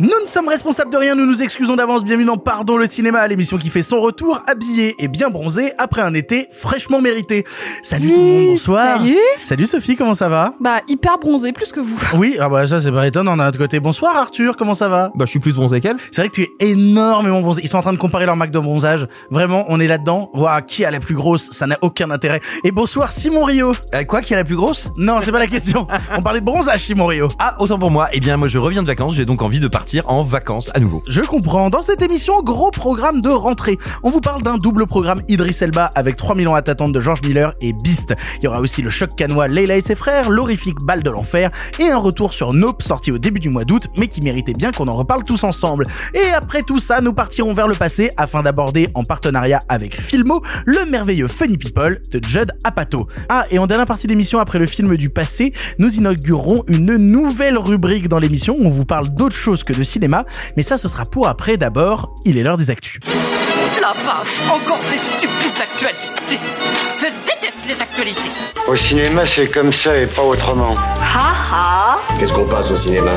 [0.00, 2.02] Nous ne sommes responsables de rien, nous nous excusons d'avance.
[2.02, 6.02] Bienvenue dans Pardon le cinéma, l'émission qui fait son retour habillé et bien bronzé après
[6.02, 7.44] un été fraîchement mérité.
[7.80, 8.98] Salut tout le monde, bonsoir.
[8.98, 9.16] salut.
[9.44, 10.54] Salut Sophie, comment ça va?
[10.58, 11.96] Bah, hyper bronzé, plus que vous.
[12.14, 13.78] Oui, ah bah ça c'est pas étonnant d'un autre côté.
[13.78, 15.12] Bonsoir Arthur, comment ça va?
[15.14, 15.96] Bah, je suis plus bronzé qu'elle.
[16.10, 17.60] C'est vrai que tu es énormément bronzé.
[17.62, 19.06] Ils sont en train de comparer leur marque de bronzage.
[19.30, 20.28] Vraiment, on est là-dedans.
[20.34, 21.50] Ouah, qui a la plus grosse?
[21.52, 22.40] Ça n'a aucun intérêt.
[22.64, 23.70] Et bonsoir Simon Rio.
[23.94, 24.88] Euh, quoi, qui est la plus grosse?
[24.98, 25.86] Non, c'est pas la question.
[26.18, 27.28] On parlait de bronzage Simon Rio.
[27.38, 28.08] Ah, autant pour moi.
[28.12, 29.14] Eh bien, moi, je reviens de vacances.
[29.14, 31.02] J'ai donc envie de partir en vacances à nouveau.
[31.08, 31.68] Je comprends.
[31.70, 33.78] Dans cette émission, gros programme de rentrée.
[34.02, 37.20] On vous parle d'un double programme Idris Elba avec 3000 ans à t'attendre de George
[37.22, 38.14] Miller et Beast.
[38.38, 41.50] Il y aura aussi le choc canois Leila et ses frères, l'horrifique balle de l'enfer
[41.78, 44.72] et un retour sur Nope sorti au début du mois d'août mais qui méritait bien
[44.72, 45.86] qu'on en reparle tous ensemble.
[46.14, 50.42] Et après tout ça, nous partirons vers le passé afin d'aborder en partenariat avec Filmo
[50.64, 53.06] le merveilleux Funny People de Judd Apatow.
[53.28, 57.58] Ah, et en dernière partie d'émission après le film du passé, nous inaugurerons une nouvelle
[57.58, 60.24] rubrique dans l'émission où on vous parle d'autre chose que de cinéma,
[60.56, 63.00] mais ça ce sera pour après d'abord, il est l'heure des actus.
[63.80, 66.40] La vache, encore ces stupides actualités.
[66.98, 68.30] Je déteste les actualités.
[68.66, 70.74] Au cinéma, c'est comme ça et pas autrement.
[72.18, 73.10] Qu'est-ce qu'on passe au cinéma?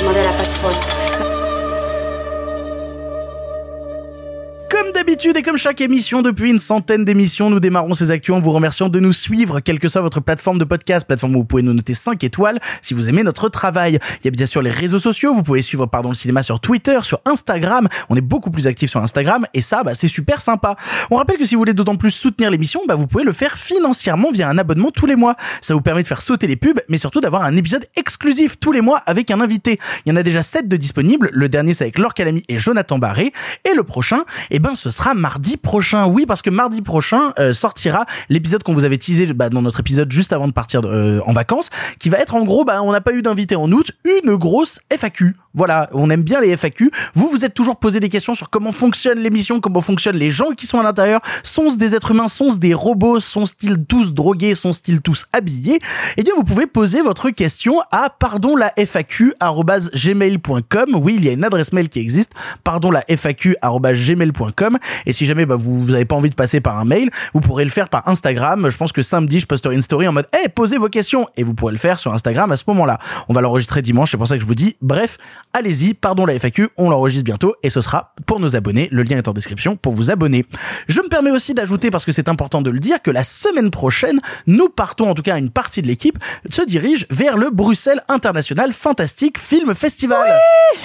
[0.00, 1.05] Demandez à la patronne.
[4.68, 8.40] Comme d'habitude et comme chaque émission depuis une centaine d'émissions, nous démarrons ces actus en
[8.40, 11.44] vous remerciant de nous suivre, quelle que soit votre plateforme de podcast, plateforme où vous
[11.44, 14.00] pouvez nous noter 5 étoiles si vous aimez notre travail.
[14.20, 16.58] Il y a bien sûr les réseaux sociaux, vous pouvez suivre Pardon le cinéma sur
[16.58, 17.86] Twitter, sur Instagram.
[18.08, 20.74] On est beaucoup plus actifs sur Instagram et ça, bah, c'est super sympa.
[21.12, 23.56] On rappelle que si vous voulez d'autant plus soutenir l'émission, bah, vous pouvez le faire
[23.56, 25.36] financièrement via un abonnement tous les mois.
[25.60, 28.72] Ça vous permet de faire sauter les pubs, mais surtout d'avoir un épisode exclusif tous
[28.72, 29.78] les mois avec un invité.
[30.04, 31.30] Il y en a déjà 7 de disponibles.
[31.32, 33.32] Le dernier, c'est avec Laure Calamy et Jonathan Barré.
[33.64, 34.24] Et le prochain,
[34.56, 36.06] eh ben, ce sera mardi prochain.
[36.06, 39.80] Oui, parce que mardi prochain euh, sortira l'épisode qu'on vous avait teasé bah, dans notre
[39.80, 41.68] épisode juste avant de partir euh, en vacances,
[41.98, 44.80] qui va être en gros, bah, on n'a pas eu d'invité en août, une grosse
[44.90, 45.36] FAQ.
[45.52, 46.90] Voilà, on aime bien les FAQ.
[47.14, 50.52] Vous vous êtes toujours posé des questions sur comment fonctionne l'émission, comment fonctionnent les gens
[50.52, 51.20] qui sont à l'intérieur.
[51.42, 55.80] Sont-ce des êtres humains, sont-ce des robots, sont-ils tous drogués, sont-ils tous habillés?
[56.16, 60.94] Eh bien, vous pouvez poser votre question à pardon la FAQ gmail.com.
[60.94, 62.32] Oui, il y a une adresse mail qui existe.
[62.64, 64.45] Pardon la FAQ gmail.com.
[65.06, 67.64] Et si jamais bah, vous n'avez pas envie de passer par un mail, vous pourrez
[67.64, 68.68] le faire par Instagram.
[68.70, 71.42] Je pense que samedi, je posterai une story en mode Hey, posez vos questions et
[71.42, 72.98] vous pourrez le faire sur Instagram à ce moment-là.
[73.28, 74.76] On va l'enregistrer dimanche, c'est pour ça que je vous dis.
[74.80, 75.18] Bref,
[75.52, 78.88] allez-y, pardon la FAQ, on l'enregistre bientôt et ce sera pour nos abonnés.
[78.90, 80.44] Le lien est en description pour vous abonner.
[80.88, 83.70] Je me permets aussi d'ajouter, parce que c'est important de le dire, que la semaine
[83.70, 86.18] prochaine, nous partons, en tout cas une partie de l'équipe,
[86.50, 90.32] se dirige vers le Bruxelles International Fantastic Film Festival.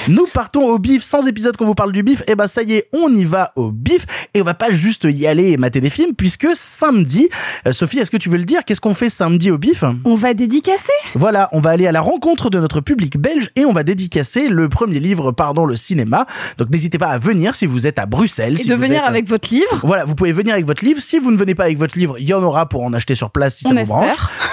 [0.08, 2.24] nous partons au bif sans épisode qu'on vous parle du bif.
[2.28, 5.06] Et bah ça y est, on y va au bif et on va pas juste
[5.10, 7.30] y aller et mater des films puisque samedi,
[7.68, 8.64] euh, Sophie, est-ce que tu veux le dire?
[8.66, 9.84] Qu'est-ce qu'on fait samedi au bif?
[10.06, 10.92] On va dédicacer.
[11.16, 14.48] Voilà, on va aller à la rencontre de notre public belge et on va dédicacer
[14.48, 16.26] le premier livre Pardon le cinéma.
[16.58, 18.54] Donc n'hésitez pas à venir si vous êtes à Bruxelles.
[18.54, 19.80] Et si de vous venir êtes- avec votre livre.
[19.84, 21.02] Voilà, vous pouvez venir avec votre livre.
[21.02, 23.16] Si vous ne venez pas avec votre livre, il y en aura pour en acheter
[23.16, 23.98] sur place si ça On vous espère.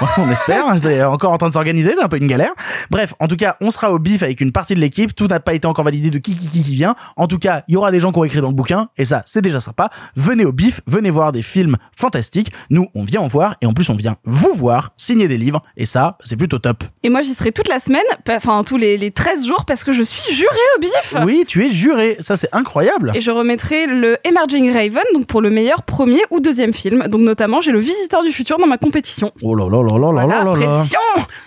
[0.01, 0.11] branche.
[0.19, 0.65] On espère.
[0.79, 2.53] C'est encore en train de s'organiser, c'est un peu une galère.
[2.91, 5.15] Bref, en tout cas, on sera au bif avec une partie de l'équipe.
[5.15, 6.95] Tout n'a pas été encore validé de qui qui qui qui vient.
[7.17, 9.05] En tout cas, il y aura des gens qui ont écrit dans le bouquin et
[9.05, 9.91] ça, c'est déjà sympa.
[10.17, 12.53] Venez au bif, venez voir des films fantastiques.
[12.71, 15.63] Nous, on vient en voir et en plus, on vient vous voir, signer des livres
[15.77, 16.85] et ça, c'est plutôt top.
[17.03, 19.93] Et moi, j'y serai toute la semaine, enfin tous les, les 13 jours, parce que
[19.93, 21.15] je suis jurée au bif.
[21.25, 22.17] Oui, tu es juré.
[22.21, 23.13] Ça, c'est incroyable.
[23.15, 27.07] Et je remettrai le Emerging Raven, donc pour le meilleur premier ou deuxième film.
[27.09, 29.33] Donc notamment, j'ai le Visiteur du futur dans ma compétition.
[29.43, 30.79] Oh là là là là là Voilà, là là là.
[30.81, 30.99] pression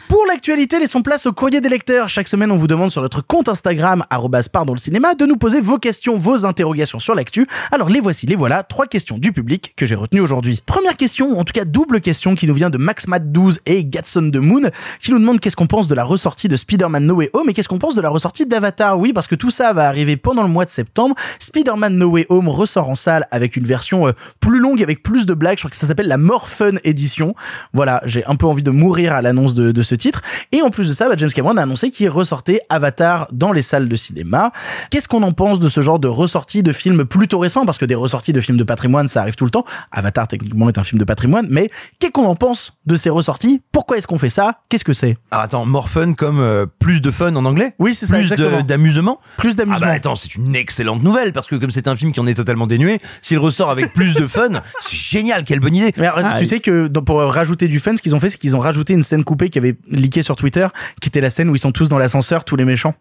[0.07, 2.09] Pour l'actualité, laissons place au courrier des lecteurs.
[2.09, 4.03] Chaque semaine, on vous demande sur notre compte Instagram,
[4.51, 7.15] pardon le cinéma, de nous poser vos questions, vos interrogations sur
[7.71, 10.61] Alors les voici, les voilà, trois questions du public que j'ai retenues aujourd'hui.
[10.65, 14.39] Première question, en tout cas double question, qui nous vient de MaxMat12 et Gatson de
[14.39, 14.69] Moon,
[14.99, 17.53] qui nous demande qu'est-ce qu'on pense de la ressortie de Spider-Man No Way Home et
[17.53, 18.99] qu'est-ce qu'on pense de la ressortie d'Avatar?
[18.99, 21.15] Oui, parce que tout ça va arriver pendant le mois de septembre.
[21.39, 25.25] Spider-Man No Way Home ressort en salle avec une version euh, plus longue, avec plus
[25.25, 25.57] de blagues.
[25.57, 26.47] Je crois que ça s'appelle la More
[26.83, 27.35] Edition.
[27.73, 30.21] Voilà, j'ai un peu envie de mourir à l'annonce de, ce titre.
[30.51, 33.61] Et en plus de ça, bah, James Cameron a annoncé qu'il ressortait Avatar dans les
[33.61, 34.51] salles de cinéma.
[34.89, 37.85] Qu'est-ce qu'on en pense de ce genre de ressortie de films plutôt récents Parce que
[37.85, 39.63] des ressorties de films de patrimoine, ça arrive tout le temps.
[39.91, 41.45] Avatar, techniquement, est un film de patrimoine.
[41.51, 41.69] Mais
[41.99, 43.61] qu'est-ce qu'on en pense de ces ressorties?
[43.71, 44.61] Pourquoi est-ce qu'on fait ça?
[44.69, 45.17] Qu'est-ce que c'est?
[45.29, 47.75] Alors attends, more fun comme euh, plus de fun en anglais?
[47.77, 48.29] Oui, c'est ça, Plus
[48.65, 49.19] d'amusement?
[49.37, 49.79] Plus Ah d'amusement.
[49.85, 52.33] bah attends, c'est une excellente nouvelle parce que comme c'est un film qui en est
[52.33, 54.49] totalement dénué, s'il ressort avec plus de fun,
[54.81, 55.93] c'est génial, quelle bonne idée.
[55.97, 58.39] Mais alors, tu sais que dans- pour rajouter du fun, ce qu'ils ont fait, c'est
[58.39, 60.65] qu'ils ont rajouté une scène coupée qui avait leaké sur Twitter,
[61.01, 62.95] qui était la scène où ils sont tous dans l'ascenseur, tous les méchants.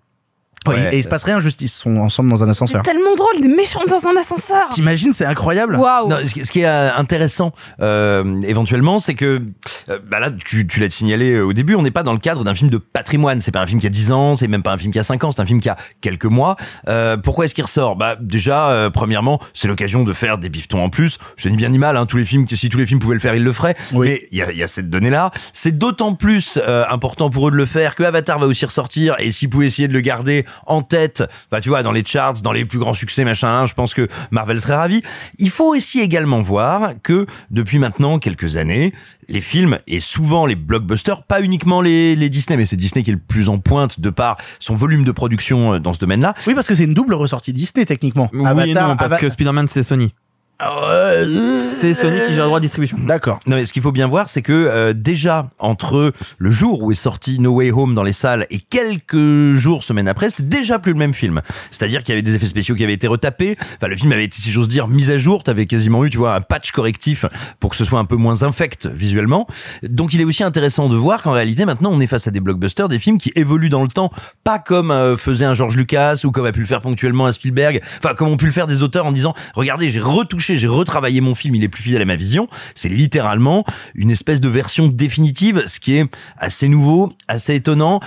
[0.69, 0.95] Ouais, Ouais.
[0.95, 2.83] et il se passe rien, juste ils sont ensemble dans un C'est ascenseur.
[2.83, 4.69] tellement drôle, des méchants dans un ascenseur.
[4.69, 5.77] T'imagines, c'est incroyable.
[5.77, 6.09] Waouh.
[6.09, 9.41] Non, ce qui- est euh, intéressant euh, éventuellement, c'est que
[9.89, 12.19] euh, bah là, tu, tu l'as signalé euh, au début, on n'est pas dans le
[12.19, 13.41] cadre d'un film de patrimoine.
[13.41, 15.03] C'est pas un film qui a 10 ans, c'est même pas un film qui a
[15.03, 16.57] 5 ans, c'est un film qui a quelques mois.
[16.89, 17.97] Euh, pourquoi est-ce qu'il ressort?
[17.97, 21.19] Bah déjà, euh, premièrement, c'est l'occasion de faire des bifetons en plus.
[21.39, 23.21] Je dis bien ni mal, hein, tous les films, si tous les films pouvaient le
[23.21, 23.77] faire, ils le feraient.
[23.95, 24.09] Oui.
[24.09, 25.31] Mais il y a, il y a cette donnée-là.
[25.55, 29.17] C'est d'autant plus euh, important pour eux de le faire que Avatar va aussi ressortir.
[29.21, 32.43] Et s'ils pouvaient essayer de le garder en tête, bah tu vois, dans les charts,
[32.43, 35.03] dans les plus grands succès, machin, je pense que Marvel serait ravi.
[35.39, 38.93] Il faut aussi également voir que depuis maintenant quelques années,
[39.29, 43.11] les films et souvent les blockbusters, pas uniquement les, les Disney, mais c'est Disney qui
[43.11, 46.35] est le plus en pointe de par son volume de production euh, dans ce domaine-là.
[46.47, 48.29] Oui, parce que c'est une double ressortie Disney, techniquement.
[48.33, 50.13] Oui et non, parce que Spider-Man c'est Sony.
[50.61, 52.99] C'est Sony qui gère le droit de distribution.
[53.01, 53.41] D'accord.
[53.47, 56.93] Non, mais ce qu'il faut bien voir, c'est que euh, déjà entre le jour où
[56.93, 60.79] est sorti No Way Home dans les salles et quelques jours, semaines après, c'était déjà
[60.79, 61.41] plus le même film.
[61.71, 63.57] C'est-à-dire qu'il y avait des effets spéciaux qui avaient été retapés.
[63.77, 65.43] Enfin, le film avait été, si j'ose dire, mis à jour.
[65.45, 67.25] T'avais quasiment eu, tu vois, un patch correctif
[67.59, 69.47] pour que ce soit un peu moins infect visuellement.
[69.83, 72.41] Donc, il est aussi intéressant de voir qu'en réalité, maintenant, on est face à des
[72.41, 74.11] blockbusters, des films qui évoluent dans le temps,
[74.45, 77.33] pas comme euh, faisait un George Lucas ou comme a pu le faire ponctuellement un
[77.33, 77.81] Spielberg.
[77.99, 81.21] Enfin, comme ont pu le faire des auteurs en disant, regardez, j'ai retouché, j'ai retravaillé
[81.21, 82.49] mon film, il est plus fidèle à ma vision.
[82.75, 83.65] C'est littéralement
[83.95, 86.05] une espèce de version définitive, ce qui est
[86.37, 88.01] assez nouveau, assez étonnant.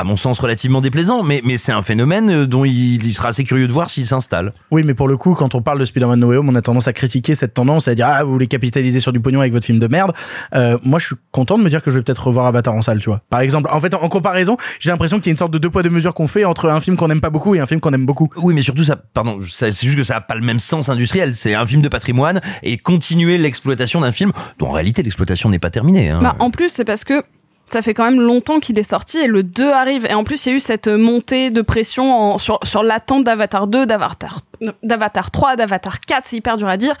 [0.00, 3.28] À mon sens, relativement déplaisant, mais, mais c'est un phénomène euh, dont il, il sera
[3.28, 4.54] assez curieux de voir s'il s'installe.
[4.70, 6.62] Oui, mais pour le coup, quand on parle de Spider-Man No Way Home, on a
[6.62, 9.52] tendance à critiquer cette tendance, à dire ah vous voulez capitaliser sur du pognon avec
[9.52, 10.14] votre film de merde.
[10.54, 12.80] Euh, moi, je suis content de me dire que je vais peut-être revoir Avatar en
[12.80, 13.20] salle, tu vois.
[13.28, 15.58] Par exemple, en fait, en, en comparaison, j'ai l'impression qu'il y a une sorte de
[15.58, 17.66] deux poids deux mesures qu'on fait entre un film qu'on n'aime pas beaucoup et un
[17.66, 18.30] film qu'on aime beaucoup.
[18.38, 21.34] Oui, mais surtout ça, pardon, c'est juste que ça n'a pas le même sens industriel.
[21.34, 25.58] C'est un film de patrimoine et continuer l'exploitation d'un film dont en réalité l'exploitation n'est
[25.58, 26.08] pas terminée.
[26.08, 26.20] Hein.
[26.22, 27.22] Bah, en plus, c'est parce que
[27.70, 30.06] ça fait quand même longtemps qu'il est sorti et le 2 arrive.
[30.06, 33.24] Et en plus, il y a eu cette montée de pression en- sur, sur l'attente
[33.24, 34.38] d'Avatar 2, d'Avatar,
[34.82, 36.94] d'Avatar 3, d'Avatar 4, c'est hyper dur à dire.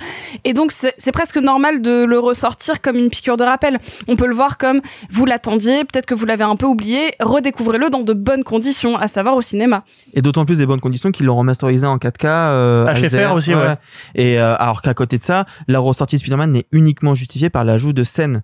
[0.44, 3.78] Et donc, c'est c'est presque normal de le ressortir comme une piqûre de rappel.
[4.08, 4.80] On peut le voir comme
[5.10, 9.08] vous l'attendiez, peut-être que vous l'avez un peu oublié, redécouvrez-le dans de bonnes conditions, à
[9.08, 9.84] savoir au cinéma.
[10.14, 12.26] Et d'autant plus des bonnes conditions qu'ils l'ont remasterisé en 4K.
[12.26, 13.74] Euh, HFR HDR, aussi, ouais.
[14.14, 17.64] Et euh, alors qu'à côté de ça, la ressortie de Spider-Man n'est uniquement justifiée par
[17.64, 18.42] l'ajout de scènes.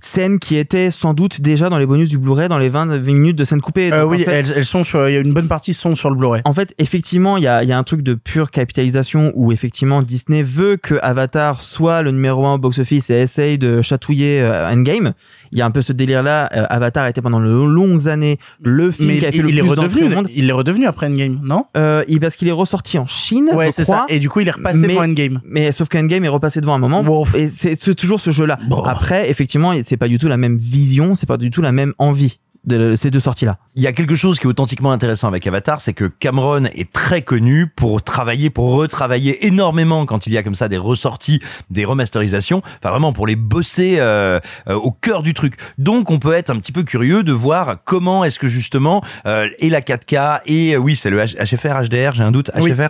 [0.00, 3.12] Scènes qui étaient sans doute déjà dans les bonus du Blu-ray dans les 20, 20
[3.12, 3.92] minutes de scènes coupées.
[3.92, 5.94] Euh, oui, en fait, elles, elles sont sur, il y a une bonne partie sont
[5.94, 6.42] sur le Blu-ray.
[6.44, 10.02] en fait, effectivement, il y a, y a un truc de pure capitalisation où effectivement
[10.02, 14.70] Disney veut que Avatar soit le numéro un au box-office et essaye de chatouiller euh,
[14.70, 15.12] Endgame.
[15.52, 16.48] Il y a un peu ce délire-là.
[16.54, 19.42] Euh, Avatar a été pendant de longues années le film Mais qui a fait il,
[19.42, 20.28] le il est plus d'entrées redevenu, monde.
[20.34, 21.64] il est redevenu après Endgame, non?
[21.76, 24.06] Euh, il- parce qu'il est ressorti en Chine, Ouais, je ça.
[24.08, 25.40] Et du coup, il est repassé Mais- devant Endgame.
[25.44, 27.02] Mais sauf qu'Endgame est repassé devant un moment.
[27.34, 28.58] Et c'est toujours ce jeu-là.
[28.68, 28.82] Bon.
[28.82, 31.92] Après, effectivement, c'est pas du tout la même vision, c'est pas du tout la même
[31.98, 33.58] envie de ces deux sorties-là.
[33.76, 36.92] Il y a quelque chose qui est authentiquement intéressant avec Avatar, c'est que Cameron est
[36.92, 41.40] très connu pour travailler, pour retravailler énormément quand il y a comme ça des ressorties,
[41.70, 45.54] des remasterisations, enfin vraiment pour les bosser euh, euh, au cœur du truc.
[45.78, 49.48] Donc on peut être un petit peu curieux de voir comment est-ce que justement euh,
[49.58, 52.72] et la 4K et euh, oui c'est le HFR, HDR, j'ai un doute, Oui.
[52.72, 52.88] HFR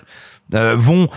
[0.54, 1.08] euh, vont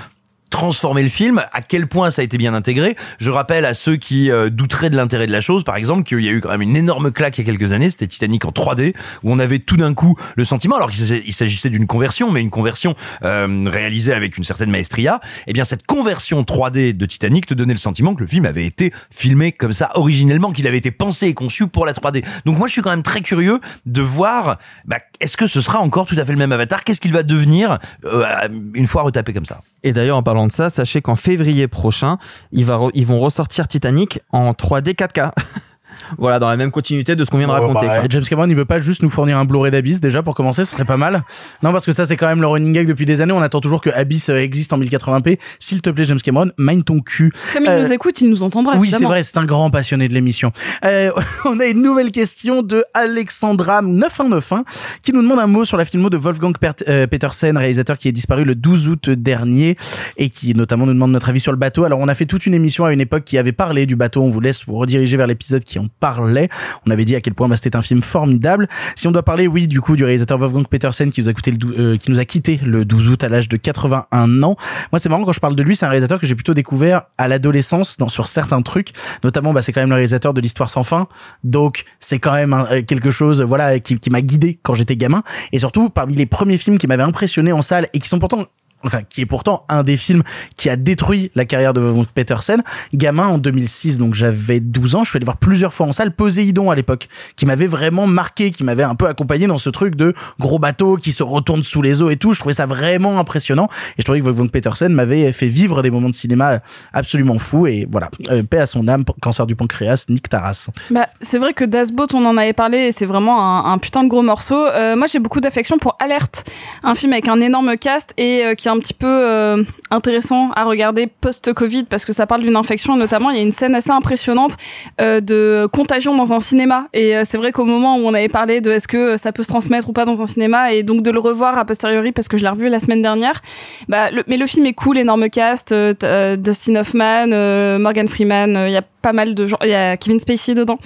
[0.49, 2.95] transformer le film, à quel point ça a été bien intégré.
[3.19, 6.19] Je rappelle à ceux qui euh, douteraient de l'intérêt de la chose, par exemple, qu'il
[6.21, 8.45] y a eu quand même une énorme claque il y a quelques années, c'était Titanic
[8.45, 8.93] en 3D,
[9.23, 12.49] où on avait tout d'un coup le sentiment, alors qu'il s'agissait- d'une conversion, mais une
[12.49, 17.53] conversion euh, réalisée avec une certaine maestria, eh bien cette conversion 3D de Titanic te
[17.53, 20.91] donnait le sentiment que le film avait été filmé comme ça originellement, qu'il avait été
[20.91, 22.23] pensé et conçu pour la 3D.
[22.45, 25.79] Donc moi je suis quand même très curieux de voir, bah, est-ce que ce sera
[25.79, 26.83] encore tout à fait le même avatar?
[26.83, 28.25] Qu'est-ce qu'il va devenir euh,
[28.73, 29.61] une fois retapé comme ça?
[29.83, 32.17] Et d'ailleurs, en parlant de ça, sachez qu'en février prochain,
[32.51, 35.31] ils vont ressortir Titanic en 3D 4K.
[36.17, 37.85] voilà, dans la même continuité de ce qu'on vient de Oh, raconter.
[37.87, 38.01] quoi.
[38.09, 40.71] James Cameron, il veut pas juste nous fournir un Blu-ray d'Abyss déjà pour commencer, ce
[40.71, 41.23] serait pas mal.
[41.63, 43.33] Non, parce que ça c'est quand même le running gag depuis des années.
[43.33, 45.37] On attend toujours que Abyss euh, existe en 1080p.
[45.59, 47.31] S'il te plaît, James Cameron, mine ton cul.
[47.53, 48.75] Comme il Euh, nous écoute, il nous entendra.
[48.77, 50.51] Oui, c'est vrai, c'est un grand passionné de l'émission.
[50.85, 51.11] Euh,
[51.45, 54.63] on a une nouvelle question de Alexandra 9191
[55.01, 56.55] qui nous demande un mot sur la filmo de Wolfgang
[56.87, 59.77] euh, Petersen, réalisateur qui est disparu le 12 août dernier
[60.17, 61.83] et qui notamment nous demande notre avis sur le bateau.
[61.83, 64.21] Alors on a fait toute une émission à une époque qui avait parlé du bateau.
[64.21, 66.49] On vous laisse vous rediriger vers l'épisode qui en parlait.
[66.85, 68.67] On avait dit à quel point bah, c'était un film formidable.
[68.95, 71.97] Si on doit parler, oui, du coup, du réalisateur Wolfgang Petersen qui nous a le
[72.19, 74.55] euh, quitté le 12 août à l'âge de 81 ans.
[74.91, 77.03] Moi, c'est marrant quand je parle de lui, c'est un réalisateur que j'ai plutôt découvert
[77.17, 78.89] à l'adolescence sur certains trucs,
[79.23, 81.07] notamment bah, c'est quand même le réalisateur de l'histoire sans fin.
[81.43, 85.23] Donc, c'est quand même euh, quelque chose voilà qui, qui m'a guidé quand j'étais gamin
[85.51, 88.45] et surtout parmi les premiers films qui m'avaient impressionné en salle et qui sont pourtant
[88.83, 90.23] enfin qui est pourtant un des films
[90.55, 92.63] qui a détruit la carrière de Wolfgang Petersen.
[92.93, 96.11] Gamin en 2006, donc j'avais 12 ans, je suis allé voir plusieurs fois en salle
[96.13, 99.95] Poséidon à l'époque, qui m'avait vraiment marqué, qui m'avait un peu accompagné dans ce truc
[99.95, 102.33] de gros bateau qui se retourne sous les eaux et tout.
[102.33, 103.67] Je trouvais ça vraiment impressionnant
[103.97, 106.59] et je trouvais que Wolfgang Petersen m'avait fait vivre des moments de cinéma
[106.93, 110.69] absolument fous et voilà, Euh, paix à son âme, cancer du pancréas, Nick Taras.
[110.91, 113.77] Bah, c'est vrai que Das Boat, on en avait parlé, et c'est vraiment un, un
[113.77, 114.55] putain de gros morceau.
[114.67, 116.49] Euh, moi, j'ai beaucoup d'affection pour Alerte,
[116.83, 120.63] un film avec un énorme cast et euh, qui un petit peu euh, intéressant à
[120.63, 122.95] regarder post-Covid parce que ça parle d'une infection.
[122.95, 124.55] Notamment, il y a une scène assez impressionnante
[125.01, 126.87] euh, de contagion dans un cinéma.
[126.93, 129.43] Et euh, c'est vrai qu'au moment où on avait parlé de est-ce que ça peut
[129.43, 132.27] se transmettre ou pas dans un cinéma, et donc de le revoir a posteriori parce
[132.27, 133.41] que je l'ai revu la semaine dernière.
[133.87, 138.83] Bah, mais le film est cool, énorme cast, Dustin Hoffman, Morgan Freeman, il y a
[139.01, 140.79] pas mal de gens, il y a Kevin Spacey dedans.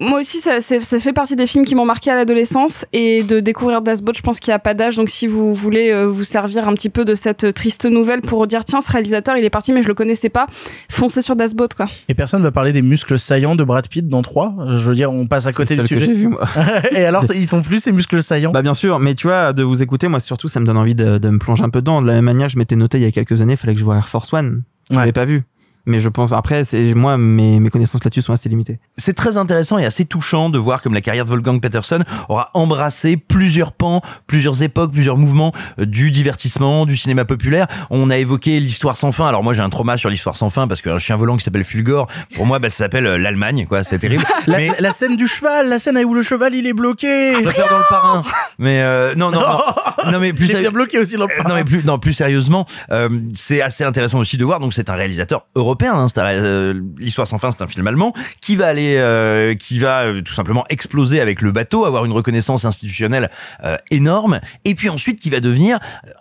[0.00, 3.38] Moi aussi, ça, ça fait partie des films qui m'ont marqué à l'adolescence et de
[3.38, 4.96] découvrir Das Boat, je pense qu'il n'y a pas d'âge.
[4.96, 8.20] Donc si vous voulez euh, vous servir un petit peu de cette euh, triste nouvelle
[8.20, 10.46] pour dire tiens, ce réalisateur, il est parti, mais je le connaissais pas,
[10.90, 11.88] foncez sur Das Boat, quoi.
[12.08, 14.56] Et personne va parler des muscles saillants de Brad Pitt dans 3.
[14.74, 16.06] Je veux dire, on passe à côté du sujet.
[16.06, 16.48] j'ai vu, moi.
[16.90, 18.50] et alors, ils t'ont plu ces muscles saillants?
[18.50, 20.96] Bah bien sûr, mais tu vois, de vous écouter, moi surtout, ça me donne envie
[20.96, 22.02] de, de me plonger un peu dedans.
[22.02, 23.80] De la même manière, je m'étais noté il y a quelques années, il fallait que
[23.80, 24.62] je voie Air Force One.
[24.90, 25.44] Je l'avais pas vu.
[25.86, 28.78] Mais je pense, après, c'est, moi, mes, mes connaissances là-dessus sont assez limitées.
[28.96, 32.50] C'est très intéressant et assez touchant de voir comme la carrière de Wolfgang Peterson aura
[32.54, 37.66] embrassé plusieurs pans, plusieurs époques, plusieurs mouvements euh, du divertissement, du cinéma populaire.
[37.90, 39.26] On a évoqué l'histoire sans fin.
[39.26, 41.64] Alors moi j'ai un trauma sur l'histoire sans fin parce qu'un chien volant qui s'appelle
[41.64, 43.82] Fulgore, pour moi bah, ça s'appelle euh, l'Allemagne, quoi.
[43.84, 44.24] C'est terrible.
[44.46, 47.34] La, Mais la scène du cheval, la scène où le cheval il est bloqué.
[47.34, 48.22] je dans le parrain.
[48.58, 49.58] Mais euh, non non non.
[50.12, 51.48] Non mais plus il est sérieux- bien bloqué aussi dans le Euh, parrain.
[51.50, 54.60] non mais plus non plus sérieusement, euh, c'est assez intéressant aussi de voir.
[54.60, 55.71] Donc c'est un réalisateur européen.
[55.80, 59.54] Hein, c'est un, euh, L'histoire sans fin, c'est un film allemand qui va aller, euh,
[59.54, 63.30] qui va euh, tout simplement exploser avec le bateau, avoir une reconnaissance institutionnelle
[63.64, 65.78] euh, énorme, et puis ensuite qui va devenir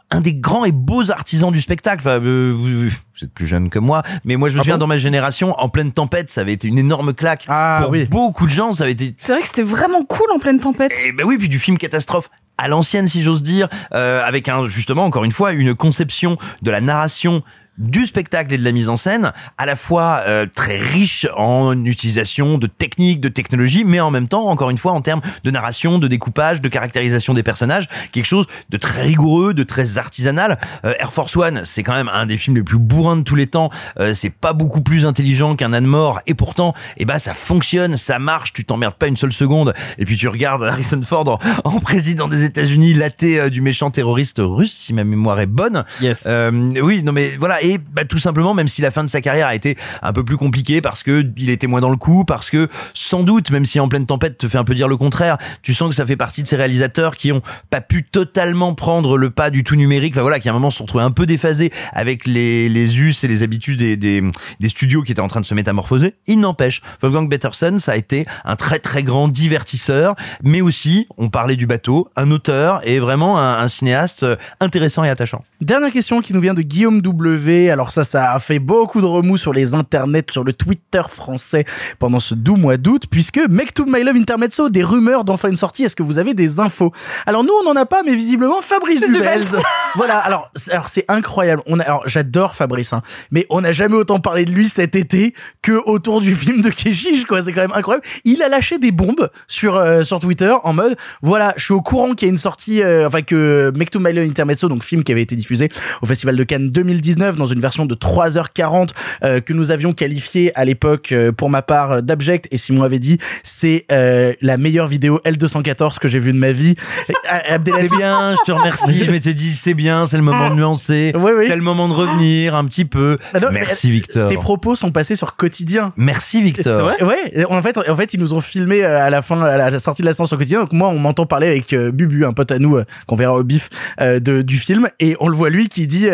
[0.09, 2.01] un des grands et beaux artisans du spectacle.
[2.01, 4.75] Enfin, euh, vous, vous êtes plus jeune que moi, mais moi je me Ah souviens
[4.75, 7.91] bon dans ma génération, en pleine tempête, ça avait été une énorme claque Ah pour
[7.91, 8.05] oui.
[8.05, 8.71] beaucoup de gens.
[8.71, 10.91] Ça avait été C'est vrai que c'était vraiment cool en pleine tempête.
[11.05, 14.67] et ben oui, puis du film catastrophe à l'ancienne, si j'ose dire, euh, avec un
[14.67, 17.41] justement encore une fois une conception de la narration
[17.77, 21.85] du spectacle et de la mise en scène, à la fois euh, très riche en
[21.85, 25.51] utilisation de techniques, de technologies, mais en même temps, encore une fois, en termes de
[25.51, 30.59] narration, de découpage, de caractérisation des personnages, quelque chose de très rigoureux, de très artisanal.
[30.85, 33.35] Euh, Air Force One, c'est quand même un des films les plus bourrins de tous
[33.35, 33.71] les temps.
[33.99, 37.97] Euh, c'est pas beaucoup plus intelligent qu'un âne mort, et pourtant, eh ben, ça fonctionne,
[37.97, 39.73] ça marche, tu t'emmerdes pas une seule seconde.
[39.97, 43.91] Et puis tu regardes Harrison Ford en, en président des États-Unis, laté euh, du méchant
[43.91, 45.85] terroriste russe, si ma mémoire est bonne.
[46.01, 46.23] Yes.
[46.27, 46.51] Euh,
[46.81, 49.47] oui, non mais voilà et bah, tout simplement même si la fin de sa carrière
[49.47, 52.49] a été un peu plus compliquée parce que il était moins dans le coup, parce
[52.49, 55.37] que sans doute même si en pleine tempête te fait un peu dire le contraire,
[55.61, 59.17] tu sens que ça fait partie de ces réalisateurs qui ont pas pu totalement prendre
[59.17, 61.25] le pas du tout numérique, enfin voilà, qui à un moment se retrouvés un peu
[61.25, 64.21] déphasés avec les us et les habitudes des,
[64.59, 66.15] des studios qui étaient en train de se métamorphoser.
[66.27, 71.29] Il n'empêche, Wolfgang Peterson, ça a été un très très grand divertisseur, mais aussi, on
[71.29, 74.25] parlait du bateau, un auteur et vraiment un, cinéaste
[74.59, 75.43] intéressant et attachant.
[75.61, 77.50] Dernière question qui nous vient de Guillaume W.
[77.69, 81.65] Alors ça, ça a fait beaucoup de remous sur les internets, sur le Twitter français
[81.99, 85.57] pendant ce doux mois d'août, puisque Make to My Love Intermezzo, des rumeurs d'enfin une
[85.57, 85.83] sortie.
[85.83, 86.91] Est-ce que vous avez des infos?
[87.25, 89.45] Alors nous, on n'en a pas, mais visiblement Fabrice Duvels.
[89.95, 90.17] voilà.
[90.19, 91.61] Alors, c'est- alors c'est incroyable.
[91.65, 94.95] On a, alors j'adore Fabrice, hein, mais on n'a jamais autant parlé de lui cet
[94.95, 97.41] été que autour du film de Keshish, quoi.
[97.41, 98.05] C'est quand même incroyable.
[98.23, 101.81] Il a lâché des bombes sur euh, sur Twitter en mode, voilà, je suis au
[101.81, 104.83] courant qu'il y a une sortie, euh, enfin que Make to My Love Intermezzo, donc
[104.83, 105.69] film qui avait été diffusé
[106.01, 108.89] au Festival de Cannes 2019 dans une version de 3h40
[109.23, 112.83] euh, que nous avions qualifié à l'époque euh, pour ma part euh, d'abject et Simon
[112.83, 116.75] avait dit c'est euh, la meilleure vidéo L214 que j'ai vue de ma vie.
[117.09, 119.03] Euh, C'est bien, je te remercie.
[119.03, 121.13] Je m'étais dit, c'est bien, c'est le moment de nuancer.
[121.15, 121.45] Oui, oui.
[121.47, 123.17] C'est le moment de revenir un petit peu.
[123.33, 124.29] Ah non, Merci, Victor.
[124.29, 125.93] Tes propos sont passés sur quotidien.
[125.95, 126.91] Merci, Victor.
[127.01, 129.79] Ouais, en fait, en fait, ils nous ont filmé euh, à la fin, à la
[129.79, 130.61] sortie de la séance sur quotidien.
[130.61, 133.69] Donc moi, on m'entend parler avec Bubu, un pote à nous qu'on verra au bif
[133.99, 136.07] de, du film, et on le voit lui qui dit,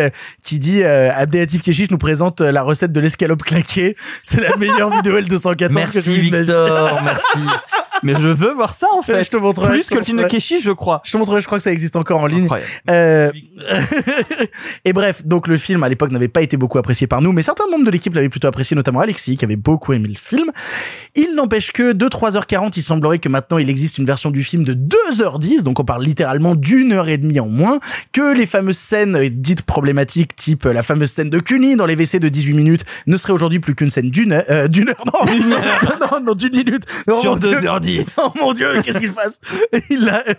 [0.44, 0.82] qui dit,
[1.18, 3.96] Abdelatif Keshish nous présente euh, la recette de l'escalope claquée.
[4.22, 6.40] C'est la meilleure vidéo L214 que j'ai Merci, vue de ma.
[6.40, 7.02] Victor.
[7.04, 7.40] Merci
[8.04, 9.24] mais je veux voir ça en fait.
[9.24, 9.70] Je te montrerai.
[9.70, 11.02] Plus que le film de Keshi, je crois.
[11.04, 12.48] Je te montrerai, je crois que ça existe encore en ligne.
[12.90, 13.32] Euh...
[14.86, 17.42] et bref, donc le film à l'époque n'avait pas été beaucoup apprécié par nous, mais
[17.42, 20.52] certains membres de l'équipe l'avaient plutôt apprécié, notamment Alexis qui avait beaucoup aimé le film.
[21.16, 24.64] Il n'empêche que de 3h40, il semblerait que maintenant il existe une version du film
[24.64, 27.80] de 2h10, donc on parle littéralement d'une heure et demie en moins,
[28.12, 31.86] que les fameuses scènes euh, dites problématiques, type euh, la fameuse scène de Cuny dans
[31.86, 34.90] les WC de 18 minutes, ne serait aujourd'hui plus qu'une scène d'une heure, euh, d'une
[34.90, 35.26] heure, non,
[36.12, 36.84] non, non, d'une minute.
[37.22, 37.87] Sur 2h10.
[38.18, 39.40] Oh mon dieu, qu'est-ce qui se passe?
[39.90, 40.34] Il a euh,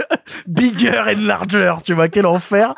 [0.46, 2.74] bigger and larger, tu vois, quel enfer.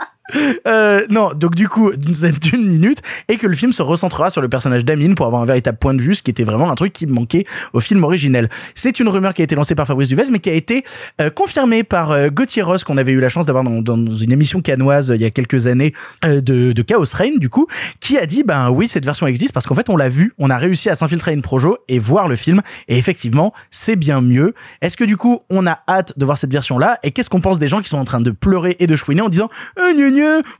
[0.66, 4.48] Euh, non, donc du coup, d'une minute, et que le film se recentrera sur le
[4.48, 6.92] personnage d'Amine pour avoir un véritable point de vue, ce qui était vraiment un truc
[6.92, 8.48] qui manquait au film originel.
[8.74, 10.84] C'est une rumeur qui a été lancée par Fabrice Duvez, mais qui a été
[11.20, 14.60] euh, confirmée par euh, Gauthier Ross, qu'on avait eu la chance d'avoir dans, une émission
[14.60, 15.92] canoise euh, il y a quelques années
[16.24, 17.66] de, Chaos Reign, du coup,
[18.00, 20.50] qui a dit, ben oui, cette version existe parce qu'en fait, on l'a vu, on
[20.50, 24.20] a réussi à s'infiltrer à une projo et voir le film, et effectivement, c'est bien
[24.20, 24.54] mieux.
[24.80, 27.58] Est-ce que du coup, on a hâte de voir cette version-là, et qu'est-ce qu'on pense
[27.58, 30.10] des gens qui sont en train de pleurer et de chouiner en disant, euh, gneu,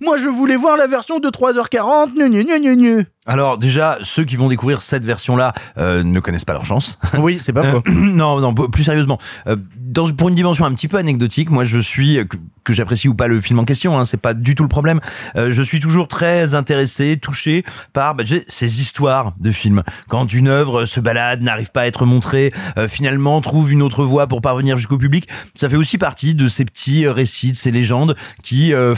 [0.01, 3.05] moi je voulais voir la version de 3h40, gneu, gneu, gneu, gneu, gneu.
[3.27, 6.99] Alors déjà, ceux qui vont découvrir cette version-là euh, ne connaissent pas leur chance.
[7.19, 7.83] Oui, c'est pas faux.
[7.87, 11.65] Euh, non, non, plus sérieusement, euh, dans, pour une dimension un petit peu anecdotique, moi
[11.65, 14.55] je suis que, que j'apprécie ou pas le film en question, hein, c'est pas du
[14.55, 15.01] tout le problème.
[15.37, 19.83] Euh, je suis toujours très intéressé, touché par bah, ces histoires de films.
[20.09, 24.05] Quand une œuvre se balade, n'arrive pas à être montrée, euh, finalement trouve une autre
[24.05, 27.71] voie pour parvenir jusqu'au public, ça fait aussi partie de ces petits récits, de ces
[27.71, 28.95] légendes qui euh,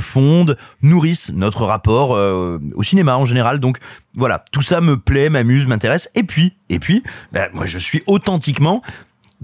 [0.00, 3.60] fondent, nourrissent notre rapport euh, au cinéma en général.
[3.60, 3.78] Donc
[4.14, 6.08] voilà, tout ça me plaît, m'amuse, m'intéresse.
[6.14, 8.82] Et puis, et puis, bah, moi je suis authentiquement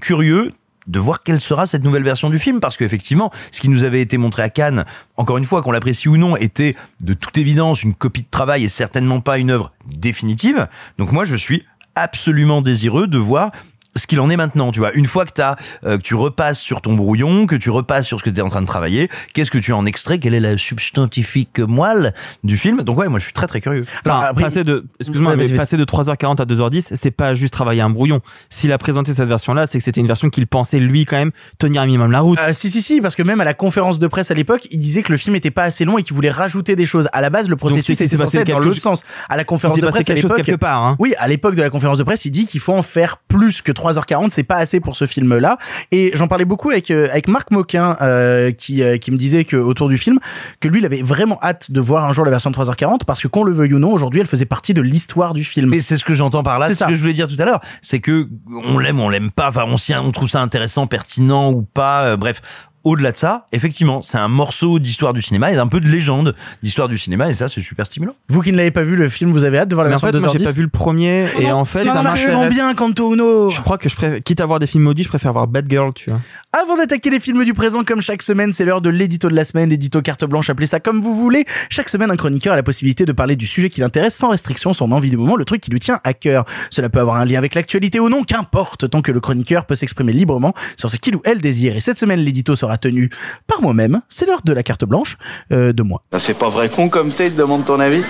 [0.00, 0.50] curieux
[0.86, 4.00] de voir quelle sera cette nouvelle version du film parce qu'effectivement ce qui nous avait
[4.00, 4.84] été montré à Cannes
[5.16, 8.64] encore une fois qu'on l'apprécie ou non était de toute évidence une copie de travail
[8.64, 10.66] et certainement pas une œuvre définitive
[10.98, 13.52] donc moi je suis absolument désireux de voir
[13.96, 14.92] ce qu'il en est maintenant, tu vois.
[14.94, 18.18] Une fois que t'as, euh, que tu repasses sur ton brouillon, que tu repasses sur
[18.18, 20.18] ce que tu es en train de travailler, qu'est-ce que tu en extrais?
[20.18, 22.82] Quelle est la substantifique moelle du film?
[22.82, 23.84] Donc ouais, moi je suis très très curieux.
[24.04, 27.82] Enfin, après, passer de, excuse-moi, mais passer de 3h40 à 2h10, c'est pas juste travailler
[27.82, 28.20] un brouillon.
[28.48, 31.32] S'il a présenté cette version-là, c'est que c'était une version qu'il pensait lui quand même
[31.58, 32.38] tenir un minimum la route.
[32.40, 34.80] Euh, si si si parce que même à la conférence de presse à l'époque il
[34.80, 37.20] disait que le film était pas assez long et qu'il voulait rajouter des choses à
[37.20, 39.86] la base le processus était censé passé être dans l'autre sens à la conférence de
[39.86, 40.96] presse à quelque chose l'époque quelque part, hein.
[40.98, 43.62] oui à l'époque de la conférence de presse il dit qu'il faut en faire plus
[43.62, 45.58] que 3h40 c'est pas assez pour ce film là
[45.90, 49.44] et j'en parlais beaucoup avec euh, avec Marc Moquin euh, qui euh, qui me disait
[49.44, 50.18] que autour du film
[50.60, 53.20] que lui il avait vraiment hâte de voir un jour la version de 3h40 parce
[53.20, 55.70] que qu'on le veuille ou non aujourd'hui elle faisait partie de l'histoire du film.
[55.70, 57.44] Mais c'est ce que j'entends par là, C'est ce que je voulais dire tout à
[57.44, 58.28] l'heure, c'est que
[58.64, 62.16] on l'aime, on l'aime pas, enfin on, on trouve ça intéressant, pertinent ou pas, euh,
[62.16, 62.42] bref.
[62.84, 66.34] Au-delà de ça, effectivement, c'est un morceau d'histoire du cinéma et d'un peu de légende
[66.62, 68.14] d'histoire du cinéma et ça c'est super stimulant.
[68.28, 70.10] vous qui ne l'avez pas vu le film vous avez hâte de voir la version
[70.10, 72.54] de moi 2h10 j'ai pas vu le premier et en fait, ça vachement m'intéresse.
[72.54, 75.08] bien Kanto Uno Je crois que je préfère, quitte à voir des films maudits, je
[75.08, 76.20] préfère voir Bad Girl, tu vois.
[76.52, 79.44] Avant d'attaquer les films du présent, comme chaque semaine, c'est l'heure de l'édito de la
[79.44, 81.46] semaine, l'édito carte blanche, appelez ça comme vous voulez.
[81.70, 84.72] Chaque semaine, un chroniqueur a la possibilité de parler du sujet qui l'intéresse sans restriction,
[84.74, 86.44] son envie du moment, le truc qui lui tient à cœur.
[86.70, 89.76] Cela peut avoir un lien avec l'actualité ou non, qu'importe, tant que le chroniqueur peut
[89.76, 91.74] s'exprimer librement sur ce qu'il ou elle désire.
[91.74, 93.10] Et cette semaine, l'édito sera tenu
[93.46, 94.00] par moi-même.
[94.08, 95.16] C'est l'heure de la carte blanche
[95.52, 96.02] euh, de moi.
[96.12, 98.02] Ça fait pas vrai con comme t'es, te demande ton avis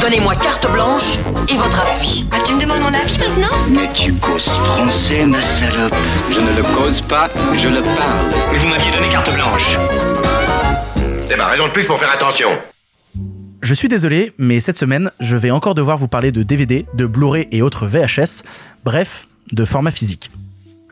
[0.00, 1.18] Donnez-moi carte blanche
[1.48, 2.26] et votre appui.
[2.30, 3.56] Ah, tu me demandes mon avis maintenant?
[3.70, 5.94] Mais tu causes français, ma salope.
[6.30, 8.32] Je ne le cause pas, je le parle.
[8.52, 9.76] Mais vous m'aviez donné carte blanche.
[11.28, 12.50] C'est ma raison de plus pour faire attention.
[13.62, 17.06] Je suis désolé, mais cette semaine, je vais encore devoir vous parler de DVD, de
[17.06, 18.42] Blu-ray et autres VHS,
[18.84, 20.30] bref, de format physique.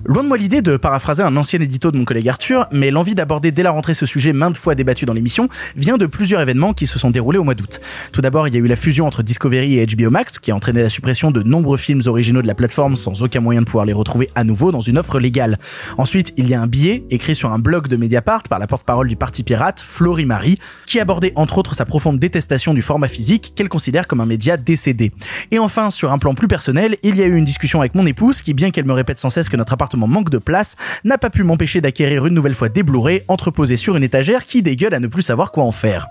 [0.05, 3.15] Loin de moi l'idée de paraphraser un ancien édito de mon collègue Arthur, mais l'envie
[3.15, 6.73] d'aborder dès la rentrée ce sujet maintes fois débattu dans l'émission vient de plusieurs événements
[6.73, 7.81] qui se sont déroulés au mois d'août.
[8.11, 10.57] Tout d'abord, il y a eu la fusion entre Discovery et HBO Max qui a
[10.57, 13.85] entraîné la suppression de nombreux films originaux de la plateforme sans aucun moyen de pouvoir
[13.85, 15.61] les retrouver à nouveau dans une offre légale.
[15.99, 19.07] Ensuite, il y a un billet écrit sur un blog de Mediapart par la porte-parole
[19.07, 23.53] du parti pirate, Florie Marie, qui abordait entre autres sa profonde détestation du format physique
[23.55, 25.13] qu'elle considère comme un média décédé.
[25.53, 28.05] Et enfin, sur un plan plus personnel, il y a eu une discussion avec mon
[28.05, 31.19] épouse qui, bien qu'elle me répète sans cesse que notre appartement manque de place, n'a
[31.19, 34.95] pas pu m'empêcher d'acquérir une nouvelle fois des Blu-ray entreposés sur une étagère qui dégueule
[34.95, 36.07] à ne plus savoir quoi en faire.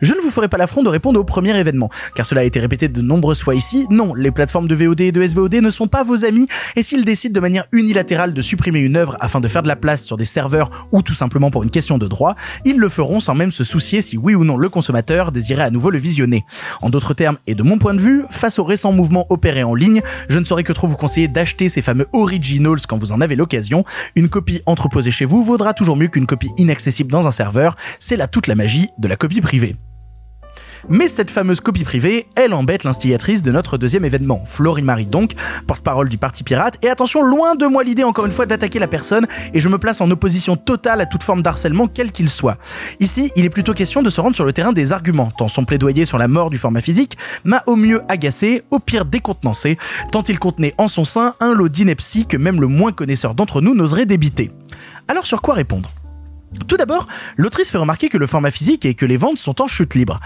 [0.00, 2.60] Je ne vous ferai pas l'affront de répondre au premier événement, car cela a été
[2.60, 3.86] répété de nombreuses fois ici.
[3.90, 7.04] Non, les plateformes de VOD et de SVOD ne sont pas vos amis, et s'ils
[7.04, 10.16] décident de manière unilatérale de supprimer une œuvre afin de faire de la place sur
[10.16, 13.52] des serveurs ou tout simplement pour une question de droit, ils le feront sans même
[13.52, 16.44] se soucier si oui ou non le consommateur désirait à nouveau le visionner.
[16.82, 19.74] En d'autres termes, et de mon point de vue, face aux récents mouvements opérés en
[19.74, 23.20] ligne, je ne saurais que trop vous conseiller d'acheter ces fameux originals quand vous en
[23.20, 23.84] avez l'occasion.
[24.14, 27.76] Une copie entreposée chez vous vaudra toujours mieux qu'une copie inaccessible dans un serveur.
[27.98, 29.76] C'est là toute la magie de la copie privée.
[30.88, 35.32] Mais cette fameuse copie privée, elle embête l'instigatrice de notre deuxième événement, Florie Marie donc,
[35.66, 36.78] porte-parole du Parti Pirate.
[36.82, 39.78] Et attention, loin de moi l'idée encore une fois d'attaquer la personne, et je me
[39.78, 42.58] place en opposition totale à toute forme d'harcèlement, quel qu'il soit.
[42.98, 45.64] Ici, il est plutôt question de se rendre sur le terrain des arguments, tant son
[45.64, 49.78] plaidoyer sur la mort du format physique m'a au mieux agacé, au pire décontenancé,
[50.12, 53.60] tant il contenait en son sein un lot d'ineptie que même le moins connaisseur d'entre
[53.60, 54.50] nous n'oserait débiter.
[55.08, 55.90] Alors sur quoi répondre?
[56.66, 59.68] Tout d'abord, l'autrice fait remarquer que le format physique et que les ventes sont en
[59.68, 60.18] chute libre.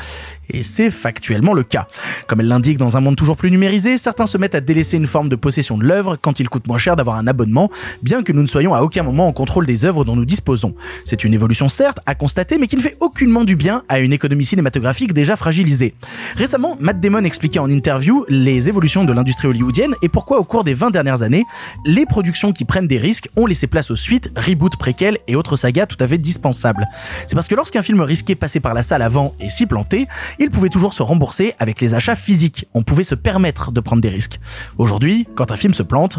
[0.51, 1.89] Et c'est factuellement le cas.
[2.27, 5.07] Comme elle l'indique dans un monde toujours plus numérisé, certains se mettent à délaisser une
[5.07, 7.71] forme de possession de l'œuvre quand il coûte moins cher d'avoir un abonnement,
[8.03, 10.75] bien que nous ne soyons à aucun moment en contrôle des œuvres dont nous disposons.
[11.05, 14.13] C'est une évolution certes à constater, mais qui ne fait aucunement du bien à une
[14.13, 15.95] économie cinématographique déjà fragilisée.
[16.37, 20.65] Récemment, Matt Damon expliquait en interview les évolutions de l'industrie hollywoodienne et pourquoi au cours
[20.65, 21.45] des 20 dernières années,
[21.85, 25.57] les productions qui prennent des risques ont laissé place aux suites, reboots, préquels et autres
[25.57, 26.87] sagas tout à fait dispensables.
[27.27, 30.07] C'est parce que lorsqu'un film risquait passer par la salle avant et s'y planter,
[30.39, 32.67] il pouvait toujours se rembourser avec les achats physiques.
[32.75, 34.41] On pouvait se permettre de prendre des risques.
[34.79, 36.19] Aujourd'hui, quand un film se plante,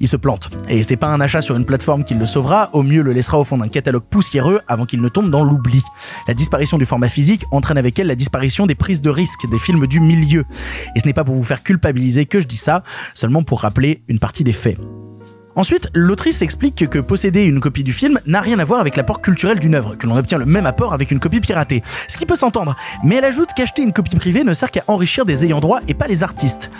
[0.00, 0.50] il se plante.
[0.68, 3.38] Et c'est pas un achat sur une plateforme qui le sauvera, au mieux le laissera
[3.38, 5.82] au fond d'un catalogue poussiéreux avant qu'il ne tombe dans l'oubli.
[6.28, 9.58] La disparition du format physique entraîne avec elle la disparition des prises de risques des
[9.58, 10.44] films du milieu.
[10.94, 12.82] Et ce n'est pas pour vous faire culpabiliser que je dis ça,
[13.14, 14.78] seulement pour rappeler une partie des faits.
[15.54, 19.20] Ensuite, l'autrice explique que posséder une copie du film n'a rien à voir avec l'apport
[19.20, 21.82] culturel d'une œuvre, que l'on obtient le même apport avec une copie piratée.
[22.08, 25.26] Ce qui peut s'entendre, mais elle ajoute qu'acheter une copie privée ne sert qu'à enrichir
[25.26, 26.70] des ayants droit et pas les artistes.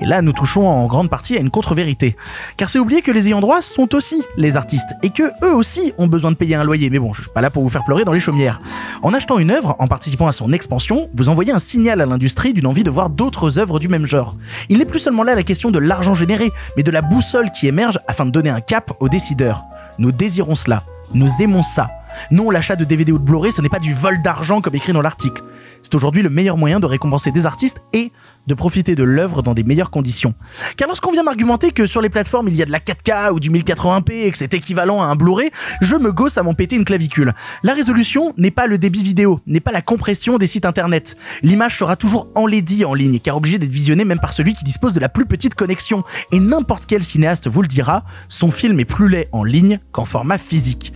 [0.00, 2.16] Et là, nous touchons en grande partie à une contre-vérité.
[2.56, 5.92] Car c'est oublier que les ayants droit sont aussi les artistes, et que eux aussi
[5.96, 6.90] ont besoin de payer un loyer.
[6.90, 8.60] Mais bon, je suis pas là pour vous faire pleurer dans les chaumières.
[9.02, 12.52] En achetant une œuvre, en participant à son expansion, vous envoyez un signal à l'industrie
[12.54, 14.36] d'une envie de voir d'autres œuvres du même genre.
[14.68, 17.68] Il n'est plus seulement là la question de l'argent généré, mais de la boussole qui
[17.68, 19.62] émerge afin de donner un cap aux décideurs.
[19.98, 20.84] Nous désirons cela.
[21.12, 21.90] Nous aimons ça.
[22.30, 24.92] Non, l'achat de DVD ou de Blu-ray, ce n'est pas du vol d'argent comme écrit
[24.92, 25.42] dans l'article.
[25.82, 28.10] C'est aujourd'hui le meilleur moyen de récompenser des artistes et
[28.46, 30.34] de profiter de l'œuvre dans des meilleures conditions.
[30.76, 33.40] Car lorsqu'on vient m'argumenter que sur les plateformes il y a de la 4K ou
[33.40, 35.50] du 1080p et que c'est équivalent à un Blu-ray,
[35.80, 37.34] je me gosse à m'en péter une clavicule.
[37.62, 41.16] La résolution n'est pas le débit vidéo, n'est pas la compression des sites internet.
[41.42, 44.92] L'image sera toujours enlaidie en ligne, car obligée d'être visionnée même par celui qui dispose
[44.92, 46.04] de la plus petite connexion.
[46.32, 50.04] Et n'importe quel cinéaste vous le dira, son film est plus laid en ligne qu'en
[50.04, 50.92] format physique.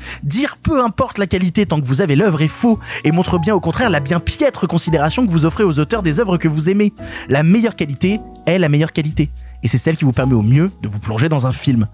[1.18, 4.01] La qualité tant que vous avez l'œuvre est faux et montre bien au contraire la
[4.01, 6.92] bien piètre considération que vous offrez aux auteurs des œuvres que vous aimez.
[7.29, 9.31] La meilleure qualité est la meilleure qualité.
[9.62, 11.87] Et c'est celle qui vous permet au mieux de vous plonger dans un film.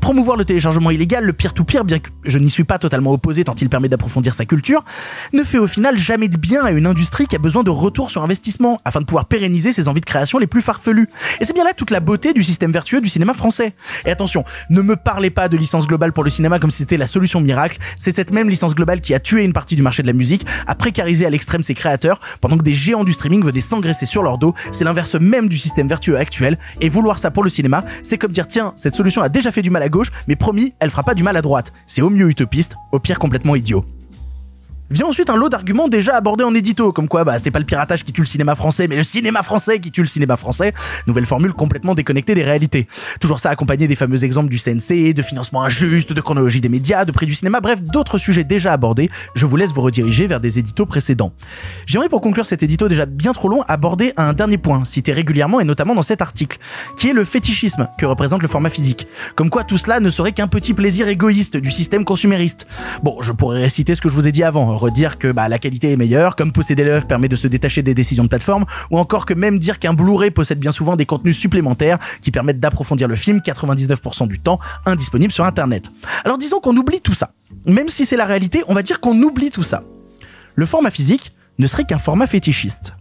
[0.00, 3.54] Promouvoir le téléchargement illégal, le pire-to-pire, bien que je n'y suis pas totalement opposé tant
[3.54, 4.84] il permet d'approfondir sa culture,
[5.32, 8.10] ne fait au final jamais de bien à une industrie qui a besoin de retour
[8.10, 11.08] sur investissement afin de pouvoir pérenniser ses envies de création les plus farfelues.
[11.40, 13.74] Et c'est bien là toute la beauté du système vertueux du cinéma français.
[14.04, 16.96] Et attention, ne me parlez pas de licence globale pour le cinéma comme si c'était
[16.96, 20.02] la solution miracle, c'est cette même licence globale qui a tué une partie du marché
[20.02, 23.44] de la musique, a précarisé à l'extrême ses créateurs, pendant que des géants du streaming
[23.44, 27.30] venaient s'engraisser sur leur dos, c'est l'inverse même du système vertueux actuel, et vouloir ça
[27.30, 29.88] pour le cinéma, c'est comme dire tiens, cette solution a déjà fait du mal à
[29.88, 31.72] gauche, mais promis, elle fera pas du mal à droite.
[31.86, 33.84] C'est au mieux utopiste, au pire complètement idiot.
[34.90, 37.66] Vient ensuite un lot d'arguments déjà abordés en édito, comme quoi bah c'est pas le
[37.66, 40.72] piratage qui tue le cinéma français, mais le cinéma français qui tue le cinéma français.
[41.06, 42.88] Nouvelle formule complètement déconnectée des réalités.
[43.20, 47.04] Toujours ça accompagné des fameux exemples du CNC, de financement injuste, de chronologie des médias,
[47.04, 49.10] de prix du cinéma, bref, d'autres sujets déjà abordés.
[49.34, 51.34] Je vous laisse vous rediriger vers des éditos précédents.
[51.84, 55.60] J'aimerais pour conclure cet édito déjà bien trop long aborder un dernier point, cité régulièrement
[55.60, 56.56] et notamment dans cet article,
[56.96, 59.06] qui est le fétichisme que représente le format physique.
[59.34, 62.66] Comme quoi tout cela ne serait qu'un petit plaisir égoïste du système consumériste.
[63.02, 65.58] Bon, je pourrais réciter ce que je vous ai dit avant, redire que bah, la
[65.58, 68.98] qualité est meilleure, comme posséder l'œuvre permet de se détacher des décisions de plateforme, ou
[68.98, 73.08] encore que même dire qu'un Blu-ray possède bien souvent des contenus supplémentaires qui permettent d'approfondir
[73.08, 75.90] le film 99% du temps indisponible sur Internet.
[76.24, 77.32] Alors disons qu'on oublie tout ça.
[77.66, 79.82] Même si c'est la réalité, on va dire qu'on oublie tout ça.
[80.54, 82.94] Le format physique ne serait qu'un format fétichiste.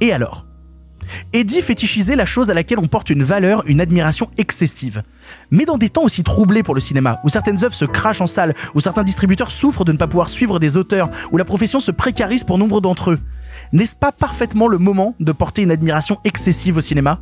[0.00, 0.46] Et alors?
[1.32, 5.02] Et dit fétichiser la chose à laquelle on porte une valeur, une admiration excessive.
[5.50, 8.26] Mais dans des temps aussi troublés pour le cinéma, où certaines œuvres se crachent en
[8.26, 11.80] salle, où certains distributeurs souffrent de ne pas pouvoir suivre des auteurs, où la profession
[11.80, 13.18] se précarise pour nombre d'entre eux,
[13.72, 17.20] n'est-ce pas parfaitement le moment de porter une admiration excessive au cinéma?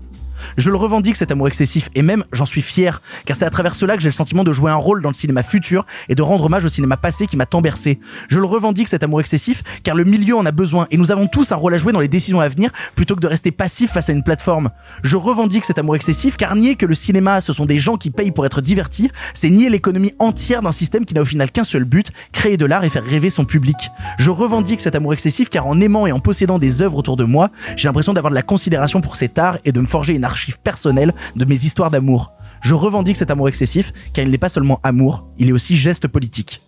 [0.56, 3.74] Je le revendique cet amour excessif et même j'en suis fier car c'est à travers
[3.74, 6.22] cela que j'ai le sentiment de jouer un rôle dans le cinéma futur et de
[6.22, 7.98] rendre hommage au cinéma passé qui m'a tant bercé.
[8.28, 11.26] Je le revendique cet amour excessif car le milieu en a besoin et nous avons
[11.26, 13.92] tous un rôle à jouer dans les décisions à venir plutôt que de rester passif
[13.92, 14.70] face à une plateforme.
[15.02, 18.10] Je revendique cet amour excessif car nier que le cinéma ce sont des gens qui
[18.10, 21.64] payent pour être divertis, c'est nier l'économie entière d'un système qui n'a au final qu'un
[21.64, 23.76] seul but, créer de l'art et faire rêver son public.
[24.18, 27.24] Je revendique cet amour excessif car en aimant et en possédant des œuvres autour de
[27.24, 30.24] moi, j'ai l'impression d'avoir de la considération pour cet art et de me forger une
[30.30, 32.32] archive personnelle de mes histoires d'amour.
[32.62, 36.08] Je revendique cet amour excessif car il n'est pas seulement amour, il est aussi geste
[36.08, 36.60] politique.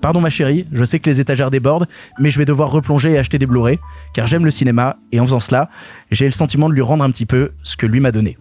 [0.00, 1.86] Pardon ma chérie, je sais que les étagères débordent,
[2.18, 3.78] mais je vais devoir replonger et acheter des Blu-ray,
[4.12, 5.70] car j'aime le cinéma, et en faisant cela,
[6.10, 8.36] j'ai le sentiment de lui rendre un petit peu ce que lui m'a donné.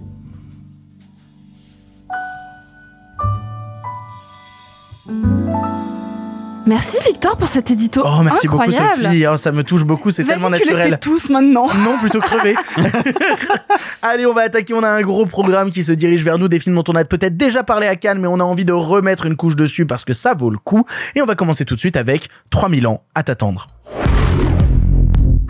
[6.65, 8.01] Merci Victor pour cet édito.
[8.05, 8.77] Oh, merci Incroyable.
[8.95, 10.89] beaucoup Sophie, Oh, ça me touche beaucoup, c'est tellement tu les naturel.
[10.91, 11.67] fais tous maintenant.
[11.83, 12.55] Non, plutôt crevé.
[14.01, 14.73] Allez, on va attaquer.
[14.73, 17.03] On a un gros programme qui se dirige vers nous, des films dont on a
[17.03, 20.05] peut-être déjà parlé à Cannes, mais on a envie de remettre une couche dessus parce
[20.05, 20.85] que ça vaut le coup.
[21.15, 23.67] Et on va commencer tout de suite avec 3000 ans à t'attendre.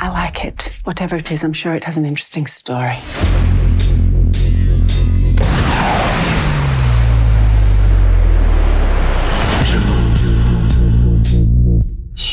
[0.01, 0.71] I like it.
[0.85, 2.97] Whatever it is, I'm sure it has an interesting story.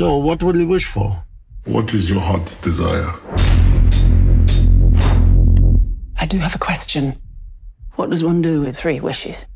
[0.01, 1.25] So, what will you wish for?
[1.67, 3.13] What is your heart's desire?
[6.17, 7.21] I do have a question.
[7.97, 9.47] What does one do with three wishes?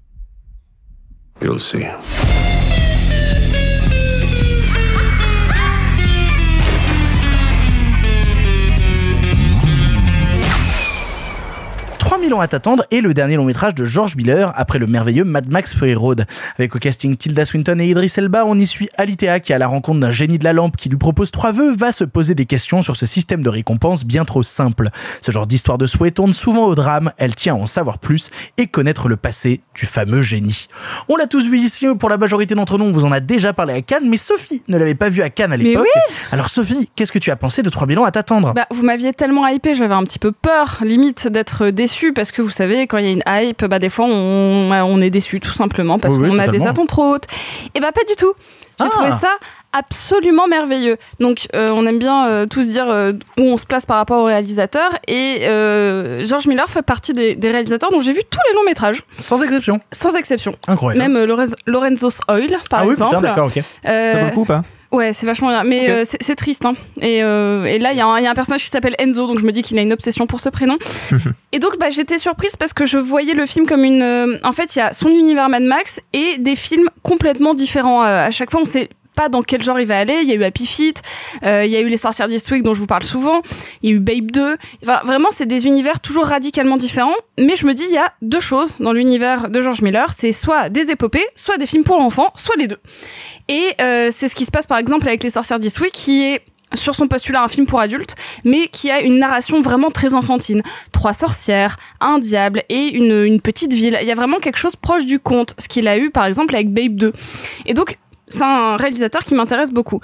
[1.41, 1.89] You'll see.
[12.25, 15.25] «3000 ans à t'attendre est le dernier long métrage de George Miller après le merveilleux
[15.25, 16.25] Mad Max Fury Road.
[16.59, 19.67] Avec au casting Tilda Swinton et Idris Elba, on y suit Alitea qui à la
[19.67, 22.47] rencontre d'un génie de la lampe qui lui propose trois vœux va se poser des
[22.47, 24.89] questions sur ce système de récompense bien trop simple.
[25.21, 28.31] Ce genre d'histoire de souhait tourne souvent au drame, elle tient à en savoir plus
[28.57, 30.69] et connaître le passé du fameux génie.
[31.11, 33.53] On l'a tous vu ici, pour la majorité d'entre nous, on vous en a déjà
[33.53, 35.85] parlé à Cannes, mais Sophie ne l'avait pas vu à Cannes à l'époque.
[35.95, 38.55] oui Alors Sophie, qu'est-ce que tu as pensé de 3000 ans à t'attendre?
[38.55, 42.41] Bah, vous m'aviez tellement hypé, j'avais un petit peu peur, limite, d'être déçu, parce que
[42.43, 45.41] vous savez, quand il y a une hype, bah, des fois, on, on est déçu,
[45.41, 47.27] tout simplement, parce Oui, oui, qu'on a des attentes trop hautes.
[47.75, 48.33] Et bah, pas du tout.
[48.81, 48.91] J'ai Ah.
[48.91, 49.31] trouvé ça
[49.73, 50.97] absolument merveilleux.
[51.21, 54.21] Donc, euh, on aime bien euh, tous dire euh, où on se place par rapport
[54.21, 55.41] au réalisateur, et
[56.25, 59.03] George Miller fait partie des, des réalisateurs dont j'ai vu tous les longs métrages.
[59.21, 59.81] Sans exception.
[59.93, 60.55] Sans exception.
[60.69, 61.03] Incroyable.
[61.11, 63.17] Même Lorenz- Lorenzo's Oil, par ah oui, exemple.
[63.17, 63.63] putain, d'accord, ok.
[63.85, 64.63] Ça vaut le coup ou pas?
[64.95, 65.65] Ouais, c'est vachement bien.
[65.65, 66.65] Mais euh, c'est- triste.
[66.65, 66.75] Hein.
[67.01, 68.95] Et, euh, et là, il y, a un- il y a un personnage qui s'appelle
[68.99, 70.77] Enzo, donc je me dis qu'il a une obsession pour ce prénom.
[71.53, 74.03] et donc, bah, j'étais surprise parce que je voyais le film comme une.
[74.03, 78.03] euh, en fait, il y a son univers Mad Max et des films complètement différents.
[78.03, 80.19] À chaque fois, on sait pas dans quel genre il va aller.
[80.23, 81.03] Il y a eu Happy Feet,
[81.45, 83.43] euh, il y a eu Les Sorcières d'Eastwick dont je vous parle souvent,
[83.83, 84.57] il y a eu Babe 2.
[84.83, 87.15] Enfin, vraiment, c'est des univers toujours radicalement différents.
[87.39, 90.13] Mais je me dis, il y a deux choses dans l'univers de George Miller.
[90.17, 92.79] C'est soit des épopées, soit des films pour l'enfant, soit les deux.
[93.49, 96.43] Et euh, c'est ce qui se passe par exemple avec Les Sorcières d'Eastwick, qui est
[96.73, 100.63] sur son postulat un film pour adultes, mais qui a une narration vraiment très enfantine.
[100.93, 103.99] Trois sorcières, un diable et une, une petite ville.
[104.01, 106.55] Il y a vraiment quelque chose proche du conte, ce qu'il a eu par exemple
[106.55, 107.13] avec Babe 2.
[107.67, 107.99] Et donc,
[108.29, 110.01] c'est un réalisateur qui m'intéresse beaucoup.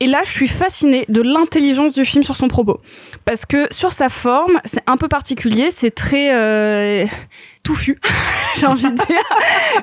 [0.00, 2.80] Et là, je suis fascinée de l'intelligence du film sur son propos.
[3.24, 7.04] Parce que sur sa forme, c'est un peu particulier, c'est très euh,
[7.64, 7.98] touffu,
[8.60, 9.24] j'ai envie de dire.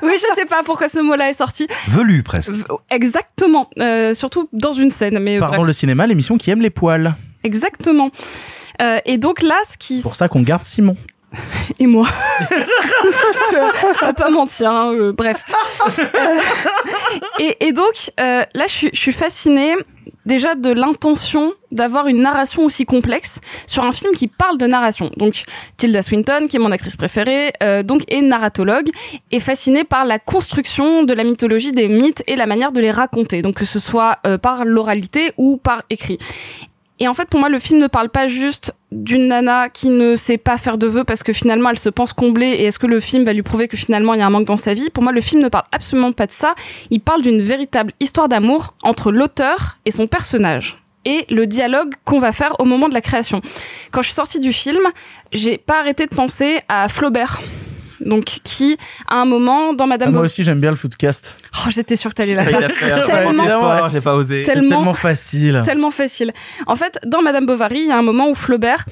[0.04, 1.68] oui, je sais pas pourquoi ce mot-là est sorti.
[1.90, 2.52] Velu presque.
[2.90, 5.20] Exactement, euh, surtout dans une scène.
[5.20, 5.68] Mais Pardon bref.
[5.68, 7.16] le cinéma, l'émission qui aime les poils.
[7.44, 8.10] Exactement.
[8.82, 10.96] Euh, et donc là, ce qui C'est pour ça qu'on garde Simon.
[11.80, 12.08] et moi,
[14.18, 14.72] pas mentir.
[14.72, 15.44] hein, euh, bref.
[16.00, 16.40] Euh,
[17.40, 19.76] et, et donc euh, là, je suis, fascinée
[20.26, 25.12] déjà de l'intention d'avoir une narration aussi complexe sur un film qui parle de narration.
[25.18, 25.44] Donc
[25.78, 28.90] Tilda Swinton, qui est mon actrice préférée, donc est narratologue,
[29.32, 32.92] est fascinée par la construction de la mythologie, des mythes et la manière de les
[32.92, 33.42] raconter.
[33.42, 36.18] Donc que ce soit par l'oralité ou par écrit.
[37.00, 40.16] Et en fait, pour moi, le film ne parle pas juste d'une nana qui ne
[40.16, 42.88] sait pas faire de vœux parce que finalement elle se pense comblée et est-ce que
[42.88, 44.90] le film va lui prouver que finalement il y a un manque dans sa vie?
[44.90, 46.56] Pour moi, le film ne parle absolument pas de ça.
[46.92, 52.20] Il parle d'une véritable histoire d'amour entre l'auteur et son personnage et le dialogue qu'on
[52.20, 53.42] va faire au moment de la création.
[53.92, 54.82] Quand je suis sortie du film,
[55.32, 57.42] j'ai pas arrêté de penser à Flaubert.
[58.02, 58.78] Donc, qui,
[59.08, 61.36] à un moment, dans Madame Ah, moi Bovary- aussi, j'aime bien le footcast.
[61.66, 62.72] Oh, j'étais sûre que t'allais la faire.
[63.06, 64.44] Tellement- effort, j'ai pas osé.
[64.44, 65.62] C'est Tellement- tellement facile.
[65.66, 66.34] Tellement facile.
[66.68, 68.86] En fait, dans Madame Bovary, il y a un moment où Flaubert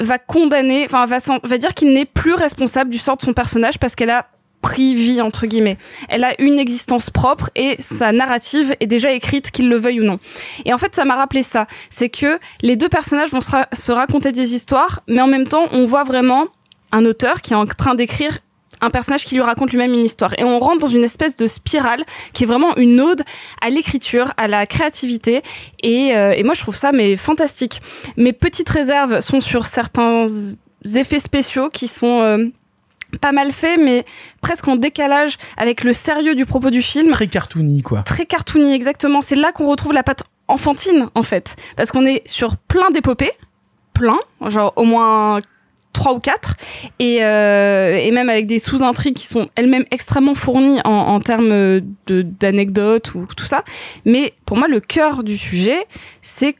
[0.00, 3.94] va condamner, enfin va, dire qu'il n'est plus responsable du sort de son personnage parce
[3.94, 4.26] qu'elle a
[4.60, 5.76] pris vie entre guillemets.
[6.08, 10.04] Elle a une existence propre et sa narrative est déjà écrite qu'il le veuille ou
[10.04, 10.18] non.
[10.64, 13.68] Et en fait, ça m'a rappelé ça, c'est que les deux personnages vont se, ra-
[13.72, 16.46] se raconter des histoires, mais en même temps, on voit vraiment
[16.92, 18.38] un auteur qui est en train d'écrire
[18.80, 20.38] un personnage qui lui raconte lui-même une histoire.
[20.38, 23.22] Et on rentre dans une espèce de spirale qui est vraiment une ode
[23.62, 25.42] à l'écriture, à la créativité.
[25.82, 27.80] Et, euh, et moi, je trouve ça mais fantastique.
[28.16, 30.26] Mes petites réserves sont sur certains
[30.94, 32.48] effets spéciaux qui sont euh,
[33.20, 34.04] pas mal faits, mais
[34.40, 37.10] presque en décalage avec le sérieux du propos du film.
[37.10, 38.02] Très cartoony, quoi.
[38.02, 39.22] Très cartoony, exactement.
[39.22, 41.56] C'est là qu'on retrouve la patte enfantine, en fait.
[41.76, 43.32] Parce qu'on est sur plein d'épopées,
[43.94, 45.40] plein, genre au moins
[45.96, 46.54] trois ou quatre,
[46.98, 51.48] et, euh, et même avec des sous-intrigues qui sont elles-mêmes extrêmement fournies en, en termes
[51.48, 53.64] de d'anecdotes ou tout ça.
[54.04, 55.86] Mais pour moi, le cœur du sujet,
[56.20, 56.54] c'est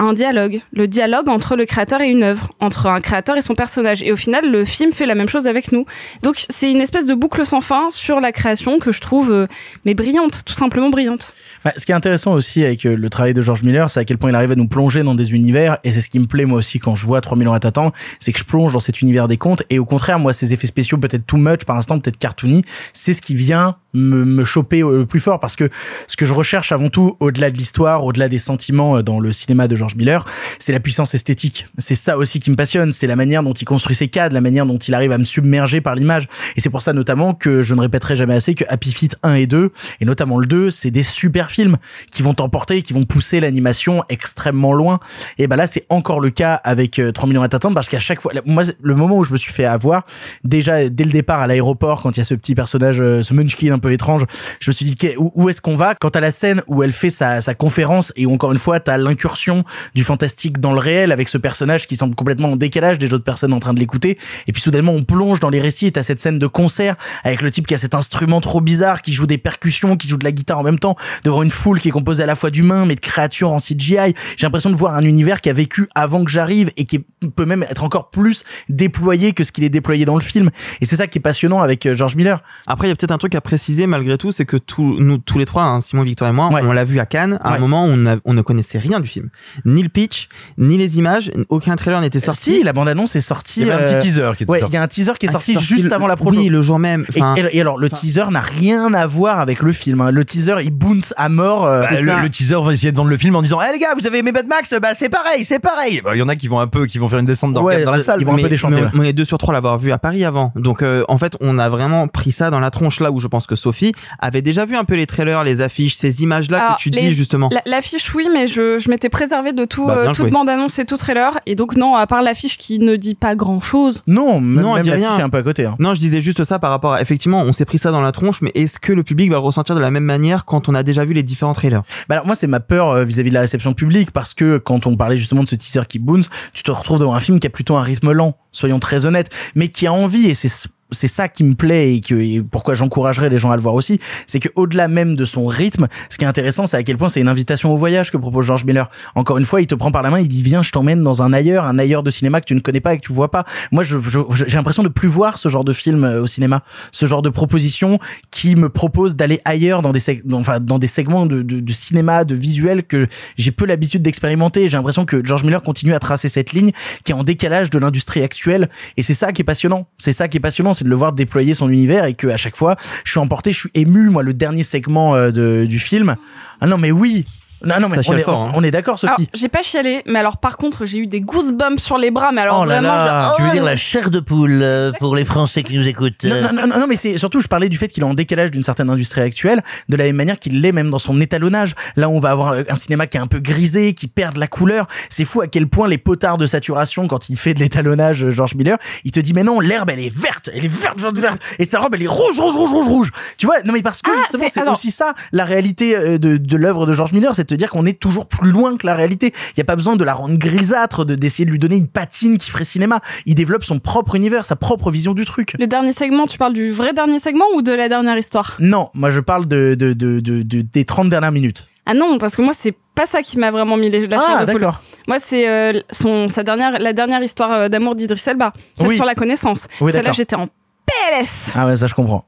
[0.00, 3.54] un dialogue, le dialogue entre le créateur et une œuvre, entre un créateur et son
[3.54, 4.02] personnage.
[4.02, 5.84] Et au final, le film fait la même chose avec nous.
[6.22, 9.46] Donc c'est une espèce de boucle sans fin sur la création que je trouve euh,
[9.84, 11.34] mais brillante, tout simplement brillante.
[11.64, 14.04] Bah, ce qui est intéressant aussi avec euh, le travail de George Miller, c'est à
[14.06, 16.26] quel point il arrive à nous plonger dans des univers, et c'est ce qui me
[16.26, 18.80] plaît moi aussi quand je vois 3000 ans à t'attendre, c'est que je plonge dans
[18.80, 21.76] cet univers des contes, et au contraire, moi, ces effets spéciaux peut-être too much, par
[21.76, 25.56] instant, peut-être cartoony, c'est ce qui vient me, me choper euh, le plus fort, parce
[25.56, 25.68] que
[26.06, 29.68] ce que je recherche avant tout, au-delà de l'histoire, au-delà des sentiments dans le cinéma
[29.68, 30.24] de George Miller,
[30.58, 31.66] c'est la puissance esthétique.
[31.78, 34.40] C'est ça aussi qui me passionne, c'est la manière dont il construit ses cadres, la
[34.40, 37.62] manière dont il arrive à me submerger par l'image, et c'est pour ça notamment que
[37.62, 40.70] je ne répéterai jamais assez que Happy Feet 1 et 2, et notamment le 2,
[40.70, 41.76] c'est des super films
[42.10, 45.00] qui vont t'emporter, qui vont pousser l'animation extrêmement loin.
[45.38, 47.98] Et ben là, c'est encore le cas avec euh, 3 millions à t'attendre parce qu'à
[47.98, 50.04] chaque fois, moi, le moment où je me suis fait avoir,
[50.44, 53.34] déjà dès le départ à l'aéroport, quand il y a ce petit personnage, euh, ce
[53.34, 54.24] Munchkin un peu étrange,
[54.60, 55.94] je me suis dit où est-ce qu'on va?
[55.94, 58.80] Quand à la scène où elle fait sa, sa conférence et où encore une fois,
[58.80, 62.98] t'as l'incursion du fantastique dans le réel avec ce personnage qui semble complètement en décalage
[62.98, 64.18] des autres personnes en train de l'écouter.
[64.46, 67.42] Et puis soudainement, on plonge dans les récits et t'as cette scène de concert avec
[67.42, 70.24] le type qui a cet instrument trop bizarre, qui joue des percussions, qui joue de
[70.24, 72.86] la guitare en même temps, devant une foule qui est composée à la fois d'humains
[72.86, 74.14] mais de créatures en CGI.
[74.36, 77.00] J'ai l'impression de voir un univers qui a vécu avant que j'arrive et qui
[77.36, 80.50] peut même être encore plus déployé que ce qu'il est déployé dans le film.
[80.80, 82.42] Et c'est ça qui est passionnant avec euh, George Miller.
[82.66, 85.18] Après, il y a peut-être un truc à préciser malgré tout, c'est que tous nous
[85.18, 87.38] tous les trois, hein, Simon, Victor et moi, on l'a vu à Cannes.
[87.42, 87.56] À Ouais.
[87.56, 89.28] un moment, on, a- on ne connaissait rien du film,
[89.64, 91.30] ni le pitch, ni les images.
[91.48, 92.54] Aucun trailer n'était sorti.
[92.56, 93.60] Si, la bande-annonce est sortie.
[93.62, 94.72] Il y avait un petit euh, teaser qui était ouais, sorti.
[94.72, 96.38] il y a un teaser qui est sorti sorti juste le- avant la promo.
[96.38, 97.04] Oui, le jour même.
[97.14, 100.00] Et, Enfin, et- et alors, le teaser n'a rien à voir avec le film.
[100.00, 100.10] hein.
[100.10, 101.66] Le teaser, il bounce à mort.
[101.66, 103.88] euh, Bah, le, teaser va essayer de vendre le film en disant Eh les gars
[103.98, 106.36] vous avez aimé Mad Max bah c'est pareil c'est pareil Bah, il y en a
[106.36, 108.58] qui vont un peu qui vont faire une descente d'organe dans la salle mais- mais
[108.64, 110.52] on- on est deux sur trois à l'avoir vu à Paris avant.
[110.56, 113.26] Donc euh, en fait, on a vraiment pris ça dans la tronche là où je
[113.26, 116.58] pense que Sophie avait déjà vu un peu les trailers, les affiches, ces images là
[116.64, 117.48] Alors, que tu les- dis justement.
[117.52, 120.84] la- L'affiche, oui, mais je, je m'étais préservé de tout, Bah, euh, toute bande-annonce et
[120.84, 121.38] tout trailer.
[121.46, 124.02] Et donc, non, à part l'affiche qui ne dit pas grand-chose.
[124.06, 125.12] Non, non, elle dit rien.
[125.18, 125.64] un peu à côté.
[125.66, 125.76] hein.
[125.78, 128.12] Non, je disais juste ça par rapport à effectivement, on s'est pris ça dans la
[128.12, 130.74] tronche, mais est-ce que le public va le ressentir de la même manière quand on
[130.74, 131.82] a déjà vu les différents trailers?
[132.08, 134.86] Bah alors moi c'est ma peur euh, vis-à-vis de la réception publique parce que quand
[134.86, 137.46] on parlait justement de ce teaser qui bounce, tu te retrouves devant un film qui
[137.46, 140.50] a plutôt un rythme lent, soyons très honnêtes, mais qui a envie et c'est
[140.92, 143.74] c'est ça qui me plaît et que et pourquoi j'encouragerais les gens à le voir
[143.74, 146.96] aussi, c'est que au-delà même de son rythme, ce qui est intéressant, c'est à quel
[146.96, 148.90] point c'est une invitation au voyage que propose George Miller.
[149.14, 151.22] Encore une fois, il te prend par la main, il dit viens, je t'emmène dans
[151.22, 153.30] un ailleurs, un ailleurs de cinéma que tu ne connais pas et que tu vois
[153.30, 153.44] pas.
[153.72, 156.26] Moi, je, je- je- j'ai l'impression de plus voir ce genre de film euh, au
[156.26, 157.98] cinéma, ce genre de proposition
[158.30, 161.72] qui me propose d'aller ailleurs dans des dans- enfin dans des segments de, de, de
[161.72, 164.68] cinéma, de visuel que j'ai peu l'habitude d'expérimenter.
[164.68, 166.72] J'ai l'impression que George Miller continue à tracer cette ligne
[167.04, 169.86] qui est en décalage de l'industrie actuelle et c'est ça qui est passionnant.
[169.98, 172.38] C'est ça qui est passionnant, c'est de le voir déployer son univers et que à
[172.38, 174.08] chaque fois, je suis emporté, je suis ému.
[174.08, 176.16] Moi, le dernier segment euh, de, du film.
[176.62, 177.26] Ah non, mais oui.
[177.64, 178.52] Non, non, mais Ça on est, fort, hein.
[178.54, 179.28] on est d'accord, Sophie.
[179.34, 182.40] j'ai pas chialé, mais alors par contre, j'ai eu des goosebumps sur les bras, mais
[182.40, 184.92] alors Oh là vraiment, là, je- Tu veux oh, dire la chair de poule euh,
[184.98, 187.40] pour les Français qui nous écoutent Non, euh, non, non, non, non, mais c'est surtout,
[187.40, 190.16] je parlais du fait qu'il est en décalage d'une certaine industrie actuelle, de la même
[190.16, 191.74] manière qu'il l'est même dans son étalonnage.
[191.96, 194.46] Là, on va avoir un cinéma qui est un peu grisé, qui perd de la
[194.46, 194.86] couleur.
[195.08, 198.30] C'est fou à quel point les potards de saturation, quand il fait de l'étalonnage, euh,
[198.30, 201.18] George Miller, il te dit, mais non, l'herbe, elle est verte, elle est verte, verte,
[201.18, 203.12] verte, et sa robe, elle est rouge, rouge, rouge, rouge, rouge.
[203.36, 206.18] Tu vois, non, mais parce que Ah, justement, c'est- alors- aussi ça, la réalité euh,
[206.18, 208.86] de, de l'œuvre de George Miller, c'est te dire qu'on est toujours plus loin que
[208.86, 209.32] la réalité.
[209.48, 211.88] Il n'y a pas besoin de la rendre grisâtre, de d'essayer de lui donner une
[211.88, 213.00] patine qui ferait cinéma.
[213.26, 215.54] Il développe son propre univers, sa propre vision du truc.
[215.58, 218.56] Le dernier segment, tu parles du vrai dernier segment ou de la dernière histoire?
[218.60, 221.66] Non, moi je parle de, de, de, de, de- des 30 dernières minutes.
[221.86, 224.44] Ah non, parce que moi, c'est pas ça qui m'a vraiment mis les, la Ah,
[224.44, 224.80] d'accord.
[225.08, 228.94] Moi, c'est euh, son, sa dernière, la dernière histoire euh, d'amour d'Idriss Elba, celle Oui.
[228.96, 229.66] sur la connaissance.
[229.80, 230.46] Oui, Celle-là, j'étais en
[230.86, 231.50] PLS.
[231.54, 232.26] Ah ouais, ça je comprends.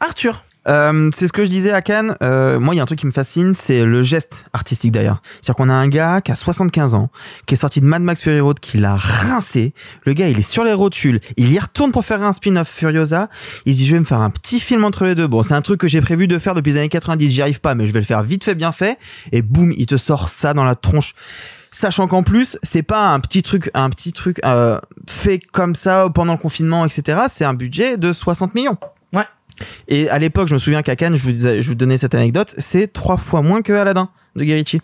[0.00, 0.42] Arthur.
[0.68, 2.14] Euh, c'est ce que je disais à Cannes.
[2.22, 5.22] Euh, moi, il y a un truc qui me fascine, c'est le geste artistique d'ailleurs.
[5.40, 7.10] C'est-à-dire qu'on a un gars qui a 75 ans,
[7.46, 9.72] qui est sorti de Mad Max Fury Road, qui l'a rincé.
[10.04, 11.20] Le gars, il est sur les rotules.
[11.36, 13.28] Il y retourne pour faire un spin-off Furiosa.
[13.64, 15.26] Il dit, je vais me faire un petit film entre les deux.
[15.26, 17.30] Bon, c'est un truc que j'ai prévu de faire depuis les années 90.
[17.30, 18.98] J'y arrive pas, mais je vais le faire vite fait, bien fait.
[19.32, 21.14] Et boum, il te sort ça dans la tronche.
[21.70, 26.08] Sachant qu'en plus, c'est pas un petit truc, un petit truc euh, fait comme ça
[26.14, 27.22] pendant le confinement, etc.
[27.28, 28.78] C'est un budget de 60 millions.
[29.88, 32.14] Et à l'époque, je me souviens qu'à Cannes, je vous, disais, je vous donnais cette
[32.14, 34.80] anecdote, c'est trois fois moins que Aladdin de Guy Ritchie.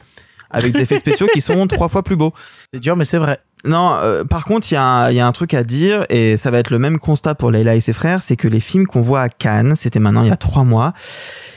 [0.50, 2.32] Avec des effets spéciaux qui sont trois fois plus beaux.
[2.72, 3.38] C'est dur, mais c'est vrai.
[3.64, 6.04] Non, euh, par contre, il y, a un- il y a un truc à dire,
[6.10, 8.60] et ça va être le même constat pour Leila et ses frères, c'est que les
[8.60, 10.92] films qu'on voit à Cannes, c'était maintenant il y a trois mois,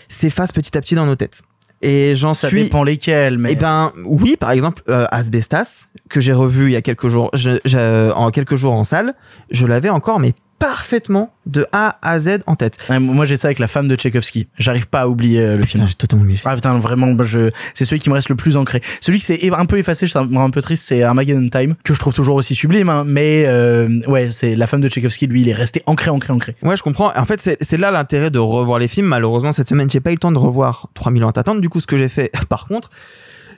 [0.08, 1.41] s'effacent petit à petit dans nos têtes.
[1.84, 2.63] Et j'en Ça suis.
[2.63, 3.51] dépend lesquels, mais.
[3.51, 7.30] Eh ben oui, par exemple euh, Asbestas que j'ai revu il y a quelques jours,
[7.36, 9.13] je, je- en quelques jours en salle,
[9.51, 12.78] je l'avais encore mais parfaitement de A à Z en tête.
[12.89, 14.48] Ouais, moi j'ai ça avec la femme de Tchaïkovski.
[14.58, 15.88] J'arrive pas à oublier euh, le film.
[15.88, 16.39] J'ai totalement oublié.
[16.46, 17.52] Ah putain, vraiment, bah, je...
[17.74, 18.82] c'est celui qui me reste le plus ancré.
[19.02, 21.93] Celui qui s'est un peu effacé, je suis un, peu triste, c'est Armageddon Time, que
[21.93, 25.41] je trouve toujours aussi sublime, hein, mais euh, ouais, c'est la femme de Tchaïkovski, lui,
[25.41, 26.55] il est resté ancré, ancré, ancré.
[26.64, 27.12] Ouais, je comprends.
[27.16, 29.08] En fait, c'est c'est là l'intérêt de revoir les films.
[29.08, 31.62] Malheureusement, cette semaine, j'ai pas eu le temps de revoir 3000 ans à t'attendre.
[31.62, 32.89] Du coup, ce que j'ai fait, par contre,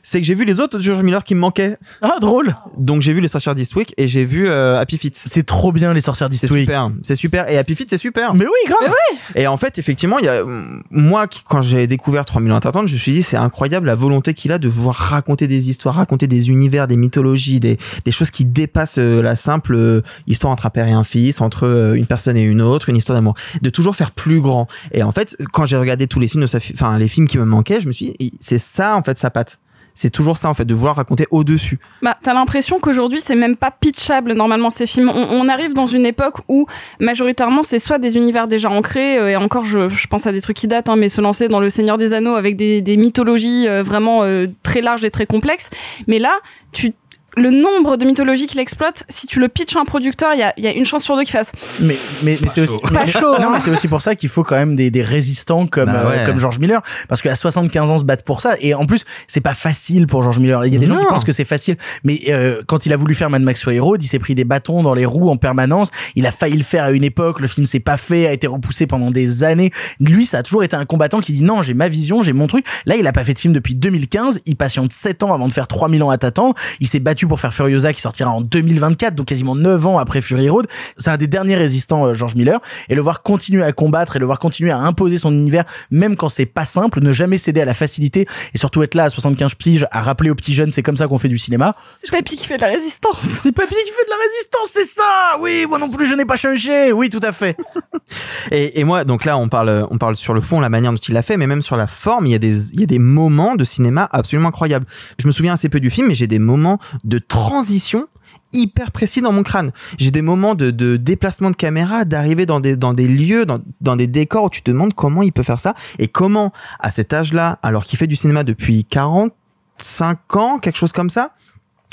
[0.03, 1.77] c'est que j'ai vu les autres de George Miller qui me manquaient.
[2.01, 5.15] Ah, drôle Donc j'ai vu les sorcières d'Eastwick et j'ai vu euh, Happy Feet.
[5.25, 6.61] C'est trop bien les sorcières C'est d'Eastwick.
[6.67, 7.49] super, c'est super.
[7.49, 8.33] Et Happy Feet, c'est super.
[8.33, 8.93] Mais oui, grave.
[9.35, 10.43] Et en fait, effectivement, il y a
[10.91, 13.87] moi qui, quand j'ai découvert 3000 ans à t'attendre, je me suis dit c'est incroyable
[13.87, 17.77] la volonté qu'il a de pouvoir raconter des histoires, raconter des univers, des mythologies, des,
[18.05, 21.41] des choses qui dépassent euh, la simple euh, histoire entre un père et un fils,
[21.41, 24.67] entre euh, une personne et une autre, une histoire d'amour, de toujours faire plus grand.
[24.93, 27.27] Et en fait, quand j'ai regardé tous les films de sa, fi- enfin les films
[27.27, 29.59] qui me manquaient, je me suis dit c'est ça en fait sa patte.
[30.01, 31.77] C'est toujours ça en fait de vouloir raconter au-dessus.
[32.01, 35.09] Bah, t'as l'impression qu'aujourd'hui c'est même pas pitchable normalement ces films.
[35.13, 36.67] On, on arrive dans une époque où
[37.01, 40.39] majoritairement c'est soit des univers déjà ancrés euh, et encore je, je pense à des
[40.39, 42.95] trucs qui datent, hein, mais se lancer dans le Seigneur des Anneaux avec des, des
[42.95, 45.69] mythologies euh, vraiment euh, très larges et très complexes.
[46.07, 46.31] Mais là,
[46.71, 46.93] tu
[47.37, 50.43] le nombre de mythologies qu'il exploite, si tu le pitches à un producteur, il y
[50.43, 51.51] a, il y a une chance sur deux qu'il fasse.
[51.79, 53.49] Mais, mais, mais c'est aussi, hein.
[53.53, 56.25] mais c'est aussi pour ça qu'il faut quand même des, des résistants comme, Bah euh,
[56.25, 56.81] comme George Miller.
[57.07, 58.55] Parce qu'à 75 ans se battre pour ça.
[58.59, 60.65] Et en plus, c'est pas facile pour George Miller.
[60.65, 61.77] Il y a des gens qui pensent que c'est facile.
[62.03, 64.43] Mais, euh, quand il a voulu faire Mad Max Fury Road, il s'est pris des
[64.43, 65.89] bâtons dans les roues en permanence.
[66.15, 67.39] Il a failli le faire à une époque.
[67.39, 69.71] Le film s'est pas fait, a été repoussé pendant des années.
[69.99, 72.47] Lui, ça a toujours été un combattant qui dit non, j'ai ma vision, j'ai mon
[72.47, 72.65] truc.
[72.85, 74.41] Là, il a pas fait de film depuis 2015.
[74.45, 76.55] Il patiente 7 ans avant de faire 3000 ans à t'attendre.
[76.79, 80.21] Il s'est battu pour faire Furiosa qui sortira en 2024, donc quasiment 9 ans après
[80.21, 80.67] Fury Road.
[80.97, 82.59] C'est un des derniers résistants, euh, George Miller.
[82.89, 86.15] Et le voir continuer à combattre et le voir continuer à imposer son univers, même
[86.15, 89.09] quand c'est pas simple, ne jamais céder à la facilité et surtout être là à
[89.09, 91.75] 75 piges à rappeler aux petits jeunes, c'est comme ça qu'on fait du cinéma.
[91.97, 93.19] C'est Papy qui fait de la résistance.
[93.39, 96.25] C'est Papy qui fait de la résistance, c'est ça Oui, moi non plus, je n'ai
[96.25, 96.91] pas changé.
[96.91, 97.55] Oui, tout à fait.
[98.51, 100.97] Et, et moi, donc là, on parle, on parle sur le fond, la manière dont
[100.97, 102.87] il l'a fait, mais même sur la forme, il y a des, il y a
[102.87, 104.87] des moments de cinéma absolument incroyables.
[105.19, 106.79] Je me souviens assez peu du film, mais j'ai des moments
[107.09, 108.07] de transition
[108.53, 109.71] hyper précis dans mon crâne.
[109.99, 113.59] J'ai des moments de, de déplacement de caméra, d'arriver dans des, dans des lieux, dans,
[113.81, 116.89] dans des décors où tu te demandes comment il peut faire ça et comment, à
[116.89, 121.31] cet âge-là, alors qu'il fait du cinéma depuis 45 ans, quelque chose comme ça,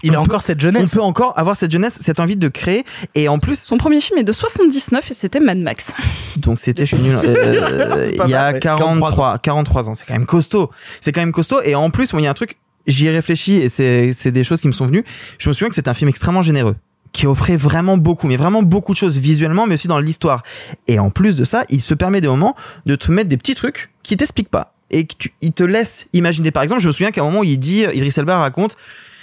[0.03, 0.93] Il a peut- encore cette jeunesse.
[0.93, 4.01] on peut encore avoir cette jeunesse, cette envie de créer et en plus, Son premier
[4.01, 5.93] film est de 79 et c'était Mad Max.
[6.37, 7.19] donc c'était, je suis nul.
[7.23, 8.61] euh, pas il y a mal, ouais.
[8.61, 9.95] 43, 43 ans.
[9.95, 10.71] C'est quand même costaud.
[11.01, 11.61] C'est quand même costaud.
[11.63, 12.57] Et en plus, moi, il y a un truc,
[12.87, 15.05] j'y ai réfléchi et c'est, des choses qui me sont venues.
[15.39, 16.77] Je me souviens que c'est un film extrêmement généreux
[17.13, 20.43] qui offrait vraiment beaucoup, mais vraiment beaucoup de choses visuellement, mais aussi dans l'histoire.
[20.87, 23.55] Et en plus de ça, il se permet des moments de te mettre des petits
[23.55, 26.51] trucs qui t'expliquent pas et que tu, il te laisse imaginer.
[26.51, 28.77] Par exemple, je me souviens qu'à un moment il dit, Idris Elba raconte,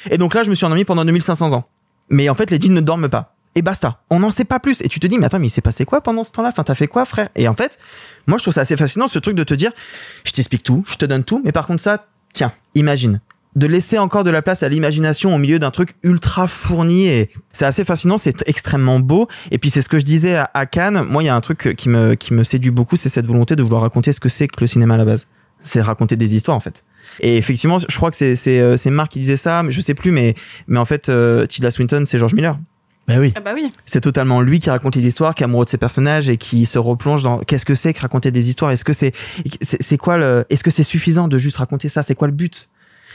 [0.10, 1.66] et donc là, je me suis endormi pendant 2500 ans.
[2.10, 3.36] Mais en fait, les djinns ne dorment pas.
[3.56, 4.00] Et basta.
[4.10, 4.82] On n'en sait pas plus.
[4.82, 6.50] Et tu te dis, mais attends, mais il s'est passé quoi pendant ce temps-là?
[6.50, 7.30] Enfin, t'as fait quoi, frère?
[7.36, 7.80] Et en fait,
[8.28, 9.72] moi, je trouve ça assez fascinant, ce truc de te dire,
[10.24, 13.22] je t'explique tout, je te donne tout, mais par contre, ça, tiens, imagine.
[13.56, 17.30] De laisser encore de la place à l'imagination au milieu d'un truc ultra fourni et
[17.52, 19.28] c'est assez fascinant, c'est extrêmement beau.
[19.52, 21.04] Et puis, c'est ce que je disais à, à Cannes.
[21.04, 23.56] Moi, il y a un truc qui me, qui me séduit beaucoup, c'est cette volonté
[23.56, 25.28] de vouloir raconter ce que c'est que le cinéma à la base.
[25.62, 26.84] C'est raconter des histoires, en fait.
[27.20, 29.82] Et effectivement, je crois que c'est c'est euh, c'est Marc qui disait ça, mais je
[29.82, 30.36] sais plus, mais
[30.68, 32.58] mais en fait, euh, Tilda Swinton, c'est George Miller.
[33.08, 33.34] Bah oui.
[33.36, 33.70] Ah bah oui.
[33.86, 36.66] C'est totalement lui qui raconte les histoires, qui est amoureux de ses personnages et qui
[36.66, 38.72] se replonge dans qu'est-ce que c'est que raconter des histoires.
[38.72, 39.12] Est-ce que c'est
[39.62, 42.02] c'est c'est quoi le Est-ce que c'est suffisant de juste raconter ça?
[42.04, 42.70] C'est quoi le but?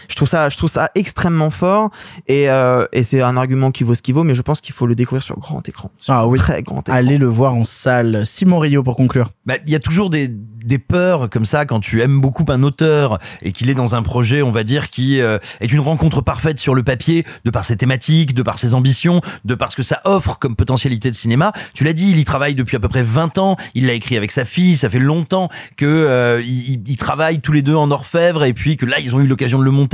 [0.08, 1.90] Je trouve ça, je trouve ça extrêmement fort
[2.26, 4.74] et, euh, et c'est un argument qui vaut ce qu'il vaut, mais je pense qu'il
[4.74, 6.38] faut le découvrir sur grand écran, sur Ah oui.
[6.38, 6.94] très grand écran.
[6.94, 8.24] Allez le voir en salle.
[8.24, 9.30] Simon Rio pour conclure.
[9.46, 12.62] Bah, il y a toujours des, des peurs comme ça quand tu aimes beaucoup un
[12.62, 16.20] auteur et qu'il est dans un projet, on va dire, qui euh, est une rencontre
[16.20, 19.76] parfaite sur le papier, de par ses thématiques, de par ses ambitions, de par ce
[19.76, 21.52] que ça offre comme potentialité de cinéma.
[21.74, 23.56] Tu l'as dit, il y travaille depuis à peu près 20 ans.
[23.74, 24.76] Il l'a écrit avec sa fille.
[24.76, 28.76] Ça fait longtemps que euh, ils, ils travaillent tous les deux en orfèvre et puis
[28.76, 29.87] que là ils ont eu l'occasion de le monter.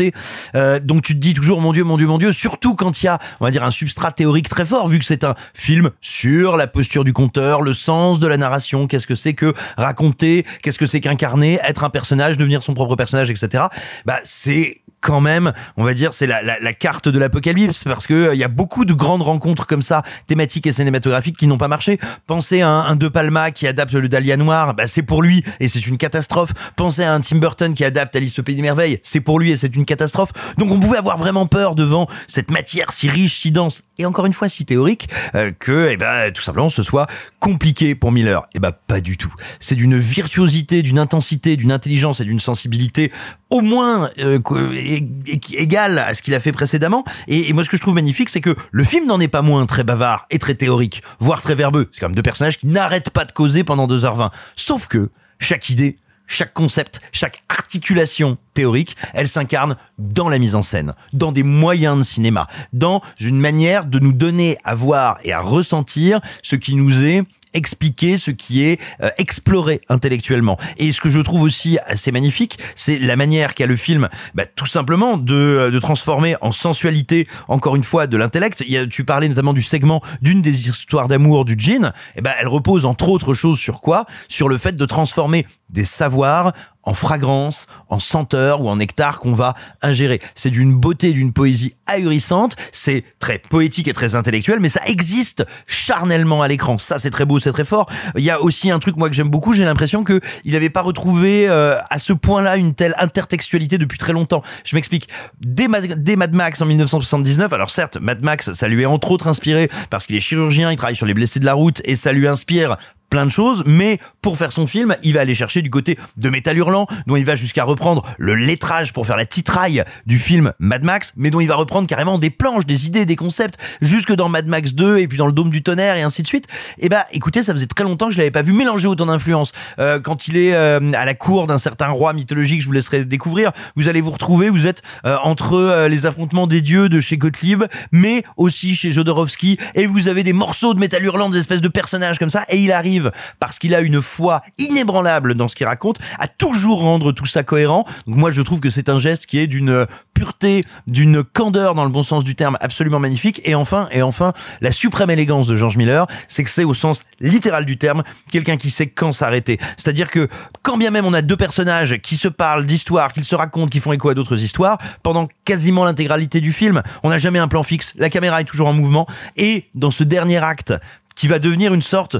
[0.54, 2.32] Euh, donc tu te dis toujours mon Dieu, mon Dieu, mon Dieu.
[2.32, 5.04] Surtout quand il y a, on va dire, un substrat théorique très fort, vu que
[5.04, 9.14] c'est un film sur la posture du conteur, le sens de la narration, qu'est-ce que
[9.14, 13.64] c'est que raconter, qu'est-ce que c'est qu'incarner, être un personnage, devenir son propre personnage, etc.
[14.04, 18.06] Bah c'est quand même, on va dire, c'est la, la, la carte de l'apocalypse parce
[18.06, 21.46] que euh, il y a beaucoup de grandes rencontres comme ça, thématiques et cinématographiques qui
[21.46, 22.00] n'ont pas marché.
[22.26, 25.68] Pensez à un, De Palma qui adapte le Dahlia Noir, bah c'est pour lui et
[25.68, 26.52] c'est une catastrophe.
[26.74, 29.50] Pensez à un Tim Burton qui adapte Alice au Pays des Merveilles, c'est pour lui
[29.50, 30.32] et c'est une catastrophe.
[30.56, 34.24] Donc on pouvait avoir vraiment peur devant cette matière si riche, si dense et encore
[34.24, 37.06] une fois si théorique euh, que eh ben tout simplement ce soit
[37.40, 38.46] compliqué pour Miller.
[38.54, 39.34] Et ben pas du tout.
[39.60, 43.12] C'est d'une virtuosité, d'une intensité, d'une intelligence et d'une sensibilité
[43.54, 47.04] au moins euh, que- é- é- égale à ce qu'il a fait précédemment.
[47.28, 49.42] Et, et moi, ce que je trouve magnifique, c'est que le film n'en est pas
[49.42, 51.88] moins très bavard et très théorique, voire très verbeux.
[51.92, 54.30] C'est quand même deux personnages qui n'arrêtent pas de causer pendant 2h20.
[54.56, 55.96] Sauf que chaque idée,
[56.26, 61.98] chaque concept, chaque articulation théorique, elle s'incarne dans la mise en scène, dans des moyens
[61.98, 66.74] de cinéma, dans une manière de nous donner à voir et à ressentir ce qui
[66.74, 67.22] nous est
[67.54, 70.58] expliquer ce qui est euh, exploré intellectuellement.
[70.76, 74.44] Et ce que je trouve aussi assez magnifique, c'est la manière qu'a le film, bah,
[74.46, 78.62] tout simplement, de, euh, de transformer en sensualité, encore une fois, de l'intellect.
[78.66, 81.92] Il y a- Tu parlais notamment du segment d'une des histoires d'amour du djinn.
[82.16, 84.04] Et ben, elle repose entre autres choses sur quoi?
[84.28, 86.54] Sur le fait de transformer des savoirs
[86.84, 90.20] en fragrance, en senteur ou en nectar qu'on va ingérer.
[90.34, 95.44] C'est d'une beauté, d'une poésie ahurissante, c'est très poétique et très intellectuel, mais ça existe
[95.66, 96.78] charnellement à l'écran.
[96.78, 97.90] Ça, c'est très beau, c'est très fort.
[98.16, 100.70] Il y a aussi un truc, moi, que j'aime beaucoup, j'ai l'impression que il n'avait
[100.70, 104.42] pas retrouvé euh, à ce point-là une telle intertextualité depuis très longtemps.
[104.64, 105.08] Je m'explique.
[105.40, 105.66] Dès,
[105.96, 109.70] dès Mad Max en 1979, alors certes, Mad Max, ça lui est entre autres inspiré
[109.90, 112.28] parce qu'il est chirurgien, il travaille sur les blessés de la route et ça lui
[112.28, 112.76] inspire
[113.14, 116.30] plein de choses, mais pour faire son film, il va aller chercher du côté de
[116.30, 120.52] Métal Hurlant, dont il va jusqu'à reprendre le lettrage pour faire la titraille du film
[120.58, 124.12] Mad Max, mais dont il va reprendre carrément des planches, des idées, des concepts, jusque
[124.12, 126.48] dans Mad Max 2 et puis dans le Dôme du Tonnerre et ainsi de suite.
[126.78, 129.52] Et bah, écoutez, ça faisait très longtemps que je l'avais pas vu mélanger autant d'influences.
[129.78, 133.04] Euh, quand il est euh, à la cour d'un certain roi mythologique, je vous laisserai
[133.04, 136.98] découvrir, vous allez vous retrouver, vous êtes euh, entre euh, les affrontements des dieux de
[136.98, 137.62] chez Gottlieb,
[137.92, 141.68] mais aussi chez Jodorowsky, et vous avez des morceaux de Métal Hurlant, des espèces de
[141.68, 143.03] personnages comme ça, et il arrive,
[143.40, 147.42] parce qu'il a une foi inébranlable dans ce qu'il raconte, à toujours rendre tout ça
[147.42, 147.84] cohérent.
[148.06, 151.84] Donc moi, je trouve que c'est un geste qui est d'une pureté, d'une candeur dans
[151.84, 153.40] le bon sens du terme absolument magnifique.
[153.44, 157.04] Et enfin, et enfin, la suprême élégance de George Miller, c'est que c'est au sens
[157.20, 159.58] littéral du terme, quelqu'un qui sait quand s'arrêter.
[159.76, 160.28] C'est-à-dire que
[160.62, 163.80] quand bien même on a deux personnages qui se parlent d'histoires, qu'ils se racontent, qui
[163.80, 167.62] font écho à d'autres histoires, pendant quasiment l'intégralité du film, on n'a jamais un plan
[167.62, 170.74] fixe, la caméra est toujours en mouvement, et dans ce dernier acte,
[171.14, 172.16] qui va devenir une sorte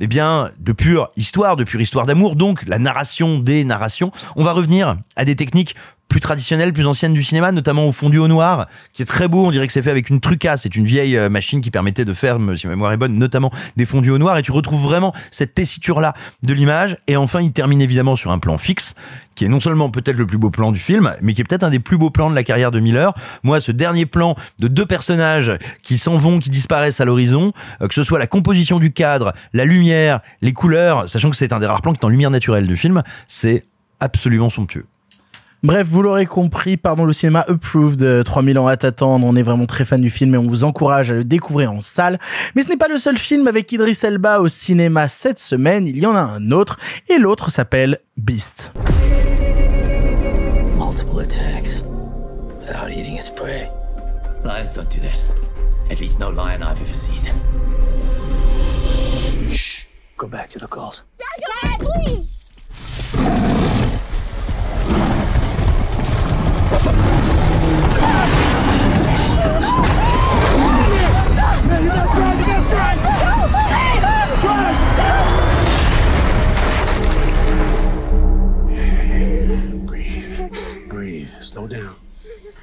[0.00, 4.12] eh bien, de pure histoire, de pure histoire d'amour, donc la narration des narrations.
[4.36, 5.74] On va revenir à des techniques
[6.14, 9.46] plus traditionnelles, plus anciennes du cinéma, notamment au fondu au noir, qui est très beau.
[9.46, 10.62] On dirait que c'est fait avec une trucasse.
[10.62, 13.50] C'est une vieille euh, machine qui permettait de faire, si ma mémoire est bonne, notamment
[13.76, 14.38] des fondus au noir.
[14.38, 16.98] Et tu retrouves vraiment cette tessiture-là de l'image.
[17.08, 18.94] Et enfin, il termine évidemment sur un plan fixe,
[19.34, 21.64] qui est non seulement peut-être le plus beau plan du film, mais qui est peut-être
[21.64, 23.12] un des plus beaux plans de la carrière de Miller.
[23.42, 25.50] Moi, ce dernier plan de deux personnages
[25.82, 27.52] qui s'en vont, qui disparaissent à l'horizon,
[27.82, 31.52] euh, que ce soit la composition du cadre, la lumière, les couleurs, sachant que c'est
[31.52, 33.64] un des rares plans qui est en lumière naturelle du film, c'est
[33.98, 34.86] absolument somptueux.
[35.64, 39.26] Bref, vous l'aurez compris, pardon, le cinéma approved, euh, 3000 ans à t'attendre.
[39.26, 41.80] On est vraiment très fan du film et on vous encourage à le découvrir en
[41.80, 42.18] salle.
[42.54, 45.86] Mais ce n'est pas le seul film avec Idris Elba au cinéma cette semaine.
[45.86, 48.72] Il y en a un autre et l'autre s'appelle Beast.
[50.76, 51.82] Multiple attacks
[52.58, 53.70] without eating its prey.
[54.44, 55.18] Lions don't do that.
[55.90, 57.22] At least no lion I've ever seen.
[59.50, 59.86] Shh.
[60.18, 61.04] Go back to the calls.
[61.16, 63.73] Dad, please!
[66.74, 66.90] Yeah,
[71.80, 73.43] you gotta try, you gotta try!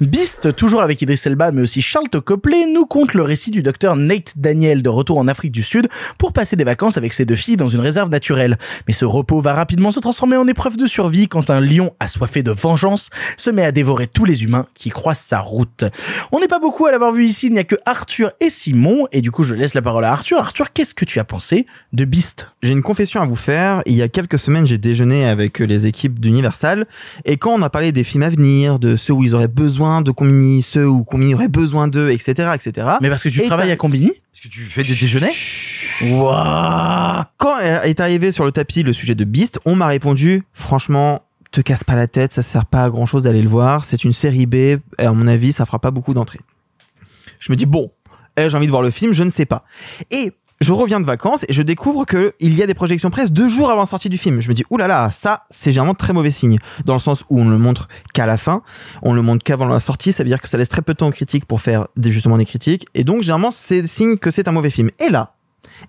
[0.06, 3.94] Beast, toujours avec Idris Elba, mais aussi Charles Copley, nous conte le récit du docteur
[3.94, 5.88] Nate Daniel de retour en Afrique du Sud
[6.18, 8.58] pour passer des vacances avec ses deux filles dans une réserve naturelle.
[8.88, 12.42] Mais ce repos va rapidement se transformer en épreuve de survie quand un lion assoiffé
[12.42, 15.84] de vengeance se met à dévorer tous les humains qui croisent sa route.
[16.32, 19.06] On n'est pas beaucoup à l'avoir vu ici, il n'y a que Arthur et Simon,
[19.12, 20.38] et du coup je laisse la parole à Arthur.
[20.38, 22.48] Arthur, qu'est-ce que tu as pensé de Beast?
[22.62, 23.82] J'ai une confession à vous faire.
[23.86, 26.86] Il y a quelques semaines, j'ai déjeuné avec les équipes d'Universal.
[27.24, 29.91] Et quand on a parlé des films à venir, de ceux où ils auraient besoin
[30.00, 32.88] de Combini, ceux où Combini aurait besoin d'eux, etc., etc.
[33.00, 35.32] Mais parce que tu Et travailles à Combini Est-ce que tu fais des déjeuners
[36.02, 41.22] Waouh Quand est arrivé sur le tapis le sujet de Beast, on m'a répondu, franchement,
[41.50, 43.84] te casse pas la tête, ça sert pas à grand chose d'aller le voir.
[43.84, 46.40] C'est une série B, et à mon avis, ça fera pas beaucoup d'entrées.
[47.38, 47.92] Je me dis, bon,
[48.36, 49.64] eh, j'ai envie de voir le film, je ne sais pas.
[50.10, 50.32] Et
[50.62, 53.48] je reviens de vacances et je découvre que il y a des projections presse deux
[53.48, 54.40] jours avant la sortie du film.
[54.40, 56.58] Je me dis, oulala, là là, ça, c'est généralement très mauvais signe.
[56.84, 58.62] Dans le sens où on ne le montre qu'à la fin,
[59.02, 60.98] on le montre qu'avant la sortie, ça veut dire que ça laisse très peu de
[60.98, 62.86] temps aux critiques pour faire des, justement des critiques.
[62.94, 64.90] Et donc, généralement, c'est signe que c'est un mauvais film.
[65.04, 65.34] Et là,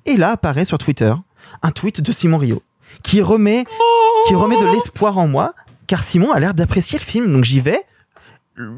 [0.06, 1.14] et là apparaît sur Twitter
[1.62, 2.62] un tweet de Simon Rio
[3.02, 3.66] qui remet,
[4.28, 5.54] qui remet de l'espoir en moi,
[5.88, 7.32] car Simon a l'air d'apprécier le film.
[7.32, 7.82] Donc j'y vais.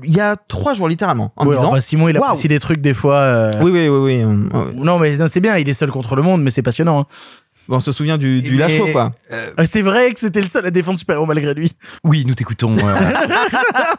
[0.03, 2.25] Il y a trois jours littéralement en me disant enfin, Simon, il Waouh.
[2.29, 3.15] apprécie des trucs des fois.
[3.17, 4.73] euh, oui oui oui oui euh, ouais.
[4.75, 7.01] Non, mais non, c'est bien, il est seul contre le monde, mais c'est passionnant.
[7.01, 7.05] hein.
[7.67, 9.11] Bon, on se souvient du, du Mais- Lachaud, quoi.
[9.31, 11.71] Euh, C'est vrai que c'était le seul à défendre super-héros malgré lui.
[12.03, 12.75] Oui, nous t'écoutons.
[12.77, 12.95] euh,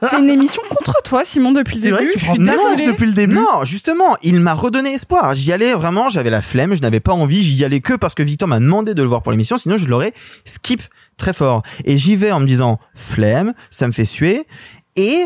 [0.08, 2.12] C'est une émission contre toi, Simon, depuis le C'est vrai début.
[2.14, 3.34] que tu prends neuf depuis le début.
[3.34, 5.34] Non, justement, il m'a redonné espoir.
[5.34, 8.22] J'y allais vraiment, j'avais la flemme, je n'avais pas envie, j'y allais que parce que
[8.22, 10.14] Victor m'a demandé de le voir pour l'émission, sinon je l'aurais
[10.44, 10.82] skip
[11.16, 11.62] très fort.
[11.84, 14.46] Et j'y vais en me disant flemme, ça me fait suer,
[14.94, 15.24] et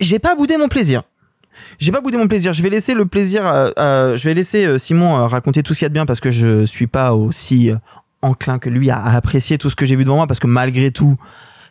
[0.00, 1.02] j'ai pas boudé mon plaisir.
[1.78, 2.52] J'ai pas boudé mon plaisir.
[2.52, 3.46] Je vais laisser le plaisir.
[3.46, 5.94] euh, euh, je vais laisser euh, Simon euh, raconter tout ce qu'il y a de
[5.94, 7.76] bien parce que je suis pas aussi euh,
[8.22, 10.48] enclin que lui à, à apprécier tout ce que j'ai vu devant moi parce que
[10.48, 11.16] malgré tout,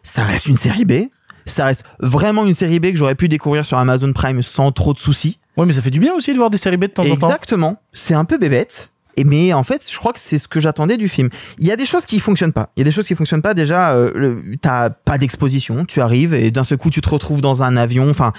[0.02, 1.10] ça reste une série B.
[1.46, 4.94] Ça reste vraiment une série B que j'aurais pu découvrir sur Amazon Prime sans trop
[4.94, 5.40] de soucis.
[5.58, 7.18] Ouais, mais ça fait du bien aussi de voir des séries B de temps en
[7.18, 7.28] temps.
[7.28, 7.82] Exactement.
[7.92, 8.93] C'est un peu bébête.
[9.16, 11.30] Et mais en fait, je crois que c'est ce que j'attendais du film.
[11.60, 12.70] Il y a des choses qui fonctionnent pas.
[12.76, 13.54] Il y a des choses qui fonctionnent pas.
[13.54, 15.86] Déjà, euh, t'as pas d'exposition.
[15.86, 18.10] Tu arrives et d'un seul coup, tu te retrouves dans un avion.
[18.10, 18.34] Enfin,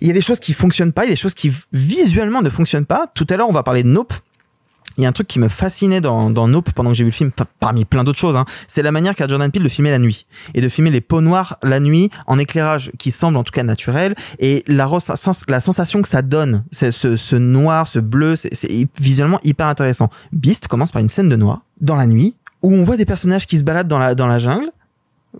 [0.00, 1.04] il y a des choses qui fonctionnent pas.
[1.04, 3.06] Il y a des choses qui visuellement ne fonctionnent pas.
[3.14, 4.14] Tout à l'heure, on va parler de Nope.
[4.96, 7.10] Il y a un truc qui me fascinait dans, dans Nope pendant que j'ai vu
[7.10, 9.68] le film, pa- parmi plein d'autres choses, hein, c'est la manière qu'a Jordan Peele de
[9.68, 10.26] filmer la nuit.
[10.54, 13.62] Et de filmer les peaux noires la nuit en éclairage qui semble en tout cas
[13.62, 20.08] naturel et la, sensation que ça donne, ce, noir, ce bleu, c'est visuellement hyper intéressant.
[20.32, 23.46] Beast commence par une scène de noir dans la nuit où on voit des personnages
[23.46, 24.70] qui se baladent dans la dans la jungle,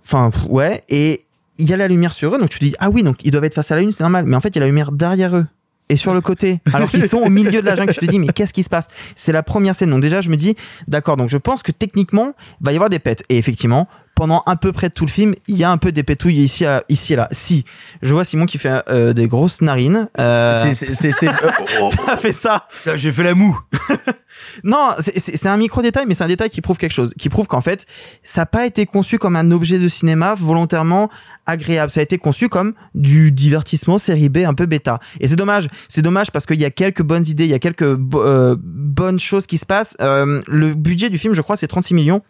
[0.03, 1.25] enfin ouais, et
[1.57, 3.45] il y a la lumière sur eux, donc tu dis ah oui donc ils doivent
[3.45, 4.91] être face à la lune, c'est normal, mais en fait il y a la lumière
[4.91, 5.45] derrière eux
[5.89, 7.93] et sur le côté, alors qu'ils sont au milieu de la jungle.
[7.93, 8.87] Je te dis, mais qu'est-ce qui se passe?
[9.15, 9.89] C'est la première scène.
[9.89, 10.55] Donc déjà, je me dis,
[10.87, 11.17] d'accord.
[11.17, 13.23] Donc je pense que techniquement, il va y avoir des pets.
[13.29, 15.91] Et effectivement, pendant un peu près de tout le film, il y a un peu
[15.91, 17.27] des pétouilles ici, à- ici et là.
[17.31, 17.65] Si,
[18.01, 20.07] je vois Simon qui fait euh, des grosses narines.
[20.19, 20.71] Euh...
[20.73, 21.31] C'est- c'est- euh,
[21.81, 23.59] oh, T'as fait ça J'ai fait la moue.
[24.63, 27.47] non, c'est- un micro détail, mais c'est un détail qui prouve quelque chose, qui prouve
[27.47, 27.85] qu'en fait,
[28.23, 31.09] ça n'a pas été conçu comme un objet de cinéma volontairement
[31.45, 31.91] agréable.
[31.91, 34.99] Ça a été conçu comme du divertissement série B un peu bêta.
[35.19, 35.67] Et c'est dommage.
[35.89, 38.55] C'est dommage parce qu'il y a quelques bonnes idées, il y a quelques bo- euh,
[38.59, 39.95] bonnes choses qui se passent.
[40.01, 42.21] Euh, le budget du film, je crois, c'est 36 millions.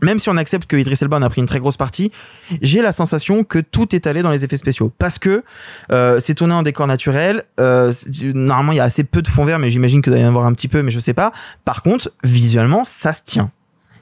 [0.00, 2.10] Même si on accepte que Idris Elba en a pris une très grosse partie,
[2.60, 5.44] j'ai la sensation que tout est allé dans les effets spéciaux parce que
[5.92, 7.44] euh, c'est tourné en décor naturel.
[7.60, 7.92] Euh,
[8.34, 10.28] normalement, il y a assez peu de fond vert, mais j'imagine que doit y en
[10.28, 11.32] avoir un petit peu, mais je sais pas.
[11.64, 13.50] Par contre, visuellement, ça se tient.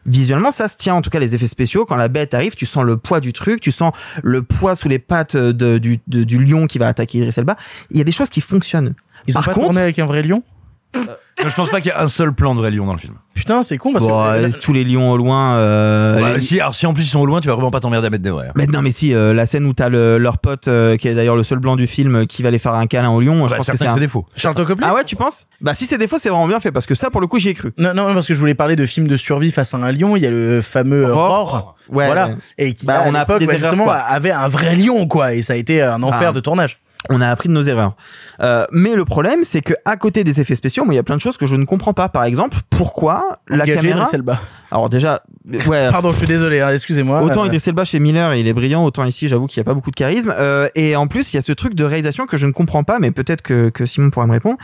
[0.06, 0.94] Visuellement, ça se tient.
[0.94, 3.34] En tout cas, les effets spéciaux, quand la bête arrive, tu sens le poids du
[3.34, 6.88] truc, tu sens le poids sous les pattes de- du, de- du lion qui va
[6.88, 7.56] attaquer Idris Elba.
[7.90, 8.94] Il y a des choses qui fonctionnent.
[9.26, 10.42] Ils ont Par pas contre, tourné avec un vrai lion?
[10.94, 13.14] Je pense pas qu'il y a un seul plan de vrai lion dans le film.
[13.34, 14.28] Putain, c'est con parce bon, que.
[14.28, 15.54] euh, tous les lions au loin.
[15.56, 17.80] Euh, les- si, alors si en plus ils sont au loin, tu vas vraiment pas
[17.80, 18.48] t'emmerder à mettre des vrais.
[18.48, 18.52] hein.
[18.56, 21.14] Mais non, mais si euh, la scène où t'as le, leur pote euh, qui est
[21.14, 23.46] d'ailleurs le seul blanc du film euh, qui va aller faire un câlin au lion,
[23.46, 23.94] je Bah, pense que certains c'est que un...
[23.94, 24.26] c'est des faux.
[24.36, 25.46] Charles Copley Ah ouais, tu penses?
[25.62, 27.38] Bah si c'est des faux, c'est vraiment bien fait parce que ça pour le coup
[27.38, 27.72] j'y ai cru.
[27.78, 30.16] Non, non, parce que je voulais parler de films de survie face à un lion.
[30.16, 31.46] Il y a le fameux euh, Roar.
[31.46, 31.74] Roar.
[31.88, 32.26] Ouais, voilà.
[32.28, 32.36] ouais.
[32.58, 33.94] Et qui, Bah, à on a l'époque, appris des bah, erreurs, justement, quoi.
[33.96, 35.32] avait un vrai lion, quoi.
[35.34, 36.32] Et ça a été un enfer Ah.
[36.32, 36.80] de tournage.
[37.08, 37.94] On a appris de nos erreurs.
[38.40, 41.02] Euh, mais le problème, c'est que à côté des effets spéciaux, moi, il y a
[41.02, 42.08] plein de choses que je ne comprends pas.
[42.08, 44.40] Par exemple, pourquoi la caméra Idriss Elba.
[44.70, 45.22] Alors déjà,
[45.66, 45.88] ouais.
[45.90, 47.22] Pardon, je suis désolé, hein, excusez-moi.
[47.22, 49.64] Autant Euh, Idriss Elba chez Miller, il est brillant, autant ici, j'avoue qu'il n'y a
[49.64, 50.32] pas beaucoup de charisme.
[50.38, 52.84] Euh, et en plus, il y a ce truc de réalisation que je ne comprends
[52.84, 54.58] pas, mais peut-être que, que Simon pourra me répondre.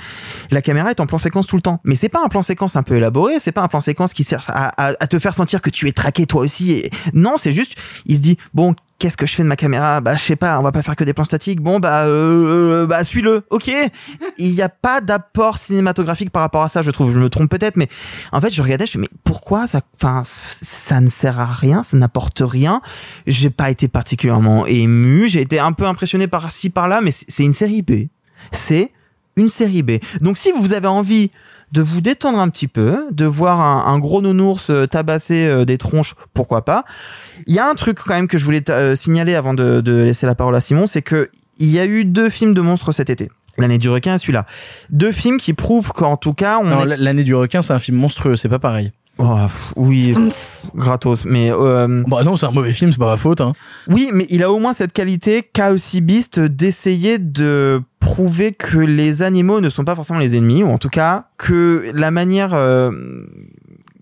[0.50, 2.76] La caméra est en plan séquence tout le temps, mais c'est pas un plan séquence
[2.76, 5.34] un peu élaboré, c'est pas un plan séquence qui sert à, à, à te faire
[5.34, 6.72] sentir que tu es traqué toi aussi.
[6.72, 6.90] Et...
[7.14, 8.74] Non, c'est juste, il se dit bon.
[8.98, 10.00] Qu'est-ce que je fais de ma caméra?
[10.00, 10.58] Bah, je sais pas.
[10.58, 11.60] On va pas faire que des plans statiques.
[11.60, 13.44] Bon, bah, euh, euh, bah, suis-le.
[13.50, 13.70] Ok?
[14.38, 16.80] Il n'y a pas d'apport cinématographique par rapport à ça.
[16.80, 17.12] Je trouve.
[17.12, 17.88] Je me trompe peut-être, mais
[18.32, 18.86] en fait, je regardais.
[18.86, 20.22] Je me mais pourquoi ça Enfin,
[20.62, 21.82] ça ne sert à rien.
[21.82, 22.80] Ça n'apporte rien?
[23.26, 25.28] J'ai pas été particulièrement ému.
[25.28, 28.08] J'ai été un peu impressionné par ci par là, mais c'est une série B.
[28.50, 28.92] C'est
[29.36, 29.98] une série B.
[30.22, 31.30] Donc, si vous avez envie
[31.72, 35.64] de vous détendre un petit peu, de voir un, un gros nounours euh, tabasser euh,
[35.64, 36.84] des tronches, pourquoi pas.
[37.46, 40.02] Il y a un truc quand même que je voulais euh, signaler avant de, de
[40.02, 42.92] laisser la parole à Simon, c'est que il y a eu deux films de monstres
[42.92, 43.30] cet été.
[43.58, 44.44] L'année du requin et celui-là.
[44.90, 46.96] Deux films qui prouvent qu'en tout cas, on est...
[46.98, 48.92] L'année du requin, c'est un film monstrueux, c'est pas pareil.
[49.18, 49.38] Oh,
[49.76, 50.14] oui,
[50.74, 51.24] gratos.
[51.24, 53.40] Mais euh, Bah non, c'est un mauvais film, c'est pas ma faute.
[53.40, 53.54] Hein.
[53.88, 58.78] oui, mais il a au moins cette qualité qu'a aussi Beast d'essayer de prouver que
[58.78, 62.52] les animaux ne sont pas forcément les ennemis, ou en tout cas que la manière
[62.52, 62.90] euh,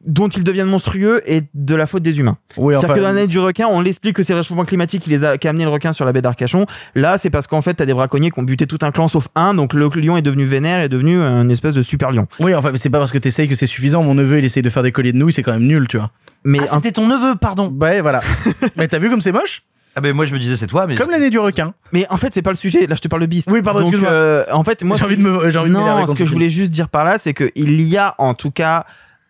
[0.06, 2.36] dont ils deviennent monstrueux est de la faute des humains.
[2.56, 5.02] Oui, C'est-à-dire enfin, que dans l'année du requin, on l'explique que c'est le réchauffement climatique
[5.02, 6.66] qui les a, qui a amené le requin sur la baie d'Arcachon.
[6.94, 9.28] Là, c'est parce qu'en fait, t'as des braconniers qui ont buté tout un clan sauf
[9.34, 12.26] un, donc le lion est devenu vénère et est devenu une espèce de super lion.
[12.40, 14.02] Oui, enfin, mais c'est pas parce que t'essayes que c'est suffisant.
[14.02, 15.96] Mon neveu, il essaye de faire des colliers de nouilles, c'est quand même nul, tu
[15.96, 16.10] vois.
[16.44, 17.74] Mais Ah, c'était ton neveu, pardon.
[17.80, 18.20] Ouais, voilà.
[18.76, 19.62] mais t'as vu comme c'est moche?
[19.96, 21.72] Ah ben moi je me disais c'est toi, mais Comme l'année du requin.
[21.92, 22.86] Mais en fait, c'est pas le sujet.
[22.88, 23.48] Là, je te parle de Beast.
[23.50, 26.00] Oui, pardon, Donc, euh, en fait, moi, J'ai envie de me- j'ai envie de m'énerver
[26.02, 28.34] Non, ce que je voulais juste dire par là, c'est que il y a en
[28.34, 28.86] tout cas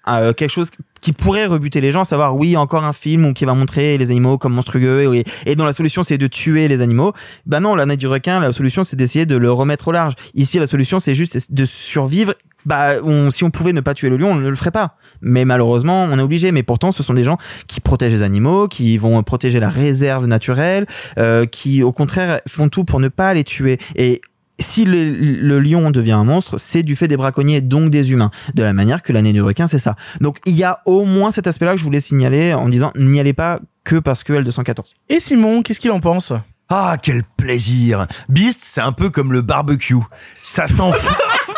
[0.08, 3.54] euh, quelque chose qui pourrait rebuter les gens, savoir oui encore un film qui va
[3.54, 7.12] montrer les animaux comme monstrueux et, et dont la solution c'est de tuer les animaux.
[7.46, 10.14] Bah non, l'année du requin, la solution c'est d'essayer de le remettre au large.
[10.34, 12.34] Ici, la solution c'est juste de survivre.
[12.64, 14.96] Bah, on, si on pouvait ne pas tuer le lion, on ne le ferait pas.
[15.20, 16.50] Mais malheureusement, on est obligé.
[16.50, 17.36] Mais pourtant, ce sont des gens
[17.66, 20.86] qui protègent les animaux, qui vont protéger la réserve naturelle,
[21.18, 23.78] euh, qui au contraire font tout pour ne pas les tuer.
[23.96, 24.22] Et
[24.58, 28.30] si le, le lion devient un monstre, c'est du fait des braconniers, donc des humains.
[28.54, 29.96] De la manière que l'année du requin, c'est ça.
[30.20, 33.18] Donc il y a au moins cet aspect-là que je voulais signaler en disant n'y
[33.20, 34.92] allez pas que parce que L214.
[35.08, 36.32] Et Simon, qu'est-ce qu'il en pense?
[36.68, 39.96] Ah, quel plaisir Beast, c'est un peu comme le barbecue.
[40.34, 40.82] Ça sent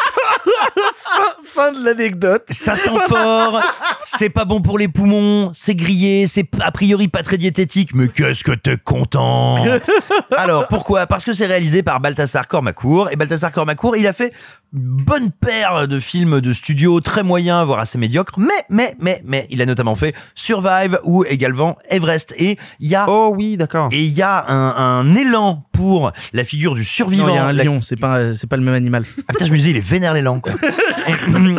[1.57, 2.45] fin de l'anecdote.
[2.51, 3.61] Ça sent fort,
[4.05, 8.09] c'est pas bon pour les poumons, c'est grillé, c'est a priori pas très diététique, mais
[8.09, 9.57] qu'est-ce que t'es content?
[10.37, 11.07] Alors, pourquoi?
[11.07, 14.33] Parce que c'est réalisé par Balthasar Cormacour, et Balthasar Cormacour, il a fait
[14.75, 19.23] une bonne paire de films de studio très moyens, voire assez médiocres, mais, mais, mais,
[19.25, 23.07] mais, il a notamment fait Survive ou également Everest, et il y a...
[23.09, 23.89] Oh oui, d'accord.
[23.93, 27.27] Et il y a un, un élan pour la figure du survivant.
[27.27, 29.05] Non, il y a un la- lion, c'est pas, c'est pas le même animal.
[29.29, 30.53] ah putain, je me disais, il est vénère l'élan, quoi.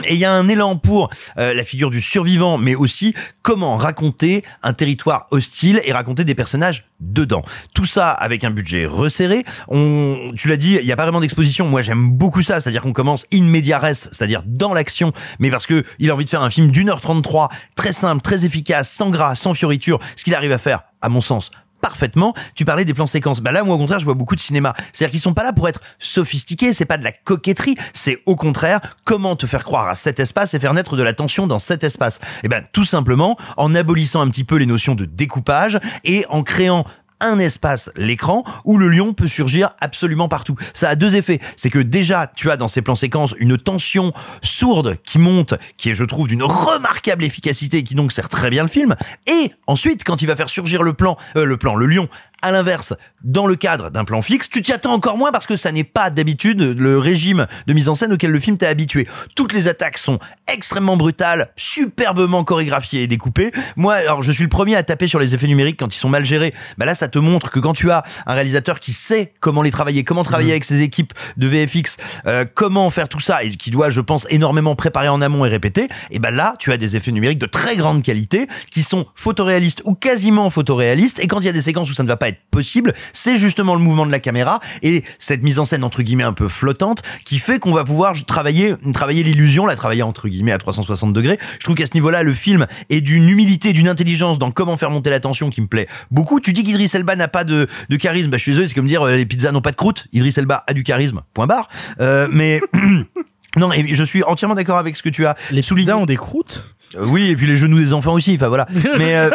[0.06, 3.78] Et il y a un élan pour euh, la figure du survivant, mais aussi comment
[3.78, 7.44] raconter un territoire hostile et raconter des personnages dedans.
[7.74, 9.44] Tout ça avec un budget resserré.
[9.68, 11.68] On, tu l'as dit, il y a pas vraiment d'exposition.
[11.68, 15.66] Moi, j'aime beaucoup ça, c'est-à-dire qu'on commence in media res, c'est-à-dire dans l'action, mais parce
[15.66, 18.92] que il a envie de faire un film d'une heure 33, très simple, très efficace,
[18.92, 21.52] sans gras, sans fioriture, ce qu'il arrive à faire, à mon sens,
[21.88, 22.34] parfaitement.
[22.54, 23.40] Tu parlais des plans séquences.
[23.40, 24.74] Bah là, moi, au contraire, je vois beaucoup de cinéma.
[24.92, 26.74] C'est-à-dire qu'ils sont pas là pour être sophistiqués.
[26.74, 27.78] C'est pas de la coquetterie.
[27.94, 31.14] C'est au contraire comment te faire croire à cet espace et faire naître de la
[31.14, 32.20] tension dans cet espace.
[32.44, 36.44] Et ben, tout simplement en abolissant un petit peu les notions de découpage et en
[36.44, 36.84] créant
[37.20, 40.56] un espace, l'écran, où le lion peut surgir absolument partout.
[40.74, 41.40] Ça a deux effets.
[41.56, 45.90] C'est que déjà, tu as dans ces plans séquences une tension sourde qui monte, qui
[45.90, 48.96] est, je trouve, d'une remarquable efficacité qui donc sert très bien le film.
[49.26, 52.08] Et ensuite, quand il va faire surgir le plan, euh, le plan, le lion,
[52.42, 55.56] à l'inverse, dans le cadre d'un plan fixe, tu t'y attends encore moins parce que
[55.56, 59.08] ça n'est pas d'habitude le régime de mise en scène auquel le film t'a habitué.
[59.36, 63.52] Toutes les attaques sont extrêmement brutales, superbement chorégraphiées et découpées.
[63.76, 66.10] Moi, alors je suis le premier à taper sur les effets numériques quand ils sont
[66.10, 66.54] mal gérés.
[66.78, 69.72] Bah là, ça te montre que quand tu as un réalisateur qui sait comment les
[69.72, 73.72] travailler, comment travailler avec ses équipes de VFX, euh, comment faire tout ça et qui
[73.72, 76.96] doit, je pense, énormément préparer en amont et répéter, et ben là, tu as des
[76.96, 81.20] effets numériques de très grande qualité qui sont photoréalistes ou quasiment photoréalistes.
[81.20, 83.38] Et quand il y a des séquences où ça ne va pas être possible, c'est
[83.38, 86.48] justement le mouvement de la caméra et cette mise en scène entre guillemets un peu
[86.48, 91.14] flottante qui fait qu'on va pouvoir travailler travailler l'illusion, la travailler entre guillemets à 360
[91.14, 91.40] degrés.
[91.60, 94.90] Je trouve qu'à ce niveau-là, le film est d'une humilité, d'une intelligence dans comment faire
[94.90, 96.40] monter la tension qui me plaît beaucoup.
[96.40, 98.88] Tu dis qu'Idris Elba n'a pas de, de charisme, bah je suis désolé, c'est comme
[98.88, 100.08] dire euh, les pizzas n'ont pas de croûte.
[100.14, 101.22] Idris Elba a du charisme.
[101.34, 101.70] Point barre.
[102.00, 102.62] Euh, mais
[103.56, 105.36] non, et je suis entièrement d'accord avec ce que tu as.
[105.52, 106.76] Les pizzas ont des croûtes?
[107.00, 108.34] Oui, et puis les genoux des enfants aussi.
[108.36, 108.66] Enfin voilà.
[108.98, 109.30] Mais euh,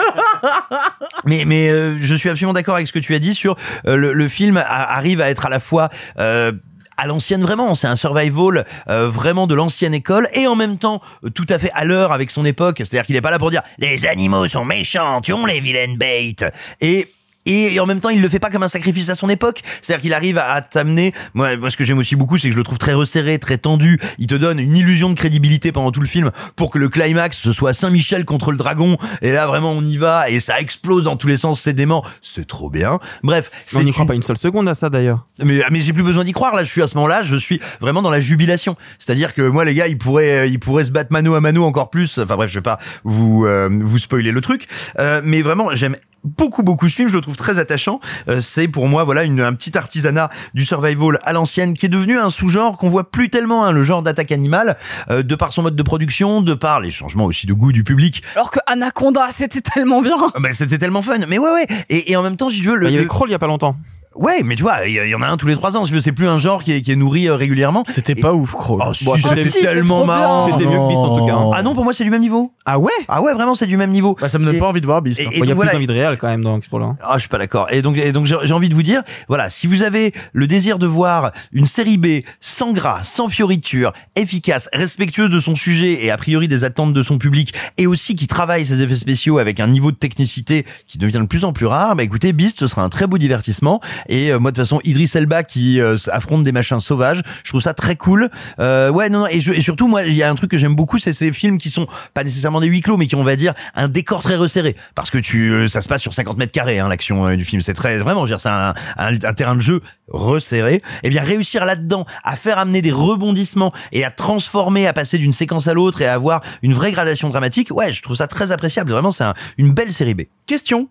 [1.25, 3.97] mais mais euh, je suis absolument d'accord avec ce que tu as dit sur euh,
[3.97, 5.89] le, le film a- arrive à être à la fois
[6.19, 6.53] euh,
[6.99, 11.01] à l'ancienne vraiment, c'est un survival euh, vraiment de l'ancienne école et en même temps
[11.25, 13.51] euh, tout à fait à l'heure avec son époque, c'est-à-dire qu'il est pas là pour
[13.51, 16.45] dire les animaux sont méchants, tuons les vilaines bêtes
[16.81, 17.09] et
[17.47, 19.63] et en même temps, il le fait pas comme un sacrifice à son époque.
[19.81, 21.13] C'est-à-dire qu'il arrive à, t'amener.
[21.35, 23.59] Moi, moi, ce que j'aime aussi beaucoup, c'est que je le trouve très resserré, très
[23.59, 23.99] tendu.
[24.19, 27.39] Il te donne une illusion de crédibilité pendant tout le film pour que le climax
[27.39, 28.97] ce soit Saint-Michel contre le dragon.
[29.23, 31.61] Et là, vraiment, on y va et ça explose dans tous les sens.
[31.61, 32.05] C'est dément.
[32.21, 33.01] C'est trop bien.
[33.23, 35.27] Bref, On n'y croit une- pas une seule seconde à ça d'ailleurs.
[35.43, 36.63] mais, mais j'ai plus besoin d'y croire là.
[36.63, 38.77] Je suis à ce moment-là, je suis vraiment dans la jubilation.
[38.99, 41.91] C'est-à-dire que moi, les gars, ils pourraient, ils pourraient se battre mano à mano encore
[41.91, 42.19] plus.
[42.19, 44.69] Enfin bref, je vais pas vous euh, vous spoiler le truc.
[44.99, 47.09] Euh, mais vraiment, j'aime beaucoup beaucoup ce film.
[47.09, 48.01] Je le trouve très attachant.
[48.29, 51.89] Euh, c'est pour moi voilà une, un petit artisanat du survival à l'ancienne qui est
[51.89, 54.77] devenu un sous-genre qu'on voit plus tellement, hein, le genre d'attaque animale,
[55.11, 57.85] euh, de par son mode de production, de par les changements aussi de goût du
[57.85, 58.23] public.
[58.35, 60.17] Alors que Anaconda, c'était tellement bien.
[60.35, 61.19] Ah, bah, c'était tellement fun.
[61.29, 61.67] Mais ouais ouais.
[61.89, 63.29] Et, et en même temps, si tu veux, le, Bah, il y avait le- Kroll
[63.29, 63.77] il y a pas longtemps.
[64.15, 65.87] Ouais, mais tu vois, il y, y en a un tous les trois ans.
[65.87, 67.85] Si c'est plus un genre qui est, qui est nourri euh, régulièrement.
[67.91, 68.79] C'était pas ouf, Crow.
[68.85, 70.47] Oh, si, Bon, c'était si, tellement marrant.
[70.51, 71.35] C'était mieux que Beast en tout cas.
[71.35, 71.51] hein.
[71.55, 72.53] Ah non, pour moi, c'est du même niveau.
[72.67, 74.17] Ah ouais Ah ouais, vraiment, c'est du même niveau.
[74.21, 75.21] Bah, ça me donne Et- pas envie de voir Beast.
[75.21, 75.25] hein.
[75.25, 76.93] Bon, Il y a donc, plus voilà, envie de réel quand même dans Explorer.
[77.03, 77.69] Ah, je suis pas d'accord.
[77.73, 80.47] Et donc, et donc j'ai j'ai envie de vous dire, voilà, si vous avez le
[80.47, 86.05] désir de voir une série B sans gras, sans fioritures, efficace, respectueuse de son sujet
[86.05, 89.39] et a priori des attentes de son public, et aussi qui travaille ses effets spéciaux
[89.39, 92.59] avec un niveau de technicité qui devient de plus en plus rare, bah écoutez, Beast,
[92.59, 93.81] ce sera un très beau divertissement.
[94.09, 97.49] Et euh, moi, de toute façon, Idris Elba qui euh, affronte des machins sauvages, je
[97.51, 98.29] trouve ça très cool.
[98.61, 100.59] Euh, ouais, non, non, et, je- et surtout, moi, il y a un truc que
[100.59, 103.21] j'aime beaucoup, c'est ces films qui sont pas nécessairement des huis clos, mais qui ont,
[103.21, 106.37] on va dire, un décor très resserré, parce que tu, ça se passe sur 50
[106.39, 107.61] mètres carrés, hein, l'action du film.
[107.63, 110.83] C'est très, vraiment, je veux dire, c'est un, un, terrain de jeu resserré.
[111.03, 115.33] Et bien, réussir là-dedans à faire amener des rebondissements et à transformer, à passer d'une
[115.33, 118.53] séquence à l'autre et à avoir une vraie gradation dramatique, ouais, je trouve ça très
[118.53, 118.91] appréciable.
[118.91, 120.23] Vraiment, c'est un- une belle série B.
[120.47, 120.89] Question.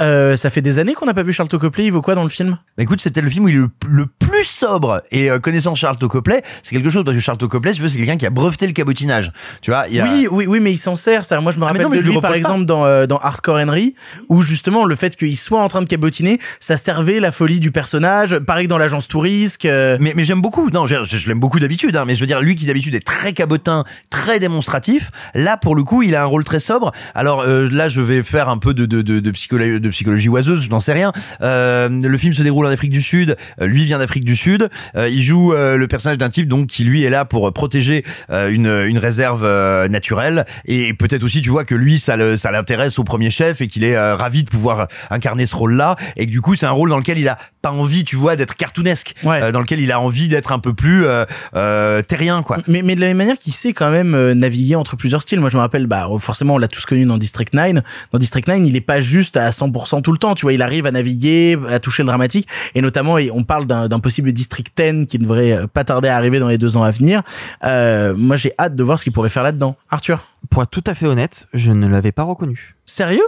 [0.00, 1.84] Euh, ça fait des années qu'on n'a pas vu Charles Copley.
[1.86, 2.58] Il vaut quoi dans le film?
[2.76, 5.02] Bah écoute, c'est peut-être le film où il est le, le plus sobre.
[5.10, 7.96] Et euh, connaissant Charles Copley, c'est quelque chose parce que Charles si tu veux, c'est
[7.98, 9.32] quelqu'un qui a breveté le cabotinage.
[9.62, 10.04] Tu vois, il y a...
[10.04, 11.24] Oui, oui, oui, mais il s'en sert.
[11.24, 11.40] Ça.
[11.40, 13.18] Moi, je me Ah, rappelle non, mais de lui lui, par exemple, dans, euh, dans
[13.18, 13.94] Hardcore Henry,
[14.28, 17.70] où justement le fait qu'il soit en train de cabotiner, ça servait la folie du
[17.70, 18.38] personnage.
[18.38, 19.64] Pareil que dans l'agence Tourisque.
[19.66, 20.70] euh, Mais, mais j'aime beaucoup.
[20.70, 21.96] Non, je, l'aime beaucoup d'habitude.
[21.96, 25.10] Hein, mais je veux dire, lui qui d'habitude est très cabotin, très démonstratif.
[25.34, 26.92] Là, pour le coup, il a un rôle très sobre.
[27.14, 30.28] Alors euh, là, je vais faire un peu de de de, de psychologie, de psychologie
[30.28, 30.62] oiseuse.
[30.62, 31.12] Je n'en sais rien.
[31.42, 33.36] Euh, le film se déroule en Afrique du Sud.
[33.60, 34.68] Euh, lui vient d'Afrique du Sud.
[34.96, 38.04] Euh, il joue euh, le personnage d'un type donc qui lui est là pour protéger
[38.30, 40.46] euh, une une réserve euh, naturelle.
[40.66, 43.68] Et peut-être aussi, tu vois que lui, ça le ça l'intéresse au premier chef et
[43.68, 45.96] qu'il est euh, ravi de pouvoir incarner ce rôle-là.
[46.16, 48.36] Et que du coup, c'est un rôle dans lequel il a pas envie, tu vois,
[48.36, 49.14] d'être cartoonesque.
[49.24, 49.42] Ouais.
[49.42, 51.04] Euh, dans lequel il a envie d'être un peu plus
[52.08, 52.58] terrien, quoi.
[52.66, 55.40] Mais, mais de la même manière qu'il sait quand même euh, naviguer entre plusieurs styles.
[55.40, 57.82] Moi, je me rappelle, bah, forcément, on l'a tous connu dans District 9.
[58.12, 59.69] Dans District 9, il est pas juste à 100%
[60.02, 60.34] tout le temps.
[60.34, 62.48] Tu vois, il arrive à naviguer, à toucher le dramatique.
[62.74, 66.08] Et notamment, et on parle d'un possible District 10 qui ne devrait euh, pas tarder
[66.08, 67.22] à arriver dans les deux ans à venir.
[67.64, 69.76] Euh, moi, j'ai hâte de voir ce qu'il pourrait faire là-dedans.
[69.90, 70.24] Arthur?
[70.48, 72.76] Pour être tout à fait honnête, je ne l'avais pas reconnu.
[72.86, 73.26] Sérieux?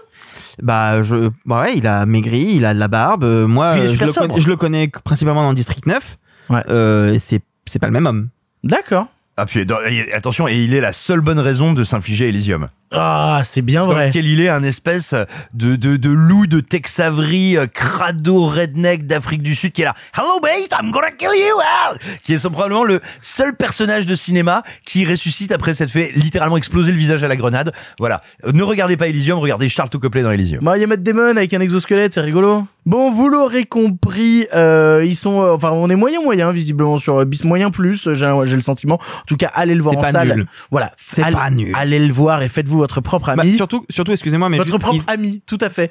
[0.60, 3.24] Bah, je, bah ouais, il a maigri, il a de la barbe.
[3.24, 6.18] Euh, Moi, je le, connais, je le connais principalement dans District 9.
[6.50, 6.62] Ouais.
[6.68, 8.28] Euh, et c'est, c'est pas le même homme.
[8.64, 9.06] D'accord.
[9.36, 9.66] Ah, puis,
[10.12, 12.68] attention, et il est la seule bonne raison de s'infliger Elysium.
[12.94, 14.08] Ah, c'est bien Dans vrai.
[14.08, 15.14] lequel il est un espèce
[15.54, 19.86] de, de, de loup de Tex Avery, euh, crado redneck d'Afrique du Sud qui est
[19.86, 19.94] là.
[20.16, 21.56] Hello mate, I'm gonna kill you!
[21.64, 21.92] ah
[22.24, 26.92] Qui est probablement le seul personnage de cinéma qui ressuscite après s'être fait littéralement exploser
[26.92, 27.72] le visage à la grenade.
[27.98, 28.22] Voilà.
[28.52, 30.62] Ne regardez pas Elysium, regardez Charles Copley dans Elysium.
[30.64, 32.66] Bah, il y a Matt Damon avec un exosquelette, c'est rigolo.
[32.84, 37.18] Bon, vous l'aurez compris, euh, ils sont, euh, enfin, on est moyen moyen visiblement sur
[37.20, 38.08] euh, bis moyen plus.
[38.08, 38.96] euh, J'ai j'ai le sentiment.
[38.96, 40.34] En tout cas, allez le voir C'est en pas salle.
[40.34, 40.46] nul.
[40.72, 41.72] Voilà, C'est pas nul.
[41.78, 43.56] Allez le voir et faites-vous votre propre Bah, ami.
[43.56, 45.90] surtout, surtout, excusez-moi, mais votre juste, propre il- ami, tout à fait.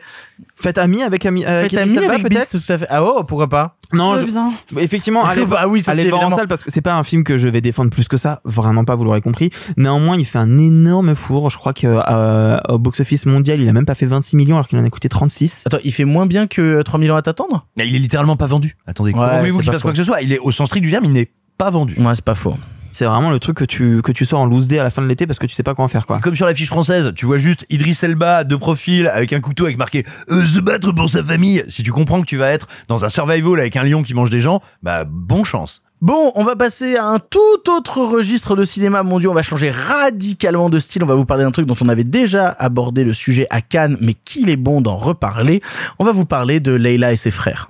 [0.56, 2.88] faites ami avec ami, avec Faites ami avec peut-être Beast, tout à fait.
[2.89, 4.52] Ah oh, pourquoi pas Non, Je bien.
[4.78, 7.24] effectivement, allez, Bah oui, ça allez voir en salle parce que c'est pas un film
[7.24, 9.50] que je vais défendre plus que ça, vraiment pas, vous l'aurez compris.
[9.78, 11.50] Néanmoins, il fait un énorme four.
[11.50, 14.68] Je crois que euh, au box-office mondial, il a même pas fait 26 millions alors
[14.68, 15.64] qu'il en a coûté 36.
[15.66, 17.66] Attends, il fait moins bien que 3000 ans à t'attendre?
[17.78, 18.76] Mais il est littéralement pas vendu.
[18.86, 20.68] Attendez, comment Ouais, voulez-vous c'est qu'il fasse quoi que ce soit Il est au sens
[20.68, 21.96] strict du terme, il n'est pas vendu.
[22.00, 22.56] Ouais, c'est pas faux.
[22.92, 25.02] C'est vraiment le truc que tu que tu sors en loose day à la fin
[25.02, 26.20] de l'été parce que tu sais pas quoi en faire quoi.
[26.20, 29.66] Comme sur la fiche française, tu vois juste Idris Elba de profil avec un couteau
[29.66, 31.64] avec marqué euh, se battre pour sa famille.
[31.70, 34.30] Si tu comprends que tu vas être dans un survival avec un lion qui mange
[34.30, 35.82] des gens, bah bon chance.
[36.02, 39.30] Bon, on va passer à un tout autre registre de cinéma mondial.
[39.30, 41.04] On va changer radicalement de style.
[41.04, 43.98] On va vous parler d'un truc dont on avait déjà abordé le sujet à Cannes,
[44.02, 45.62] mais qu'il est bon d'en reparler.
[46.00, 47.68] On va vous parler de Leila et ses frères.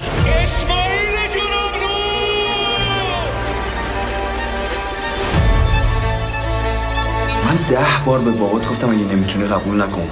[7.52, 10.10] من ده بار به بابات گفتم اگه نمی‌تونی قبول نکن.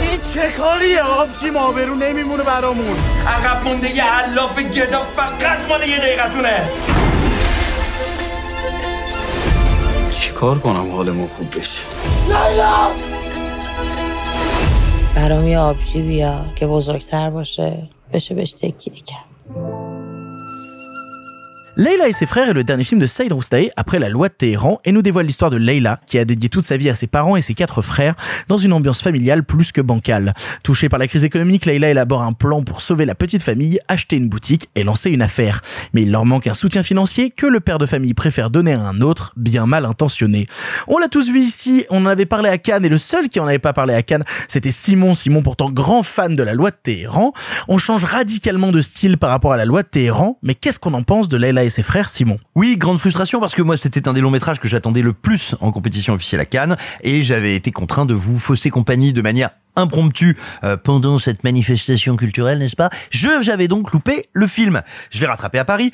[0.00, 2.96] این چه کاریه؟ آبجی آبرو نمیمونه برامون.
[3.26, 6.68] عقب مونده یه علاف گدا فقط مال یه دقیقتونه.
[10.20, 11.82] چیکار کنم حالمون خوب بشه؟
[12.26, 12.90] لیلا!
[15.14, 19.24] برام یه آبجی بیار که بزرگتر باشه بشه بهش تکیه کرد.
[21.78, 24.34] Leila et ses frères est le dernier film de Saïd Roustaé après la loi de
[24.34, 27.06] Téhéran et nous dévoile l'histoire de Leila qui a dédié toute sa vie à ses
[27.06, 28.16] parents et ses quatre frères
[28.48, 30.34] dans une ambiance familiale plus que bancale.
[30.64, 34.16] Touchée par la crise économique, Leila élabore un plan pour sauver la petite famille, acheter
[34.16, 35.62] une boutique et lancer une affaire.
[35.94, 38.80] Mais il leur manque un soutien financier que le père de famille préfère donner à
[38.80, 40.48] un autre, bien mal intentionné.
[40.88, 43.38] On l'a tous vu ici, on en avait parlé à Cannes et le seul qui
[43.38, 45.14] en avait pas parlé à Cannes, c'était Simon.
[45.14, 47.32] Simon pourtant grand fan de la loi de Téhéran.
[47.68, 50.94] On change radicalement de style par rapport à la loi de Téhéran, mais qu'est-ce qu'on
[50.94, 54.12] en pense de Leila ses frères, Simon Oui, grande frustration parce que moi c'était un
[54.12, 57.70] des longs métrages que j'attendais le plus en compétition officielle à Cannes et j'avais été
[57.72, 62.90] contraint de vous fausser compagnie de manière impromptu euh, pendant cette manifestation culturelle, n'est-ce pas?
[63.10, 64.82] Je j'avais donc loupé le film.
[65.10, 65.92] Je l'ai rattrapé à Paris.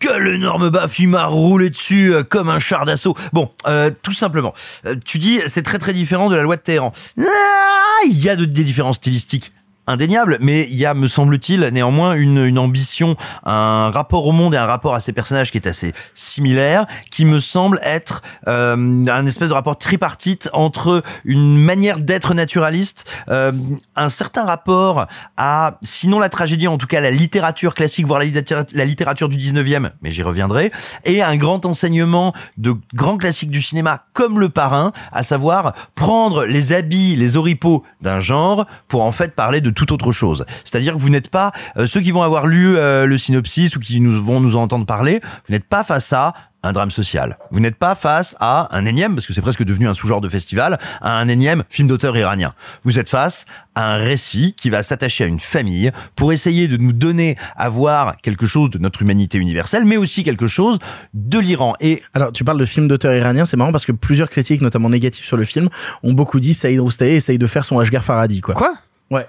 [0.00, 3.16] Quel énorme baf, il m'a roulé dessus euh, comme un char d'assaut.
[3.32, 4.54] Bon, euh, tout simplement,
[4.86, 6.92] euh, tu dis c'est très très différent de la loi de Téhéran.
[7.18, 9.52] Ah, il y a de- des différences stylistiques
[9.88, 14.54] indéniables, mais il y a, me semble-t-il, néanmoins une, une ambition, un rapport au monde
[14.54, 18.76] et un rapport à ces personnages qui est assez similaire, qui me semble être euh,
[18.76, 23.52] un espèce de rapport tripartite entre une manière d'être naturaliste, euh,
[23.96, 28.26] un certain rapport à, sinon la tragédie, en tout cas la littérature classique, voire la
[28.26, 30.70] littérature, la littérature du 19e, mais j'y reviendrai,
[31.04, 36.44] et un grand enseignement de grands classiques du cinéma comme Le Parrain, à savoir prendre
[36.44, 40.44] les habits, les oripeaux d'un genre pour en fait parler de toute autre chose.
[40.64, 43.80] C'est-à-dire que vous n'êtes pas, euh, ceux qui vont avoir lu euh, le synopsis ou
[43.80, 47.38] qui nous vont nous en entendre parler, vous n'êtes pas face à un drame social.
[47.52, 50.28] Vous n'êtes pas face à un énième, parce que c'est presque devenu un sous-genre de
[50.28, 52.54] festival, à un énième film d'auteur iranien.
[52.82, 56.76] Vous êtes face à un récit qui va s'attacher à une famille pour essayer de
[56.76, 60.80] nous donner à voir quelque chose de notre humanité universelle, mais aussi quelque chose
[61.14, 61.74] de l'Iran.
[61.78, 64.90] Et Alors, tu parles de film d'auteur iranien, c'est marrant parce que plusieurs critiques, notamment
[64.90, 65.68] négatifs sur le film,
[66.02, 68.54] ont beaucoup dit Saïd Roustaé essaye de faire son Ashgar Farhadi, quoi.
[68.54, 68.74] Quoi?
[69.10, 69.28] Ouais.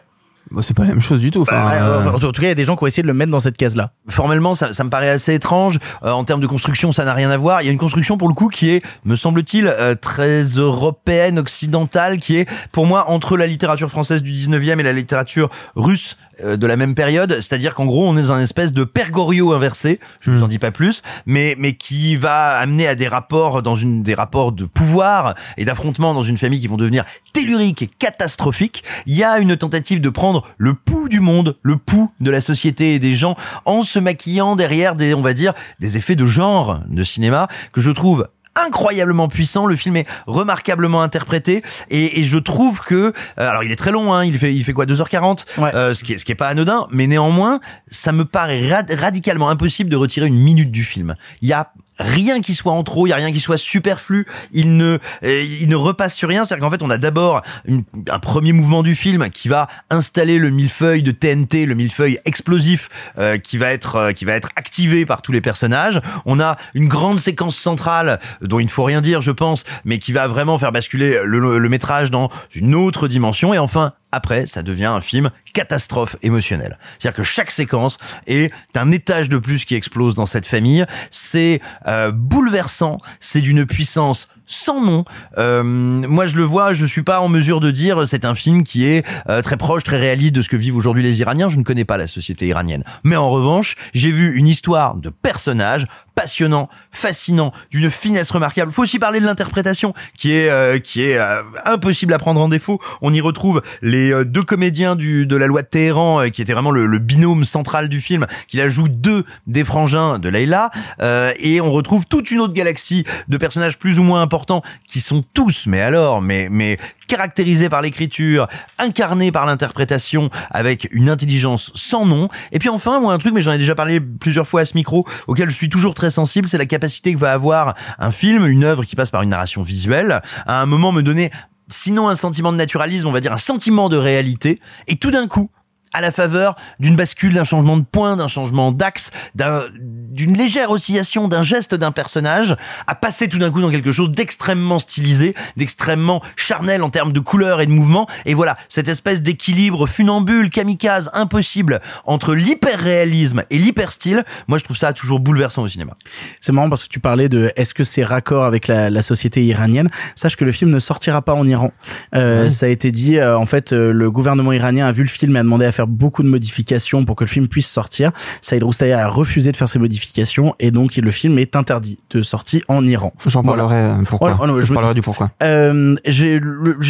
[0.52, 1.42] Bon, c'est pas la même chose du tout.
[1.42, 3.08] Enfin, Bah, euh, en tout cas, il y a des gens qui ont essayé de
[3.08, 3.92] le mettre dans cette case-là.
[4.08, 5.78] formellement, ça, ça me paraît assez étrange.
[6.04, 7.62] Euh, en termes de construction, ça n'a rien à voir.
[7.62, 11.38] Il y a une construction pour le coup qui est, me semble-t-il, euh, très européenne,
[11.38, 16.18] occidentale, qui est pour moi entre la littérature française du 19e et la littérature russe
[16.20, 17.40] euh, de la même période.
[17.40, 20.00] C'est-à-dire qu'en gros, on est dans un espèce de pergorio inversé.
[20.22, 23.76] Je vous en dis pas plus, mais mais qui va amener à des rapports dans
[23.76, 27.88] une des rapports de pouvoir et d'affrontement dans une famille qui vont devenir telluriques et
[27.88, 28.84] catastrophiques.
[29.06, 32.42] Il y a une tentative de prendre le pouls du monde, le pouls de la
[32.42, 33.36] société et des gens
[33.66, 37.82] en se maquillant derrière des, on va dire, des effets de genre de cinéma que
[37.82, 38.28] je trouve
[38.66, 39.66] incroyablement puissant.
[39.66, 43.92] Le film est remarquablement interprété et, et je trouve que, euh, alors il est très
[43.92, 46.36] long, hein, il fait, il fait quoi 2h40, euh, ce qui est, ce qui est
[46.36, 50.84] pas anodin, mais néanmoins, ça me paraît rad- radicalement impossible de retirer une minute du
[50.84, 51.16] film.
[51.42, 54.26] Il y a rien qui soit en trop, il y a rien qui soit superflu,
[54.52, 58.20] il ne euh, il ne repasse sur rien, c'est-à-dire qu'en fait on a d'abord un
[58.20, 63.38] premier mouvement du film qui va installer le millefeuille de TNT, le millefeuille explosif euh,
[63.38, 66.02] qui va être euh, qui va être activé par tous les personnages.
[66.26, 70.00] On a une grande séquence centrale dont il ne faut rien dire, je pense, mais
[70.00, 74.48] qui va vraiment faire basculer le, le métrage dans une autre dimension et enfin après,
[74.48, 76.80] ça devient un film catastrophe émotionnelle.
[76.98, 80.86] C'est-à-dire que chaque séquence est un étage de plus qui explose dans cette famille.
[81.12, 85.06] C'est euh, bouleversant, c'est d'une puissance sans nom.
[85.38, 88.64] Euh, moi, je le vois, je suis pas en mesure de dire c'est un film
[88.64, 91.48] qui est euh, très proche, très réaliste de ce que vivent aujourd'hui les Iraniens.
[91.48, 95.10] Je ne connais pas la société iranienne, mais en revanche, j'ai vu une histoire de
[95.10, 95.86] personnages
[96.16, 98.74] passionnant, fascinant, d'une finesse remarquable.
[98.74, 102.50] Faut aussi parler de l'interprétation, qui est euh, qui est euh, impossible à prendre en
[102.50, 102.82] défaut.
[103.02, 106.42] On y retrouve les euh, deux comédiens du de la loi de Téhéran, euh, qui
[106.42, 110.28] était vraiment le, le binôme central du film, qui la joue deux des frangins de
[110.28, 110.72] Leila,
[111.02, 114.39] euh, et on retrouve toute une autre galaxie de personnages plus ou moins importants,
[114.88, 116.78] qui sont tous, mais alors, mais mais
[117.08, 122.30] caractérisés par l'écriture, incarnés par l'interprétation, avec une intelligence sans nom.
[122.52, 124.76] Et puis enfin, moi un truc, mais j'en ai déjà parlé plusieurs fois à ce
[124.76, 128.46] micro, auquel je suis toujours très sensible, c'est la capacité que va avoir un film,
[128.46, 131.32] une œuvre qui passe par une narration visuelle, à un moment me donner
[131.68, 135.28] sinon un sentiment de naturalisme, on va dire un sentiment de réalité, et tout d'un
[135.28, 135.52] coup,
[135.94, 140.72] à la faveur d'une bascule, d'un changement de point, d'un changement d'axe, d'un- d'une légère
[140.72, 142.56] oscillation, d'un geste d'un personnage,
[142.88, 147.20] à passer tout d'un coup dans quelque chose d'extrêmement stylisé, d'extrêmement charnel en termes de
[147.20, 148.08] couleur et de mouvement.
[148.26, 154.78] Et voilà, cette espèce d'équilibre funambule, kamikaze, impossible entre l'hyper-réalisme et l'hyper-style, moi je trouve
[154.78, 155.94] ça toujours bouleversant au cinéma.
[156.42, 159.44] C'est marrant parce que tu parlais de est-ce que c'est raccord avec la, la société
[159.46, 159.90] iranienne.
[160.16, 161.72] Sache que le film ne sortira pas en Iran.
[162.16, 162.50] Euh.
[162.50, 163.18] Ça a été dit.
[163.18, 165.72] euh, en fait, euh, le gouvernement iranien a vu le film et a demandé à
[165.80, 168.12] faire beaucoup de modifications pour que le film puisse sortir.
[168.42, 172.22] Saïd Roustaï a refusé de faire ces modifications et donc le film est interdit de
[172.22, 173.14] sortie en Iran.
[173.26, 173.64] J'en Voilà.
[173.64, 174.38] parlerai euh, pourquoi.
[174.42, 175.32] Oh, oh, je je parlerai du pourquoi.
[175.42, 176.38] Euh, j'ai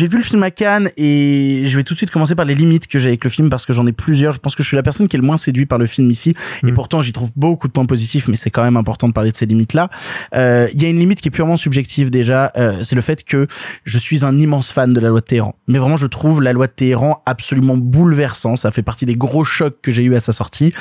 [0.08, 2.88] vu le film à Cannes et je vais tout de suite commencer par les limites
[2.88, 4.34] que j'ai avec le film parce que j'en ai plusieurs.
[4.34, 6.10] Je pense que je suis la personne qui est le moins séduit par le film
[6.10, 6.34] ici
[6.66, 9.32] et pourtant j'y trouve beaucoup de points positifs, mais c'est quand même important de parler
[9.32, 9.90] de ces limites-là.
[10.36, 13.24] Euh, Il y a une limite qui est purement subjective déjà, euh, c'est le fait
[13.24, 13.46] que
[13.84, 15.56] je suis un immense fan de la loi de Téhéran.
[15.68, 18.56] Mais vraiment, je trouve la loi de Téhéran absolument bouleversant.
[18.56, 20.74] Ça fait fait partie des gros chocs que j'ai eu à sa sortie.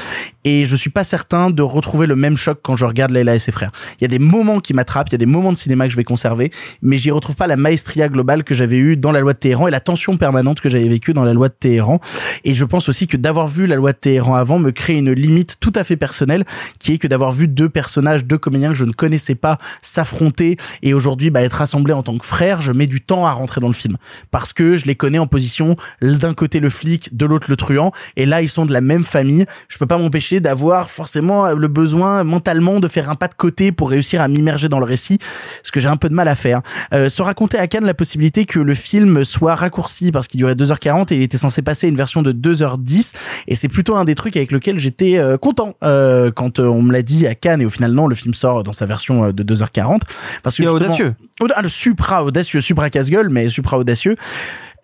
[0.44, 3.38] Et je suis pas certain de retrouver le même choc quand je regarde Leila et
[3.38, 3.72] ses frères.
[3.98, 5.90] Il y a des moments qui m'attrapent, il y a des moments de cinéma que
[5.90, 9.20] je vais conserver, mais j'y retrouve pas la maestria globale que j'avais eue dans la
[9.20, 12.00] loi de Téhéran et la tension permanente que j'avais vécue dans la loi de Téhéran.
[12.44, 15.12] Et je pense aussi que d'avoir vu la loi de Téhéran avant me crée une
[15.12, 16.44] limite tout à fait personnelle,
[16.78, 20.56] qui est que d'avoir vu deux personnages, deux comédiens que je ne connaissais pas s'affronter
[20.82, 23.60] et aujourd'hui bah, être rassemblés en tant que frères, je mets du temps à rentrer
[23.60, 23.96] dans le film
[24.30, 27.87] parce que je les connais en position d'un côté le flic, de l'autre le truand,
[28.16, 29.46] et là ils sont de la même famille.
[29.68, 33.72] Je peux pas m'empêcher d'avoir forcément le besoin mentalement de faire un pas de côté
[33.72, 35.18] pour réussir à m'immerger dans le récit,
[35.62, 36.62] ce que j'ai un peu de mal à faire.
[36.92, 40.54] Euh, se raconter à Cannes la possibilité que le film soit raccourci parce qu'il durait
[40.54, 43.12] 2h40 et il était censé passer une version de 2h10
[43.46, 46.92] et c'est plutôt un des trucs avec lequel j'étais euh, content euh, quand on me
[46.92, 49.42] l'a dit à Cannes et au final non le film sort dans sa version de
[49.42, 50.00] 2h40
[50.42, 51.14] parce que audacieux.
[51.54, 54.16] Ah, le supra audacieux, supra casse-gueule mais supra audacieux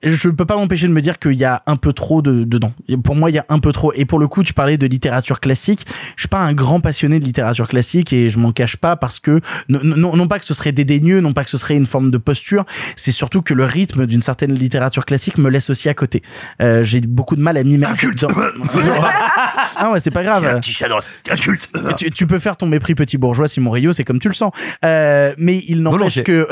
[0.05, 2.73] je peux pas m'empêcher de me dire qu'il y a un peu trop de, dedans.
[3.03, 3.93] Pour moi, il y a un peu trop.
[3.95, 5.87] Et pour le coup, tu parlais de littérature classique.
[6.17, 9.19] Je suis pas un grand passionné de littérature classique et je m'en cache pas parce
[9.19, 11.87] que non, non, non pas que ce serait dédaigneux, non pas que ce serait une
[11.87, 12.65] forme de posture.
[12.97, 16.23] C'est surtout que le rythme d'une certaine littérature classique me laisse aussi à côté.
[16.61, 18.29] Euh, J'ai beaucoup de mal à m'immerger dedans.
[19.77, 20.47] ah ouais, c'est pas grave.
[20.47, 20.99] Un petit dans
[21.31, 21.69] inculte.
[21.97, 24.53] Tu, tu peux faire ton mépris petit bourgeois, Simon Rio, c'est comme tu le sens.
[24.85, 26.49] Euh, mais il n'empêche que,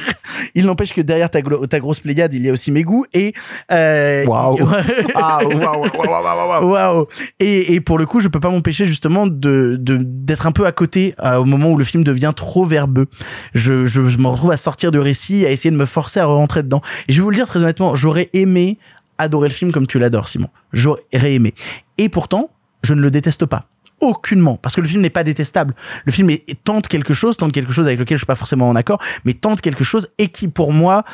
[0.54, 3.32] il n'empêche que derrière ta grosse pléiade, il y a aussi mes goûts et
[3.72, 4.58] euh, Waouh.
[5.14, 6.70] Ah, waouh, waouh, waouh, waouh, waouh.
[6.70, 7.06] Waouh.
[7.40, 10.66] Et, et pour le coup, je peux pas m'empêcher justement de de- d'être un peu
[10.66, 13.06] à côté euh, au moment où le film devient trop verbeux.
[13.54, 16.26] Je, je, je me retrouve à sortir du récit, à essayer de me forcer à
[16.26, 16.80] rentrer dedans.
[17.08, 18.78] Et je vais vous le dire très honnêtement, j'aurais aimé
[19.18, 20.48] adorer le film comme tu l'adores, Simon.
[20.72, 21.54] J'aurais aimé.
[21.98, 22.50] Et pourtant,
[22.82, 23.64] je ne le déteste pas.
[24.00, 25.74] Aucunement, parce que le film n'est pas détestable.
[26.04, 28.68] Le film est, tente quelque chose, tente quelque chose avec lequel je suis pas forcément
[28.68, 31.04] en accord, mais tente quelque chose et qui, pour moi,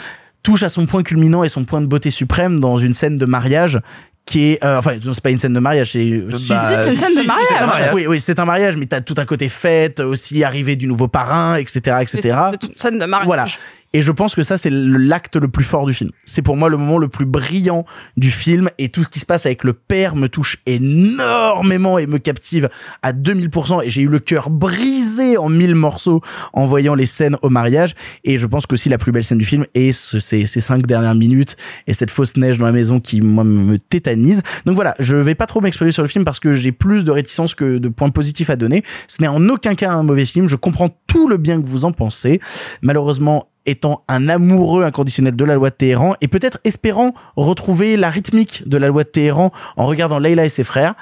[0.42, 3.26] touche à son point culminant et son point de beauté suprême dans une scène de
[3.26, 3.78] mariage
[4.26, 5.98] qui est euh, enfin non, c'est pas une scène de mariage c'est
[6.30, 7.46] Si, si, c'est une scène de mariage.
[7.50, 7.94] c'est un mariage.
[7.94, 11.08] oui oui c'est un mariage mais t'as tout un côté fête aussi arrivée du nouveau
[11.08, 13.26] parrain etc etc C'est une scène de mariage.
[13.26, 13.44] voilà.
[13.92, 16.10] Et je pense que ça, c'est l'acte le plus fort du film.
[16.24, 17.84] C'est pour moi le moment le plus brillant
[18.16, 22.06] du film et tout ce qui se passe avec le père me touche énormément et
[22.06, 22.68] me captive
[23.02, 26.20] à 2000% et j'ai eu le cœur brisé en mille morceaux
[26.52, 29.38] en voyant les scènes au mariage et je pense que aussi la plus belle scène
[29.38, 32.72] du film est ce- ces, ces cinq dernières minutes et cette fausse neige dans la
[32.72, 34.42] maison qui moi me tétanise.
[34.66, 37.10] Donc voilà, je vais pas trop m'exprimer sur le film parce que j'ai plus de
[37.10, 38.84] réticence que de points positifs à donner.
[39.08, 41.84] Ce n'est en aucun cas un mauvais film, je comprends tout le bien que vous
[41.84, 42.40] en pensez.
[42.82, 48.10] Malheureusement, étant un amoureux inconditionnel de la loi de Téhéran et peut-être espérant retrouver la
[48.10, 50.94] rythmique de la loi de Téhéran en regardant Leila et ses frères,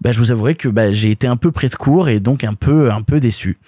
[0.00, 2.44] bah, je vous avouerai que bah, j'ai été un peu près de court et donc
[2.44, 3.58] un peu un peu déçu.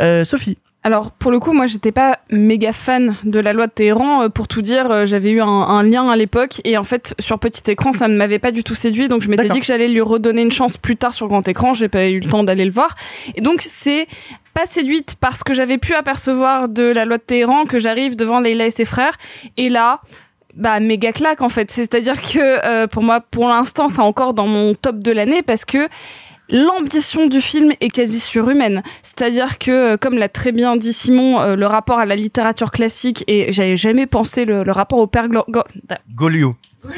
[0.00, 0.58] Euh, Sophie.
[0.86, 4.24] Alors pour le coup, moi j'étais pas méga fan de la loi de Téhéran.
[4.24, 7.14] Euh, Pour tout dire, euh, j'avais eu un, un lien à l'époque et en fait
[7.18, 9.08] sur petit écran, ça ne m'avait pas du tout séduit.
[9.08, 11.72] Donc je m'étais dit que j'allais lui redonner une chance plus tard sur grand écran.
[11.72, 12.94] J'ai pas eu le temps d'aller le voir.
[13.34, 14.06] Et donc c'est
[14.52, 18.40] pas séduite parce que j'avais pu apercevoir de la loi de Téhéran que j'arrive devant
[18.40, 19.16] Leila et ses frères.
[19.56, 20.02] Et là,
[20.54, 21.70] bah méga claque en fait.
[21.70, 25.64] C'est-à-dire que euh, pour moi, pour l'instant, c'est encore dans mon top de l'année parce
[25.64, 25.88] que
[26.54, 28.84] L'ambition du film est quasi surhumaine.
[29.02, 32.70] C'est-à-dire que, euh, comme l'a très bien dit Simon, euh, le rapport à la littérature
[32.70, 35.64] classique, et j'avais jamais pensé le, le rapport au père Glo- Go-
[36.14, 36.54] Goliou.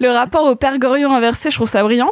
[0.00, 2.10] le rapport au père Goriot inversé, je trouve ça brillant.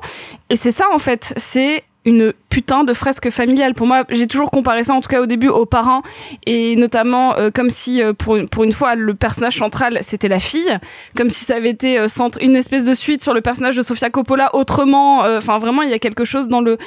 [0.51, 1.33] Et c'est ça, en fait.
[1.37, 3.75] C'est une putain de fresque familiale.
[3.75, 6.03] Pour moi, j'ai toujours comparé ça, en tout cas au début, aux parents,
[6.47, 10.29] et notamment euh, comme si, euh, pour, une, pour une fois, le personnage central, c'était
[10.29, 10.79] la fille,
[11.17, 12.07] comme si ça avait été euh,
[12.41, 15.25] une espèce de suite sur le personnage de Sofia Coppola, autrement.
[15.25, 16.79] euh, Enfin, vraiment, il y a quelque chose dans le,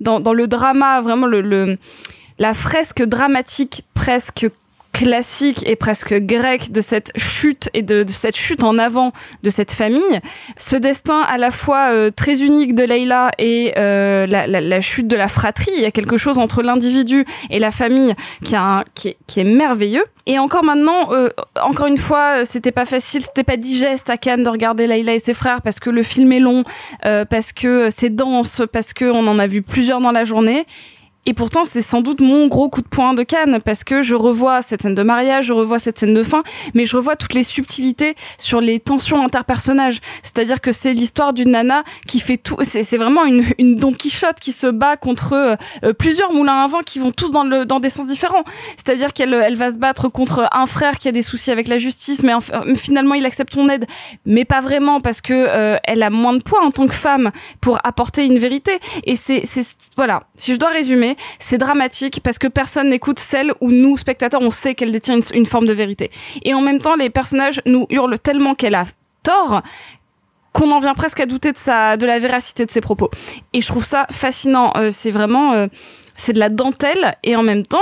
[0.00, 1.76] dans, dans le drama, vraiment le, le
[2.38, 4.48] la fresque dramatique presque
[4.98, 9.12] classique et presque grecque de cette chute et de, cette chute en avant
[9.44, 10.20] de cette famille,
[10.56, 14.80] ce destin à la fois euh, très unique de Leila et euh, la, la, la
[14.80, 18.56] chute de la fratrie, il y a quelque chose entre l'individu et la famille qui,
[18.56, 20.04] a un- qui, est, qui est merveilleux.
[20.26, 21.28] Et encore maintenant, euh,
[21.62, 25.18] encore une fois, c'était pas facile, c'était pas digeste à Cannes de regarder Leila et
[25.20, 26.64] ses frères parce que le film est long,
[27.06, 30.66] euh, parce que c'est dense, parce que on en a vu plusieurs dans la journée.
[31.28, 34.14] Et pourtant, c'est sans doute mon gros coup de poing de Cannes parce que je
[34.14, 37.34] revois cette scène de mariage, je revois cette scène de fin, mais je revois toutes
[37.34, 40.00] les subtilités sur les tensions interpersonnages.
[40.22, 42.56] C'est-à-dire que c'est l'histoire d'une nana qui fait tout.
[42.62, 46.66] C'est vraiment une, une Don Quichotte qui se bat contre euh, euh, plusieurs moulins à
[46.66, 48.44] vent qui vont tous dans, le, dans des sens différents.
[48.78, 51.76] C'est-à-dire qu'elle elle va se battre contre un frère qui a des soucis avec la
[51.76, 53.84] justice, mais euh, finalement il accepte son aide,
[54.24, 57.32] mais pas vraiment parce que euh, elle a moins de poids en tant que femme
[57.60, 58.72] pour apporter une vérité.
[59.04, 59.42] Et c'est
[59.94, 60.20] voilà.
[60.34, 64.50] Si je dois résumer, c'est dramatique parce que personne n'écoute celle où nous spectateurs on
[64.50, 66.10] sait qu'elle détient une, forme de vérité.
[66.42, 68.84] Et en même temps, les personnages nous hurlent tellement qu'elle a
[69.22, 69.62] tort
[70.52, 73.10] qu'on en vient presque à douter de sa, de la véracité de ses propos.
[73.52, 74.72] Et je trouve ça fascinant.
[74.76, 75.66] Euh, c'est vraiment, euh,
[76.18, 77.78] c'est de la dentelle et en même temps,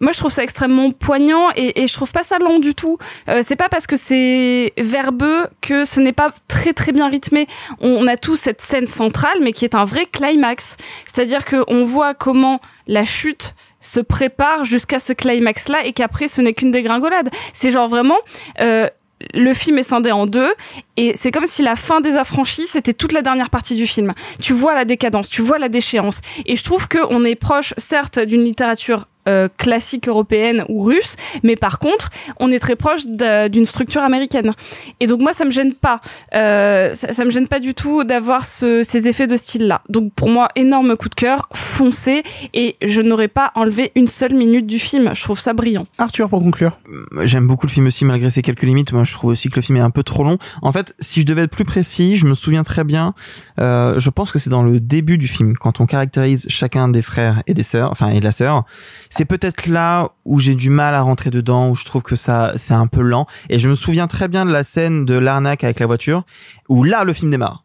[0.00, 2.98] moi je trouve ça extrêmement poignant et, je trouve pas ça lent du tout.
[3.28, 7.46] Euh, c'est pas parce que c'est verbeux que ce n'est pas très très bien rythmé.
[7.80, 10.76] On, a tous cette scène centrale, mais qui est un vrai climax.
[11.06, 16.40] C'est-à-dire que on voit comment la chute se prépare jusqu'à ce climax-là et qu'après ce
[16.40, 17.30] n'est qu'une dégringolade.
[17.52, 18.18] C'est genre vraiment.
[18.60, 18.88] Euh,
[19.34, 20.52] le film est scindé en deux
[20.96, 24.12] et c'est comme si la fin des affranchis c'était toute la dernière partie du film.
[24.40, 27.74] Tu vois la décadence, tu vois la déchéance et je trouve que on est proche
[27.76, 33.02] certes d'une littérature euh, classique européenne ou russe, mais par contre, on est très proche
[33.06, 34.52] d'une structure américaine.
[35.00, 36.00] Et donc moi, ça me gêne pas.
[36.34, 39.82] Euh, ça, ça me gêne pas du tout d'avoir ce- ces effets de style-là.
[39.88, 42.22] Donc pour moi, énorme coup de cœur, foncé,
[42.54, 45.10] et je n'aurais pas enlevé une seule minute du film.
[45.14, 45.86] Je trouve ça brillant.
[45.98, 46.78] Arthur, pour conclure.
[47.24, 48.92] J'aime beaucoup le film aussi, malgré ses quelques limites.
[48.92, 50.38] Moi, je trouve aussi que le film est un peu trop long.
[50.62, 53.14] En fait, si je devais être plus précis, je me souviens très bien.
[53.58, 57.02] euh, je pense que c'est dans le début du film, quand on caractérise chacun des
[57.02, 58.64] frères et des sœurs, enfin et de la sœur.
[59.10, 62.52] C'est peut-être là où j'ai du mal à rentrer dedans, où je trouve que ça
[62.56, 63.26] c'est un peu lent.
[63.50, 66.24] Et je me souviens très bien de la scène de l'arnaque avec la voiture,
[66.68, 67.64] où là le film démarre.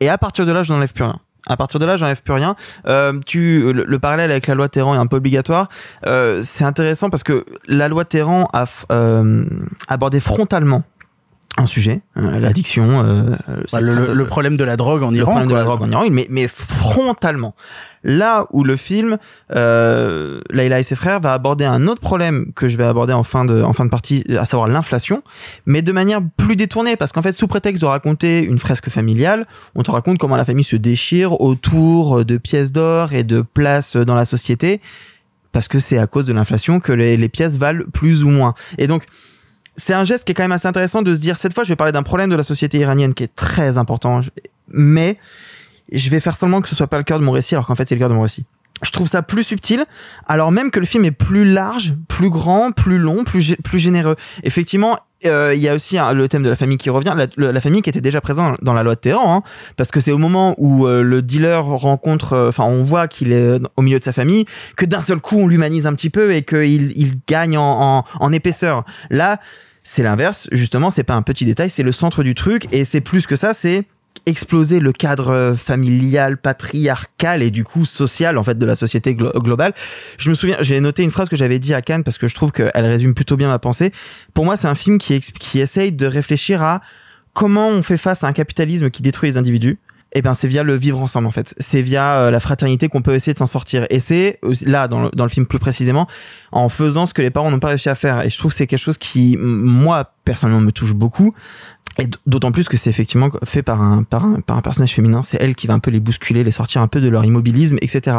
[0.00, 1.20] Et à partir de là, je n'enlève plus rien.
[1.48, 2.56] À partir de là, j'enlève plus rien.
[2.86, 5.68] Euh, tu, le, le parallèle avec la loi Terran est un peu obligatoire.
[6.06, 9.44] Euh, c'est intéressant parce que la loi Terran a euh,
[9.86, 10.82] abordé frontalement
[11.58, 13.34] un sujet, euh, l'addiction, euh,
[13.72, 15.30] Bah, le, le- le problème de la drogue en le Iran.
[15.32, 17.54] problème de la drogue en Iran, mais, mais frontalement.
[18.04, 19.16] Là où le film,
[19.54, 23.22] euh, Layla et ses frères va aborder un autre problème que je vais aborder en
[23.22, 25.22] fin de, en fin de partie, à savoir l'inflation,
[25.64, 29.46] mais de manière plus détournée, parce qu'en fait, sous prétexte de raconter une fresque familiale,
[29.74, 33.96] on te raconte comment la famille se déchire autour de pièces d'or et de places
[33.96, 34.80] dans la société,
[35.52, 38.54] parce que c'est à cause de l'inflation que les, les pièces valent plus ou moins.
[38.78, 39.04] Et donc,
[39.76, 41.68] c'est un geste qui est quand même assez intéressant de se dire cette fois je
[41.70, 44.20] vais parler d'un problème de la société iranienne qui est très important
[44.68, 45.16] mais
[45.92, 47.74] je vais faire seulement que ce soit pas le cœur de mon récit alors qu'en
[47.76, 48.44] fait c'est le cœur de mon récit.
[48.82, 49.84] Je trouve ça plus subtil
[50.26, 54.16] alors même que le film est plus large plus grand plus long plus plus généreux.
[54.42, 57.50] Effectivement euh, il y a aussi le thème de la famille qui revient la, le-
[57.52, 59.42] la famille qui était déjà présente dans la loi de Téhéran hein,
[59.76, 63.32] parce que c'est au moment où euh, le dealer rencontre euh, enfin on voit qu'il
[63.32, 64.44] est au milieu de sa famille
[64.76, 68.84] que d'un seul coup on l'humanise un petit peu et qu'il il gagne en épaisseur.
[69.08, 69.40] Là
[69.88, 73.00] c'est l'inverse, justement, c'est pas un petit détail, c'est le centre du truc, et c'est
[73.00, 73.84] plus que ça, c'est
[74.24, 79.14] exploser le cadre euh, familial, patriarcal et du coup social en fait de la société
[79.14, 79.72] glo- globale.
[80.18, 82.34] Je me souviens, j'ai noté une phrase que j'avais dit à Cannes parce que je
[82.34, 83.92] trouve qu'elle résume plutôt bien ma pensée.
[84.34, 86.80] Pour moi, c'est un film qui, qui essaye de réfléchir à
[87.34, 89.78] comment on fait face à un capitalisme qui détruit les individus.
[90.18, 91.54] Eh ben, c'est via le vivre ensemble en fait.
[91.58, 93.86] C'est via euh, la fraternité qu'on peut essayer de s'en sortir.
[93.90, 96.06] Et c'est aussi- là dans le, dans le film plus précisément
[96.52, 98.24] en faisant ce que les parents n'ont pas réussi à faire.
[98.24, 101.34] Et je trouve que c'est quelque chose qui moi personnellement me touche beaucoup.
[101.98, 105.22] Et d'autant plus que c'est effectivement fait par un, par un par un personnage féminin.
[105.22, 107.78] C'est elle qui va un peu les bousculer, les sortir un peu de leur immobilisme,
[107.80, 108.18] etc.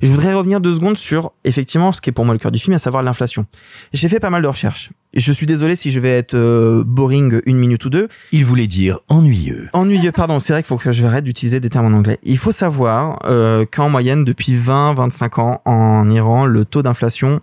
[0.00, 2.58] Je voudrais revenir deux secondes sur effectivement ce qui est pour moi le cœur du
[2.58, 3.46] film, à savoir l'inflation.
[3.92, 4.90] J'ai fait pas mal de recherches.
[5.14, 8.08] Je suis désolé si je vais être euh, boring une minute ou deux.
[8.32, 9.68] Il voulait dire ennuyeux.
[9.72, 12.18] Ennuyeux, pardon, c'est vrai qu'il faut que je arrête d'utiliser des termes en anglais.
[12.22, 17.40] Il faut savoir euh, qu'en moyenne, depuis 20-25 ans, en Iran, le taux d'inflation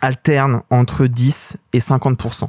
[0.00, 2.48] alterne entre 10 et 50%.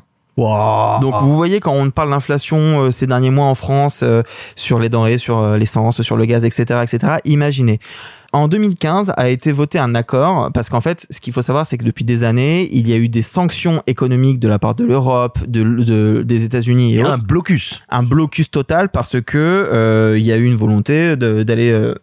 [1.02, 4.22] Donc vous voyez quand on parle d'inflation euh, ces derniers mois en France euh,
[4.56, 7.14] sur les denrées, sur euh, l'essence, sur le gaz, etc., etc.
[7.26, 7.80] Imaginez.
[8.34, 11.78] En 2015 a été voté un accord parce qu'en fait, ce qu'il faut savoir, c'est
[11.78, 14.84] que depuis des années, il y a eu des sanctions économiques de la part de
[14.84, 17.82] l'Europe, de, de- des États-Unis et Un autres blocus.
[17.90, 21.96] un blocus total parce que euh, il y a eu une volonté d'aller euh,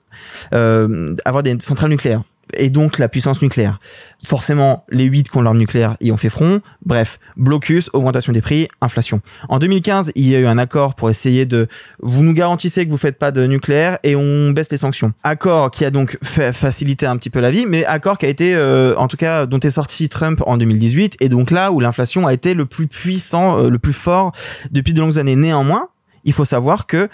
[0.54, 2.22] euh, avoir des centrales nucléaires
[2.54, 3.80] et donc la puissance nucléaire.
[4.24, 6.60] Forcément, les 8 qui ont l'arme nucléaire y ont fait front.
[6.84, 9.20] Bref, blocus, augmentation des prix, inflation.
[9.48, 11.66] En 2015, il y a eu un accord pour essayer de
[12.00, 15.12] vous nous garantissez que vous faites pas de nucléaire et on baisse les sanctions.
[15.24, 18.28] Accord qui a donc fait facilité un petit peu la vie, mais accord qui a
[18.28, 21.80] été euh, en tout cas dont est sorti Trump en 2018 et donc là où
[21.80, 24.32] l'inflation a été le plus puissant, euh, le plus fort
[24.70, 25.36] depuis de longues années.
[25.36, 25.88] Néanmoins,
[26.24, 27.08] il faut savoir que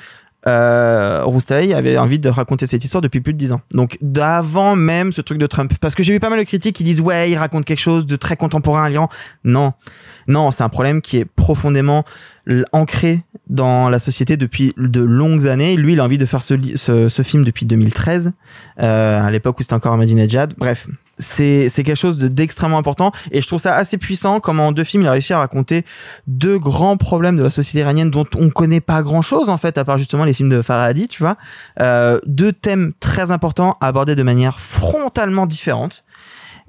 [0.47, 3.61] euh, Roustaï avait envie de raconter cette histoire depuis plus de dix ans.
[3.73, 5.73] Donc d'avant même ce truc de Trump.
[5.81, 8.07] Parce que j'ai vu pas mal de critiques qui disent ouais, il raconte quelque chose
[8.07, 9.09] de très contemporain à l'Iran.
[9.45, 9.73] Non,
[10.29, 12.05] non, c'est un problème qui est profondément
[12.73, 15.77] ancré dans la société depuis de longues années.
[15.77, 18.33] Lui, il a envie de faire ce, ce film depuis 2013,
[18.81, 20.55] euh, à l'époque où c'était encore Ahmadinejad.
[20.57, 23.13] Bref, c'est quelque chose de- d'extrêmement important.
[23.33, 25.85] Et je trouve ça assez puissant comment en deux films il a réussi à raconter
[26.27, 29.79] deux grands problèmes de la société iranienne dont on connaît pas grand chose en fait
[29.79, 31.37] à part justement les films de Farhadi tu vois.
[31.81, 36.05] Euh, deux thèmes très importants abordés de manière frontalement différente.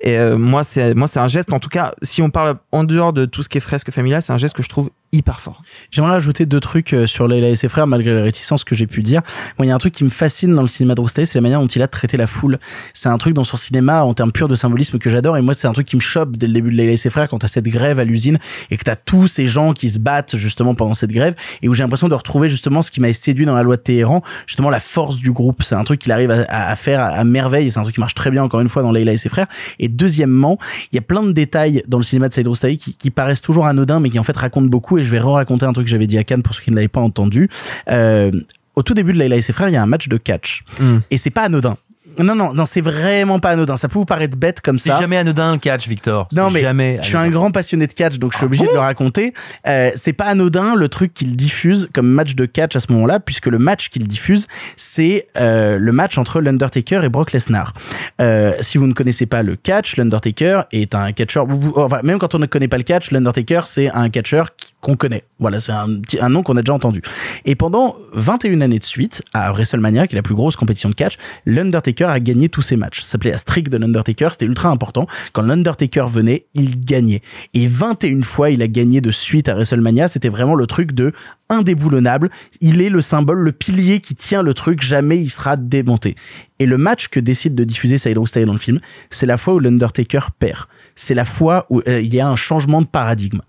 [0.02, 2.86] Et euh, moi c'est moi c'est un geste en tout cas si on parle en
[2.86, 5.40] dehors de tout ce qui est fresque familiale c'est un geste que je trouve hyper
[5.40, 5.62] fort.
[5.92, 8.88] J'aimerais ajouter deux trucs euh, sur Leila et ses frères, malgré les réticences que j'ai
[8.88, 9.22] pu dire.
[9.58, 11.36] Moi, il y a un truc qui me fascine dans le cinéma de Roustaï, c'est
[11.36, 12.60] la manière dont il a traité la foule.
[12.94, 15.38] C'est un truc dans son cinéma, en termes purs de symbolisme, que j'adore.
[15.38, 17.10] Et moi, c'est un truc qui me chope dès le début de Leila et ses
[17.10, 18.38] frères, quand t'as cette grève à l'usine,
[18.70, 21.74] et que t'as tous ces gens qui se battent, justement, pendant cette grève, et où
[21.74, 24.70] j'ai l'impression de retrouver, justement, ce qui m'avait séduit dans la loi de Téhéran, justement,
[24.70, 25.64] la force du groupe.
[25.64, 28.16] C'est un truc qu'il arrive à, faire à, merveille, et c'est un truc qui marche
[28.16, 29.48] très bien, encore une fois, dans Leila et ses frères.
[29.80, 30.60] Et deuxièmement,
[30.92, 34.00] il y a plein de détails dans le cinéma de Saïd qui paraissent toujours anodins,
[34.00, 36.18] mais qui en fait racontent beaucoup, et je vais re-raconter un truc que j'avais dit
[36.18, 37.50] à Cannes pour ceux qui ne l'avaient pas entendu.
[37.90, 38.32] Euh,
[38.76, 40.62] au tout début de Layla et ses frères, il y a un match de catch.
[40.80, 41.00] Hmm.
[41.12, 41.76] Et c'est pas anodin.
[42.18, 43.78] Non, non, non, c'est vraiment pas anodin.
[43.78, 45.00] Ça peut vous paraître bête comme C'est ça.
[45.00, 46.28] jamais anodin le catch, Victor.
[46.34, 48.66] Non C'est mais jamais je suis un grand passionné de catch donc je suis obligé
[48.66, 49.34] de le raconter.
[49.68, 53.22] Euh, c'est pas anodin le truc qu'il diffuse comme match de catch à ce moment-là
[53.22, 57.72] puisque le match qu'il diffuse c'est euh, le match entre l'Undertaker et Brock Lesnar.
[58.20, 61.48] Euh, si vous ne connaissez pas le catch, l'Undertaker est un catcheur.
[61.76, 64.96] Enfin même quand on ne connaît pas le catch, l'Undertaker c'est un catcheur qui- qu'on
[64.96, 65.26] connaît.
[65.40, 65.88] Voilà c'est un
[66.22, 67.02] un nom qu'on a déjà entendu.
[67.46, 70.96] Et pendant 21 années de suite à WrestleMania qui est la plus grosse compétition de
[70.96, 73.02] catch, l'Undertaker a gagné tous ses matchs.
[73.02, 75.08] Ça s'appelait la streak de l'Undertaker, c'était ultra important.
[75.34, 77.22] Quand l'Undertaker venait, il gagnait.
[77.54, 80.08] Et 21 fois, il a gagné de suite à WrestleMania.
[80.08, 81.12] C'était vraiment le truc de
[81.50, 82.30] indéboulonnable.
[82.62, 84.82] Il est le symbole, le pilier qui tient le truc.
[84.82, 86.16] Jamais il sera démonté.
[86.60, 88.80] Et le match que décide de diffuser Cyril Style dans le film,
[89.10, 90.66] c'est la fois où l'Undertaker perd.
[90.96, 93.40] C'est la fois où euh, il y a un changement de paradigme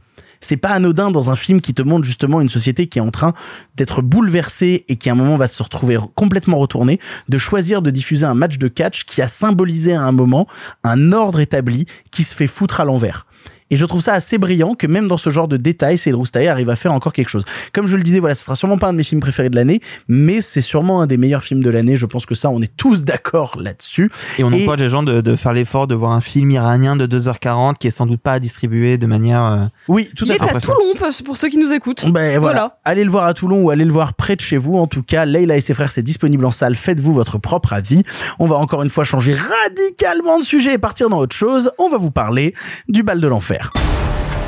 [0.41, 3.11] c'est pas anodin dans un film qui te montre justement une société qui est en
[3.11, 3.35] train
[3.77, 6.99] d'être bouleversée et qui à un moment va se retrouver complètement retournée,
[7.29, 10.47] de choisir de diffuser un match de catch qui a symbolisé à un moment
[10.85, 13.27] un ordre établi qui se fait foutre à l'envers.
[13.71, 16.49] Et je trouve ça assez brillant que même dans ce genre de détails, Céline Roustaille
[16.49, 17.45] arrive à faire encore quelque chose.
[17.73, 19.57] Comme je le disais, voilà, ce sera sûrement pas un de mes films préférés de
[19.57, 21.97] l'année, mais c'est sûrement un des meilleurs films de l'année.
[21.97, 24.11] Je pense que ça, on est tous d'accord là-dessus.
[24.39, 27.07] Et on encourage les gens de, de faire l'effort de voir un film iranien de
[27.07, 29.45] 2h40 qui est sans doute pas distribué de manière.
[29.45, 30.57] euh, Oui, tout Il à est fait.
[30.57, 32.05] à Toulon pour- pour ceux qui nous écoutent.
[32.11, 32.61] Ben voilà.
[32.61, 32.79] Voilà.
[32.85, 34.77] Allez le voir à Toulon ou allez le voir près de chez vous.
[34.77, 36.75] En tout cas, Leila et ses frères, c'est disponible en salle.
[36.75, 38.03] Faites-vous votre propre avis.
[38.39, 41.71] On va encore une fois changer radicalement de sujet et partir dans autre chose.
[41.79, 42.55] On va vous parler
[42.89, 43.60] du bal de l'enfer.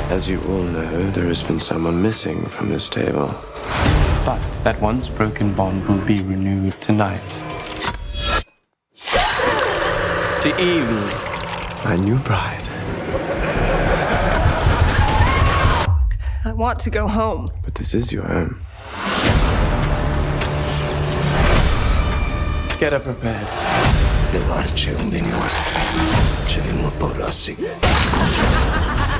[0.09, 3.27] As you all know, there has been someone missing from this table.
[4.25, 7.27] But that once broken bond will be renewed tonight.
[10.43, 10.89] To Eve,
[11.85, 12.67] my new bride.
[16.45, 17.51] I want to go home.
[17.63, 18.59] But this is your home.
[22.79, 23.47] Get her prepared.
[24.33, 25.53] Levarci un dimos.
[26.45, 27.55] Ce ne motorassi.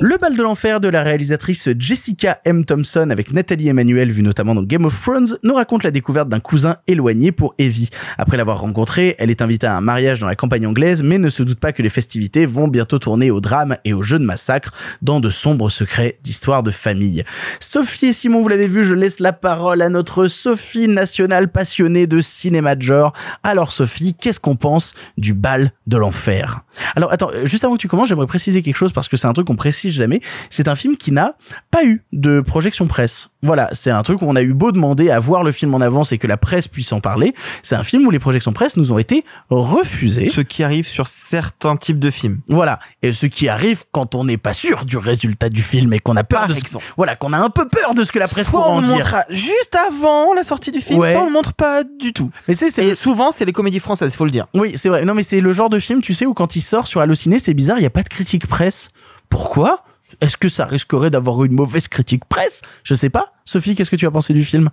[0.00, 2.64] Le bal de l'enfer de la réalisatrice Jessica M.
[2.64, 6.40] Thompson avec Nathalie Emmanuel, vue notamment dans Game of Thrones, nous raconte la découverte d'un
[6.40, 7.88] cousin éloigné pour Evie.
[8.18, 11.30] Après l'avoir rencontré, elle est invitée à un mariage dans la campagne anglaise, mais ne
[11.30, 14.24] se doute pas que les festivités vont bientôt tourner au drame et au jeu de
[14.24, 14.72] massacre
[15.02, 17.24] dans de sombres secrets d'histoire de famille.
[17.60, 22.06] Sophie et Simon, vous l'avez vu, je laisse la parole à notre Sophie nationale passionnée
[22.06, 23.12] de cinéma de genre.
[23.42, 26.64] Alors Sophie, qu'est-ce qu'on pense du bal de l'enfer?
[26.96, 29.32] Alors attends, juste avant que tu commences, j'aimerais préciser quelque chose parce que c'est un
[29.32, 30.20] truc qu'on précise jamais.
[30.50, 31.34] C'est un film qui n'a
[31.70, 33.28] pas eu de projection presse.
[33.42, 35.80] Voilà, c'est un truc où on a eu beau demander à voir le film en
[35.82, 37.34] avance et que la presse puisse en parler.
[37.62, 40.28] C'est un film où les projections presse nous ont été refusées.
[40.28, 42.40] Ce qui arrive sur certains types de films.
[42.48, 42.78] Voilà.
[43.02, 46.16] Et ce qui arrive quand on n'est pas sûr du résultat du film et qu'on
[46.16, 46.60] a peur Par de ce...
[46.96, 48.80] voilà, qu'on a un peu peur de ce que la presse Soit pourra on en
[48.80, 49.22] le dire.
[49.28, 51.12] juste avant la sortie du film, Ouais.
[51.12, 52.30] soit on le montre pas du tout.
[52.48, 54.46] Mais c'est Et souvent, c'est les comédies françaises, il faut le dire.
[54.54, 55.04] Oui, c'est vrai.
[55.04, 57.38] Non, mais c'est le genre de film, tu sais, où quand il sort sur Allociné,
[57.38, 58.90] c'est bizarre, il n'y a pas de critique presse.
[59.28, 59.84] Pourquoi?
[60.20, 62.62] Est-ce que ça risquerait d'avoir une mauvaise critique presse?
[62.84, 63.32] Je sais pas.
[63.44, 64.70] Sophie, qu'est-ce que tu as pensé du film?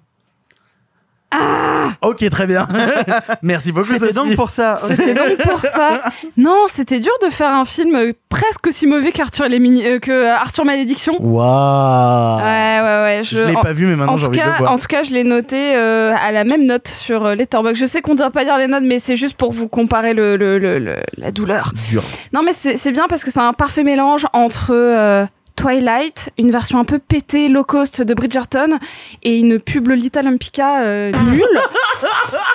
[1.31, 2.67] Ah Ok, très bien.
[3.41, 4.77] Merci beaucoup, C'était donc pour ça.
[4.87, 6.01] C'était donc pour ça.
[6.37, 10.25] Non, c'était dur de faire un film presque aussi mauvais qu'Arthur les Mini- euh, que
[10.27, 11.15] Arthur Malédiction.
[11.19, 13.21] Waouh Ouais, ouais, ouais.
[13.23, 14.71] Je l'ai pas vu, mais maintenant en j'ai tout envie de cas, le voir.
[14.71, 17.79] En tout cas, je l'ai noté euh, à la même note sur euh, Letterboxd.
[17.79, 20.13] Je sais qu'on ne doit pas dire les notes, mais c'est juste pour vous comparer
[20.13, 21.71] le, le, le- le- la douleur.
[21.89, 22.03] Dur.
[22.33, 25.25] Non, mais c'est c'est bien parce que c'est un parfait mélange entre euh,
[25.61, 28.79] Twilight, une version un peu pétée, low cost de Bridgerton,
[29.21, 31.43] et une pub Lolita Olympica euh, nulle.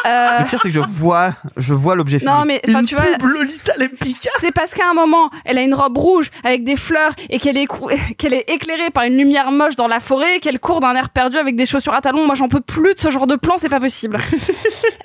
[0.06, 2.30] Euh, Le pire, c'est que je vois, je vois l'objet film.
[2.30, 5.74] non mais enfin tu vois Lolita Olympica c'est parce qu'à un moment elle a une
[5.74, 7.66] robe rouge avec des fleurs et qu'elle est
[8.18, 11.10] qu'elle est éclairée par une lumière moche dans la forêt et qu'elle court d'un air
[11.10, 13.54] perdu avec des chaussures à talons moi j'en peux plus de ce genre de plan
[13.56, 14.18] c'est pas possible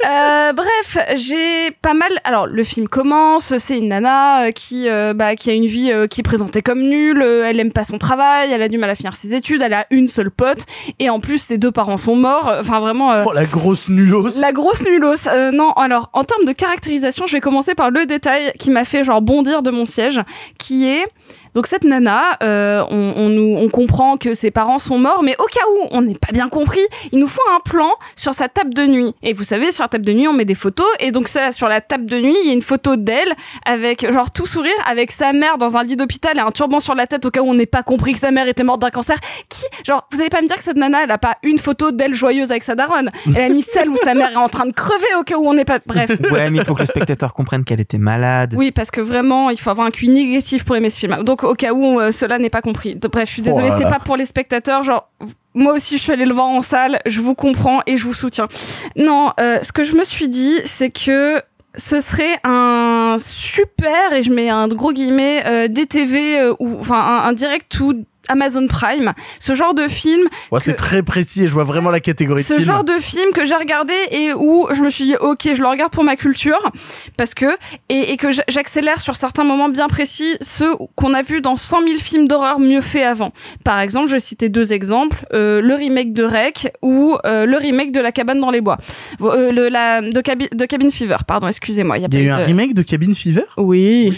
[0.03, 5.13] Euh, bref j'ai pas mal alors le film commence c'est une nana euh, qui euh,
[5.13, 7.90] bah qui a une vie euh, qui est présentée comme nulle elle aime pas son
[7.97, 10.65] travail, elle a du mal à finir ses études, elle a une seule pote,
[10.99, 12.51] et en plus ses deux parents sont morts.
[12.59, 13.11] Enfin vraiment.
[13.11, 14.39] euh, Oh, la grosse nulos.
[14.39, 15.27] la grosse nulos.
[15.27, 18.84] Euh, non, alors en termes de caractérisation, je vais commencer par le détail qui m'a
[18.85, 20.19] fait genre bondir de mon siège,
[20.57, 21.05] qui est
[21.53, 25.35] donc cette nana, euh, on, on, nous, on comprend que ses parents sont morts, mais
[25.39, 28.47] au cas où on n'est pas bien compris, il nous faut un plan sur sa
[28.47, 29.13] table de nuit.
[29.21, 31.51] Et vous savez, sur la table de nuit, on met des photos, et donc ça,
[31.51, 33.33] sur la table de nuit, il y a une photo d'elle
[33.65, 36.95] avec genre tout sourire, avec sa mère dans un lit d'hôpital et un turban sur
[36.95, 38.89] la tête au cas où on n'ait pas compris que sa mère était morte d'un
[38.89, 39.17] cancer.
[39.49, 41.91] Qui, genre, vous allez pas me dire que cette nana, elle a pas une photo
[41.91, 43.09] d'elle joyeuse avec sa daronne?
[43.35, 45.47] Elle a mis celle où sa mère est en train de crever au cas où
[45.47, 45.79] on n'est pas.
[45.85, 46.11] Bref.
[46.31, 48.55] Ouais, mais il faut que le spectateur comprenne qu'elle était malade.
[48.57, 51.23] Oui, parce que vraiment, il faut avoir un QI négatif pour aimer ce film.
[51.23, 52.95] Donc, au cas où euh, cela n'est pas compris.
[52.95, 54.84] Bref, je suis désolée, Oh là c'est pas pour les spectateurs.
[54.84, 55.09] Genre,
[55.53, 56.99] moi aussi, je suis allée le voir en salle.
[57.05, 58.47] Je vous comprends et je vous soutiens.
[58.95, 61.41] Non, euh, ce que je me suis dit, c'est que
[61.76, 66.99] ce serait un super et je mets un gros guillemets euh, DTV euh, ou enfin
[66.99, 71.47] un, un direct ou Amazon Prime, ce genre de film Ouais, c'est très précis et
[71.47, 72.71] je vois vraiment la catégorie ce de film.
[72.73, 75.67] genre de film que j'ai regardé et où je me suis dit ok je le
[75.67, 76.71] regarde pour ma culture
[77.17, 77.45] parce que
[77.89, 81.85] et, et que j'accélère sur certains moments bien précis ceux qu'on a vus dans 100
[81.85, 83.31] 000 films d'horreur mieux faits avant.
[83.63, 87.57] Par exemple je vais citer deux exemples euh, le remake de Rec ou euh, le
[87.57, 88.77] remake de La cabane dans les bois.
[89.21, 92.25] Euh, le, la, de, Cabi- de Cabin Fever pardon excusez-moi il y a, y a
[92.25, 93.43] eu un remake de Cabin Fever?
[93.57, 94.17] Oui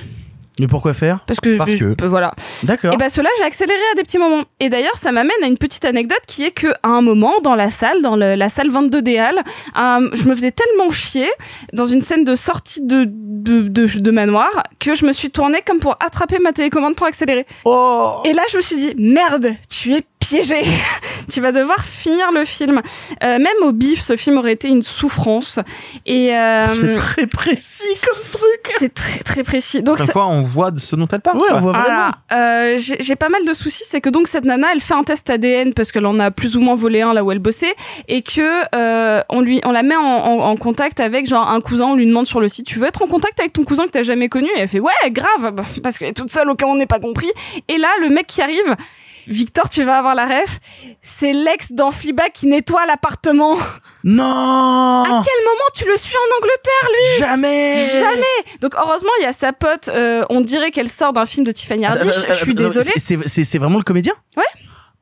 [0.59, 1.19] Mais pourquoi faire?
[1.25, 1.83] Parce que Parce que.
[2.03, 2.31] euh, voilà
[2.63, 2.93] D'accord.
[2.93, 4.43] et ben cela j'ai accéléré à des petits moments.
[4.59, 7.55] Et d'ailleurs ça m'amène à une petite anecdote qui est que à un moment dans
[7.55, 9.41] la salle, dans le- la salle 22 des Halles,
[9.77, 11.29] euh, je me faisais tellement chier
[11.73, 14.47] dans une scène de sortie de de, de, de manoir
[14.79, 17.45] que je me suis tournée comme pour attraper ma télécommande pour accélérer.
[17.65, 20.61] Oh Et là je me suis dit merde, tu es piégé.
[21.31, 22.81] tu vas devoir finir le film.
[23.23, 25.59] Euh, même au bif, ce film aurait été une souffrance.
[26.05, 28.75] Et euh, C'est très précis comme truc.
[28.79, 29.83] c'est très très précis.
[29.83, 31.37] Donc ça- fois, on voit de ce dont elle parle.
[31.37, 31.57] Ouais, quoi.
[31.57, 32.11] on voit vraiment.
[32.31, 35.03] Euh, j'ai j'ai pas mal de soucis, c'est que donc cette nana, elle fait un
[35.03, 37.75] test ADN parce qu'elle en a plus ou moins volé un là où elle bossait,
[38.07, 41.61] et que euh, on lui, on la met en, en, en contact avec genre un
[41.61, 41.85] cousin.
[41.85, 43.91] On lui demande sur le site, tu veux être en contact avec ton cousin que
[43.91, 44.47] t'as jamais connu?
[44.55, 46.85] Et elle fait ouais, grave, parce qu'elle est toute seule au cas où on n'est
[46.85, 47.29] pas compris.
[47.67, 48.75] Et là, le mec qui arrive.
[49.27, 50.59] Victor, tu vas avoir la ref.
[51.01, 53.57] C'est l'ex dans Fleabag qui nettoie l'appartement.
[54.03, 57.19] Non À quel moment tu le suis en Angleterre, lui?
[57.19, 58.57] Jamais Jamais.
[58.61, 59.87] Donc heureusement, il y a sa pote.
[59.89, 62.11] euh, on dirait qu'elle sort d'un film de Tiffany Haddish.
[62.17, 62.91] Attends, Je suis désolée.
[62.97, 64.13] c'est- vraiment le comédien?
[64.35, 64.43] Ouais.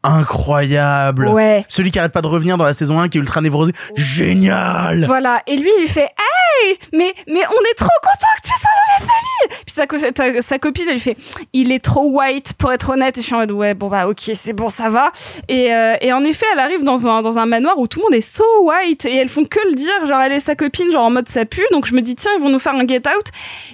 [0.04, 1.28] Incroyable.
[1.28, 1.64] Ouais.
[1.70, 3.72] Celui qui arrête pas de revenir dans la saison 1 qui est ultra névrosé.
[3.96, 5.06] Génial.
[5.06, 5.42] Voilà.
[5.48, 6.10] Et lui, il fait
[6.64, 8.91] Hey, mais mais on est trop content que tu sois dans
[9.66, 11.18] Puis sa, co- ta- sa copine, elle lui fait
[11.54, 13.18] Il est trop white pour être honnête.
[13.18, 15.12] Et je suis en mode ouais, bon bah ok, c'est bon, ça va.
[15.48, 18.04] Et euh, et en effet, elle arrive dans un dans un manoir où tout le
[18.04, 20.06] monde est so white et elles font que le dire.
[20.08, 21.66] Genre elle et sa copine, genre en mode ça pue.
[21.72, 23.26] Donc je me dis tiens, ils vont nous faire un get out.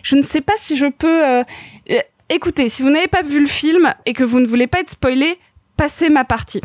[0.04, 1.26] Je ne sais pas si je peux.
[1.28, 1.44] euh,
[1.92, 2.00] euh,
[2.30, 4.90] Écoutez, si vous n'avez pas vu le film et que vous ne voulez pas être
[4.90, 5.38] spoilé,
[5.78, 6.60] passez ma partie.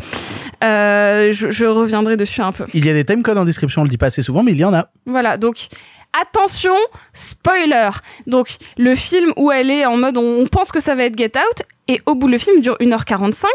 [0.63, 2.65] Euh, je, je reviendrai dessus un peu.
[2.73, 4.57] Il y a des timecodes en description, on le dit pas assez souvent, mais il
[4.57, 4.87] y en a.
[5.05, 5.67] Voilà, donc
[6.21, 6.75] attention,
[7.13, 7.89] spoiler.
[8.27, 11.33] Donc le film où elle est en mode on, pense que ça va être Get
[11.37, 13.45] Out et au bout le film dure 1h45,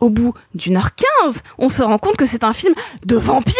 [0.00, 0.90] au bout d'une heure
[1.22, 3.54] 15, on se rend compte que c'est un film de vampire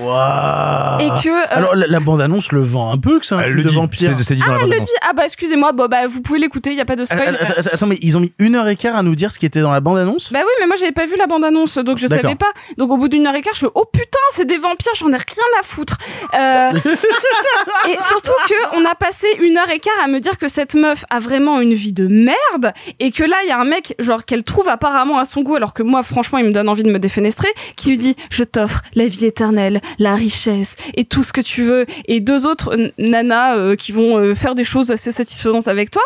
[0.00, 1.00] Waouh.
[1.00, 3.46] et que euh, Alors la, la bande-annonce le vend un peu que c'est un Elle
[3.46, 4.14] film le de dit, vampire.
[4.18, 6.20] c'est- c'est dit dans ah la elle le dit ah bah excusez-moi bon bah vous
[6.22, 7.38] pouvez l'écouter, il y a pas de spoil.
[7.72, 9.60] Attends, mais ils ont mis une heure et quart à nous dire ce qui était
[9.60, 10.32] dans la bande-annonce?
[10.32, 12.22] Bah oui, mais moi j'avais pas vu la bande-annonce, donc je D'accord.
[12.24, 12.52] savais pas.
[12.78, 15.08] Donc au bout d'une heure et quart, je fais oh putain, c'est des vampires, j'en
[15.08, 15.98] ai rien à foutre.
[16.34, 16.70] Euh,
[17.88, 20.74] et surtout que on a passé une heure et quart à me dire que cette
[20.74, 23.94] meuf a vraiment une vie de merde et que là il y a un mec
[23.98, 26.82] genre qu'elle trouve apparemment à son goût, alors que moi franchement il me donne envie
[26.82, 31.24] de me défenestrer, qui lui dit je t'offre la vie éternelle, la richesse et tout
[31.24, 34.90] ce que tu veux et deux autres nanas euh, qui vont euh, faire des choses
[34.90, 36.02] assez satisfaisantes avec toi.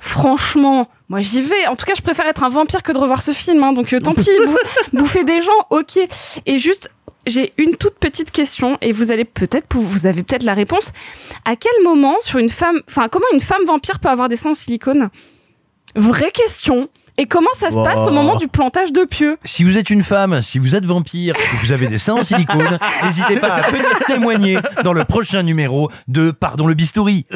[0.00, 1.66] Franchement, moi j'y vais.
[1.66, 3.62] En tout cas, je préfère être un vampire que de revoir ce film.
[3.64, 4.56] Hein, donc euh, tant pis, bou-
[4.98, 5.98] bouffer des gens, ok.
[6.46, 6.90] Et juste,
[7.26, 10.92] j'ai une toute petite question et vous allez peut-être, vous avez peut-être la réponse.
[11.46, 14.50] À quel moment sur une femme, enfin comment une femme vampire peut avoir des seins
[14.50, 15.08] en silicone?
[15.94, 16.88] Vraie question.
[17.16, 19.36] Et comment ça se passe au moment du plantage de pieux?
[19.44, 22.24] Si vous êtes une femme, si vous êtes vampire, que vous avez des seins en
[22.24, 27.26] silicone, n'hésitez pas à venir témoigner dans le prochain numéro de Pardon le bistouri.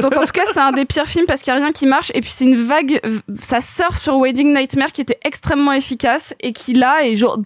[0.00, 1.86] Donc en tout cas, c'est un des pires films parce qu'il n'y a rien qui
[1.86, 2.10] marche.
[2.14, 2.98] Et puis c'est une vague,
[3.38, 7.38] ça surfe sur Wedding Nightmare qui était extrêmement efficace et qui là est genre.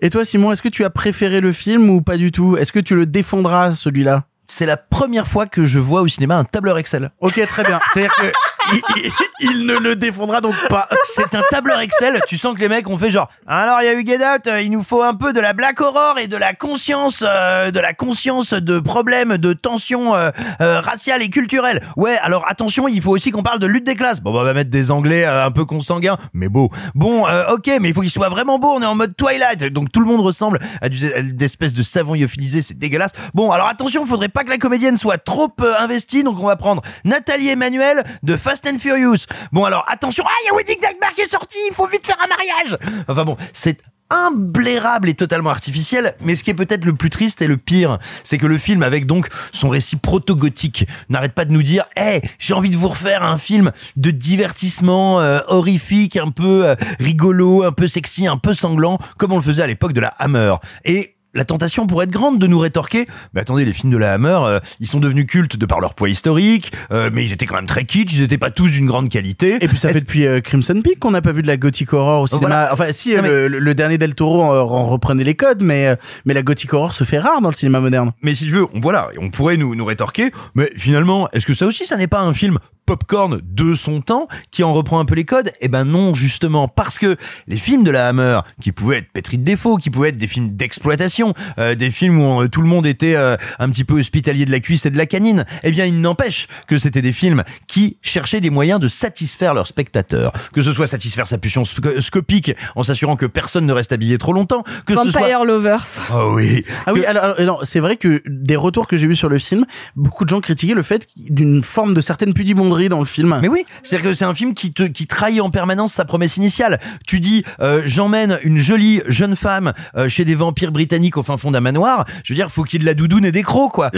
[0.00, 2.56] Et toi Simon, est-ce que tu as préféré le film ou pas du tout?
[2.56, 4.24] Est-ce que tu le défendras celui-là?
[4.46, 7.10] C'est la première fois que je vois au cinéma un tableur Excel.
[7.20, 7.78] Ok, très bien.
[7.92, 8.32] C'est-à-dire que
[9.40, 10.88] il, ne le défendra donc pas.
[11.04, 12.20] C'est un tableur Excel.
[12.26, 13.28] Tu sens que les mecs ont fait genre.
[13.46, 15.80] Alors il y a eu Get euh, Il nous faut un peu de la Black
[15.80, 20.30] Horror et de la conscience, euh, de la conscience de problèmes, de tensions euh,
[20.60, 21.82] euh, raciales et culturelles.
[21.96, 22.18] Ouais.
[22.22, 24.20] Alors attention, il faut aussi qu'on parle de lutte des classes.
[24.20, 26.70] Bon, bah, on va mettre des Anglais euh, un peu consanguins, mais beau.
[26.94, 28.72] Bon, euh, ok, mais il faut qu'ils soient vraiment beaux.
[28.74, 31.74] On est en mode Twilight, donc tout le monde ressemble à du- à des espèces
[31.74, 32.62] de savons lyophilisés.
[32.62, 33.12] C'est dégueulasse.
[33.34, 36.82] Bon, alors attention, faudrait pas que la comédienne soit trop investie, donc on va prendre
[37.04, 39.26] Nathalie Emmanuel de Fast and Furious.
[39.52, 42.06] Bon, alors attention, ah, il y a Wedding Nightmare qui est sorti, il faut vite
[42.06, 42.76] faire un mariage.
[43.06, 47.42] Enfin bon, c'est imblairable et totalement artificiel, mais ce qui est peut-être le plus triste
[47.42, 51.52] et le pire, c'est que le film, avec donc son récit proto-gothique, n'arrête pas de
[51.52, 56.30] nous dire, hey, j'ai envie de vous refaire un film de divertissement euh, horrifique, un
[56.30, 59.92] peu euh, rigolo, un peu sexy, un peu sanglant, comme on le faisait à l'époque
[59.92, 60.54] de la Hammer.
[60.84, 64.12] Et la tentation pourrait être grande de nous rétorquer, mais attendez, les films de la
[64.12, 67.46] Hammer, euh, ils sont devenus cultes de par leur poids historique, euh, mais ils étaient
[67.46, 69.56] quand même très kitsch, ils étaient pas tous d'une grande qualité.
[69.60, 71.92] Et puis ça fait depuis euh, Crimson Peak qu'on n'a pas vu de la gothic
[71.92, 72.46] horror au cinéma.
[72.48, 72.70] Voilà.
[72.72, 76.34] Enfin si, Non, le, le dernier Del Toro en, en reprenait les codes, mais mais
[76.34, 78.12] la gothic horror se fait rare dans le cinéma moderne.
[78.22, 81.54] Mais si tu veux, on, voilà, on pourrait nous, nous rétorquer, mais finalement, est-ce que
[81.54, 82.58] ça aussi, ça n'est pas un film
[82.88, 86.68] popcorn de son temps qui en reprend un peu les codes Eh ben non, justement,
[86.68, 90.08] parce que les films de la Hammer, qui pouvaient être pétris de défauts, qui pouvaient
[90.08, 93.68] être des films d'exploitation, euh, des films où euh, tout le monde était euh, un
[93.68, 96.78] petit peu hospitalier de la cuisse et de la canine, eh bien, il n'empêche que
[96.78, 101.26] c'était des films qui cherchaient des moyens de satisfaire leurs spectateurs, que ce soit satisfaire
[101.26, 105.10] sa pulsion sc- scopique en s'assurant que personne ne reste habillé trop longtemps, que ce
[105.10, 105.20] soit...
[105.20, 105.84] Vampire Lovers.
[106.14, 106.64] Oh oui.
[106.86, 109.38] Ah oui, alors, alors, non, c'est vrai que des retours que j'ai vus sur le
[109.38, 113.38] film, beaucoup de gens critiquaient le fait d'une forme de certaine pudibonderie dans le film.
[113.42, 116.36] Mais oui, c'est-à-dire que c'est un film qui te qui trahit en permanence sa promesse
[116.36, 116.78] initiale.
[117.06, 121.36] Tu dis euh, j'emmène une jolie jeune femme euh, chez des vampires britanniques au fin
[121.36, 122.04] fond d'un manoir.
[122.22, 123.90] Je veux dire, faut qu'il y ait de la doudoune et des crocs quoi.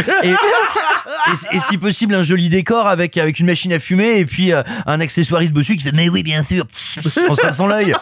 [1.53, 4.63] Et si possible un joli décor avec avec une machine à fumer et puis euh,
[4.87, 6.67] un accessoiriste bossu qui fait mais oui bien sûr
[7.29, 7.95] en se passant l'œil.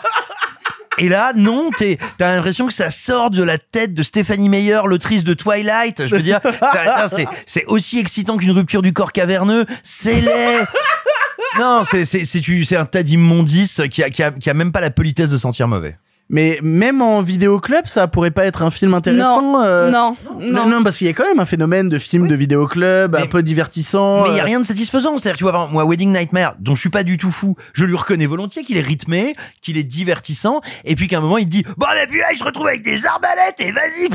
[0.98, 1.70] Et là, non,
[2.18, 6.06] t'as l'impression que ça sort de la tête de Stéphanie Meyer, l'autrice de Twilight.
[6.06, 6.40] Je veux dire,
[7.46, 9.66] c'est, aussi excitant qu'une rupture du corps caverneux.
[9.82, 10.66] C'est laid.
[11.58, 15.30] Non, c'est un tas d'immondices qui a, qui a, qui a même pas la politesse
[15.30, 15.96] de sentir mauvais.
[16.30, 19.42] Mais même en vidéoclub, ça pourrait pas être un film intéressant.
[19.42, 20.66] Non, euh, non, non, non.
[20.66, 23.42] non, parce qu'il y a quand même un phénomène de film de vidéoclub un peu
[23.42, 24.24] divertissant.
[24.24, 25.16] Mais il y a euh, rien de satisfaisant.
[25.16, 27.96] C'est-à-dire, tu vois, moi, Wedding Nightmare, dont je suis pas du tout fou, je lui
[27.96, 31.50] reconnais volontiers qu'il est rythmé, qu'il est divertissant, et puis qu'à un moment, il te
[31.50, 34.08] dit, bon, et puis là, il se retrouve avec des arbalètes, et vas-y,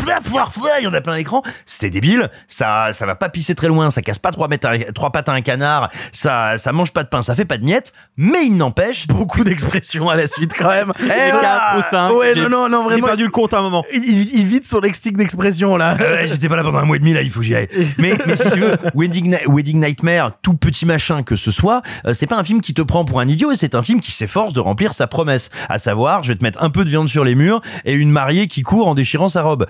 [0.79, 1.41] il y en a plein l'écran.
[1.65, 2.29] C'est débile.
[2.47, 5.29] Ça, ça va pas pisser très loin, ça casse pas trois, mètres à trois pattes
[5.29, 8.45] à un canard, ça, ça mange pas de pain, ça fait pas de miettes, mais
[8.45, 9.07] il n'empêche.
[9.07, 10.93] Beaucoup d'expressions à la suite quand même.
[10.99, 11.73] Eh, voilà.
[12.11, 13.07] Ouais, J'ai- non, non, non, j'ai vraiment.
[13.07, 13.83] perdu le compte à un moment.
[13.93, 15.95] Il, il- il vide son lexique d'expression là.
[15.99, 17.67] Ouais, j'étais pas là pendant un mois et demi, là, il faut que j'y aille.
[17.97, 22.13] Mais, mais si tu veux, Wedding, Wedding Nightmare, tout petit machin que ce soit, euh,
[22.13, 24.11] c'est pas un film qui te prend pour un idiot, et c'est un film qui
[24.11, 25.49] s'efforce de remplir sa promesse.
[25.69, 28.11] À savoir, je vais te mettre un peu de viande sur les murs, et une
[28.11, 29.65] mariée qui court en déchirant sa robe.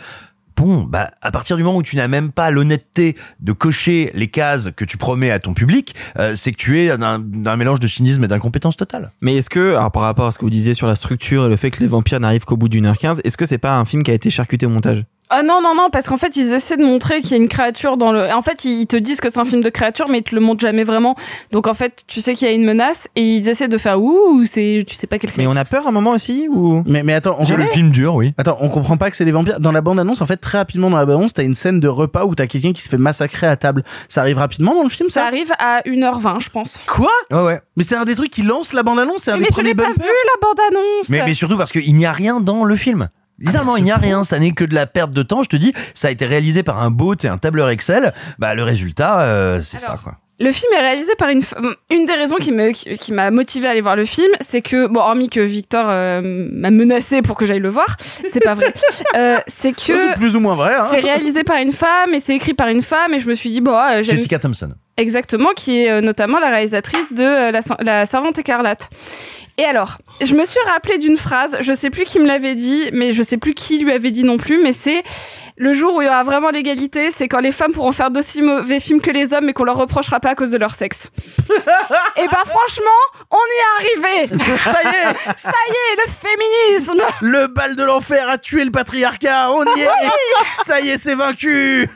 [0.55, 4.27] Bon, bah, à partir du moment où tu n'as même pas l'honnêteté de cocher les
[4.27, 7.87] cases que tu promets à ton public, euh, c'est que tu es d'un mélange de
[7.87, 9.11] cynisme et d'incompétence totale.
[9.21, 11.49] Mais est-ce que, alors, par rapport à ce que vous disiez sur la structure et
[11.49, 13.73] le fait que les vampires n'arrivent qu'au bout d'une heure quinze, est-ce que c'est pas
[13.73, 15.05] un film qui a été charcuté au montage?
[15.29, 17.47] Ah non, non, non, parce qu'en fait, ils essaient de montrer qu'il y a une
[17.47, 18.31] créature dans le...
[18.33, 20.41] En fait, ils te disent que c'est un film de créature, mais ils te le
[20.41, 21.15] montrent jamais vraiment.
[21.51, 23.99] Donc, en fait, tu sais qu'il y a une menace, et ils essaient de faire
[24.01, 24.83] ouh, ou c'est...
[24.87, 26.83] Tu sais pas quel Mais on a peur un moment aussi ou?
[26.85, 28.33] Mais, mais attends, on Le film dur, oui.
[28.37, 29.59] Attends, on comprend pas que c'est des vampires.
[29.59, 32.25] Dans la bande-annonce, en fait, très rapidement dans la bande-annonce, t'as une scène de repas
[32.25, 33.83] où t'as quelqu'un qui se fait massacrer à table.
[34.09, 35.27] Ça arrive rapidement dans le film, ça, Ça?
[35.27, 36.77] arrive à 1h20, je pense.
[36.87, 37.09] Quoi?
[37.31, 37.61] Ouais, ouais.
[37.75, 39.69] Mais c'est un des trucs qui lance la bande-annonce, c'est un Mais des je premiers
[39.69, 42.75] l'ai pas vu, la bande-annonce Mais, mais surtout parce qu'il n'y a rien dans le
[42.75, 43.09] film.
[43.39, 44.23] Littéralement, il n'y a rien.
[44.23, 45.43] Ça n'est que de la perte de temps.
[45.43, 48.13] Je te dis, ça a été réalisé par un bot et un tableur Excel.
[48.39, 50.17] Bah, le résultat, euh, c'est ça, quoi.
[50.39, 53.29] Le film est réalisé par une f- une des raisons qui me qui, qui m'a
[53.29, 57.21] motivé à aller voir le film, c'est que bon hormis que Victor euh, m'a menacé
[57.21, 57.95] pour que j'aille le voir,
[58.27, 58.73] c'est pas vrai.
[59.15, 60.87] Euh, c'est que C'est plus ou moins vrai, hein.
[60.89, 63.51] c'est réalisé par une femme et c'est écrit par une femme et je me suis
[63.51, 64.73] dit bon j'aime Jessica Thompson.
[64.97, 68.89] Exactement qui est euh, notamment la réalisatrice de euh, la, la servante écarlate.
[69.57, 72.89] Et alors, je me suis rappelé d'une phrase, je sais plus qui me l'avait dit,
[72.91, 75.03] mais je sais plus qui lui avait dit non plus, mais c'est
[75.55, 78.41] le jour où il y aura vraiment l'égalité, c'est quand les femmes pourront faire d'aussi
[78.41, 81.09] mauvais films que les hommes, mais qu'on leur reprochera pas à cause de leur sexe.
[82.17, 82.99] Et ben franchement,
[83.31, 84.27] on y est arrivé.
[84.57, 87.01] Ça y est, Ça y est, le féminisme.
[87.21, 89.51] le bal de l'enfer a tué le patriarcat.
[89.51, 89.89] On y est.
[90.65, 91.87] Ça y est, c'est vaincu.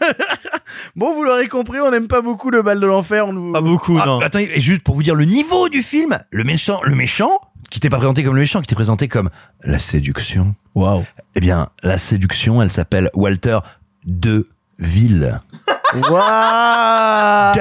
[0.95, 3.27] bon, vous l'aurez compris, on n'aime pas beaucoup le bal de l'enfer.
[3.27, 3.51] On.
[3.53, 4.19] Pas beaucoup, Ah, non.
[4.19, 7.39] attendez, et juste pour vous dire le niveau du film, le méchant, le méchant,
[7.69, 9.29] qui t'est pas présenté comme le méchant, qui t'est présenté comme
[9.63, 10.55] la séduction.
[10.75, 11.05] Waouh.
[11.35, 13.59] Eh bien, la séduction, elle s'appelle Walter
[14.05, 14.49] de
[14.79, 15.41] Ville.
[15.95, 17.53] Waouh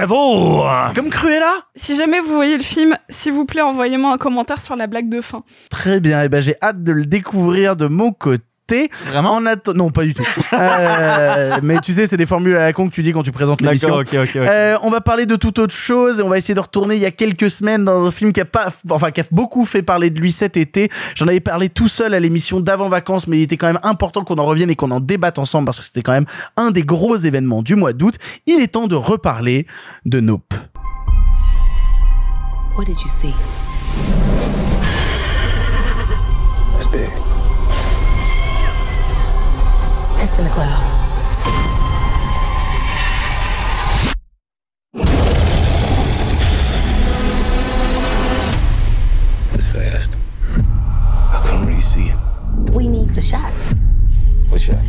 [0.94, 4.76] Comme Cruella Si jamais vous voyez le film, s'il vous plaît, envoyez-moi un commentaire sur
[4.76, 5.44] la blague de fin.
[5.70, 8.44] Très bien, et ben j'ai hâte de le découvrir de mon côté.
[9.06, 9.42] Vraiment en
[9.74, 10.24] Non, pas du tout.
[10.52, 13.32] Euh, mais tu sais, c'est des formules à la con que tu dis quand tu
[13.32, 13.88] présentes l'émission.
[13.88, 14.48] D'accord, ok, ok, ok.
[14.48, 17.00] Euh, on va parler de toute autre chose et on va essayer de retourner il
[17.00, 19.82] y a quelques semaines dans un film qui a pas, enfin qui a beaucoup fait
[19.82, 20.90] parler de lui cet été.
[21.14, 24.24] J'en avais parlé tout seul à l'émission d'avant vacances, mais il était quand même important
[24.24, 26.26] qu'on en revienne et qu'on en débatte ensemble parce que c'était quand même
[26.56, 28.16] un des gros événements du mois d'août.
[28.46, 29.66] Il est temps de reparler
[30.04, 30.54] de Nope.
[32.76, 33.32] What did you see?
[40.28, 40.82] It's in a cloud.
[49.54, 50.16] It's fast.
[50.56, 52.18] I couldn't really see it.
[52.74, 53.52] We need the shot.
[54.48, 54.82] What shot?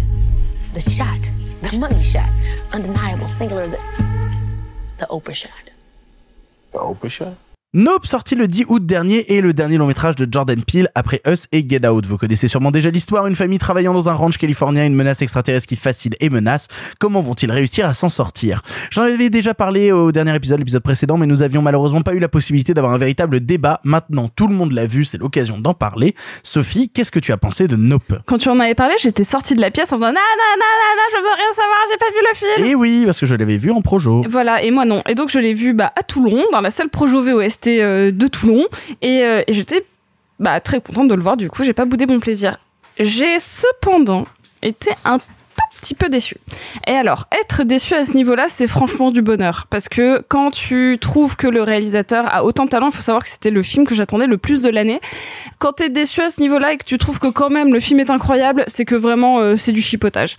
[0.74, 1.30] The shot.
[1.62, 2.32] The money shot.
[2.72, 3.78] Undeniable, singular, the,
[4.98, 5.70] the Oprah shot.
[6.72, 7.38] The Oprah shot?
[7.74, 11.22] Nope sorti le 10 août dernier et le dernier long métrage de Jordan Peele après
[11.28, 12.06] Us et Get Out.
[12.06, 15.68] Vous connaissez sûrement déjà l'histoire, une famille travaillant dans un ranch californien, une menace extraterrestre
[15.68, 16.70] qui fascine et menace.
[16.98, 18.62] Comment vont-ils réussir à s'en sortir?
[18.90, 22.20] J'en avais déjà parlé au dernier épisode, l'épisode précédent, mais nous avions malheureusement pas eu
[22.20, 23.82] la possibilité d'avoir un véritable débat.
[23.84, 26.16] Maintenant, tout le monde l'a vu, c'est l'occasion d'en parler.
[26.44, 28.14] Sophie, qu'est-ce que tu as pensé de Nope?
[28.28, 30.74] Quand tu en avais parlé, j'étais sortie de la pièce en faisant non, non, non,
[30.80, 32.70] non, non, je veux rien savoir, j'ai pas vu le film.
[32.72, 34.24] Eh oui, parce que je l'avais vu en projo.
[34.30, 35.04] Voilà, et moi non.
[35.06, 38.28] Et donc je l'ai vu bah, à Toulon, dans la salle Projo VOST euh, de
[38.28, 38.66] Toulon,
[39.02, 39.86] et, euh, et j'étais
[40.40, 42.60] bah, très contente de le voir, du coup j'ai pas boudé mon plaisir.
[43.00, 44.26] J'ai cependant
[44.64, 45.20] été un
[45.80, 46.38] petit peu déçue.
[46.86, 49.68] Et alors, être déçu à ce niveau-là, c'est franchement du bonheur.
[49.70, 53.24] Parce que quand tu trouves que le réalisateur a autant de talent, il faut savoir
[53.24, 55.00] que c'était le film que j'attendais le plus de l'année.
[55.60, 58.00] Quand t'es déçu à ce niveau-là et que tu trouves que quand même le film
[58.00, 60.36] est incroyable, c'est que vraiment euh, c'est du chipotage.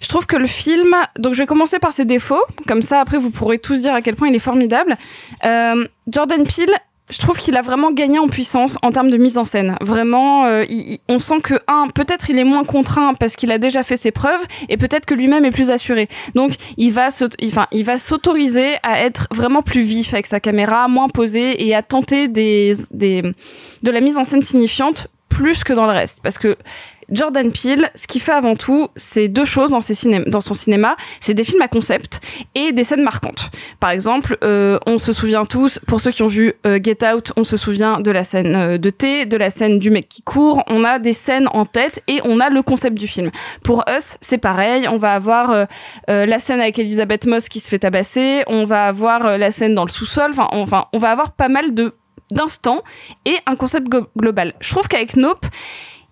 [0.00, 3.18] Je trouve que le film, donc je vais commencer par ses défauts, comme ça après
[3.18, 4.96] vous pourrez tous dire à quel point il est formidable.
[5.44, 6.74] Euh, Jordan Peele
[7.10, 9.76] je trouve qu'il a vraiment gagné en puissance en termes de mise en scène.
[9.80, 10.64] Vraiment, euh,
[11.08, 14.10] on sent que un, peut-être il est moins contraint parce qu'il a déjà fait ses
[14.10, 16.08] preuves, et peut-être que lui-même est plus assuré.
[16.34, 17.08] Donc, il va,
[17.72, 21.82] il va s'autoriser à être vraiment plus vif avec sa caméra, moins posé, et à
[21.82, 23.22] tenter des, des,
[23.82, 26.56] de la mise en scène signifiante plus que dans le reste, parce que
[27.10, 30.54] Jordan Peele, ce qu'il fait avant tout, c'est deux choses dans, ses ciné- dans son
[30.54, 30.96] cinéma.
[31.20, 32.20] C'est des films à concept
[32.54, 33.50] et des scènes marquantes.
[33.80, 37.32] Par exemple, euh, on se souvient tous, pour ceux qui ont vu euh, Get Out,
[37.36, 40.22] on se souvient de la scène euh, de thé, de la scène du mec qui
[40.22, 40.62] court.
[40.66, 43.30] On a des scènes en tête et on a le concept du film.
[43.64, 44.86] Pour Us, c'est pareil.
[44.88, 45.66] On va avoir euh,
[46.06, 48.42] la scène avec Elisabeth Moss qui se fait tabasser.
[48.46, 50.30] On va avoir la scène dans le sous-sol.
[50.30, 51.94] Enfin, on, enfin, on va avoir pas mal de
[52.30, 52.82] d'instants
[53.24, 54.52] et un concept global.
[54.60, 55.46] Je trouve qu'avec Nope,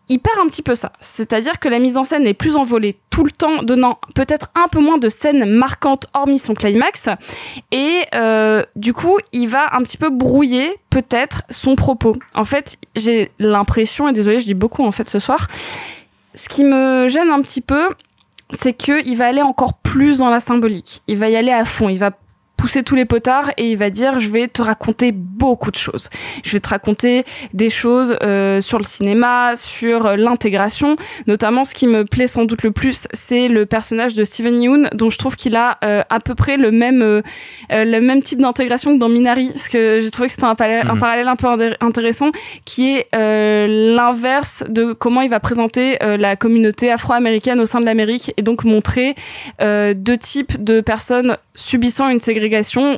[0.08, 0.92] il perd un petit peu ça.
[1.00, 4.68] C'est-à-dire que la mise en scène est plus envolée tout le temps, donnant peut-être un
[4.68, 7.08] peu moins de scènes marquantes hormis son climax.
[7.72, 12.14] Et euh, du coup, il va un petit peu brouiller peut-être son propos.
[12.34, 15.48] En fait, j'ai l'impression, et désolé, je dis beaucoup en fait ce soir,
[16.34, 17.88] ce qui me gêne un petit peu,
[18.60, 21.02] c'est qu'il va aller encore plus dans la symbolique.
[21.08, 21.88] Il va y aller à fond.
[21.88, 22.12] Il va
[22.56, 26.08] pousser tous les potards et il va dire je vais te raconter beaucoup de choses.
[26.44, 30.96] Je vais te raconter des choses euh, sur le cinéma, sur euh, l'intégration.
[31.26, 34.88] Notamment, ce qui me plaît sans doute le plus, c'est le personnage de Steven Yeun,
[34.94, 37.22] dont je trouve qu'il a euh, à peu près le même euh,
[37.72, 40.56] euh, le même type d'intégration que dans Minari, parce que j'ai trouvé que c'était un,
[40.58, 40.98] un Mhm.
[40.98, 41.48] parallèle un peu
[41.80, 42.30] intéressant,
[42.64, 47.80] qui est euh, l'inverse de comment il va présenter euh, la communauté afro-américaine au sein
[47.80, 49.14] de l'Amérique et donc montrer
[49.60, 52.45] euh, deux types de personnes subissant une ségrégation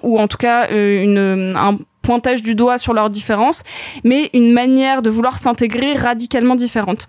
[0.02, 3.62] ou en tout cas euh, un pointage du doigt sur leurs différences,
[4.04, 7.06] mais une manière de vouloir s'intégrer radicalement différente.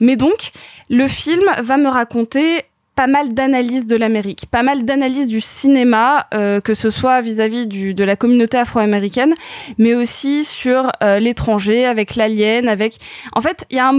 [0.00, 0.50] Mais donc,
[0.90, 2.64] le film va me raconter
[2.94, 7.66] pas mal d'analyses de l'Amérique, pas mal d'analyses du cinéma, euh, que ce soit vis-à-vis
[7.66, 9.34] de la communauté afro-américaine,
[9.78, 12.98] mais aussi sur euh, l'étranger, avec l'alien, avec...
[13.32, 13.96] En fait, il y, a un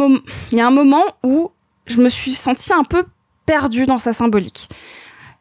[0.52, 1.50] y a un moment où
[1.88, 3.04] je me suis sentie un peu
[3.46, 4.70] perdue dans sa symbolique.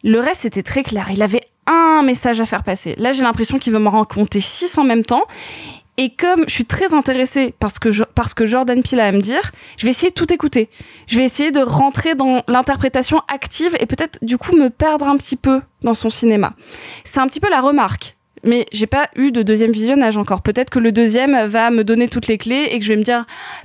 [0.03, 1.09] Le reste était très clair.
[1.13, 2.95] Il avait un message à faire passer.
[2.99, 5.25] Là, j'ai l'impression qu'il veut m'en raconter six en même temps.
[5.99, 9.21] Et comme je suis très intéressée parce que parce que Jordan Peele a à me
[9.21, 10.71] dire, je vais essayer de tout écouter.
[11.07, 15.17] Je vais essayer de rentrer dans l'interprétation active et peut-être du coup me perdre un
[15.19, 16.55] petit peu dans son cinéma.
[17.05, 18.17] C'est un petit peu la remarque.
[18.45, 20.43] Mais j'ai pas eu de deuxième visionnage encore.
[20.43, 23.03] Peut-être que le deuxième va me donner toutes les clés et que je vais me
[23.03, 23.25] dire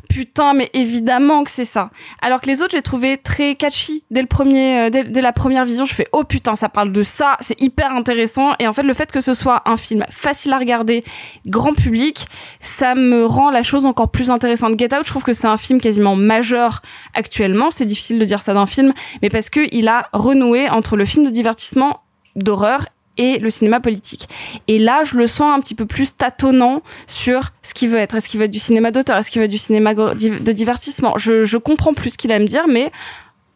[0.10, 1.90] putain mais évidemment que c'est ça.
[2.22, 5.66] Alors que les autres j'ai trouvé très catchy dès le premier, euh, dès, la première
[5.66, 5.86] vision.
[5.86, 8.54] Je fais oh putain ça parle de ça, c'est hyper intéressant.
[8.60, 11.04] Et en fait le fait que ce soit un film facile à regarder,
[11.46, 12.26] grand public,
[12.60, 14.78] ça me rend la chose encore plus intéressante.
[14.78, 16.82] Get Out, je trouve que c'est un film quasiment majeur
[17.14, 17.72] actuellement.
[17.72, 21.06] C'est difficile de dire ça d'un film, mais parce que il a renoué entre le
[21.06, 22.02] film de divertissement
[22.36, 22.86] d'horreur
[23.18, 24.28] et le cinéma politique.
[24.68, 28.16] Et là, je le sens un petit peu plus tâtonnant sur ce qu'il veut être.
[28.16, 29.18] Est-ce qu'il veut être du cinéma d'auteur?
[29.18, 31.18] Est-ce qu'il veut être du cinéma de divertissement?
[31.18, 32.92] Je, je comprends plus ce qu'il a à me dire, mais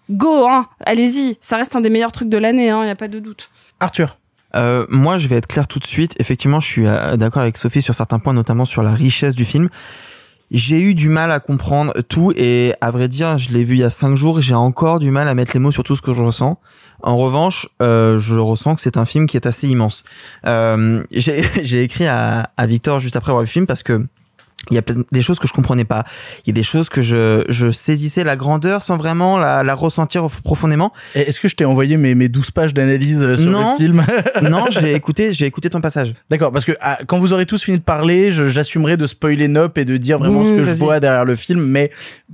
[0.10, 1.38] go, hein, allez-y.
[1.42, 3.50] Ça reste un des meilleurs trucs de l'année, il hein, n'y a pas de doute.
[3.80, 4.18] Arthur.
[4.56, 6.14] Euh, moi, je vais être clair tout de suite.
[6.20, 9.46] Effectivement, je suis euh, d'accord avec Sophie sur certains points, notamment sur la richesse du
[9.46, 9.70] film.
[10.52, 13.80] J'ai eu du mal à comprendre tout et à vrai dire, je l'ai vu il
[13.80, 14.42] y a cinq jours.
[14.42, 16.60] J'ai encore du mal à mettre les mots sur tout ce que je ressens.
[17.04, 20.04] En revanche, euh, je ressens que c'est un film qui est assez immense.
[20.46, 24.06] Euh, j'ai écrit à, à Victor juste après avoir vu le film parce que
[24.70, 26.04] il y a des choses que je comprenais pas.
[26.46, 29.74] Il y a des choses que je, je saisissais la grandeur sans vraiment la, la
[29.74, 30.94] ressentir profondément.
[31.16, 33.72] Est-ce que je t'ai envoyé mes, mes 12 pages d'analyse euh, sur Non.
[33.72, 34.06] le film
[34.50, 36.14] non, j'ai écouté, j'ai écouté ton passage.
[36.30, 39.80] D'accord, parce que ah, quand vous aurez tous fini de parler, j'assumerai de spoiler Nope
[39.80, 41.90] et de dire vraiment Oui, ce que je vois derrière le film, mais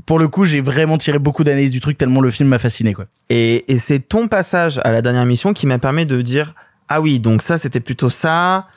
[0.06, 2.94] pour le coup, j'ai vraiment tiré beaucoup d'analyse du truc tellement le film m'a fasciné,
[2.94, 3.06] quoi.
[3.30, 6.54] Et, et c'est ton passage à la dernière émission qui m'a permis de dire
[6.90, 8.68] ah oui donc ça c'était plutôt ça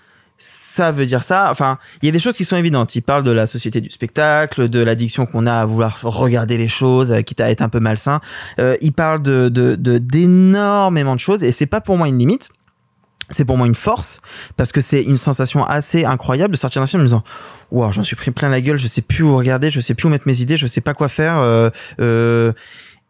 [0.42, 1.48] ça veut dire ça.
[1.50, 2.96] Enfin il y a des choses qui sont évidentes.
[2.96, 6.66] Il parle de la société du spectacle de l'addiction qu'on a à vouloir regarder les
[6.68, 8.20] choses euh, quitte à être un peu malsain.
[8.58, 12.18] Euh, il parle de de de- d'énormément de choses et c'est pas pour moi une
[12.18, 12.48] limite.
[13.32, 14.20] C'est pour moi une force
[14.56, 17.22] parce que c'est une sensation assez incroyable de sortir d'un film en me disant
[17.70, 20.06] waouh j'en suis pris plein la gueule je sais plus où regarder je sais plus
[20.06, 22.52] où mettre mes idées je sais pas quoi faire euh, euh,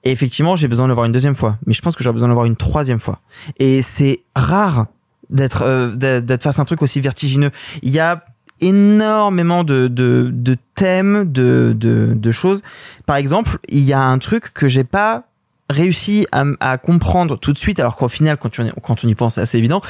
[0.04, 1.56] et effectivement j'ai besoin de le voir une deuxième fois.
[1.64, 3.20] Mais je pense que j'aurai besoin de le voir une troisième fois.
[3.58, 4.88] Et c'est rare
[5.30, 7.50] d'être euh, d'être face à un truc aussi vertigineux.
[7.82, 8.24] Il y a
[8.60, 12.62] énormément de, de, de thèmes de, de, de choses.
[13.06, 15.24] Par exemple il y a un truc que j'ai pas
[15.68, 19.08] réussi à, à comprendre tout de suite alors qu'au final quand on, y- quand on
[19.08, 19.80] y pense c'est assez évident.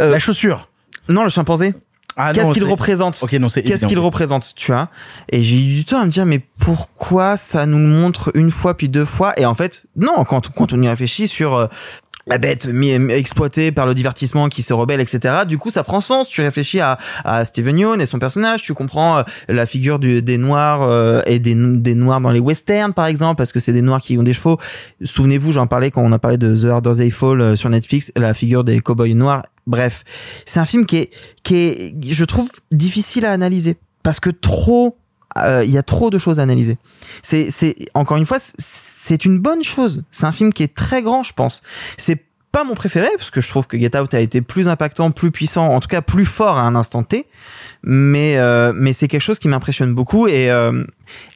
[0.00, 0.68] Euh, La chaussure.
[1.08, 1.74] non le chimpanzé.
[2.18, 4.88] Ah Qu'est-ce qu'il représente Ok, non, c'est Qu'est-ce qu'il représente, tu vois?
[5.30, 8.74] Et j'ai eu du temps à me dire, mais pourquoi ça nous montre une fois
[8.74, 9.38] puis deux fois?
[9.38, 11.66] Et en fait, non, quand, quand on y réfléchit sur euh,
[12.26, 12.68] la bête
[13.10, 15.44] exploitée par le divertissement qui se rebelle, etc.
[15.46, 16.28] Du coup, ça prend sens.
[16.28, 18.62] Tu réfléchis à, à Steven Yeun et son personnage.
[18.62, 22.40] Tu comprends euh, la figure du, des noirs euh, et des, des noirs dans les
[22.40, 24.58] westerns, par exemple, parce que c'est des noirs qui ont des chevaux.
[25.04, 28.10] Souvenez-vous, j'en parlais quand on a parlé de The Harder They Fall euh, sur Netflix,
[28.16, 29.44] la figure des cowboys noirs.
[29.68, 30.02] Bref,
[30.44, 31.10] c'est un film qui est,
[31.42, 34.96] qui est, je trouve, difficile à analyser parce que trop
[35.44, 36.78] euh, il y a trop de choses à analyser.
[37.22, 40.02] C'est, c'est encore une fois, c'est une bonne chose.
[40.10, 41.62] C'est un film qui est très grand, je pense.
[41.96, 45.10] C'est pas mon préféré parce que je trouve que Get Out a été plus impactant,
[45.10, 47.26] plus puissant, en tout cas plus fort à un instant T.
[47.82, 50.84] Mais euh, mais c'est quelque chose qui m'impressionne beaucoup et euh,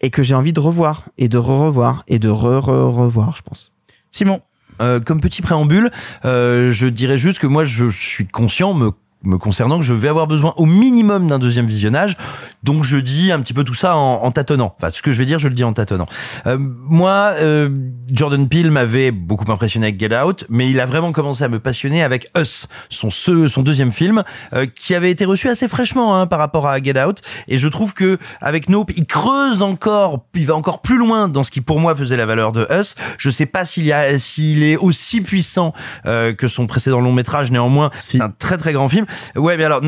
[0.01, 3.72] et que j'ai envie de revoir et de re-revoir et de re-re-revoir, je pense.
[4.10, 4.40] Simon.
[4.81, 5.90] Euh, comme petit préambule,
[6.24, 8.90] euh, je dirais juste que moi, je suis conscient, me
[9.23, 12.17] me concernant que je vais avoir besoin au minimum d'un deuxième visionnage.
[12.63, 14.75] Donc je dis un petit peu tout ça en, en tâtonnant.
[14.77, 16.07] Enfin ce que je vais dire je le dis en tâtonnant.
[16.47, 17.69] Euh, moi euh,
[18.13, 21.59] Jordan Peele m'avait beaucoup impressionné avec Get Out mais il a vraiment commencé à me
[21.59, 26.19] passionner avec Us son ce, son deuxième film euh, qui avait été reçu assez fraîchement
[26.19, 27.21] hein, par rapport à Get Out.
[27.49, 31.45] Et je trouve que avec Nope il creuse encore il va encore plus loin dans
[31.45, 32.95] ce qui pour moi faisait la valeur de Us.
[33.19, 35.75] Je sais pas s'il y a s'il est aussi puissant
[36.07, 37.51] euh, que son précédent long métrage.
[37.51, 39.07] Néanmoins c'est un très très grand film
[39.37, 39.82] ouais mais alors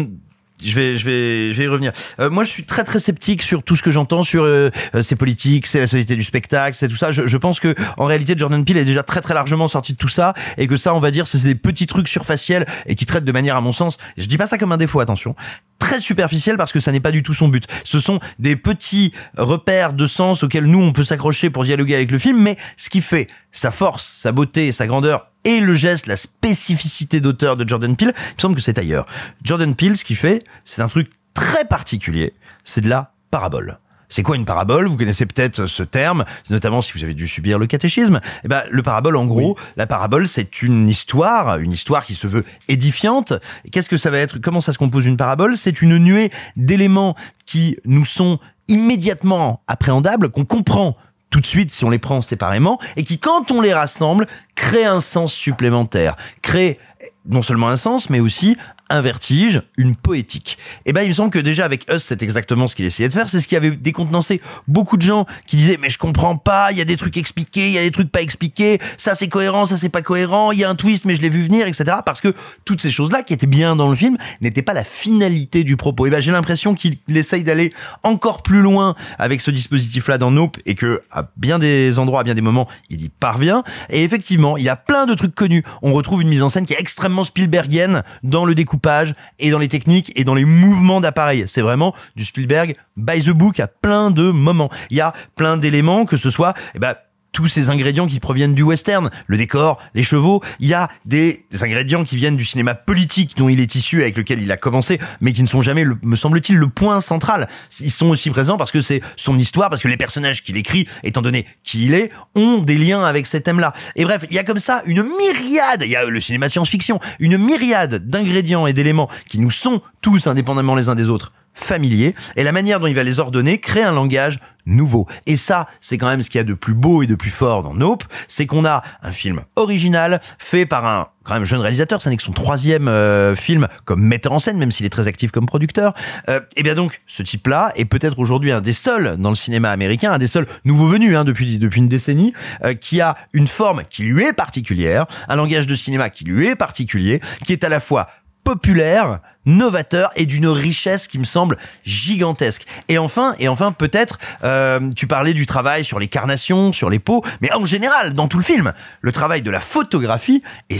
[0.64, 1.92] je vais, je vais, je vais y revenir.
[2.20, 5.02] Euh, moi, je suis très, très sceptique sur tout ce que j'entends sur euh, euh,
[5.02, 7.12] ces politiques, c'est la société du spectacle, c'est tout ça.
[7.12, 9.98] Je, je pense que en réalité, Jordan Peele est déjà très, très largement sorti de
[9.98, 13.06] tout ça et que ça, on va dire, c'est des petits trucs surfaciels et qui
[13.06, 15.34] traitent de manière, à mon sens, je dis pas ça comme un défaut, attention,
[15.78, 17.66] très superficiel parce que ça n'est pas du tout son but.
[17.84, 22.10] Ce sont des petits repères de sens auxquels nous on peut s'accrocher pour dialoguer avec
[22.10, 26.06] le film, mais ce qui fait sa force, sa beauté, sa grandeur et le geste,
[26.06, 29.06] la spécificité d'auteur de Jordan Peele, il me semble que c'est ailleurs.
[29.42, 32.34] Jordan Peele, ce qu'il fait, c'est un truc très particulier,
[32.64, 33.78] c'est de la parabole.
[34.08, 34.88] C'est quoi une parabole?
[34.88, 38.20] Vous connaissez peut-être ce terme, notamment si vous avez dû subir le catéchisme.
[38.44, 42.26] Eh ben, le parabole, en gros, la parabole, c'est une histoire, une histoire qui se
[42.26, 43.32] veut édifiante.
[43.70, 44.38] Qu'est-ce que ça va être?
[44.38, 45.56] Comment ça se compose une parabole?
[45.56, 47.16] C'est une nuée d'éléments
[47.46, 48.38] qui nous sont
[48.68, 50.94] immédiatement appréhendables, qu'on comprend
[51.32, 54.84] tout de suite si on les prend séparément, et qui, quand on les rassemble, créent
[54.84, 56.78] un sens supplémentaire, créent
[57.26, 58.56] non seulement un sens, mais aussi
[58.92, 60.58] un vertige, une poétique.
[60.84, 63.14] Et ben, il me semble que déjà avec Us, c'est exactement ce qu'il essayait de
[63.14, 63.28] faire.
[63.28, 66.78] C'est ce qui avait décontenancé beaucoup de gens qui disaient mais je comprends pas, il
[66.78, 69.66] y a des trucs expliqués, il y a des trucs pas expliqués, ça c'est cohérent,
[69.66, 71.98] ça c'est pas cohérent, il y a un twist mais je l'ai vu venir, etc.
[72.04, 72.34] Parce que
[72.64, 76.06] toutes ces choses-là qui étaient bien dans le film n'étaient pas la finalité du propos.
[76.06, 77.72] Et ben, j'ai l'impression qu'il essaye d'aller
[78.02, 82.24] encore plus loin avec ce dispositif-là dans Nope et que à bien des endroits, à
[82.24, 83.64] bien des moments, il y parvient.
[83.88, 85.64] Et effectivement, il y a plein de trucs connus.
[85.80, 89.58] On retrouve une mise en scène qui est extrêmement Spielbergienne dans le découpage et dans
[89.58, 91.44] les techniques et dans les mouvements d'appareil.
[91.46, 94.70] C'est vraiment du Spielberg by the book à plein de moments.
[94.90, 96.94] Il y a plein d'éléments que ce soit, eh ben,
[97.32, 100.42] tous ces ingrédients qui proviennent du western, le décor, les chevaux.
[100.60, 104.16] Il y a des ingrédients qui viennent du cinéma politique dont il est issu, avec
[104.16, 107.48] lequel il a commencé, mais qui ne sont jamais, me semble-t-il, le point central.
[107.80, 110.86] Ils sont aussi présents parce que c'est son histoire, parce que les personnages qu'il écrit,
[111.02, 113.72] étant donné qui il est, ont des liens avec ces thèmes-là.
[113.96, 116.52] Et bref, il y a comme ça une myriade, il y a le cinéma de
[116.52, 121.32] science-fiction, une myriade d'ingrédients et d'éléments qui nous sont tous, indépendamment les uns des autres,
[121.54, 125.06] familiers, et la manière dont il va les ordonner crée un langage nouveau.
[125.26, 127.30] Et ça, c'est quand même ce qu'il y a de plus beau et de plus
[127.30, 131.60] fort dans Nope, c'est qu'on a un film original, fait par un quand même jeune
[131.60, 134.90] réalisateur, ça n'est que son troisième euh, film comme metteur en scène, même s'il est
[134.90, 135.94] très actif comme producteur.
[136.28, 139.70] Euh, et bien donc, ce type-là est peut-être aujourd'hui un des seuls dans le cinéma
[139.70, 142.32] américain, un des seuls nouveaux venus hein, depuis depuis une décennie,
[142.64, 146.46] euh, qui a une forme qui lui est particulière, un langage de cinéma qui lui
[146.46, 148.08] est particulier, qui est à la fois
[148.44, 152.66] populaire, novateur et d'une richesse qui me semble gigantesque.
[152.88, 156.98] Et enfin, et enfin peut-être, euh, tu parlais du travail sur les carnations, sur les
[156.98, 160.78] peaux, mais en général, dans tout le film, le travail de la photographie est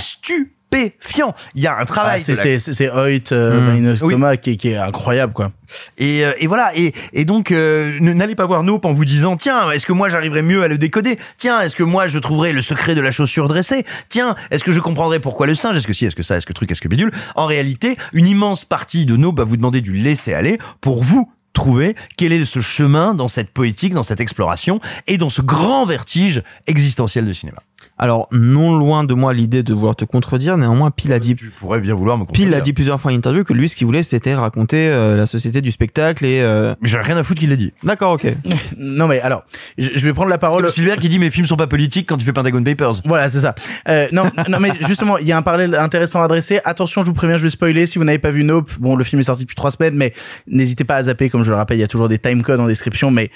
[1.54, 2.22] Il y a un Ah, travail.
[2.26, 3.76] la- c'est c'est Hoyt euh, Mm.
[3.76, 5.52] Dynostoma qui, est- qui est incroyable quoi.
[5.98, 6.70] Et, euh, et voilà.
[6.76, 10.08] Et, et donc, euh, n'allez pas voir Nope en vous disant tiens, est-ce que moi
[10.08, 11.18] j'arriverai mieux à le décoder?
[11.38, 13.84] Tiens, est-ce que moi je trouverai le secret de la chaussure dressée?
[14.08, 15.76] Tiens, est-ce que je comprendrai pourquoi le singe?
[15.76, 17.12] Est-ce que si Est-ce que ça Est-ce que truc Est-ce que bidule?
[17.36, 21.30] En réalité, une immense partie de Nope va vous demander du laisser aller pour vous
[21.54, 25.84] trouver quel est ce chemin dans cette poétique, dans cette exploration et dans ce grand
[25.84, 27.58] vertige existentiel de cinéma.
[28.02, 31.36] Alors, non loin de moi l'idée de vouloir te contredire, néanmoins, Pile a dit.
[31.36, 33.76] Tu pourrais bien vouloir me Pile a dit plusieurs fois en interview que lui, ce
[33.76, 36.40] qu'il voulait, c'était raconter euh, la société du spectacle et.
[36.40, 36.74] Euh...
[36.80, 37.72] Mais j'ai rien à foutre qu'il l'ait dit.
[37.84, 38.26] D'accord, ok.
[38.76, 39.44] non mais alors,
[39.78, 40.68] je, je vais prendre la parole.
[40.68, 43.02] Spielberg qui dit mes films sont pas politiques quand il fait Pentagon Papers.
[43.04, 43.54] Voilà, c'est ça.
[43.88, 46.58] Euh, non, non, mais justement, il y a un parallèle intéressant à adresser.
[46.64, 47.86] Attention, je vous préviens, je vais spoiler.
[47.86, 50.12] Si vous n'avez pas vu Nope, bon, le film est sorti depuis trois semaines, mais
[50.48, 51.30] n'hésitez pas à zapper.
[51.30, 53.30] Comme je le rappelle, il y a toujours des time codes en description, mais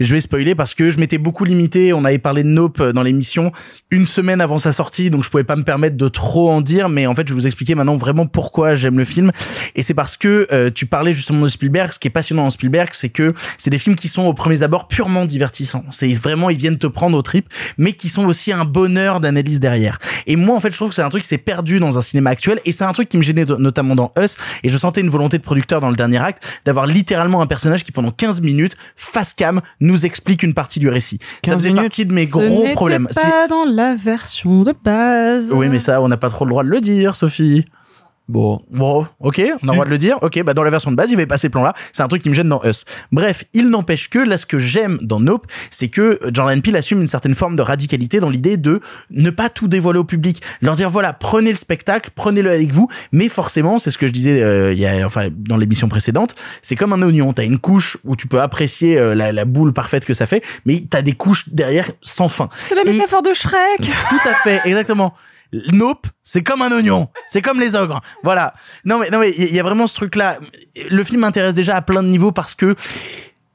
[0.00, 1.92] je vais spoiler parce que je m'étais beaucoup limité.
[1.92, 3.52] On avait parlé de Nope dans l'émission
[3.90, 6.88] une semaine avant sa sortie, donc je pouvais pas me permettre de trop en dire.
[6.88, 9.32] Mais en fait, je vais vous expliquer maintenant vraiment pourquoi j'aime le film.
[9.74, 11.92] Et c'est parce que euh, tu parlais justement de Spielberg.
[11.92, 14.62] Ce qui est passionnant en Spielberg, c'est que c'est des films qui sont au premier
[14.62, 15.84] abord purement divertissants.
[15.90, 19.60] C'est vraiment, ils viennent te prendre au trip, mais qui sont aussi un bonheur d'analyse
[19.60, 19.98] derrière.
[20.26, 22.00] Et moi, en fait, je trouve que c'est un truc qui s'est perdu dans un
[22.00, 25.00] cinéma actuel, et c'est un truc qui me gênait notamment dans Us, et je sentais
[25.00, 28.40] une volonté de producteur dans le dernier acte d'avoir littéralement un personnage qui pendant 15
[28.40, 31.18] minutes, face cam, nous explique une partie du récit.
[31.44, 33.08] Ça 15 faisait minutes partie de mes gros problèmes.
[33.10, 35.52] Si- pas dans la version de base.
[35.52, 37.64] Oui, mais ça, on n'a pas trop le droit de le dire, Sophie.
[38.28, 38.60] Bon.
[38.70, 40.18] Bon, ok, on a le droit de le dire.
[40.22, 41.74] Ok, bah dans la version de base, il va y passer ce plan-là.
[41.92, 42.84] C'est un truc qui me gêne dans Us.
[43.12, 47.00] Bref, il n'empêche que là, ce que j'aime dans Nope, c'est que Jordan Peele assume
[47.00, 48.80] une certaine forme de radicalité dans l'idée de
[49.10, 50.42] ne pas tout dévoiler au public.
[50.60, 54.12] Leur dire voilà, prenez le spectacle, prenez-le avec vous, mais forcément, c'est ce que je
[54.12, 57.32] disais euh, il y a, enfin, dans l'émission précédente, c'est comme un oignon.
[57.32, 60.42] T'as une couche où tu peux apprécier euh, la, la boule parfaite que ça fait,
[60.64, 62.48] mais t'as des couches derrière sans fin.
[62.64, 63.78] C'est la Et- métaphore de Shrek.
[63.80, 65.14] tout à fait, exactement.
[65.72, 68.00] Nope, c'est comme un oignon, c'est comme les ogres.
[68.22, 68.54] Voilà.
[68.84, 70.38] Non mais non mais il y a vraiment ce truc là.
[70.90, 72.74] Le film m'intéresse déjà à plein de niveaux parce que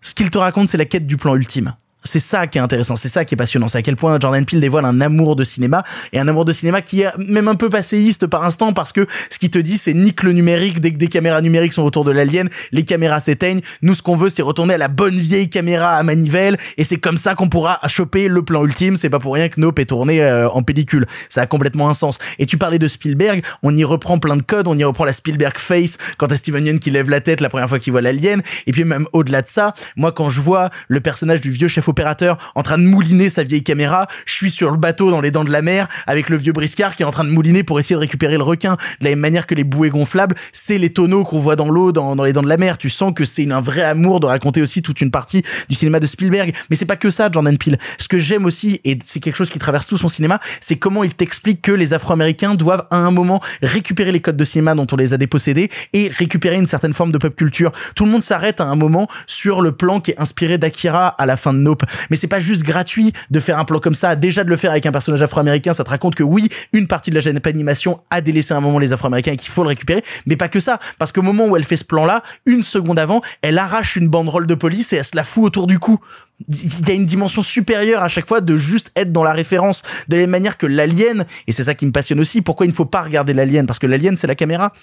[0.01, 1.73] ce qu'il te raconte c'est la quête du plan ultime.
[2.03, 4.43] C'est ça qui est intéressant, c'est ça qui est passionnant, c'est à quel point Jordan
[4.43, 5.83] Peele dévoile un amour de cinéma
[6.13, 9.05] et un amour de cinéma qui est même un peu passéiste par instant parce que
[9.29, 12.03] ce qu'il te dit c'est nique le numérique dès que des caméras numériques sont autour
[12.03, 13.61] de l'alien, les caméras s'éteignent.
[13.83, 16.97] Nous ce qu'on veut c'est retourner à la bonne vieille caméra à manivelle et c'est
[16.97, 18.97] comme ça qu'on pourra choper le plan ultime.
[18.97, 21.05] C'est pas pour rien que Nope est tourné euh, en pellicule.
[21.29, 22.17] Ça a complètement un sens.
[22.39, 25.13] Et tu parlais de Spielberg, on y reprend plein de codes, on y reprend la
[25.13, 28.01] Spielberg face quand t'as Steven Yeun qui lève la tête la première fois qu'il voit
[28.01, 28.41] l'alien.
[28.65, 31.87] Et puis même au-delà de ça, moi quand je vois le personnage du vieux chef
[31.91, 35.31] opérateur en train de mouliner sa vieille caméra, je suis sur le bateau dans les
[35.31, 37.79] dents de la mer avec le vieux briscard qui est en train de mouliner pour
[37.79, 38.77] essayer de récupérer le requin.
[38.99, 41.91] De la même manière que les bouées gonflables, c'est les tonneaux qu'on voit dans l'eau,
[41.91, 42.77] dans, dans les dents de la mer.
[42.77, 45.99] Tu sens que c'est un vrai amour de raconter aussi toute une partie du cinéma
[45.99, 46.53] de Spielberg.
[46.69, 47.77] Mais c'est pas que ça, Jordan Peele.
[47.97, 51.03] Ce que j'aime aussi, et c'est quelque chose qui traverse tout son cinéma, c'est comment
[51.03, 54.87] il t'explique que les Afro-Américains doivent à un moment récupérer les codes de cinéma dont
[54.91, 57.71] on les a dépossédés et récupérer une certaine forme de pop culture.
[57.95, 61.25] Tout le monde s'arrête à un moment sur le plan qui est inspiré d'Akira à
[61.25, 61.80] la fin de Nope.
[62.09, 64.15] Mais c'est pas juste gratuit de faire un plan comme ça.
[64.15, 67.09] Déjà de le faire avec un personnage afro-américain, ça te raconte que oui, une partie
[67.09, 70.03] de la Japan animation a délaissé un moment les afro-américains et qu'il faut le récupérer.
[70.25, 70.79] Mais pas que ça.
[70.99, 74.47] Parce qu'au moment où elle fait ce plan-là, une seconde avant, elle arrache une banderole
[74.47, 75.99] de police et elle se la fout autour du cou.
[76.47, 79.83] Il y a une dimension supérieure à chaque fois de juste être dans la référence.
[80.07, 82.69] De la même manière que l'alien, et c'est ça qui me passionne aussi, pourquoi il
[82.69, 83.67] ne faut pas regarder l'alien?
[83.67, 84.73] Parce que l'alien, c'est la caméra.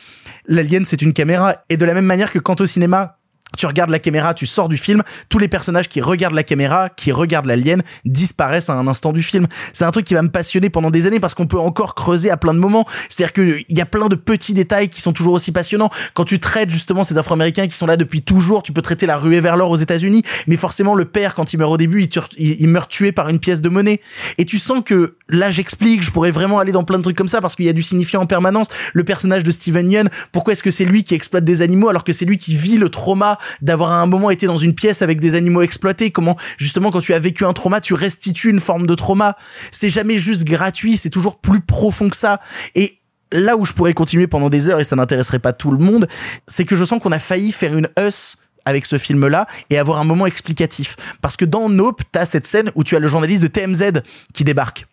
[0.46, 1.56] L'alien, c'est une caméra.
[1.68, 3.17] Et de la même manière que quand au cinéma,
[3.58, 6.88] tu regardes la caméra, tu sors du film, tous les personnages qui regardent la caméra,
[6.88, 9.48] qui regardent l'alien, disparaissent à un instant du film.
[9.72, 12.30] C'est un truc qui va me passionner pendant des années parce qu'on peut encore creuser
[12.30, 12.86] à plein de moments.
[13.08, 15.90] C'est-à-dire qu'il y a plein de petits détails qui sont toujours aussi passionnants.
[16.14, 19.16] Quand tu traites justement ces Afro-Américains qui sont là depuis toujours, tu peux traiter la
[19.16, 22.08] ruée vers l'or aux États-Unis, mais forcément le père quand il meurt au début,
[22.38, 24.00] il, meurt tué par une pièce de monnaie.
[24.38, 27.28] Et tu sens que là j'explique, je pourrais vraiment aller dans plein de trucs comme
[27.28, 28.68] ça parce qu'il y a du signifiant en permanence.
[28.92, 32.04] Le personnage de Steven Yeun, pourquoi est-ce que c'est lui qui exploite des animaux alors
[32.04, 35.02] que c'est lui qui vit le trauma d'avoir à un moment été dans une pièce
[35.02, 38.60] avec des animaux exploités Comment justement quand tu as vécu un trauma, tu restitues une
[38.60, 39.36] forme de trauma
[39.70, 42.40] C'est jamais juste gratuit, c'est toujours plus profond que ça.
[42.74, 42.98] Et
[43.32, 46.08] là où je pourrais continuer pendant des heures et ça n'intéresserait pas tout le monde,
[46.46, 49.98] c'est que je sens qu'on a failli faire une us avec ce film-là et avoir
[49.98, 50.96] un moment explicatif.
[51.22, 54.02] Parce que dans Nope, t'as cette scène où tu as le journaliste de TMZ
[54.34, 54.86] qui débarque.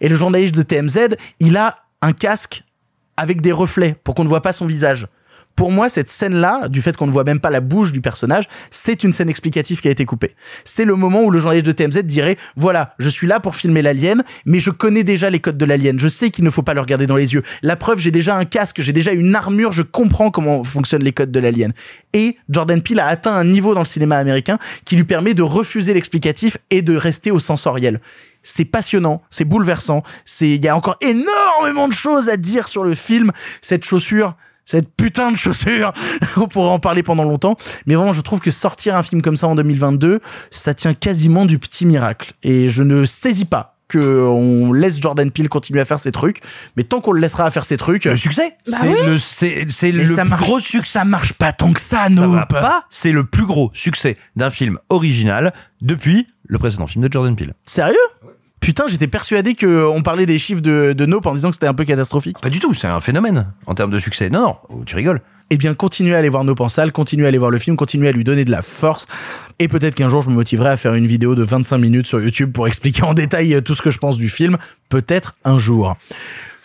[0.00, 2.64] Et le journaliste de TMZ, il a un casque
[3.16, 5.06] avec des reflets pour qu'on ne voit pas son visage.
[5.56, 8.44] Pour moi, cette scène-là, du fait qu'on ne voit même pas la bouche du personnage,
[8.70, 10.34] c'est une scène explicative qui a été coupée.
[10.64, 13.82] C'est le moment où le journaliste de TMZ dirait, voilà, je suis là pour filmer
[13.82, 15.98] l'alien, mais je connais déjà les codes de l'alien.
[15.98, 17.42] Je sais qu'il ne faut pas le regarder dans les yeux.
[17.62, 21.12] La preuve, j'ai déjà un casque, j'ai déjà une armure, je comprends comment fonctionnent les
[21.12, 21.72] codes de l'alien.
[22.14, 25.42] Et Jordan Peele a atteint un niveau dans le cinéma américain qui lui permet de
[25.42, 28.00] refuser l'explicatif et de rester au sensoriel
[28.42, 32.84] c'est passionnant, c'est bouleversant, c'est il y a encore énormément de choses à dire sur
[32.84, 34.34] le film, cette chaussure,
[34.70, 35.92] cette putain de chaussure,
[36.36, 37.56] on pourra en parler pendant longtemps,
[37.86, 40.20] mais vraiment je trouve que sortir un film comme ça en 2022,
[40.52, 45.28] ça tient quasiment du petit miracle et je ne saisis pas que on laisse Jordan
[45.32, 46.38] Peele continuer à faire ses trucs,
[46.76, 48.96] mais tant qu'on le laissera à faire ses trucs, Le succès, Bah c'est oui.
[49.06, 49.18] le,
[49.68, 50.86] c'est, le ça plus marche, gros succès.
[50.88, 52.32] ça marche pas tant que ça, Ça Nope.
[52.34, 52.84] va pas.
[52.90, 57.54] C'est le plus gros succès d'un film original depuis le précédent film de Jordan Peele.
[57.66, 57.96] Sérieux?
[58.60, 61.66] Putain, j'étais persuadé que on parlait des chiffres de, de Nope en disant que c'était
[61.66, 62.40] un peu catastrophique.
[62.40, 64.30] Pas du tout, c'est un phénomène en termes de succès.
[64.30, 65.20] Non, non, oh, tu rigoles.
[65.50, 67.76] eh bien, continuez à aller voir Nope en salle, continuez à aller voir le film,
[67.76, 69.06] continuez à lui donner de la force.
[69.58, 72.20] Et peut-être qu'un jour, je me motiverai à faire une vidéo de 25 minutes sur
[72.20, 74.58] YouTube pour expliquer en détail euh, tout ce que je pense du film.
[74.90, 75.96] Peut-être un jour.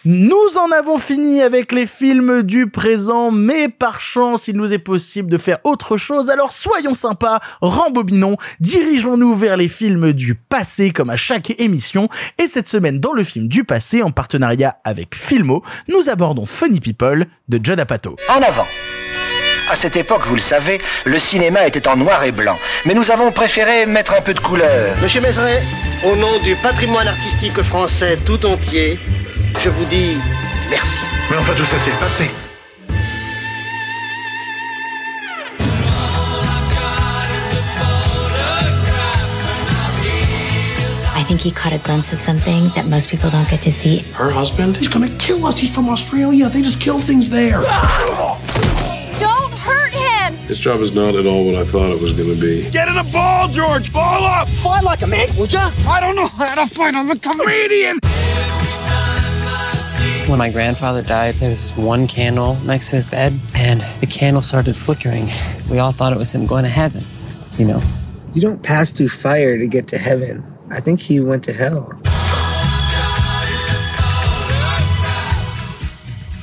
[0.08, 4.78] Nous en avons fini avec les films du présent, mais par chance, il nous est
[4.78, 6.30] possible de faire autre chose.
[6.30, 12.08] Alors soyons sympas, rembobinons, dirigeons-nous vers les films du passé comme à chaque émission.
[12.38, 16.80] Et cette semaine, dans le film du passé, en partenariat avec Filmo, nous abordons Funny
[16.80, 18.16] People de Judd Apatow.
[18.30, 18.68] En avant.
[19.72, 22.60] À cette époque, vous le savez, le cinéma était en noir et blanc.
[22.86, 24.96] Mais nous avons préféré mettre un peu de couleur.
[25.02, 25.64] Monsieur Mézeret,
[26.06, 29.00] au nom du patrimoine artistique français tout entier,
[29.60, 30.18] je vous dis
[30.70, 31.02] merci.
[31.30, 32.30] Mais enfin, tout ça, c'est le passé.
[41.18, 44.04] I think he caught a glimpse of something that most people don't get to see.
[44.14, 44.78] Her husband?
[44.78, 45.58] He's gonna kill us.
[45.58, 46.50] He's from Australia.
[46.50, 47.62] They just kill things there.
[47.66, 48.38] Ah!
[49.20, 50.38] Don't hurt him!
[50.46, 52.70] This job is not at all what I thought it was going to be.
[52.70, 53.92] Get in a ball, George!
[53.92, 54.48] Ball up!
[54.48, 55.72] Fight like a man, would ya?
[55.88, 56.96] I don't know how to fight.
[56.96, 58.00] I'm a comedian.
[60.28, 64.42] When my grandfather died, there was one candle next to his bed, and the candle
[64.42, 65.30] started flickering.
[65.70, 67.04] We all thought it was him going to heaven,
[67.60, 67.80] you know.
[68.34, 70.44] You don't pass through fire to get to heaven.
[70.72, 72.02] I think he went to hell.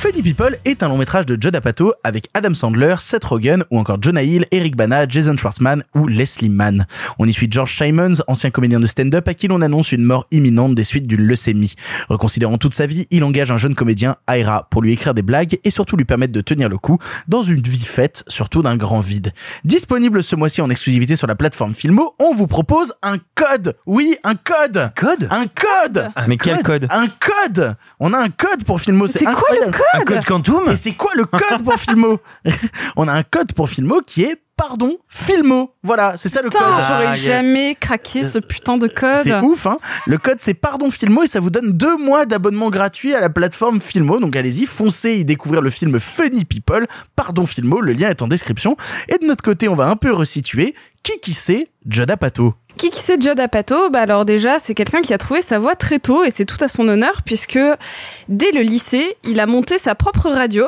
[0.03, 3.79] Funny People est un long métrage de Judd Apatow avec Adam Sandler, Seth Rogen ou
[3.79, 6.87] encore Jonah Hill, Eric Bana, Jason Schwartzman ou Leslie Mann.
[7.21, 10.27] On y suit George Simons, ancien comédien de stand-up à qui l'on annonce une mort
[10.33, 11.77] imminente des suites d'une leucémie.
[12.09, 15.61] Reconsidérant toute sa vie, il engage un jeune comédien, Ira, pour lui écrire des blagues
[15.63, 16.99] et surtout lui permettre de tenir le coup
[17.29, 19.33] dans une vie faite surtout d'un grand vide.
[19.65, 23.77] Disponible ce mois-ci en exclusivité sur la plateforme Filmo, on vous propose un code.
[23.87, 24.91] Oui, un code.
[24.97, 25.29] Code?
[25.31, 26.09] Un code.
[26.27, 29.92] Mais quel code Un code On a un code pour Filmo, c'est quoi le code?
[29.93, 32.19] Un code quantum Et c'est quoi le code pour Filmo?
[32.97, 35.75] On a un code pour Filmo qui est pardon Filmo.
[35.83, 36.85] Voilà, c'est ça le Putain, code.
[36.87, 37.21] j'aurais Ah, yes.
[37.25, 39.17] jamais craqué ce putain de code.
[39.17, 42.71] C'est ouf, hein Le code c'est pardon Filmo et ça vous donne deux mois d'abonnement
[42.71, 44.21] gratuit à la plateforme Filmo.
[44.21, 46.87] Donc allez-y, foncez y découvrir le film Funny People.
[47.17, 48.77] Pardon Filmo, le lien est en description.
[49.09, 52.55] Et de notre côté, on va un peu resituer qui qui c'est Judd Apatow.
[52.77, 55.75] Qui qui c'est Judd Apatow Bah alors déjà, c'est quelqu'un qui a trouvé sa voix
[55.75, 57.59] très tôt et c'est tout à son honneur puisque
[58.29, 60.67] dès le lycée, il a monté sa propre radio.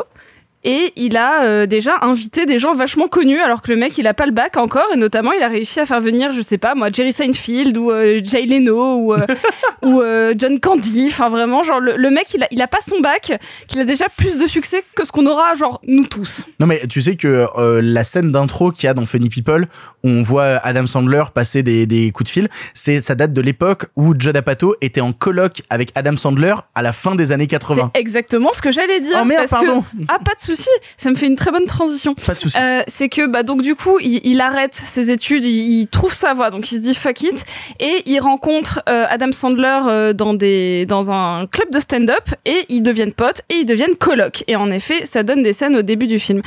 [0.65, 4.07] Et il a euh, déjà invité des gens vachement connus alors que le mec il
[4.07, 6.57] a pas le bac encore et notamment il a réussi à faire venir je sais
[6.59, 9.27] pas moi Jerry Seinfeld ou euh, Jay Leno ou euh,
[9.85, 10.03] ou
[10.39, 13.32] John Candy enfin vraiment genre le, le mec il a il a pas son bac
[13.69, 16.81] qu'il a déjà plus de succès que ce qu'on aura genre nous tous Non mais
[16.89, 17.47] tu sais que
[17.81, 19.66] la scène d'intro qu'il y a dans Funny People,
[20.03, 23.41] où on voit Adam Sandler passer des, des coups de fil, c'est ça date de
[23.41, 27.47] l'époque où Judd Apatow était en colloque avec Adam Sandler à la fin des années
[27.47, 27.91] 80.
[27.95, 29.19] C'est exactement ce que j'allais dire.
[29.20, 29.85] Oh merde, parce que- pardon.
[30.09, 30.68] Ah, pas de souci.
[30.97, 32.14] Ça me fait une très bonne transition.
[32.14, 32.56] Pas de souci.
[32.59, 36.12] Euh, c'est que bah donc du coup il, il arrête ses études, il, il trouve
[36.12, 37.44] sa voie, donc il se dit fuck it
[37.81, 42.64] et il rencontre euh, Adam Sandler euh, dans des dans un club de stand-up et
[42.68, 45.82] ils deviennent potes et ils deviennent colocs et en effet ça donne des scènes au
[45.82, 46.43] début du film.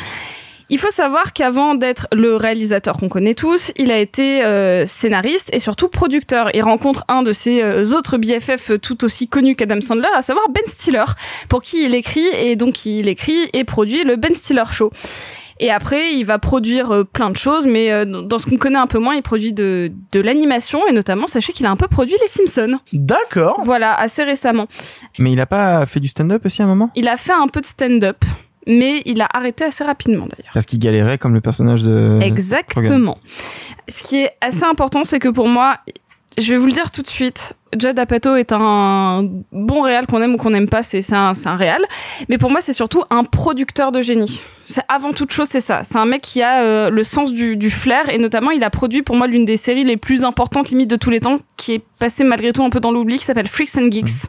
[0.69, 5.49] Il faut savoir qu'avant d'être le réalisateur qu'on connaît tous, il a été euh, scénariste
[5.53, 6.49] et surtout producteur.
[6.53, 10.49] Il rencontre un de ses euh, autres BFF tout aussi connus qu'Adam Sandler, à savoir
[10.49, 11.05] Ben Stiller,
[11.47, 14.91] pour qui il écrit et donc il écrit et produit le Ben Stiller Show.
[15.59, 18.77] Et après, il va produire euh, plein de choses, mais euh, dans ce qu'on connaît
[18.77, 21.87] un peu moins, il produit de, de l'animation et notamment, sachez qu'il a un peu
[21.87, 22.79] produit les Simpsons.
[22.93, 23.61] D'accord.
[23.63, 24.67] Voilà, assez récemment.
[25.17, 26.91] Mais il a pas fait du stand-up aussi à un moment?
[26.95, 28.23] Il a fait un peu de stand-up,
[28.67, 30.51] mais il a arrêté assez rapidement d'ailleurs.
[30.53, 32.19] Parce qu'il galérait comme le personnage de.
[32.21, 33.17] Exactement.
[33.87, 35.77] Ce qui est assez important, c'est que pour moi,
[36.37, 40.21] je vais vous le dire tout de suite, Judd Apatow est un bon réal qu'on
[40.21, 41.81] aime ou qu'on n'aime pas, c'est un, un réal.
[42.29, 44.41] Mais pour moi, c'est surtout un producteur de génie.
[44.65, 45.83] C'est avant toute chose, c'est ça.
[45.83, 48.69] C'est un mec qui a euh, le sens du, du flair et notamment, il a
[48.69, 51.75] produit pour moi l'une des séries les plus importantes, limite de tous les temps, qui
[51.75, 54.27] est passée malgré tout un peu dans l'oubli, qui s'appelle Freaks and Geeks.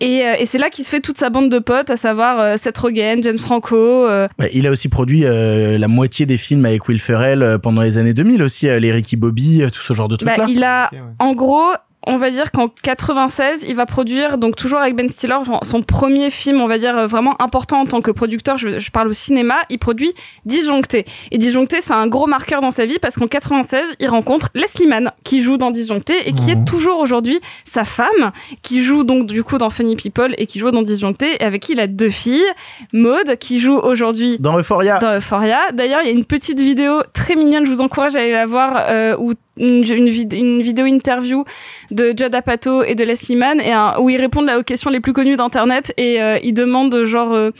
[0.00, 2.38] Et, euh, et c'est là qu'il se fait toute sa bande de potes, à savoir
[2.40, 3.76] euh, Seth Rogen, James Franco.
[3.76, 7.58] euh, Ouais, il a aussi produit euh, la moitié des films avec Will Ferrell euh,
[7.58, 10.28] pendant les années 2000 aussi, euh, les Ricky Bobby, euh, tout ce genre de trucs
[10.28, 10.46] Bah, là.
[10.48, 11.72] il a, en gros,
[12.08, 16.30] on va dire qu'en 96, il va produire, donc toujours avec Ben Stiller, son- premier
[16.30, 19.12] film, on va dire, euh, vraiment important en tant que producteur, je, je parle au
[19.12, 20.12] cinéma, il produit
[20.44, 21.04] Disjoncté.
[21.30, 24.86] Et Disjoncté, c'est un gros marqueur dans sa vie parce qu'en 96, il rencontre Leslie
[24.86, 28.32] Mann, qui joue dans Disjoncté et qui est toujours aujourd'hui sa femme,
[28.62, 31.62] qui joue donc du coup dans Funny People et qui joue dans Disjoncté, et avec
[31.62, 32.44] qui il a deux filles,
[32.92, 34.98] Maud, qui joue aujourd'hui Dans Euphoria.
[34.98, 35.58] dans Euphoria.
[35.72, 38.46] D'ailleurs, il y a une petite vidéo très mignonne, je vous encourage à aller la
[38.46, 41.44] voir, euh, où une, une, vid- une vidéo interview
[41.90, 44.90] de Judd Apatow et de Leslie Mann, et un- où ils répondent là aux questions
[44.90, 47.50] les plus connues d'internet et euh, ils demandent genre euh,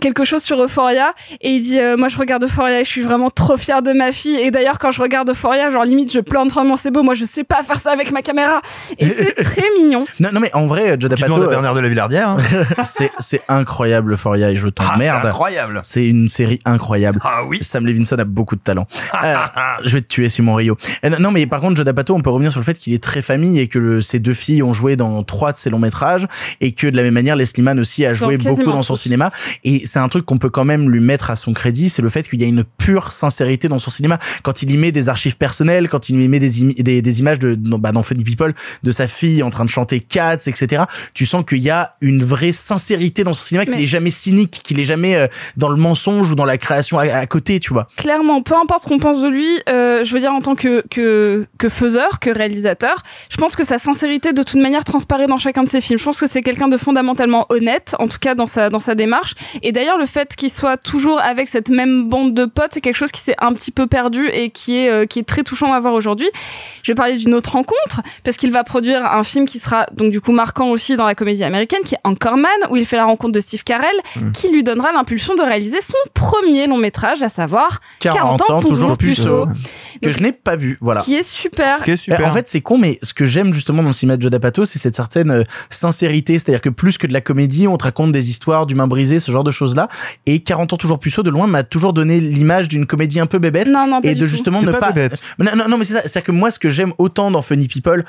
[0.00, 3.02] quelque chose sur Euphoria et il dit euh, moi je regarde Euphoria et je suis
[3.02, 6.20] vraiment trop fière de ma fille et d'ailleurs quand je regarde Euphoria genre limite je
[6.20, 8.60] pleure vraiment c'est beau moi je sais pas faire ça avec ma caméra
[8.98, 10.96] et c'est très mignon Non, non, mais en vrai, à euh,
[11.48, 12.28] Bernard de la Villardière.
[12.30, 12.36] hein.
[12.84, 15.26] c'est c'est incroyable Euphoria et je Ah, t'emmerde.
[15.26, 15.80] incroyable.
[15.82, 17.20] C'est une série incroyable.
[17.24, 17.58] Ah oui.
[17.62, 18.86] Sam Levinson a beaucoup de talent.
[19.24, 19.34] Euh,
[19.84, 20.76] je vais te tuer Simon Rio.
[21.04, 23.02] Euh, non mais par contre Judd Apatow, on peut revenir sur le fait qu'il est
[23.02, 25.78] très famille et que le, ses deux filles ont joué dans trois de ses longs
[25.78, 26.26] métrages
[26.60, 29.00] et que de la même manière Leslie Mann aussi a joué beaucoup dans son tous.
[29.00, 29.30] cinéma
[29.64, 32.08] et c'est un truc qu'on peut quand même lui mettre à son crédit, c'est le
[32.08, 35.08] fait qu'il y a une pure sincérité dans son cinéma quand il y met des
[35.08, 38.24] archives personnelles, quand il y met des, imi- des, des images de bah, dans Funny
[38.24, 40.84] People de sa fille en train de chanter Cats, etc.
[41.14, 44.60] Tu sens qu'il y a une vraie sincérité dans son cinéma, qu'il est jamais cynique,
[44.64, 45.26] qu'il est jamais euh,
[45.56, 47.88] dans le mensonge ou dans la création à, à côté, tu vois.
[47.96, 50.84] clairement, peu importe ce qu'on pense de lui, euh, je veux dire en tant que,
[50.90, 55.38] que que faiseur, que réalisateur, je pense que sa sincérité de toute manière transparaît dans
[55.38, 55.98] chacun de ses films.
[55.98, 58.94] Je pense que c'est quelqu'un de fondamentalement honnête, en tout cas dans sa dans sa
[58.94, 59.34] démarche.
[59.62, 62.96] Et d'ailleurs, le fait qu'il soit toujours avec cette même bande de potes, c'est quelque
[62.96, 65.72] chose qui s'est un petit peu perdu et qui est euh, qui est très touchant
[65.72, 66.28] à voir aujourd'hui.
[66.82, 70.12] Je vais parler d'une autre rencontre parce qu'il va produire un film qui sera donc
[70.12, 73.04] du coup marquant aussi dans la comédie américaine, qui est Anchorman, où il fait la
[73.04, 73.96] rencontre de Steve Carell,
[74.32, 78.96] qui lui donnera l'impulsion de réaliser son premier long métrage, à savoir 40, ans, toujours
[78.96, 79.46] plus puceau,
[80.02, 81.00] que je n'ai pas vu, voilà.
[81.00, 81.82] qui est super.
[81.88, 84.34] Euh, En fait, c'est con, mais ce que j'aime justement dans le cinéma de Judd
[84.34, 86.38] Apatow, c'est cette certaine euh, sincérité.
[86.38, 89.30] C'est-à-dire que plus que de la comédie, on te raconte des histoires d'humains brisés, ce
[89.30, 89.88] genre de choses-là.
[90.26, 93.38] Et 40 ans toujours puceau, de loin, m'a toujours donné l'image d'une comédie un peu
[93.38, 93.66] bébête.
[93.66, 94.32] Non, non, pas et du de tout.
[94.32, 94.92] justement ne pas
[95.38, 96.02] non, non, mais c'est ça.
[96.02, 98.04] C'est-à-dire que moi, ce que j'aime autant dans Funny People,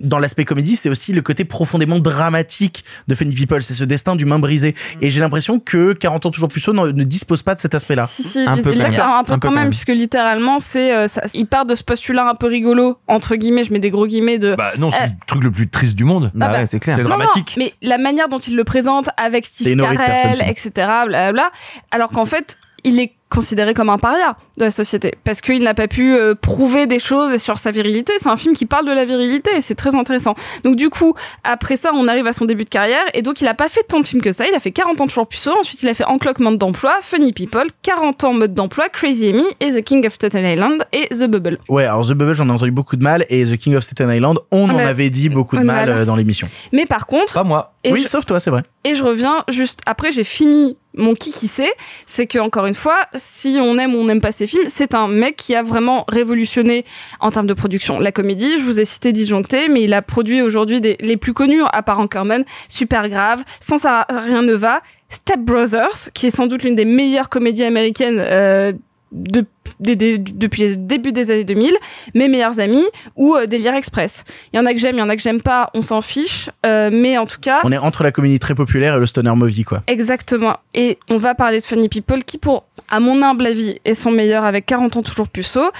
[0.00, 3.62] dans l'aspect comédie, c'est aussi le côté profondément dramatique de Funny People.
[3.62, 4.74] C'est ce destin d'humain brisé.
[5.00, 8.06] Et j'ai l'impression que 40 ans toujours puceau ne, ne dispose pas de cet aspect-là.
[8.06, 9.00] Si, si, Un peu li- quand même.
[9.00, 9.70] un peu Un peu quand quand même, même.
[9.70, 13.64] puisque littéralement, c'est, euh, ça- il part de ce postulat un peu rigolo, entre guillemets,
[13.64, 14.54] je mets des gros guillemets de.
[14.56, 16.30] Bah non, c'est Euh, le truc le plus triste du monde.
[16.34, 16.96] Bah bah, ouais, c'est clair.
[16.96, 17.54] C'est Non, non, dramatique.
[17.58, 21.50] mais la manière dont il le présente avec C'est Steve Carell, etc., blablabla,
[21.90, 25.74] alors qu'en fait, il est considéré comme un paria de la société parce qu'il n'a
[25.74, 28.12] pas pu euh, prouver des choses sur sa virilité.
[28.18, 30.34] C'est un film qui parle de la virilité et c'est très intéressant.
[30.64, 31.14] Donc du coup,
[31.44, 33.82] après ça, on arrive à son début de carrière et donc il a pas fait
[33.82, 34.44] tant de films que ça.
[34.46, 35.52] Il a fait 40 ans toujours puceau.
[35.58, 39.70] Ensuite, il a fait Encloquement d'emploi, Funny People, 40 ans mode d'emploi, Crazy Amy et
[39.72, 41.58] The King of Staten Island et The Bubble.
[41.68, 44.10] Ouais, alors The Bubble, j'en ai entendu beaucoup de mal, et The King of Staten
[44.10, 46.48] Island, on Ah, en avait dit beaucoup de mal euh, dans l'émission.
[46.72, 47.72] Mais par contre, Pas moi.
[47.84, 48.62] et oui, je- sauf toi, c'est vrai.
[48.84, 51.72] Et je reviens juste après, j'ai fini mon qui sait,
[52.06, 54.94] c'est que encore une fois, si on aime ou on n'aime pas ces films, c'est
[54.94, 56.84] un mec qui a vraiment révolutionné
[57.20, 58.58] en termes de production la comédie.
[58.58, 62.00] Je vous ai cité Disjoncté, mais il a produit aujourd'hui les plus connus à part
[62.00, 66.74] Anchorman, Super Grave, Sans ça rien ne va, Step Brothers, qui est sans doute l'une
[66.74, 68.72] des meilleures comédies américaines euh,
[69.12, 69.44] de
[69.80, 71.74] des- des- depuis le début des années 2000,
[72.14, 72.84] Mes meilleurs amis
[73.16, 74.24] ou euh, Délire Express.
[74.52, 76.00] Il y en a que j'aime, il y en a que j'aime pas, on s'en
[76.00, 79.06] fiche, euh, mais en tout cas, On est entre la comédie très populaire et le
[79.06, 79.82] stoner movie, quoi.
[79.86, 80.56] Exactement.
[80.74, 84.10] Et on va parler de Funny People qui, pour, à mon humble avis, est son
[84.10, 85.70] meilleur avec 40 ans toujours puceau.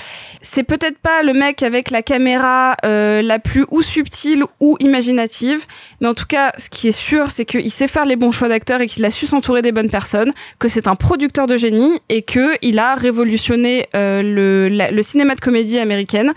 [0.41, 5.65] C'est peut-être pas le mec avec la caméra euh, la plus ou subtile ou imaginative,
[6.01, 8.49] mais en tout cas, ce qui est sûr, c'est qu'il sait faire les bons choix
[8.49, 12.01] d'acteurs et qu'il a su s'entourer des bonnes personnes, que c'est un producteur de génie
[12.09, 16.33] et que il a révolutionné euh, le, la- le cinéma de comédie américaine.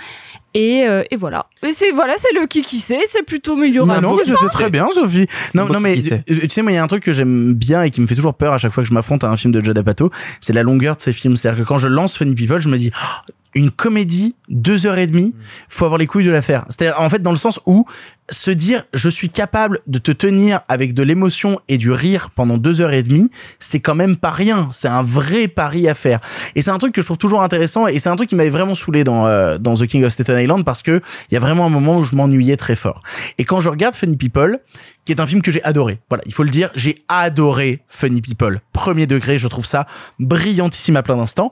[0.57, 1.47] Et, euh, et voilà.
[1.67, 3.85] Et c'est voilà, c'est le qui qui sait, c'est plutôt meilleur.
[3.85, 5.27] Non, non, mais c'était très bien, Sophie.
[5.53, 7.83] Non, non, mais euh, tu sais, moi, il y a un truc que j'aime bien
[7.83, 9.51] et qui me fait toujours peur à chaque fois que je m'affronte à un film
[9.51, 11.35] de Judd Apatow, c'est la longueur de ces films.
[11.35, 14.97] C'est-à-dire que quand je lance Funny People, je me dis, Oh, une comédie, deux heures
[14.97, 15.35] et demie,
[15.67, 16.63] faut avoir les couilles de la faire.
[16.69, 17.85] C'est-à-dire, en fait, dans le sens où
[18.29, 22.57] se dire, je suis capable de te tenir avec de l'émotion et du rire pendant
[22.57, 23.29] deux heures et demie,
[23.59, 24.67] c'est quand même pas rien.
[24.71, 26.19] C'est un vrai pari à faire.
[26.55, 28.49] Et c'est un truc que je trouve toujours intéressant et c'est un truc qui m'avait
[28.49, 31.39] vraiment saoulé dans, euh, dans The King of Staten Island parce que il y a
[31.39, 33.03] vraiment un moment où je m'ennuyais très fort.
[33.37, 34.59] Et quand je regarde Funny People,
[35.05, 35.99] qui est un film que j'ai adoré.
[36.09, 38.61] Voilà, il faut le dire, j'ai adoré Funny People.
[38.73, 39.85] Premier degré, je trouve ça
[40.19, 41.51] brillantissime à plein d'instants.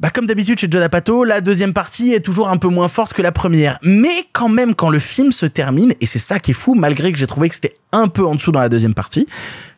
[0.00, 3.12] Bah comme d'habitude chez Judd Apatow, la deuxième partie est toujours un peu moins forte
[3.12, 3.78] que la première.
[3.82, 7.12] Mais quand même, quand le film se termine, et c'est ça qui est fou, malgré
[7.12, 9.26] que j'ai trouvé que c'était un peu en dessous dans la deuxième partie,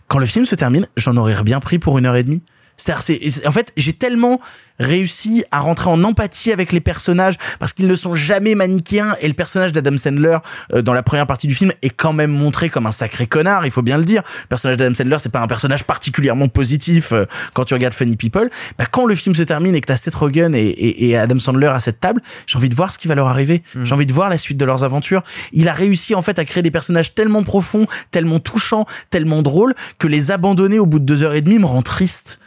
[0.07, 2.41] quand le film se termine, j'en aurais bien pris pour une heure et demie.
[2.77, 4.41] C'est-à-dire, c'est, en fait, j'ai tellement
[4.79, 9.29] réussi à rentrer en empathie avec les personnages parce qu'ils ne sont jamais manichéens et
[9.29, 10.39] le personnage d'Adam Sandler
[10.73, 13.65] euh, dans la première partie du film est quand même montré comme un sacré connard,
[13.65, 14.23] il faut bien le dire.
[14.43, 18.17] Le personnage d'Adam Sandler, c'est pas un personnage particulièrement positif euh, quand tu regardes Funny
[18.17, 18.51] People.
[18.79, 21.39] Bah, quand le film se termine et que t'as Seth Rogen et, et, et Adam
[21.39, 23.63] Sandler à cette table, j'ai envie de voir ce qui va leur arriver.
[23.85, 25.23] J'ai envie de voir la suite de leurs aventures.
[25.53, 29.75] Il a réussi en fait à créer des personnages tellement profonds, tellement touchants, tellement drôles
[29.99, 32.39] que les abandonner au bout de deux heures et demie me rend triste.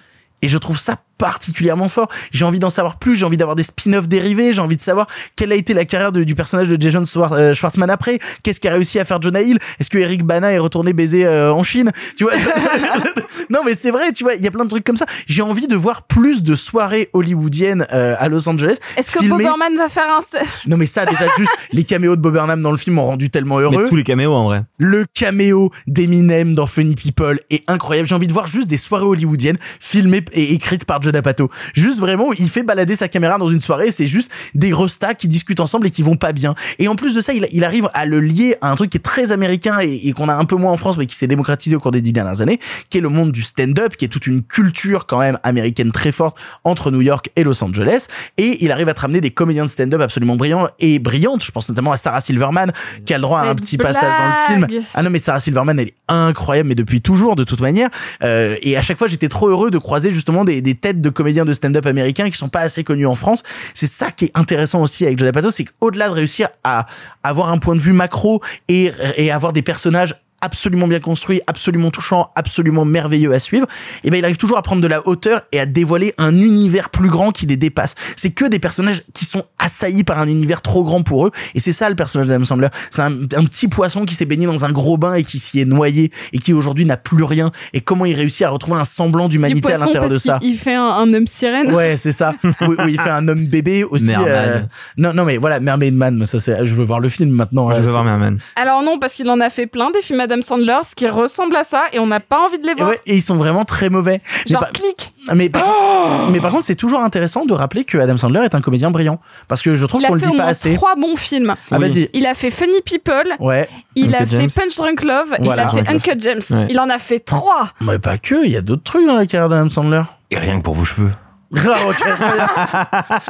[0.45, 2.07] Et je trouve ça particulièrement fort.
[2.31, 5.07] J'ai envie d'en savoir plus, j'ai envie d'avoir des spin-offs dérivés, j'ai envie de savoir
[5.35, 8.71] quelle a été la carrière de- du personnage de Jason euh, Schwartzman après, qu'est-ce qu'a
[8.73, 11.91] réussi à faire Jonah Hill, est-ce que Eric Bana est retourné baiser euh, en Chine,
[12.17, 12.33] tu vois
[13.49, 15.05] Non mais c'est vrai, tu vois, il y a plein de trucs comme ça.
[15.27, 18.77] J'ai envie de voir plus de soirées hollywoodiennes euh, à Los Angeles.
[18.97, 20.15] Est-ce que Boberman va faire un...
[20.67, 23.29] Non mais ça déjà juste les caméos de Bob Burnham dans le film m'ont rendu
[23.29, 23.83] tellement heureux.
[23.83, 24.63] Mais tous les caméos en vrai.
[24.77, 28.07] Le caméo d'Eminem dans Funny People est incroyable.
[28.07, 31.49] J'ai envie de voir juste des soirées hollywoodiennes filmées et écrites par Judd Apatow.
[31.73, 33.91] Juste vraiment, il fait balader sa caméra dans une soirée.
[33.91, 36.53] C'est juste des gros stars qui discutent ensemble et qui vont pas bien.
[36.79, 38.97] Et en plus de ça, il, il arrive à le lier à un truc qui
[38.97, 41.27] est très américain et, et qu'on a un peu moins en France, mais qui s'est
[41.27, 42.59] démocratisé au cours des dix dernières années,
[42.89, 46.11] qui est le monde du stand-up, qui est toute une culture quand même américaine très
[46.11, 48.07] forte entre New York et Los Angeles.
[48.37, 51.43] Et il arrive à te ramener des comédiens de stand-up absolument brillants et brillantes.
[51.43, 52.71] Je pense notamment à Sarah Silverman,
[53.05, 54.33] qui a le droit à un petit passage dans le
[54.67, 54.81] film.
[54.93, 57.89] Ah non mais Sarah Silverman elle est incroyable mais depuis toujours de toute manière
[58.23, 61.09] Euh, et à chaque fois j'étais trop heureux de croiser justement des, des têtes de
[61.09, 63.43] comédiens de stand-up américains qui sont pas assez connus en France.
[63.73, 66.85] C'est ça qui est intéressant aussi avec Judd Apatow c'est qu'au-delà de réussir à
[67.23, 71.91] avoir un point de vue macro et, et avoir des personnages absolument bien construits, absolument
[71.91, 73.67] touchants, absolument merveilleux à suivre,
[74.03, 76.89] et ben il arrive toujours à prendre de la hauteur et à dévoiler un univers
[76.89, 77.95] plus grand qui les dépasse.
[78.15, 81.59] C'est que des personnages qui sont assaillis par un univers trop grand pour eux, et
[81.59, 82.67] c'est ça le personnage d'Adam Sandler.
[82.91, 85.59] C'est un, un petit poisson qui s'est baigné dans un gros bain et qui s'y
[85.59, 87.51] est noyé et qui aujourd'hui n'a plus rien.
[87.73, 90.39] Et comment il réussit à retrouver un semblant d'humanité à l'intérieur de ça.
[90.41, 91.71] Il fait un, un homme sirène.
[91.73, 92.33] Ouais, c'est ça.
[92.61, 94.11] où il fait un homme bébé aussi.
[94.15, 94.61] Euh,
[94.97, 96.17] Non, non, mais voilà, Mermaid Man.
[96.17, 96.65] mais Ça, c'est.
[96.65, 97.71] Je veux voir le film maintenant.
[97.71, 98.37] Je Euh, veux voir Merman.
[98.55, 101.55] Alors non, parce qu'il en a fait plein des films Adam Sandler, ce qui ressemble
[101.55, 102.89] à ça, et on n'a pas envie de les Et, voir.
[102.89, 104.21] ouais, et ils sont vraiment très mauvais.
[104.45, 105.13] Mais Genre par- clic.
[105.33, 108.61] Mais par, mais par contre, c'est toujours intéressant de rappeler que Adam Sandler est un
[108.61, 109.19] comédien brillant.
[109.47, 110.75] Parce que je trouve Il a qu'on le fait au dit pas assez.
[110.75, 111.55] trois bons films.
[111.71, 112.09] Ah, vas-y.
[112.13, 113.35] Il a fait Funny People.
[113.39, 113.67] Ouais.
[113.95, 114.47] Il a fait.
[114.47, 115.35] Punch Drunk Love.
[115.39, 115.69] Voilà.
[115.73, 116.41] Il a fait Uncut James.
[116.51, 116.67] Ouais.
[116.69, 117.69] Il en a fait trois.
[117.81, 120.03] Mais pas que, il y a d'autres trucs dans la carrière d'Adam Sandler.
[120.31, 121.11] Et rien que pour vos cheveux.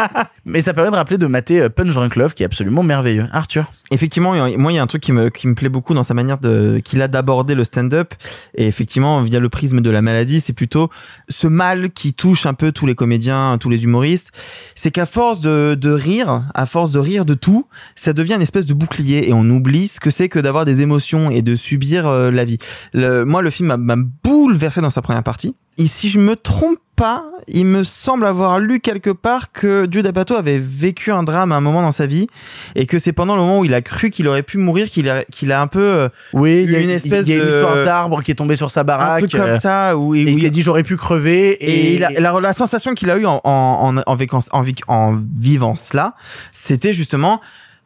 [0.08, 0.30] Ah.
[0.46, 3.28] Mais ça permet de rappeler de mater euh, Punch Drunk Love qui est absolument merveilleux.
[3.32, 3.72] Arthur.
[3.92, 6.14] Effectivement, moi, il y a un truc qui me, qui me plaît beaucoup dans sa
[6.14, 8.14] manière de, qu'il a d'aborder le stand-up.
[8.56, 10.90] Et effectivement, via le prisme de la maladie, c'est plutôt
[11.30, 14.32] ce mal qui touche un peu tous les comédiens, tous les humoristes.
[14.76, 18.42] C'est qu'à force de, de rire, à force de rire de tout, ça devient une
[18.42, 21.56] espèce de bouclier et on oublie ce que c'est que d'avoir des émotions et de
[21.56, 22.58] subir euh, la vie.
[22.94, 25.56] Le, moi, le film m'a bouleversé dans sa première partie.
[25.78, 30.08] Et si je me trompe pas, il me semble avoir lu quelque part que Judd
[30.08, 32.28] Apatow avait vécu un drame à un moment dans sa vie
[32.76, 35.10] et que c'est pendant le moment où il a cru qu'il aurait pu mourir qu'il
[35.10, 37.44] a, qu'il a un peu euh, Oui, il y a une, espèce il y a
[37.44, 39.26] une histoire d'arbre qui est tombée sur sa baraque.
[39.26, 42.04] un comme euh, ça où, et il s'est dit j'aurais pu crever et, et, il
[42.06, 44.18] a- la, la sensation qu'il a eu en, en, en, en,
[44.54, 46.16] en, en vivant cela,
[46.54, 47.42] c'était justement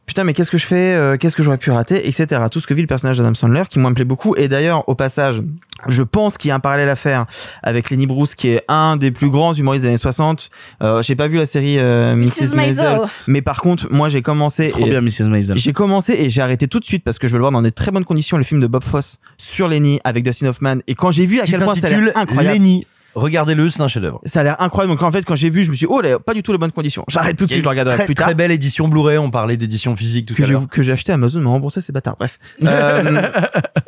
[0.10, 2.66] putain mais qu'est-ce que je fais euh, qu'est-ce que j'aurais pu rater etc tout ce
[2.66, 5.44] que vit le personnage d'Adam Sandler qui moi me plaît beaucoup et d'ailleurs au passage
[5.88, 7.28] je pense qu'il y a un parallèle à faire
[7.62, 10.50] avec Lenny Bruce qui est un des plus grands humoristes des années 60
[10.82, 12.26] euh, j'ai pas vu la série euh, Mrs.
[12.42, 12.56] Mrs.
[12.56, 13.00] Maisel.
[13.28, 15.30] Mais par contre moi j'ai commencé Trop et- bien, Mrs.
[15.30, 15.58] Maisel.
[15.58, 17.62] j'ai commencé et j'ai arrêté tout de suite parce que je veux le voir dans
[17.62, 20.96] des très bonnes conditions le film de Bob Fosse sur Lenny avec Dustin Hoffman et
[20.96, 22.88] quand j'ai vu à Qui quel point l'air incroyable Lenny.
[23.16, 24.22] Regardez-le, c'est un chef-d'œuvre.
[24.26, 24.94] ça a l'air incroyable.
[24.94, 26.52] Donc en fait quand j'ai vu je me suis dit, oh là, pas du tout
[26.52, 27.04] les bonnes conditions.
[27.10, 28.28] J'arrête tout de suite je le une regarderai très, plus tard.
[28.28, 30.68] Très belle édition Blu-ray, on parlait d'édition physique tout que à j'ai l'heure.
[30.68, 32.40] que j'ai acheté Amazon m'a remboursé ces bâtards bref.
[32.70, 33.22] Euh,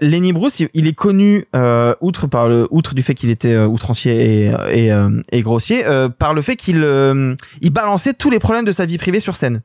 [0.02, 3.68] Lenny Bruce il, est connu euh, outre par le outre du fait qu'il était euh,
[3.68, 8.30] outrancier et et, euh, et grossier euh, par le fait qu'il euh, il balançait tous
[8.30, 9.62] les problèmes de sa vie privée sur scène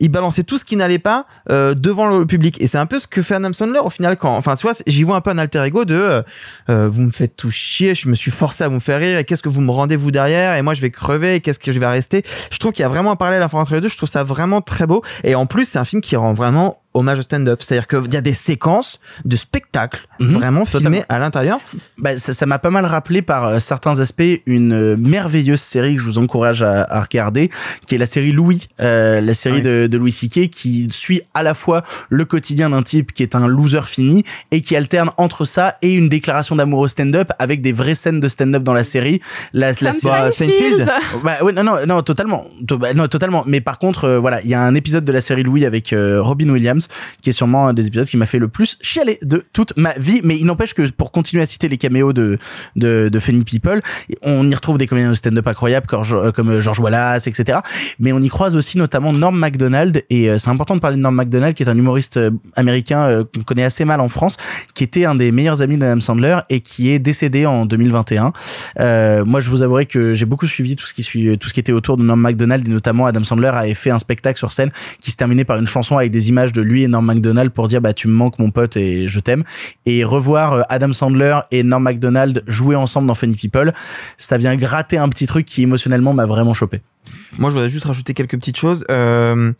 [0.00, 2.60] il balançait tout ce qui n'allait pas euh, devant le public.
[2.60, 4.74] Et c'est un peu ce que fait Adam Sandler au final quand enfin tu vois
[4.86, 6.22] j'y vois un peu un alter ego de euh,
[6.68, 9.24] euh, vous me faites tout chier je me suis forcé à vous faire rire et
[9.24, 11.72] qu'est-ce que vous me rendez vous derrière et moi je vais crever et qu'est-ce que
[11.72, 12.22] je vais rester?
[12.50, 14.08] Je trouve qu'il y a vraiment un parallèle à faire entre les deux je trouve
[14.08, 15.02] ça vraiment très beau.
[15.24, 18.16] Et en plus c'est un film qui rend vraiment hommage au stand-up c'est-à-dire qu'il y
[18.16, 21.60] a des séquences de spectacles vraiment filmées à l'intérieur
[21.98, 25.96] Bah, ça ça m'a pas mal rappelé par euh, certains aspects une euh, merveilleuse série
[25.96, 27.50] que je vous encourage à, à regarder,
[27.86, 30.48] qui est la série Louis, euh, la série de, de Louis C.K.
[30.50, 34.60] qui suit à la fois le quotidien d'un type qui est un loser fini et
[34.62, 38.28] qui alterne entre ça et une déclaration d'amour au stand-up avec des vraies scènes de
[38.28, 39.20] stand-up dans la série.
[39.52, 40.88] La, la série- Seinfeld.
[41.24, 43.44] Bah, ouais, non, non, non, totalement, To- bah, non, totalement.
[43.46, 45.92] Mais par contre, euh, voilà, il y a un épisode de la série Louis avec
[45.92, 46.85] euh, Robin Williams
[47.20, 49.92] qui est sûrement un des épisodes qui m'a fait le plus chialer de toute ma
[49.94, 50.20] vie.
[50.24, 52.38] Mais il n'empêche que pour continuer à citer les caméos de
[52.76, 53.82] de, de People,
[54.22, 57.58] on y retrouve des comédiens de stand-up incroyables comme, euh, George Wallace, etc.
[57.98, 61.02] Mais on y croise aussi notamment Norm Macdonald et euh, c'est important de parler de
[61.02, 64.36] Norm Macdonald qui est un humoriste euh, américain qu'on connaît assez mal en France,
[64.74, 68.32] qui était un des meilleurs amis d'Adam Sandler et qui est décédé en 2021.
[68.80, 71.54] Euh, moi, je vous avouerai que j'ai beaucoup suivi tout ce qui suit, tout ce
[71.54, 74.52] qui était autour de Norm Macdonald et notamment Adam Sandler avait fait un spectacle sur
[74.52, 77.50] scène qui se terminait par une chanson avec des images de lui et Norm Macdonald
[77.50, 79.44] pour dire bah tu me manques mon pote et je t'aime
[79.84, 83.72] et revoir euh, Adam Sandler et Norm Macdonald jouer ensemble dans Funny People,
[84.18, 86.82] ça vient gratter un petit truc qui émotionnellement m'a vraiment chopé.
[87.38, 88.84] Moi, je voudrais juste rajouter quelques petites choses.
[88.90, 89.52] Euh,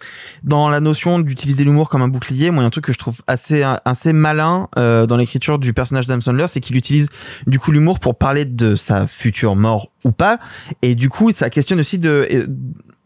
[0.42, 3.62] dans la notion d'utiliser l'humour comme un bouclier, moi, un truc que je trouve assez
[3.84, 7.08] assez malin euh, dans l'écriture du personnage d'Adam Sandler, c'est qu'il utilise
[7.46, 10.38] du coup l'humour pour parler de sa future mort ou pas,
[10.82, 12.48] et du coup, ça questionne aussi de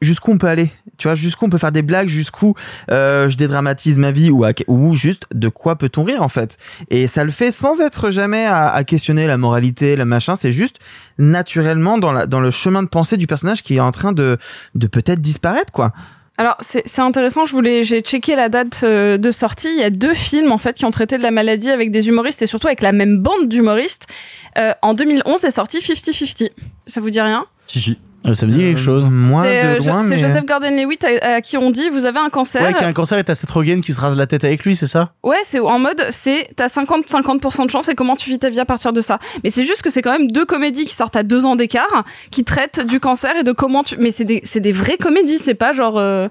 [0.00, 0.70] jusqu'où on peut aller.
[0.98, 2.54] Tu vois, jusqu'où on peut faire des blagues, jusqu'où
[2.90, 6.58] euh, je dédramatise ma vie ou, à- ou juste de quoi peut-on rire en fait.
[6.90, 10.36] Et ça le fait sans être jamais à, à questionner la moralité, la machin.
[10.36, 10.76] C'est juste
[11.18, 14.36] naturellement dans, la, dans le chemin de pensée du personnage qui est en train de,
[14.74, 15.92] de peut-être disparaître quoi.
[16.38, 19.82] Alors c'est c'est intéressant, je voulais j'ai checké la date euh, de sortie, il y
[19.84, 22.46] a deux films en fait qui ont traité de la maladie avec des humoristes et
[22.46, 24.06] surtout avec la même bande d'humoristes.
[24.56, 26.48] Euh, en 2011 est sorti 50-50.
[26.86, 27.44] Ça vous dit rien?
[27.66, 27.98] Si, si.
[28.26, 29.06] Euh, ça me dit quelque chose.
[29.10, 30.18] Moi, C'est euh, de Jo- loin, c'est mais...
[30.18, 32.60] Joseph Gordon-Levitt à, à qui on dit vous avez un cancer.
[32.62, 34.64] Ouais, qui a un cancer et t'as Seth Rogen qui se rase la tête avec
[34.64, 35.12] lui, c'est ça?
[35.22, 38.60] Ouais, c'est en mode, c'est, t'as 50-50% de chance et comment tu vis ta vie
[38.60, 39.18] à partir de ça?
[39.42, 42.04] Mais c'est juste que c'est quand même deux comédies qui sortent à deux ans d'écart,
[42.30, 45.38] qui traitent du cancer et de comment tu, mais c'est des, c'est des vraies comédies,
[45.38, 46.28] c'est pas genre, euh,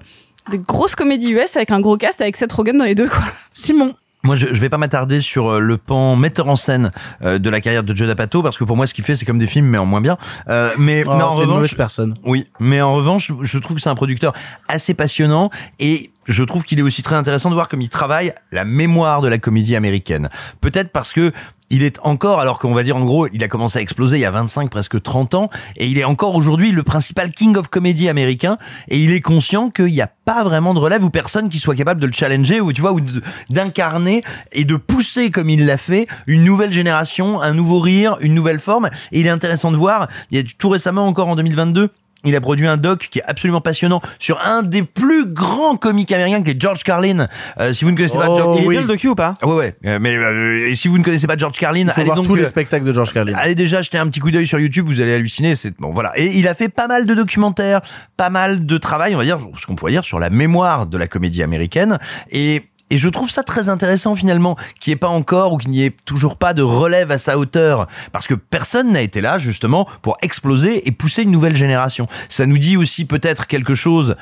[0.50, 3.22] des grosses comédies US avec un gros cast avec Seth Rogen dans les deux, quoi.
[3.52, 3.94] Simon.
[4.22, 6.90] Moi, je, je vais pas m'attarder sur euh, le pan metteur en scène
[7.22, 9.24] euh, de la carrière de Joe D'Apato parce que pour moi, ce qu'il fait, c'est
[9.24, 10.18] comme des films, mais en moins bien.
[10.48, 12.14] Euh, mais Oh, non, en revanche, personne.
[12.24, 12.46] oui.
[12.60, 14.34] Mais en revanche, je trouve que c'est un producteur
[14.68, 18.34] assez passionnant et je trouve qu'il est aussi très intéressant de voir comme il travaille
[18.52, 20.28] la mémoire de la comédie américaine.
[20.60, 21.32] Peut-être parce que
[21.70, 24.20] il est encore, alors qu'on va dire en gros, il a commencé à exploser il
[24.20, 27.68] y a 25, presque 30 ans, et il est encore aujourd'hui le principal king of
[27.68, 31.48] comedy américain, et il est conscient qu'il n'y a pas vraiment de relève ou personne
[31.48, 33.00] qui soit capable de le challenger, ou tu vois, ou
[33.48, 34.22] d'incarner
[34.52, 38.60] et de pousser comme il l'a fait une nouvelle génération, un nouveau rire, une nouvelle
[38.60, 38.90] forme.
[39.12, 41.90] Et il est intéressant de voir, il y a tout récemment encore en 2022,
[42.24, 46.12] il a produit un doc qui est absolument passionnant sur un des plus grands comiques
[46.12, 47.28] américains qui est George Carlin.
[47.58, 48.74] Euh, si vous ne connaissez pas Oh, George, Il est oui.
[48.74, 49.34] bien le docu ou pas?
[49.40, 49.74] Ah ouais ouais.
[49.86, 52.26] Euh, mais euh, si vous ne connaissez pas George Carlin, Il faut allez voir donc
[52.26, 53.32] tous les euh, spectacles de George Carlin.
[53.36, 55.54] Allez déjà jeter un petit coup d'œil sur YouTube, vous allez halluciner.
[55.54, 56.12] C'est bon, voilà.
[56.18, 57.80] Et il a fait pas mal de documentaires,
[58.16, 60.98] pas mal de travail, on va dire, ce qu'on pourrait dire sur la mémoire de
[60.98, 61.98] la comédie américaine.
[62.30, 65.70] Et et je trouve ça très intéressant finalement, qu'il n'y ait pas encore ou qu'il
[65.70, 69.38] n'y ait toujours pas de relève à sa hauteur, parce que personne n'a été là
[69.38, 72.06] justement pour exploser et pousser une nouvelle génération.
[72.28, 74.16] Ça nous dit aussi peut-être quelque chose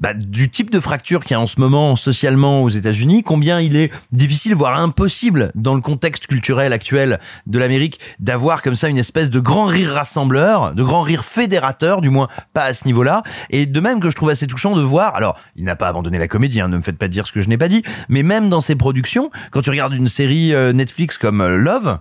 [0.00, 3.60] bah, du type de fracture qu'il y a en ce moment socialement aux États-Unis, combien
[3.60, 8.88] il est difficile, voire impossible, dans le contexte culturel actuel de l'Amérique, d'avoir comme ça
[8.88, 12.86] une espèce de grand rire rassembleur, de grand rire fédérateur, du moins pas à ce
[12.86, 13.22] niveau-là.
[13.50, 16.18] Et de même que je trouve assez touchant de voir, alors il n'a pas abandonné
[16.18, 18.22] la comédie, hein, ne me faites pas dire ce que je n'ai pas dit, mais
[18.22, 21.98] même dans ses productions, quand tu regardes une série euh, Netflix comme euh, Love,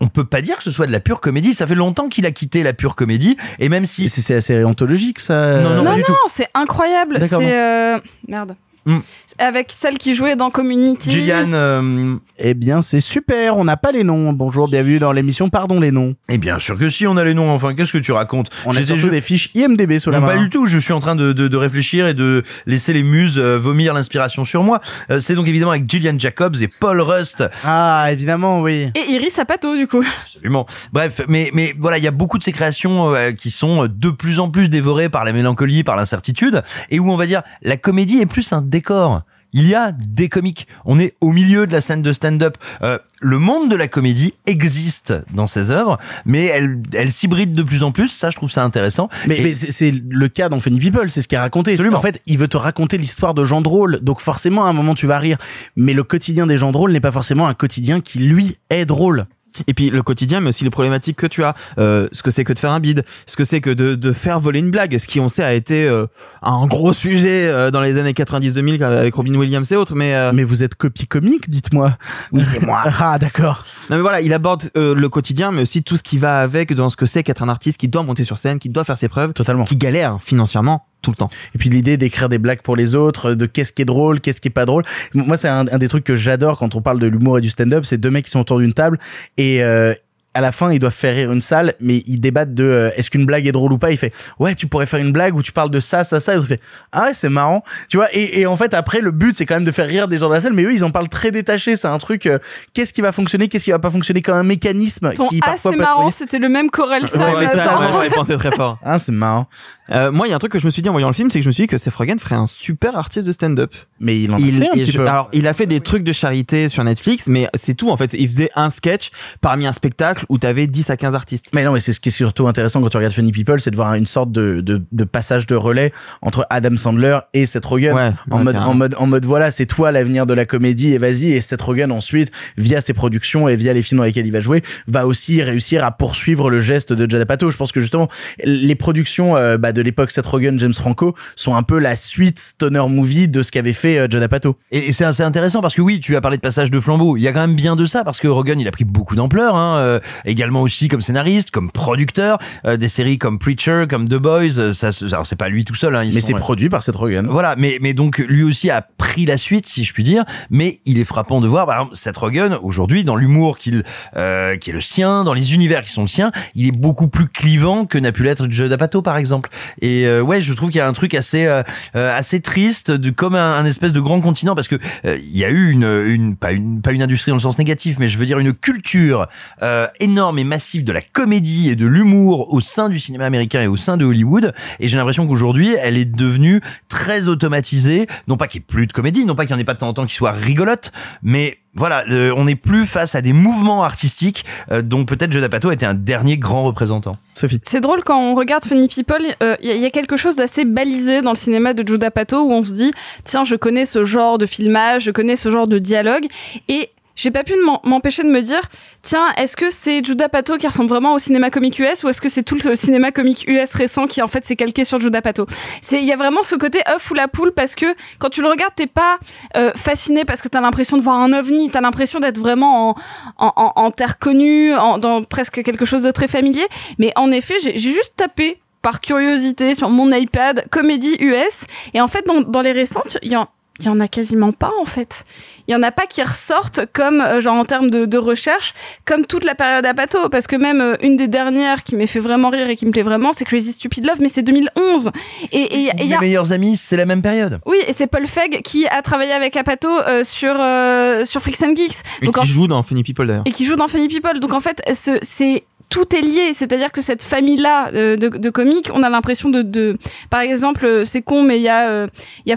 [0.00, 1.54] on peut pas dire que ce soit de la pure comédie.
[1.54, 4.64] Ça fait longtemps qu'il a quitté la pure comédie, et même si c'est la série
[4.64, 5.60] anthologique, ça.
[5.60, 7.18] Non, non, non, c'est incroyable.
[7.24, 8.54] C'est, euh, merde.
[8.88, 9.00] Mm.
[9.38, 11.10] avec celle qui jouait dans Community.
[11.10, 13.56] Gillian, euh, Eh bien, c'est super.
[13.58, 14.32] On n'a pas les noms.
[14.32, 16.14] Bonjour, bienvenue dans l'émission Pardon les noms.
[16.30, 17.50] eh bien sûr que si, on a les noms.
[17.52, 20.20] Enfin, qu'est-ce que tu racontes On a J'étais surtout ju- des fiches IMDB sous la
[20.20, 20.32] Non, main.
[20.34, 20.66] pas du tout.
[20.66, 23.92] Je suis en train de, de, de réfléchir et de laisser les muses euh, vomir
[23.92, 24.80] l'inspiration sur moi.
[25.10, 27.44] Euh, c'est donc évidemment avec Gillian Jacobs et Paul Rust.
[27.64, 28.90] Ah, évidemment, oui.
[28.94, 30.02] Et Iris Apato, du coup.
[30.26, 30.66] Absolument.
[30.92, 34.08] Bref, mais mais voilà, il y a beaucoup de ces créations euh, qui sont de
[34.10, 37.76] plus en plus dévorées par la mélancolie, par l'incertitude, et où on va dire la
[37.76, 39.22] comédie est plus un décor.
[39.54, 40.68] Il y a des comiques.
[40.84, 42.58] On est au milieu de la scène de stand-up.
[42.82, 47.62] Euh, le monde de la comédie existe dans ces œuvres, mais elle, elle s'hybride de
[47.62, 48.08] plus en plus.
[48.08, 49.08] Ça, je trouve ça intéressant.
[49.26, 51.72] Mais, mais c'est le cas dans Funny People, c'est ce qui est raconté.
[51.72, 51.96] Absolument.
[51.96, 54.94] En fait, il veut te raconter l'histoire de gens drôles, donc forcément à un moment
[54.94, 55.38] tu vas rire.
[55.76, 59.24] Mais le quotidien des gens drôles n'est pas forcément un quotidien qui lui est drôle.
[59.66, 62.44] Et puis le quotidien, mais aussi les problématiques que tu as, euh, ce que c'est
[62.44, 64.96] que de faire un bide, ce que c'est que de, de faire voler une blague,
[64.98, 66.06] ce qui on sait a été euh,
[66.42, 69.94] un gros sujet euh, dans les années 90-2000 avec Robin Williams et autres.
[69.94, 71.96] Mais euh, Mais vous êtes copie comique, dites-moi.
[72.32, 72.82] oui, c'est moi.
[73.00, 73.64] Ah, d'accord.
[73.90, 76.72] Non mais voilà, il aborde euh, le quotidien, mais aussi tout ce qui va avec
[76.74, 78.96] dans ce que c'est qu'être un artiste qui doit monter sur scène, qui doit faire
[78.98, 79.64] ses preuves, Totalement.
[79.64, 81.30] qui galère financièrement tout le temps.
[81.54, 84.40] Et puis l'idée d'écrire des blagues pour les autres, de qu'est-ce qui est drôle, qu'est-ce
[84.40, 84.82] qui est pas drôle.
[85.14, 87.50] Moi, c'est un, un des trucs que j'adore quand on parle de l'humour et du
[87.50, 88.98] stand-up, c'est deux mecs qui sont autour d'une table
[89.36, 89.94] et euh,
[90.34, 93.10] à la fin, ils doivent faire rire une salle, mais ils débattent de euh, est-ce
[93.10, 93.90] qu'une blague est drôle ou pas?
[93.90, 96.32] Il fait ouais, tu pourrais faire une blague où tu parles de ça, ça, ça.
[96.32, 96.60] Et l'autre fait
[96.92, 98.08] ah ouais, c'est marrant, tu vois.
[98.14, 100.28] Et, et en fait, après, le but c'est quand même de faire rire des gens
[100.28, 101.76] de la salle, mais eux, ils en parlent très détaché.
[101.76, 102.38] C'est un truc, euh,
[102.74, 104.22] qu'est-ce qui va fonctionner, qu'est-ce qui va pas fonctionner?
[104.22, 107.02] Comme un mécanisme Ton qui ah, parfois c'est peut être marrant, c'était le même Corel.
[107.02, 107.46] Ouais, ça, ouais,
[107.92, 108.78] j'avais pensé très fort.
[108.84, 109.46] Ah, c'est marrant.
[109.90, 111.14] Euh, moi, il y a un truc que je me suis dit en voyant le
[111.14, 113.32] film, c'est que je me suis dit que Seth Rogen ferait un super artiste de
[113.32, 113.74] stand-up.
[114.00, 115.06] Mais il en a il, fait un et petit je- peu.
[115.06, 118.12] Alors, il a fait des trucs de charité sur Netflix, mais c'est tout en fait.
[118.12, 119.10] Il faisait un sketch
[119.40, 121.46] parmi un spectacle où t'avais 10 à 15 artistes.
[121.54, 123.70] Mais non, mais c'est ce qui est surtout intéressant quand tu regardes Funny People, c'est
[123.70, 125.92] de voir une sorte de, de, de passage de relais
[126.22, 127.94] entre Adam Sandler et Seth Rogen.
[127.94, 130.92] Ouais, en ouais, mode, en mode, en mode, voilà, c'est toi l'avenir de la comédie
[130.92, 131.32] et vas-y.
[131.32, 134.40] Et Seth Rogen ensuite, via ses productions et via les films dans lesquels il va
[134.40, 137.50] jouer, va aussi réussir à poursuivre le geste de Judd Apatow.
[137.50, 138.08] Je pense que justement,
[138.44, 142.38] les productions euh, bah, de l'époque Seth Rogen, James Franco sont un peu la suite
[142.38, 144.56] stoner movie de ce qu'avait fait euh, Judd Apatow.
[144.70, 147.16] Et, et c'est assez intéressant parce que oui, tu as parlé de passage de flambeau.
[147.16, 149.14] Il y a quand même bien de ça parce que Rogan, il a pris beaucoup
[149.14, 154.08] d'ampleur, hein, euh, également aussi comme scénariste, comme producteur, euh, des séries comme Preacher, comme
[154.08, 154.58] The Boys.
[154.58, 156.96] euh, Ça, alors c'est pas lui tout seul, hein, ils Mais c'est produit par Seth
[156.96, 157.26] Rogen.
[157.28, 160.24] Voilà, mais mais donc lui aussi a pris la suite, si je puis dire.
[160.50, 163.82] Mais il est frappant de voir, par exemple, Seth Rogen aujourd'hui dans l'humour qu'il
[164.16, 167.08] euh, qui est le sien, dans les univers qui sont le sien, il est beaucoup
[167.08, 169.50] plus clivant que n'a pu l'être Judd Apatow par exemple.
[169.80, 171.62] Et euh, ouais, je trouve qu'il y a un truc assez euh,
[171.96, 175.36] euh, assez triste, de comme un, un espèce de grand continent, parce que euh, il
[175.36, 178.08] y a eu une une pas une pas une industrie dans le sens négatif, mais
[178.08, 179.26] je veux dire une culture
[179.62, 183.62] euh, énorme et massive de la comédie et de l'humour au sein du cinéma américain
[183.62, 184.54] et au sein de Hollywood.
[184.80, 188.06] Et j'ai l'impression qu'aujourd'hui, elle est devenue très automatisée.
[188.26, 189.74] Non pas qu'il n'y ait plus de comédie, non pas qu'il n'y en ait pas
[189.74, 190.92] de temps en temps qui soit rigolote,
[191.22, 195.44] mais voilà, euh, on n'est plus face à des mouvements artistiques euh, dont peut-être Judd
[195.44, 197.12] Apatow était un dernier grand représentant.
[197.34, 197.60] Sophie.
[197.62, 199.22] C'est drôle quand on regarde Funny People,
[199.60, 202.40] il y, a- y a quelque chose d'assez balisé dans le cinéma de Judd Apatow
[202.48, 202.92] où on se dit
[203.24, 206.26] tiens je connais ce genre de filmage, je connais ce genre de dialogue
[206.68, 207.54] et j'ai pas pu
[207.84, 208.62] m'empêcher de me dire
[209.02, 212.20] tiens est-ce que c'est Judd Apatow qui ressemble vraiment au cinéma comique US ou est-ce
[212.20, 215.14] que c'est tout le cinéma comique US récent qui en fait s'est calqué sur Judd
[215.14, 215.46] Apatow
[215.82, 217.86] C'est il y a vraiment ce côté œuf ou la poule parce que
[218.18, 219.18] quand tu le regardes t'es pas
[219.56, 222.94] euh, fasciné parce que t'as l'impression de voir un ovni, t'as l'impression d'être vraiment en,
[223.38, 226.66] en, en, terre connue, en, dans presque quelque chose de très familier.
[226.98, 232.06] Mais en effet, j'ai juste tapé par curiosité sur mon iPad comédie US et en
[232.06, 233.48] fait dans, dans les récentes, il y en
[233.80, 235.24] il y en a quasiment pas en fait.
[235.68, 238.74] Il y en a pas qui ressortent comme euh, genre en termes de, de recherche
[239.04, 242.20] comme toute la période Apato parce que même euh, une des dernières qui m'a fait
[242.20, 245.10] vraiment rire et qui me plaît vraiment c'est Crazy Stupid Love mais c'est 2011
[245.52, 247.60] et et- et y Les a meilleurs amis, c'est la même période.
[247.66, 251.62] oui, et c'est Paul Feig qui a travaillé avec Apato euh, sur euh, sur Freaks
[251.62, 251.96] and Geeks.
[252.22, 253.42] Et Donc qui en- joue dans Funny People d'ailleurs.
[253.46, 254.40] et qui joue dans Funny People.
[254.40, 258.90] Donc en fait, ce- c'est tout est lié, c'est-à-dire que cette famille-là euh, de, comiques,
[258.92, 259.96] on a l'impression de, de,
[260.30, 262.06] par exemple, euh, c'est con, mais il y a, euh,
[262.46, 262.56] il y a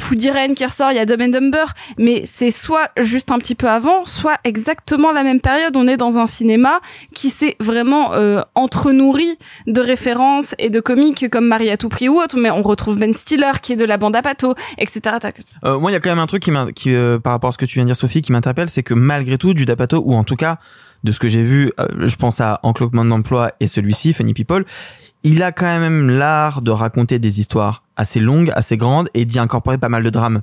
[0.55, 1.65] qui ressort, il y a Dumb and Dumber,
[1.97, 5.75] mais c'est soit juste un petit peu avant, soit exactement la même période.
[5.77, 6.79] On est dans un cinéma
[7.13, 9.37] qui s'est vraiment euh, entre-nourri
[9.67, 12.97] de références et de comiques comme Marie à tout prix ou autre, mais on retrouve
[12.97, 15.17] Ben Stiller qui est de la bande à Pato, etc.
[15.63, 16.93] Euh, moi, il y a quand même un truc qui, qui
[17.23, 19.37] par rapport à ce que tu viens de dire, Sophie, qui m'interpelle, c'est que malgré
[19.37, 20.59] tout, Judd Apatow, ou en tout cas
[21.03, 24.65] de ce que j'ai vu, euh, je pense à Encloquement d'emploi et celui-ci, Funny People,
[25.23, 29.39] il a quand même l'art de raconter des histoires assez longues, assez grandes, et d'y
[29.39, 30.41] incorporer pas mal de drames.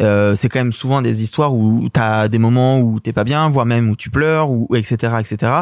[0.00, 3.48] Euh, c'est quand même souvent des histoires où t'as des moments où t'es pas bien,
[3.48, 5.52] voire même où tu pleures, ou etc., etc.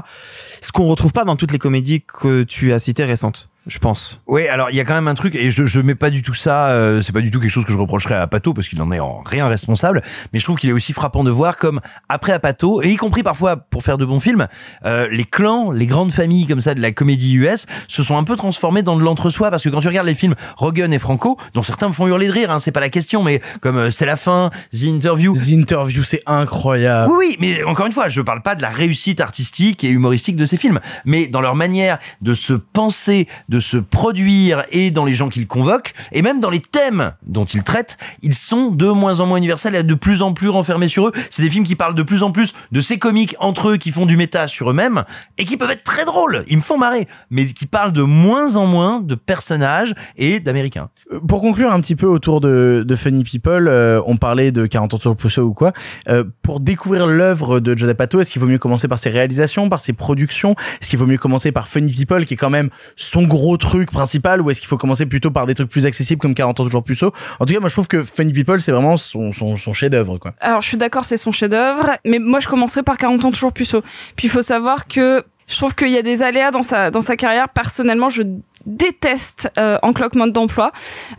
[0.60, 3.48] Ce qu'on retrouve pas dans toutes les comédies que tu as citées récentes.
[3.68, 4.20] je pense.
[4.28, 6.22] Oui, alors il y a quand même un truc et je je mets pas du
[6.22, 6.68] tout ça.
[6.68, 8.92] euh, c'est pas du tout quelque chose que je reprocherais à Pato parce qu'il en
[8.92, 10.02] est en rien responsable.
[10.32, 12.96] Mais je trouve qu'il est aussi frappant de voir comme après à Pato et y
[12.96, 14.46] compris parfois pour faire de bons films,
[14.84, 18.22] euh, les clans, les grandes familles comme ça de la comédie US se sont un
[18.22, 21.36] peu transformés dans de l'entre-soi parce que quand tu regardes les films Rogan et Franco,
[21.54, 23.90] dont certains me font hurler de rire, hein, c'est pas la question, mais comme euh,
[23.90, 25.34] c'est la fin, The Interview.
[25.34, 27.12] The Interview, c'est incroyable.
[27.12, 30.34] Oui, oui, mais encore une fois, je parle pas de la réussite artistique et humoristique
[30.34, 35.04] de ces films, mais dans leur manière de se penser, de se produire et dans
[35.04, 38.88] les gens qu'ils convoquent, et même dans les thèmes dont ils traitent, ils sont de
[38.88, 41.12] moins en moins universels et de plus en plus renfermés sur eux.
[41.30, 43.92] C'est des films qui parlent de plus en plus de ces comiques entre eux qui
[43.92, 45.04] font du méta sur eux-mêmes
[45.38, 48.56] et qui peuvent être très drôles, ils me font marrer, mais qui parlent de moins
[48.56, 50.88] en moins de personnages et d'américains.
[51.12, 54.66] Euh, Pour conclure un petit peu autour de, de Funny People, euh, on parlait de
[54.66, 55.72] 40 ans sur le ou quoi.
[56.08, 59.68] Euh, pour découvrir l'œuvre de Joe Pato, est-ce qu'il vaut mieux commencer par ses réalisations,
[59.68, 60.54] par ses productions?
[60.80, 63.90] Est-ce qu'il vaut mieux commencer par Funny People, qui est quand même son gros truc
[63.90, 66.64] principal, ou est-ce qu'il faut commencer plutôt par des trucs plus accessibles comme 40 ans
[66.64, 69.56] toujours puceau En tout cas, moi je trouve que Funny People, c'est vraiment son, son,
[69.56, 70.34] son chef-d'œuvre, quoi.
[70.40, 73.52] Alors je suis d'accord, c'est son chef-d'œuvre, mais moi je commencerai par 40 ans toujours
[73.52, 73.82] puceau.
[74.16, 77.00] Puis il faut savoir que je trouve qu'il y a des aléas dans sa dans
[77.00, 77.48] sa carrière.
[77.48, 78.22] Personnellement, je
[78.66, 80.72] déteste euh, encloquement d'emploi.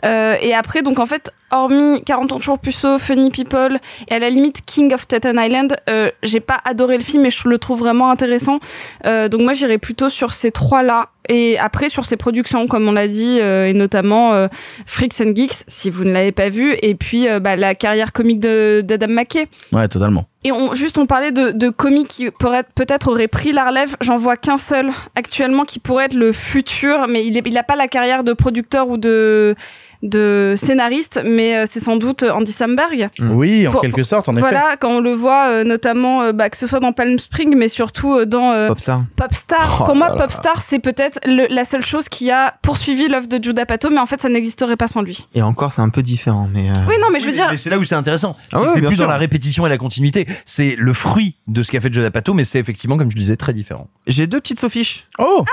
[0.06, 3.80] Euh, et après, donc en fait, hormis 40 ans toujours puceau, Funny People
[4.10, 7.30] et à la limite King of Staten Island, euh, j'ai pas adoré le film, mais
[7.30, 8.60] je le trouve vraiment intéressant.
[9.06, 11.10] Euh, donc moi, j'irais plutôt sur ces trois-là.
[11.30, 14.48] Et après sur ses productions, comme on l'a dit, euh, et notamment euh,
[14.86, 18.14] Freaks and Geeks, si vous ne l'avez pas vu, et puis euh, bah, la carrière
[18.14, 19.48] comique de d'Adam McKay.
[19.72, 20.26] Ouais, totalement.
[20.44, 23.96] Et on, juste, on parlait de, de comiques qui peut-être auraient pris la relève.
[24.02, 27.64] J'en vois qu'un seul actuellement qui pourrait être le futur, mais il n'a il a
[27.64, 29.56] pas la carrière de producteur ou de
[30.04, 33.10] de scénariste, mais euh, c'est sans doute Andy Samberg.
[33.20, 34.42] Oui, en Pour- quelque sorte, en effet.
[34.42, 37.56] Voilà, quand on le voit euh, notamment, euh, bah, que ce soit dans Palm Spring,
[37.58, 39.04] mais surtout euh, dans euh, Popstar.
[39.16, 39.80] Popstar.
[39.82, 40.16] Oh Pour moi.
[40.16, 44.06] Popstar, c'est peut-être la seule chose qui a poursuivi l'œuvre de Judah Pato, mais en
[44.06, 45.28] fait, ça n'existerait pas sans lui.
[45.34, 46.70] Et encore, c'est un peu différent, mais.
[46.70, 48.34] euh, Oui, non, mais je veux dire, Mais c'est là où c'est intéressant.
[48.36, 49.06] C'est Ah ouais, c'est plus sûr.
[49.06, 50.28] dans la répétition et la continuité.
[50.46, 53.22] C'est le fruit de ce qu'a fait Joe D'Apato, mais c'est effectivement, comme tu le
[53.22, 53.88] disais, très différent.
[54.06, 55.08] J'ai deux petites sophiches.
[55.20, 55.44] Oh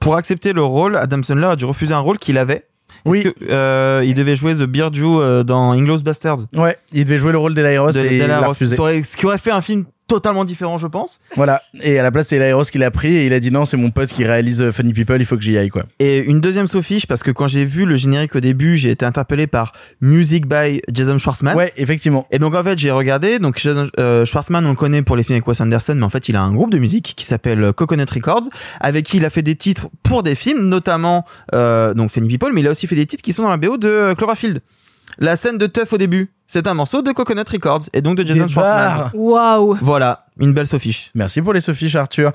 [0.00, 2.66] Pour accepter le rôle, Adam Sandler a dû refuser un rôle qu'il avait.
[3.10, 3.22] Oui.
[3.22, 6.38] Que, euh, il devait jouer The Beard Jew euh, dans Inglourious Bastards?
[6.54, 8.48] Ouais, il devait jouer le rôle d'Elairos De- et il l'a Ross.
[8.48, 8.76] refusé.
[9.02, 11.20] Ce qui aurait fait un film totalement différent, je pense.
[11.34, 11.62] Voilà.
[11.82, 13.76] Et à la place, c'est Elairos qui l'a pris et il a dit non, c'est
[13.76, 15.84] mon pote qui réalise euh, Funny People, il faut que j'y aille, quoi.
[15.98, 19.04] Et une deuxième sophiche, parce que quand j'ai vu le générique au début, j'ai été
[19.04, 21.56] interpellé par Music by Jason Schwartzman.
[21.56, 22.26] Ouais, effectivement.
[22.30, 23.38] Et donc en fait, j'ai regardé.
[23.38, 26.10] Donc Jason euh, Schwartzman, on le connaît pour les films avec Wes Anderson, mais en
[26.10, 28.48] fait, il a un groupe de musique qui s'appelle Coconut Records,
[28.80, 31.24] avec qui il a fait des titres pour des films, notamment
[31.54, 33.56] euh, donc Funny People, mais il a aussi fait des titres qui sont dans la
[33.56, 34.60] BO de euh, Cloverfield.
[35.18, 38.26] La scène de Tuff au début, c'est un morceau de Coconut Records et donc de
[38.26, 38.96] Jason Des Schwartzman.
[38.98, 39.10] barres.
[39.14, 39.78] waouh.
[39.82, 41.10] Voilà, une belle sophiche.
[41.14, 42.32] Merci pour les sophiches, Arthur.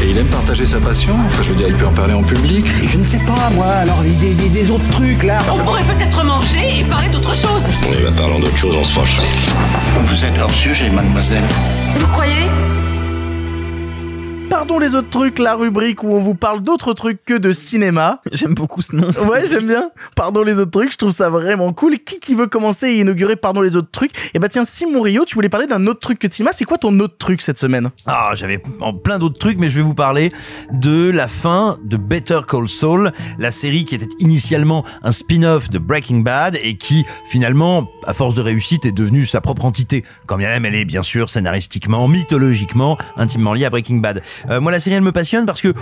[0.00, 2.22] Et il aime partager sa passion Enfin, je veux dire, il peut en parler en
[2.22, 2.64] public.
[2.86, 5.38] Je ne sais pas, moi, alors des, des, des autres trucs, là.
[5.52, 7.64] On pourrait peut-être manger et parler d'autre chose.
[7.88, 9.26] On y va parlant d'autre chose, on se fâcherait.
[10.04, 11.42] Vous êtes hors sujet, mademoiselle.
[11.98, 12.46] Vous croyez?
[14.50, 18.20] Pardon les autres trucs, la rubrique où on vous parle d'autres trucs que de cinéma.
[18.32, 19.08] J'aime beaucoup ce nom.
[19.28, 19.90] Ouais, j'aime bien.
[20.16, 21.98] Pardon les autres trucs, je trouve ça vraiment cool.
[21.98, 24.10] Qui qui veut commencer et inaugurer Pardon les autres trucs?
[24.34, 26.52] Eh bah tiens, Simon Rio, tu voulais parler d'un autre truc que de cinéma.
[26.52, 27.90] C'est quoi ton autre truc cette semaine?
[28.06, 30.32] Ah, j'avais en plein d'autres trucs, mais je vais vous parler
[30.72, 35.78] de la fin de Better Call Saul, la série qui était initialement un spin-off de
[35.78, 40.04] Breaking Bad et qui, finalement, à force de réussite, est devenue sa propre entité.
[40.26, 44.22] Quand bien même elle est, bien sûr, scénaristiquement, mythologiquement, intimement liée à Breaking Bad.
[44.50, 45.74] Euh, moi, la série, elle me passionne parce que,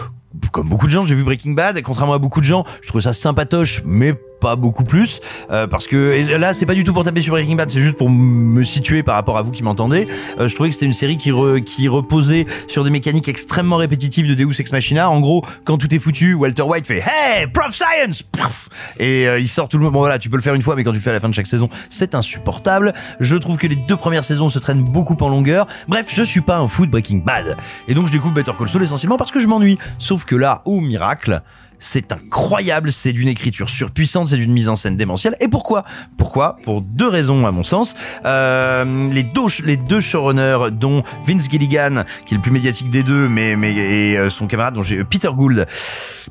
[0.53, 2.89] comme beaucoup de gens, j'ai vu Breaking Bad et contrairement à beaucoup de gens, je
[2.89, 6.93] trouve ça sympatoche, mais pas beaucoup plus euh, parce que là c'est pas du tout
[6.93, 9.63] pour taper sur Breaking Bad c'est juste pour me situer par rapport à vous qui
[9.63, 10.09] m'entendez.
[10.39, 13.77] Euh, je trouvais que c'était une série qui re- qui reposait sur des mécaniques extrêmement
[13.77, 15.09] répétitives de Deus Ex Machina.
[15.11, 18.23] En gros quand tout est foutu Walter White fait hey prof science!
[18.99, 20.77] Et euh, il sort tout le monde bon voilà tu peux le faire une fois
[20.77, 22.95] mais quand tu le fais à la fin de chaque saison c'est insupportable.
[23.21, 25.67] Je trouve que les deux premières saisons se traînent beaucoup en longueur.
[25.89, 27.57] Bref je suis pas un fou de Breaking Bad.
[27.89, 29.79] Et donc je découvre Better Call Saul essentiellement parce que je m'ennuie.
[29.99, 31.43] Sauf que là au miracle
[31.79, 35.37] c'est incroyable, c'est d'une écriture surpuissante, c'est d'une mise en scène démentielle.
[35.41, 35.85] Et pourquoi?
[36.17, 36.57] Pourquoi?
[36.63, 37.95] Pour deux raisons à mon sens.
[38.25, 43.03] Euh, les deux les deux showrunners, dont Vince Gilligan, qui est le plus médiatique des
[43.03, 45.67] deux, mais mais et euh, son camarade, dont j'ai Peter Gould.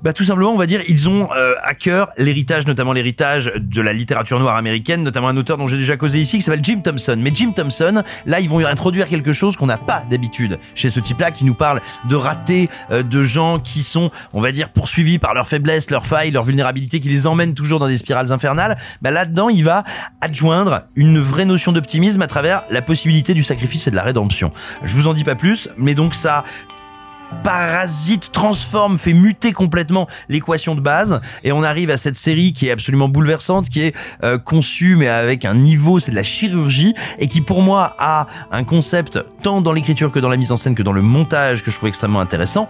[0.02, 3.82] Bah tout simplement, on va dire, ils ont euh, à cœur l'héritage, notamment l'héritage de
[3.82, 6.82] la littérature noire américaine, notamment un auteur dont j'ai déjà causé ici, qui s'appelle Jim
[6.84, 7.18] Thompson.
[7.20, 11.00] Mais Jim Thompson, là, ils vont introduire quelque chose qu'on n'a pas d'habitude chez ce
[11.00, 15.20] type-là, qui nous parle de ratés, euh, de gens qui sont, on va dire, poursuivis
[15.20, 18.78] par leurs faiblesses, leurs failles, leurs vulnérabilités, qui les emmènent toujours dans des spirales infernales.
[19.02, 19.84] Bah là-dedans, il va
[20.22, 24.52] adjoindre une vraie notion d'optimisme à travers la possibilité du sacrifice et de la rédemption.
[24.84, 26.44] Je vous en dis pas plus, mais donc ça
[27.44, 32.68] parasite, transforme, fait muter complètement l'équation de base et on arrive à cette série qui
[32.68, 36.94] est absolument bouleversante, qui est euh, conçue mais avec un niveau, c'est de la chirurgie
[37.20, 40.56] et qui pour moi a un concept tant dans l'écriture que dans la mise en
[40.56, 42.70] scène que dans le montage que je trouve extrêmement intéressant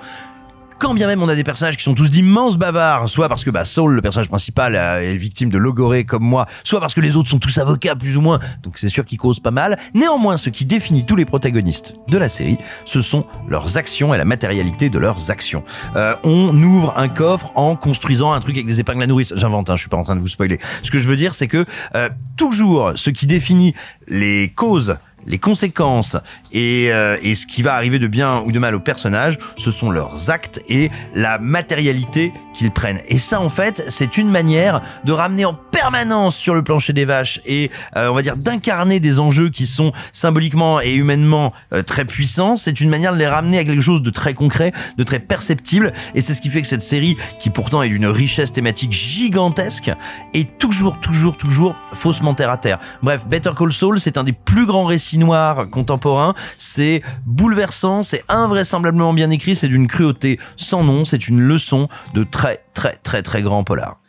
[0.79, 3.49] quand bien même on a des personnages qui sont tous d'immenses bavards, soit parce que
[3.49, 7.01] bah, Saul, le personnage principal, euh, est victime de logorée comme moi, soit parce que
[7.01, 9.77] les autres sont tous avocats plus ou moins, donc c'est sûr qu'ils causent pas mal.
[9.93, 14.17] Néanmoins, ce qui définit tous les protagonistes de la série, ce sont leurs actions et
[14.17, 15.63] la matérialité de leurs actions.
[15.95, 19.33] Euh, on ouvre un coffre en construisant un truc avec des épingles à nourrice.
[19.35, 20.59] J'invente, hein, je suis pas en train de vous spoiler.
[20.83, 21.65] Ce que je veux dire, c'est que
[21.95, 23.73] euh, toujours ce qui définit
[24.07, 26.17] les causes les conséquences
[26.51, 29.71] et, euh, et ce qui va arriver de bien ou de mal aux personnages, ce
[29.71, 33.01] sont leurs actes et la matérialité qu'ils prennent.
[33.07, 37.05] Et ça, en fait, c'est une manière de ramener en permanence sur le plancher des
[37.05, 41.83] vaches et euh, on va dire d'incarner des enjeux qui sont symboliquement et humainement euh,
[41.83, 42.55] très puissants.
[42.55, 45.93] C'est une manière de les ramener à quelque chose de très concret, de très perceptible.
[46.13, 49.91] Et c'est ce qui fait que cette série, qui pourtant est d'une richesse thématique gigantesque,
[50.33, 52.79] est toujours, toujours, toujours faussement terre à terre.
[53.03, 56.33] Bref, Better Call Saul, c'est un des plus grands récits noirs contemporains.
[56.57, 62.23] C'est bouleversant, c'est invraisemblablement bien écrit, c'est d'une cruauté sans nom, c'est une leçon de
[62.23, 63.99] très, très, très, très grand polar.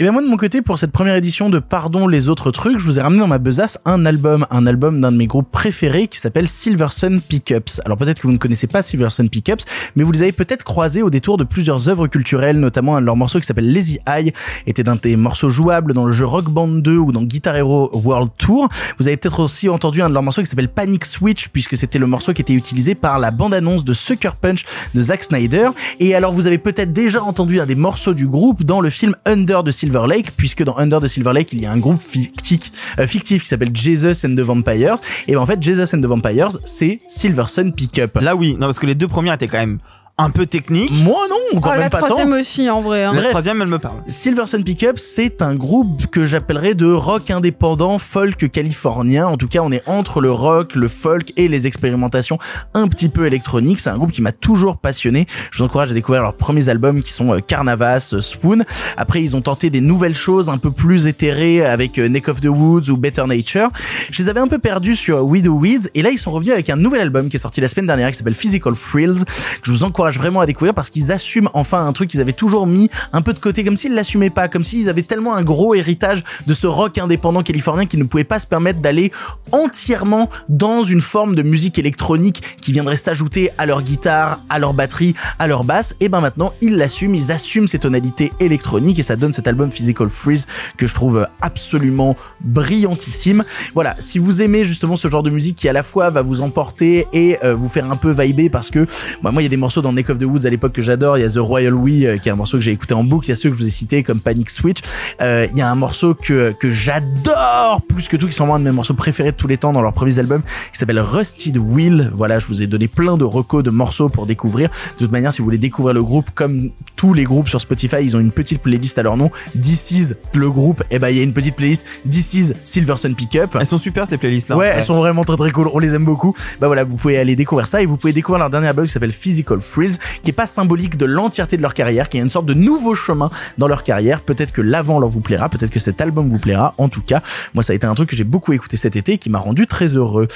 [0.00, 2.80] Et bien moi de mon côté, pour cette première édition de Pardon les autres trucs,
[2.80, 5.52] je vous ai ramené dans ma besace un album, un album d'un de mes groupes
[5.52, 7.80] préférés qui s'appelle Silver Sun Pickups.
[7.84, 9.64] Alors peut-être que vous ne connaissez pas Silver Sun Pickups,
[9.94, 13.06] mais vous les avez peut-être croisés au détour de plusieurs œuvres culturelles, notamment un de
[13.06, 14.32] leurs morceaux qui s'appelle Lazy Eye,
[14.66, 17.88] était d'un des morceaux jouables dans le jeu Rock Band 2 ou dans Guitar Hero
[17.92, 18.68] World Tour.
[18.98, 22.00] Vous avez peut-être aussi entendu un de leurs morceaux qui s'appelle Panic Switch, puisque c'était
[22.00, 25.68] le morceau qui était utilisé par la bande-annonce de Sucker Punch de Zack Snyder.
[26.00, 29.14] Et alors vous avez peut-être déjà entendu un des morceaux du groupe dans le film
[29.24, 32.00] Under the Silver Lake, puisque dans Under the Silver Lake, il y a un groupe
[32.00, 34.96] fictif, euh, qui s'appelle Jesus and the Vampires.
[35.28, 38.18] Et ben en fait, Jesus and the Vampires, c'est Silver Sun Pickup.
[38.20, 39.78] Là oui, non parce que les deux premières étaient quand même
[40.16, 40.92] un peu techniques.
[40.92, 42.06] Moi non, quand Oh, même la pas tant.
[42.06, 43.02] troisième aussi, en vrai.
[43.02, 43.12] hein.
[43.12, 43.30] La Bref.
[43.30, 43.96] troisième, elle me parle.
[44.06, 49.26] Silver Sun Pickup, c'est un groupe que j'appellerais de rock indépendant folk californien.
[49.26, 52.38] En tout cas, on est entre le rock, le folk et les expérimentations
[52.74, 53.80] un petit peu électroniques.
[53.80, 55.26] C'est un groupe qui m'a toujours passionné.
[55.50, 58.62] Je vous encourage à découvrir leurs premiers albums qui sont euh, Carnavas, euh, Spoon.
[58.96, 62.40] Après, ils ont tenté des nouvelles choses un peu plus éthérées avec euh, Neck of
[62.40, 63.70] the Woods ou Better Nature.
[64.12, 66.52] Je les avais un peu perdus sur We Do Weeds et là, ils sont revenus
[66.52, 69.64] avec un nouvel album qui est sorti la semaine dernière qui s'appelle Physical Thrills que
[69.64, 72.66] je vous encourage vraiment à découvrir parce qu'ils assument enfin un truc qu'ils avaient toujours
[72.66, 75.74] mis un peu de côté comme s'ils l'assumaient pas, comme s'ils avaient tellement un gros
[75.74, 79.12] héritage de ce rock indépendant californien qu'ils ne pouvaient pas se permettre d'aller
[79.52, 84.74] entièrement dans une forme de musique électronique qui viendrait s'ajouter à leur guitare, à leur
[84.74, 85.94] batterie, à leur basse.
[86.00, 89.70] Et ben maintenant, ils l'assument, ils assument ces tonalités électroniques et ça donne cet album
[89.70, 93.44] Physical Freeze que je trouve absolument brillantissime.
[93.74, 96.40] Voilà, si vous aimez justement ce genre de musique qui à la fois va vous
[96.40, 98.86] emporter et euh, vous faire un peu vibrer parce que
[99.22, 100.82] bah, moi il y a des morceaux dans Neck of the Woods à l'époque que
[100.82, 102.94] j'adore, il y a The Royal We euh, qui est un morceau que j'ai écouté
[102.94, 104.78] en boucle, il y a ceux que je vous ai cités comme Panic Switch,
[105.20, 108.56] Euh, il y a un morceau que que j'adore plus que tout qui sont vraiment
[108.56, 110.42] un de mes morceaux préférés de tous les temps dans leurs premiers albums
[110.72, 112.10] qui s'appelle Rusted Wheel.
[112.14, 114.70] Voilà, je vous ai donné plein de recos de morceaux pour découvrir.
[114.98, 117.96] De toute manière, si vous voulez découvrir le groupe comme tous les groupes sur Spotify,
[118.02, 119.30] ils ont une petite playlist à leur nom.
[119.60, 120.82] This is le groupe.
[120.90, 123.56] Et ben il y a une petite playlist This is Silver Sun Pickup.
[123.58, 124.56] Elles sont super ces playlists là.
[124.56, 125.68] Ouais, elles sont vraiment très très cool.
[125.72, 126.34] On les aime beaucoup.
[126.60, 128.92] Bah voilà, vous pouvez aller découvrir ça et vous pouvez découvrir leur dernier album qui
[128.92, 129.83] s'appelle Physical Thrills.
[129.84, 132.54] Reels, qui est pas symbolique de l'entièreté de leur carrière, qui est une sorte de
[132.54, 134.20] nouveau chemin dans leur carrière.
[134.22, 136.74] Peut-être que l'avant leur vous plaira, peut-être que cet album vous plaira.
[136.78, 137.20] En tout cas,
[137.54, 139.38] moi, ça a été un truc que j'ai beaucoup écouté cet été et qui m'a
[139.38, 140.28] rendu très heureux.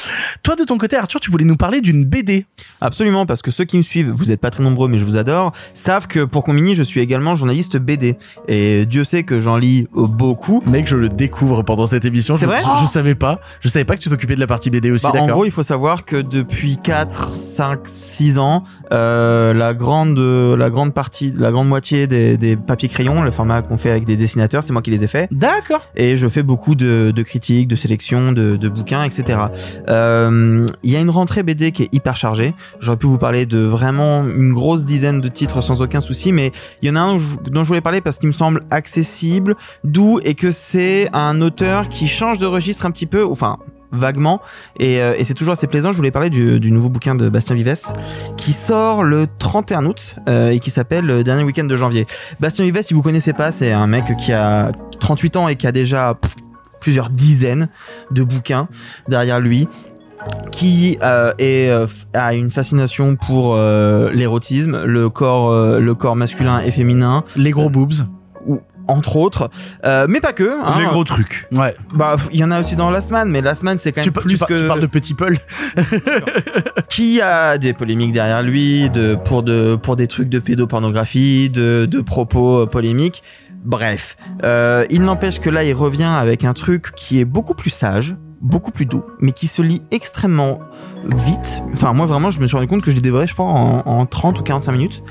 [0.43, 2.47] Toi, de ton côté, Arthur, tu voulais nous parler d'une BD.
[2.81, 5.17] Absolument, parce que ceux qui me suivent, vous êtes pas très nombreux, mais je vous
[5.17, 8.17] adore, savent que pour Combini, je suis également journaliste BD.
[8.49, 10.63] Et Dieu sait que j'en lis euh, beaucoup.
[10.67, 12.37] Mec, je le découvre pendant cette émission.
[12.37, 13.41] C'est Je- vrai je, je savais pas.
[13.61, 15.29] Je savais pas que tu t'occupais de la partie BD aussi, Bah, en d'accord.
[15.31, 20.93] gros, il faut savoir que depuis 4, 5, 6 ans, euh, la grande, la grande
[20.95, 24.63] partie, la grande moitié des, des papiers crayons, le format qu'on fait avec des dessinateurs,
[24.63, 25.29] c'est moi qui les ai faits.
[25.33, 25.81] D'accord.
[25.97, 29.39] Et je fais beaucoup de, de critiques, de sélections, de, de bouquins, etc.
[29.89, 32.55] Euh, Il y a une rentrée BD qui est hyper chargée.
[32.81, 36.53] J'aurais pu vous parler de vraiment une grosse dizaine de titres sans aucun souci, mais
[36.83, 38.63] il y en a un dont je- dont je voulais parler parce qu'il me semble
[38.71, 39.55] accessible,
[39.85, 43.59] doux, et que c'est un auteur qui change de registre un petit peu, enfin
[43.93, 44.41] vaguement.
[44.79, 45.93] Et, euh, et c'est toujours assez plaisant.
[45.93, 47.79] Je voulais parler du, du nouveau bouquin de Bastien Vives
[48.37, 52.07] qui sort le 31 août euh, et qui s'appelle le dernier week-end de janvier.
[52.41, 55.67] Bastien Vives si vous connaissez pas c'est un mec qui a 38 ans et qui
[55.67, 56.35] a déjà pff,
[56.81, 57.69] plusieurs dizaines
[58.11, 58.69] de bouquins
[59.09, 59.69] derrière lui
[60.51, 66.17] qui euh, est, euh, a une fascination pour euh, l'érotisme, le corps, euh, le corps
[66.17, 68.07] masculin et féminin, les gros boobs,
[68.47, 69.51] ou entre autres,
[69.85, 70.61] euh, mais pas que.
[70.65, 70.81] hein.
[70.81, 71.47] Les gros trucs.
[71.53, 71.75] Ouais.
[71.95, 74.05] Bah, il y en a aussi dans Last Man, mais Last Man c'est quand même
[74.05, 75.37] Tu, plus par- que tu parles de Petit Paul.
[76.89, 81.87] qui a des polémiques derrière lui, de pour de pour des trucs de pédopornographie, de
[81.87, 83.23] de propos euh, polémiques.
[83.65, 87.71] Bref, euh, il n'empêche que là, il revient avec un truc qui est beaucoup plus
[87.71, 90.61] sage, beaucoup plus doux, mais qui se lit extrêmement
[91.05, 91.61] vite.
[91.75, 93.83] Enfin, moi vraiment, je me suis rendu compte que je l'ai dévoré, je pense, en,
[93.85, 95.03] en 30 ou 45 minutes,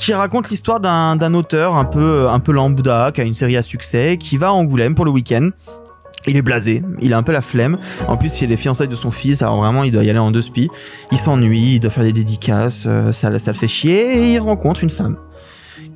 [0.00, 3.62] qui raconte l'histoire d'un auteur un peu un peu lambda, qui a une série à
[3.62, 5.50] succès, qui va à Angoulême pour le week-end.
[6.26, 7.78] Il est blasé, il a un peu la flemme.
[8.08, 10.10] En plus, il y a les fiançailles de son fils, alors vraiment, il doit y
[10.10, 10.70] aller en deux spi.
[11.12, 14.38] Il s'ennuie, il doit faire des dédicaces, euh, ça, ça le fait chier, et il
[14.38, 15.16] rencontre une femme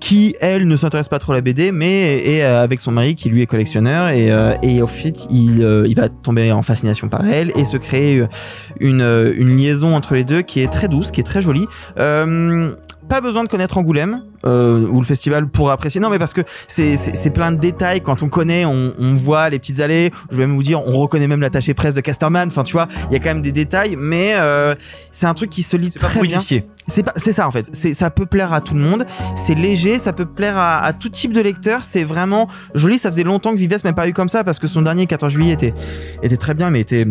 [0.00, 3.15] qui, elle, ne s'intéresse pas trop à la BD, mais est euh, avec son mari
[3.15, 6.62] qui, lui, est collectionneur, et, euh, et au fait, il, euh, il va tomber en
[6.62, 8.26] fascination par elle, et se créer euh,
[8.81, 11.66] une, euh, une liaison entre les deux qui est très douce, qui est très jolie.
[11.99, 12.74] Euh,
[13.08, 16.00] pas besoin de connaître Angoulême euh, ou le festival pour apprécier.
[16.00, 18.00] Non, mais parce que c'est plein de détails.
[18.00, 20.10] Quand on connaît, on, on voit les petites allées.
[20.31, 22.49] Je vais même vous dire, on reconnaît même l'attaché presse de Casterman.
[22.49, 24.74] Enfin, tu vois, il y a quand même des détails, mais euh,
[25.10, 26.41] c'est un truc qui se lit pas très pour bien.
[26.86, 27.68] C'est pas, c'est ça en fait.
[27.73, 29.07] C'est, ça peut plaire à tout le monde.
[29.36, 31.84] C'est léger, ça peut plaire à, à tout type de lecteur.
[31.84, 32.99] C'est vraiment joli.
[32.99, 35.33] Ça faisait longtemps que Vives m'avait pas eu comme ça parce que son dernier 14
[35.33, 35.74] juillet était,
[36.23, 37.07] était très bien, mais était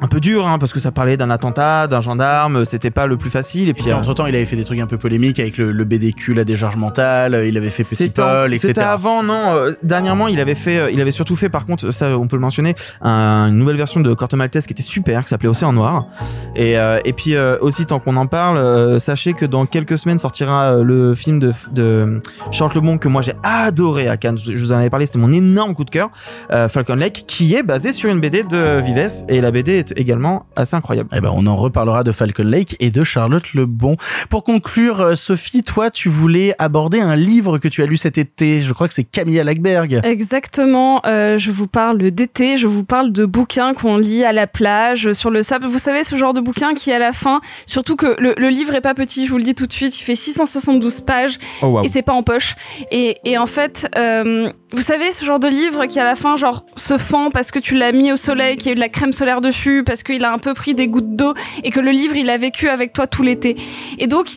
[0.00, 2.64] un peu dur, hein, parce que ça parlait d'un attentat, d'un gendarme.
[2.64, 3.68] C'était pas le plus facile.
[3.68, 5.58] Et puis Et euh, entre temps, il avait fait des trucs un peu polémiques avec
[5.58, 7.34] le, le BDQ, la décharge mentale.
[7.34, 8.68] euh, Il avait fait Petit Paul, etc.
[8.68, 9.54] C'était avant, non.
[9.56, 12.42] euh, dernièrement, il avait fait, il avait surtout fait, par contre, ça, on peut le
[12.42, 16.06] mentionner, un- une nouvelle version de Corto Maltese qui était super, qui s'appelait Océan Noir.
[16.54, 19.98] Et euh, et puis euh, aussi, tant qu'on en parle, euh, sachez que dans quelques
[19.98, 22.20] semaines sortira le film de de
[22.50, 24.38] Charles Lebon que moi j'ai adoré à Cannes.
[24.38, 26.10] Je je vous en avais parlé, c'était mon énorme coup de cœur,
[26.52, 29.87] euh, Falcon Lake, qui est basé sur une BD de Vives et la BD est
[29.96, 31.08] également assez incroyable.
[31.14, 33.96] Eh ben, on en reparlera de Falcon Lake et de Charlotte Lebon.
[34.30, 38.18] Pour conclure, euh, Sophie, toi, tu voulais aborder un livre que tu as lu cet
[38.18, 38.60] été.
[38.60, 40.00] Je crois que c'est Camilla Lackberg.
[40.04, 44.46] Exactement, euh, je vous parle d'été, je vous parle de bouquins qu'on lit à la
[44.46, 45.66] plage, sur le sable.
[45.66, 48.74] Vous savez, ce genre de bouquin qui, à la fin, surtout que le, le livre
[48.74, 51.66] est pas petit, je vous le dis tout de suite, il fait 672 pages Oh,
[51.66, 51.84] waouh.
[51.84, 52.56] et c'est pas en poche.
[52.90, 56.36] Et, et en fait, euh, vous savez, ce genre de livre qui, à la fin,
[56.36, 58.80] genre, se fend parce que tu l'as mis au soleil, qu'il y a eu de
[58.80, 61.32] la crème solaire dessus, parce qu'il a un peu pris des gouttes d'eau
[61.64, 63.56] et que le livre, il a vécu avec toi tout l'été.
[63.98, 64.28] Et donc,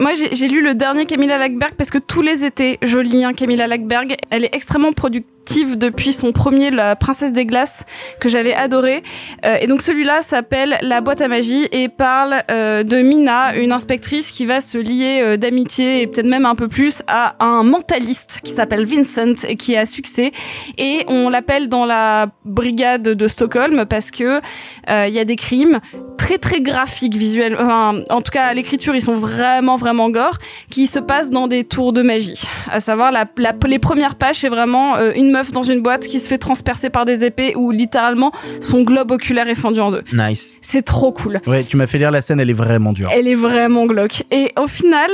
[0.00, 3.32] moi, j'ai lu le dernier Camilla Lackberg parce que tous les étés, je lis un
[3.32, 4.16] Camilla Lackberg.
[4.30, 7.84] Elle est extrêmement productive depuis son premier, La Princesse des Glaces,
[8.20, 9.02] que j'avais adoré.
[9.44, 13.72] Euh, et donc celui-là s'appelle La boîte à magie et parle euh, de Mina, une
[13.72, 17.62] inspectrice qui va se lier euh, d'amitié et peut-être même un peu plus à un
[17.62, 20.32] mentaliste qui s'appelle Vincent et qui a succès.
[20.76, 24.40] Et on l'appelle dans la brigade de Stockholm parce que
[24.90, 25.80] euh, il y a des crimes
[26.18, 27.56] très très graphiques visuels.
[27.58, 30.38] Enfin, en tout cas, à l'écriture, ils sont vraiment vraiment gore,
[30.70, 32.42] qui se passent dans des tours de magie.
[32.70, 36.06] À savoir, la, la- les premières pages, c'est vraiment euh, une meuf dans une boîte
[36.06, 39.90] qui se fait transpercer par des épées où littéralement son globe oculaire est fendu en
[39.90, 40.02] deux.
[40.12, 40.54] Nice.
[40.60, 41.40] C'est trop cool.
[41.46, 43.10] Ouais, tu m'as fait lire la scène, elle est vraiment dure.
[43.12, 44.22] Elle est vraiment glauque.
[44.30, 45.10] Et au final,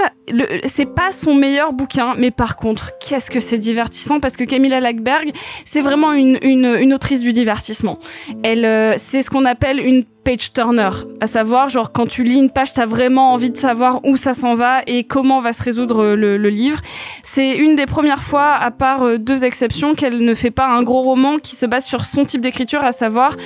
[0.68, 4.80] c'est pas son meilleur bouquin, mais par contre, qu'est-ce que c'est divertissant parce que Camilla
[4.80, 5.32] Lackberg,
[5.64, 7.98] c'est vraiment une, une, une autrice du divertissement.
[8.42, 12.38] Elle, euh, c'est ce qu'on appelle une page turner, à savoir genre quand tu lis
[12.38, 15.62] une page, t'as vraiment envie de savoir où ça s'en va et comment va se
[15.62, 16.80] résoudre euh, le, le livre.
[17.22, 20.82] C'est une des premières fois, à part euh, deux exceptions, qu'elle ne fait pas un
[20.82, 23.36] gros roman qui se base sur son type d'écriture, à savoir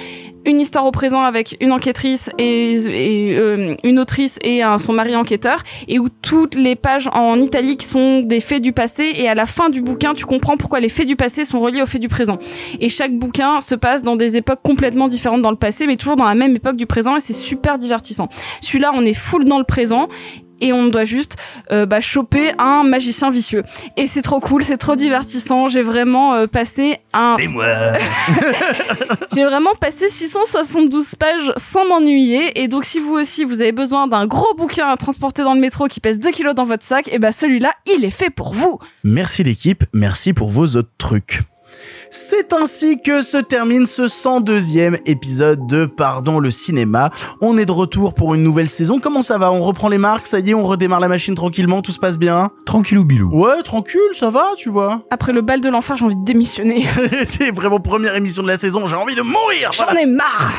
[0.46, 2.76] une histoire au présent avec une enquêtrice et,
[3.36, 8.20] euh, une autrice et son mari enquêteur, et où toutes les pages en italique sont
[8.20, 11.06] des faits du passé, et à la fin du bouquin, tu comprends pourquoi les faits
[11.06, 12.38] du passé sont reliés aux faits du présent.
[12.80, 16.16] Et chaque bouquin se passe dans des époques complètement différentes dans le passé, mais toujours
[16.16, 18.28] dans la même époque du présent, et c'est super divertissant.
[18.60, 20.08] Celui-là, on est full dans le présent,
[20.60, 21.36] et on doit juste
[21.70, 23.64] euh, bah, choper un magicien vicieux.
[23.96, 25.68] Et c'est trop cool, c'est trop divertissant.
[25.68, 27.36] J'ai vraiment euh, passé un.
[27.38, 27.66] C'est moi.
[29.34, 32.60] J'ai vraiment passé 672 pages sans m'ennuyer.
[32.60, 35.60] Et donc, si vous aussi vous avez besoin d'un gros bouquin à transporter dans le
[35.60, 38.52] métro qui pèse 2 kilos dans votre sac, et ben celui-là, il est fait pour
[38.52, 38.78] vous.
[39.04, 41.42] Merci l'équipe, merci pour vos autres trucs.
[42.10, 47.10] C'est ainsi que se termine ce 102e épisode de Pardon le cinéma.
[47.40, 48.98] On est de retour pour une nouvelle saison.
[48.98, 49.52] Comment ça va?
[49.52, 52.18] On reprend les marques, ça y est, on redémarre la machine tranquillement, tout se passe
[52.18, 52.50] bien?
[52.64, 53.30] Tranquillou bilou?
[53.32, 55.02] Ouais, tranquille, ça va, tu vois.
[55.10, 56.86] Après le bal de l'enfer, j'ai envie de démissionner.
[57.28, 60.56] C'est vraiment première émission de la saison, j'ai envie de mourir J'en ai marre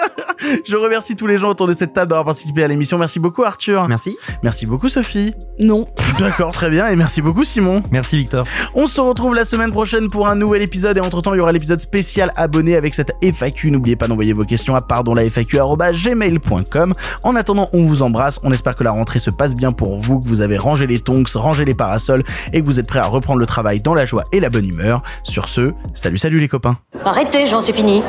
[0.64, 2.96] Je remercie tous les gens autour de cette table d'avoir participé à l'émission.
[2.96, 3.88] Merci beaucoup Arthur.
[3.88, 4.16] Merci.
[4.42, 5.32] Merci beaucoup Sophie.
[5.60, 5.86] Non.
[6.18, 6.88] D'accord, très bien.
[6.88, 7.82] Et merci beaucoup Simon.
[7.90, 8.44] Merci Victor.
[8.74, 11.40] On se retrouve la semaine prochaine pour un nouvel épisode et entre temps il y
[11.40, 13.70] aura l'épisode spécial abonné avec cette FAQ.
[13.70, 16.94] N'oubliez pas d'envoyer vos questions à pardon la gmail.com.
[17.24, 18.38] En attendant, on vous embrasse.
[18.42, 20.98] On espère que la rentrée se passe bien pour vous, que vous avez rangé les
[20.98, 24.04] tongs, rangé les parasols et que vous êtes prêts à reprendre le travail dans la
[24.04, 25.02] joie et la bonne humeur.
[25.22, 25.62] Sur ce,
[25.94, 26.76] salut salut les copains.
[27.04, 28.02] Arrêtez, j'en suis fini.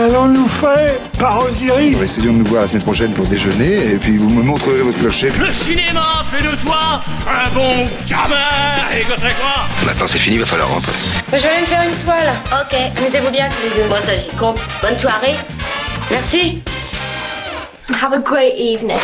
[0.00, 4.16] Qu'allons-nous faire par Osiris Essayons de nous voir la semaine prochaine pour déjeuner et puis
[4.16, 5.30] vous me montrerez votre clocher.
[5.38, 10.38] Le cinéma fait de toi un bon gamin Et que c'est quoi Maintenant c'est fini,
[10.38, 10.92] va falloir rentrer.
[11.34, 12.32] je vais aller me faire une toile.
[12.50, 13.88] Ok, amusez-vous bien tous les deux.
[13.90, 14.58] Moi, ça j'y compte.
[14.80, 15.36] Bonne soirée.
[16.10, 16.62] Merci.
[17.90, 18.96] Have a great evening.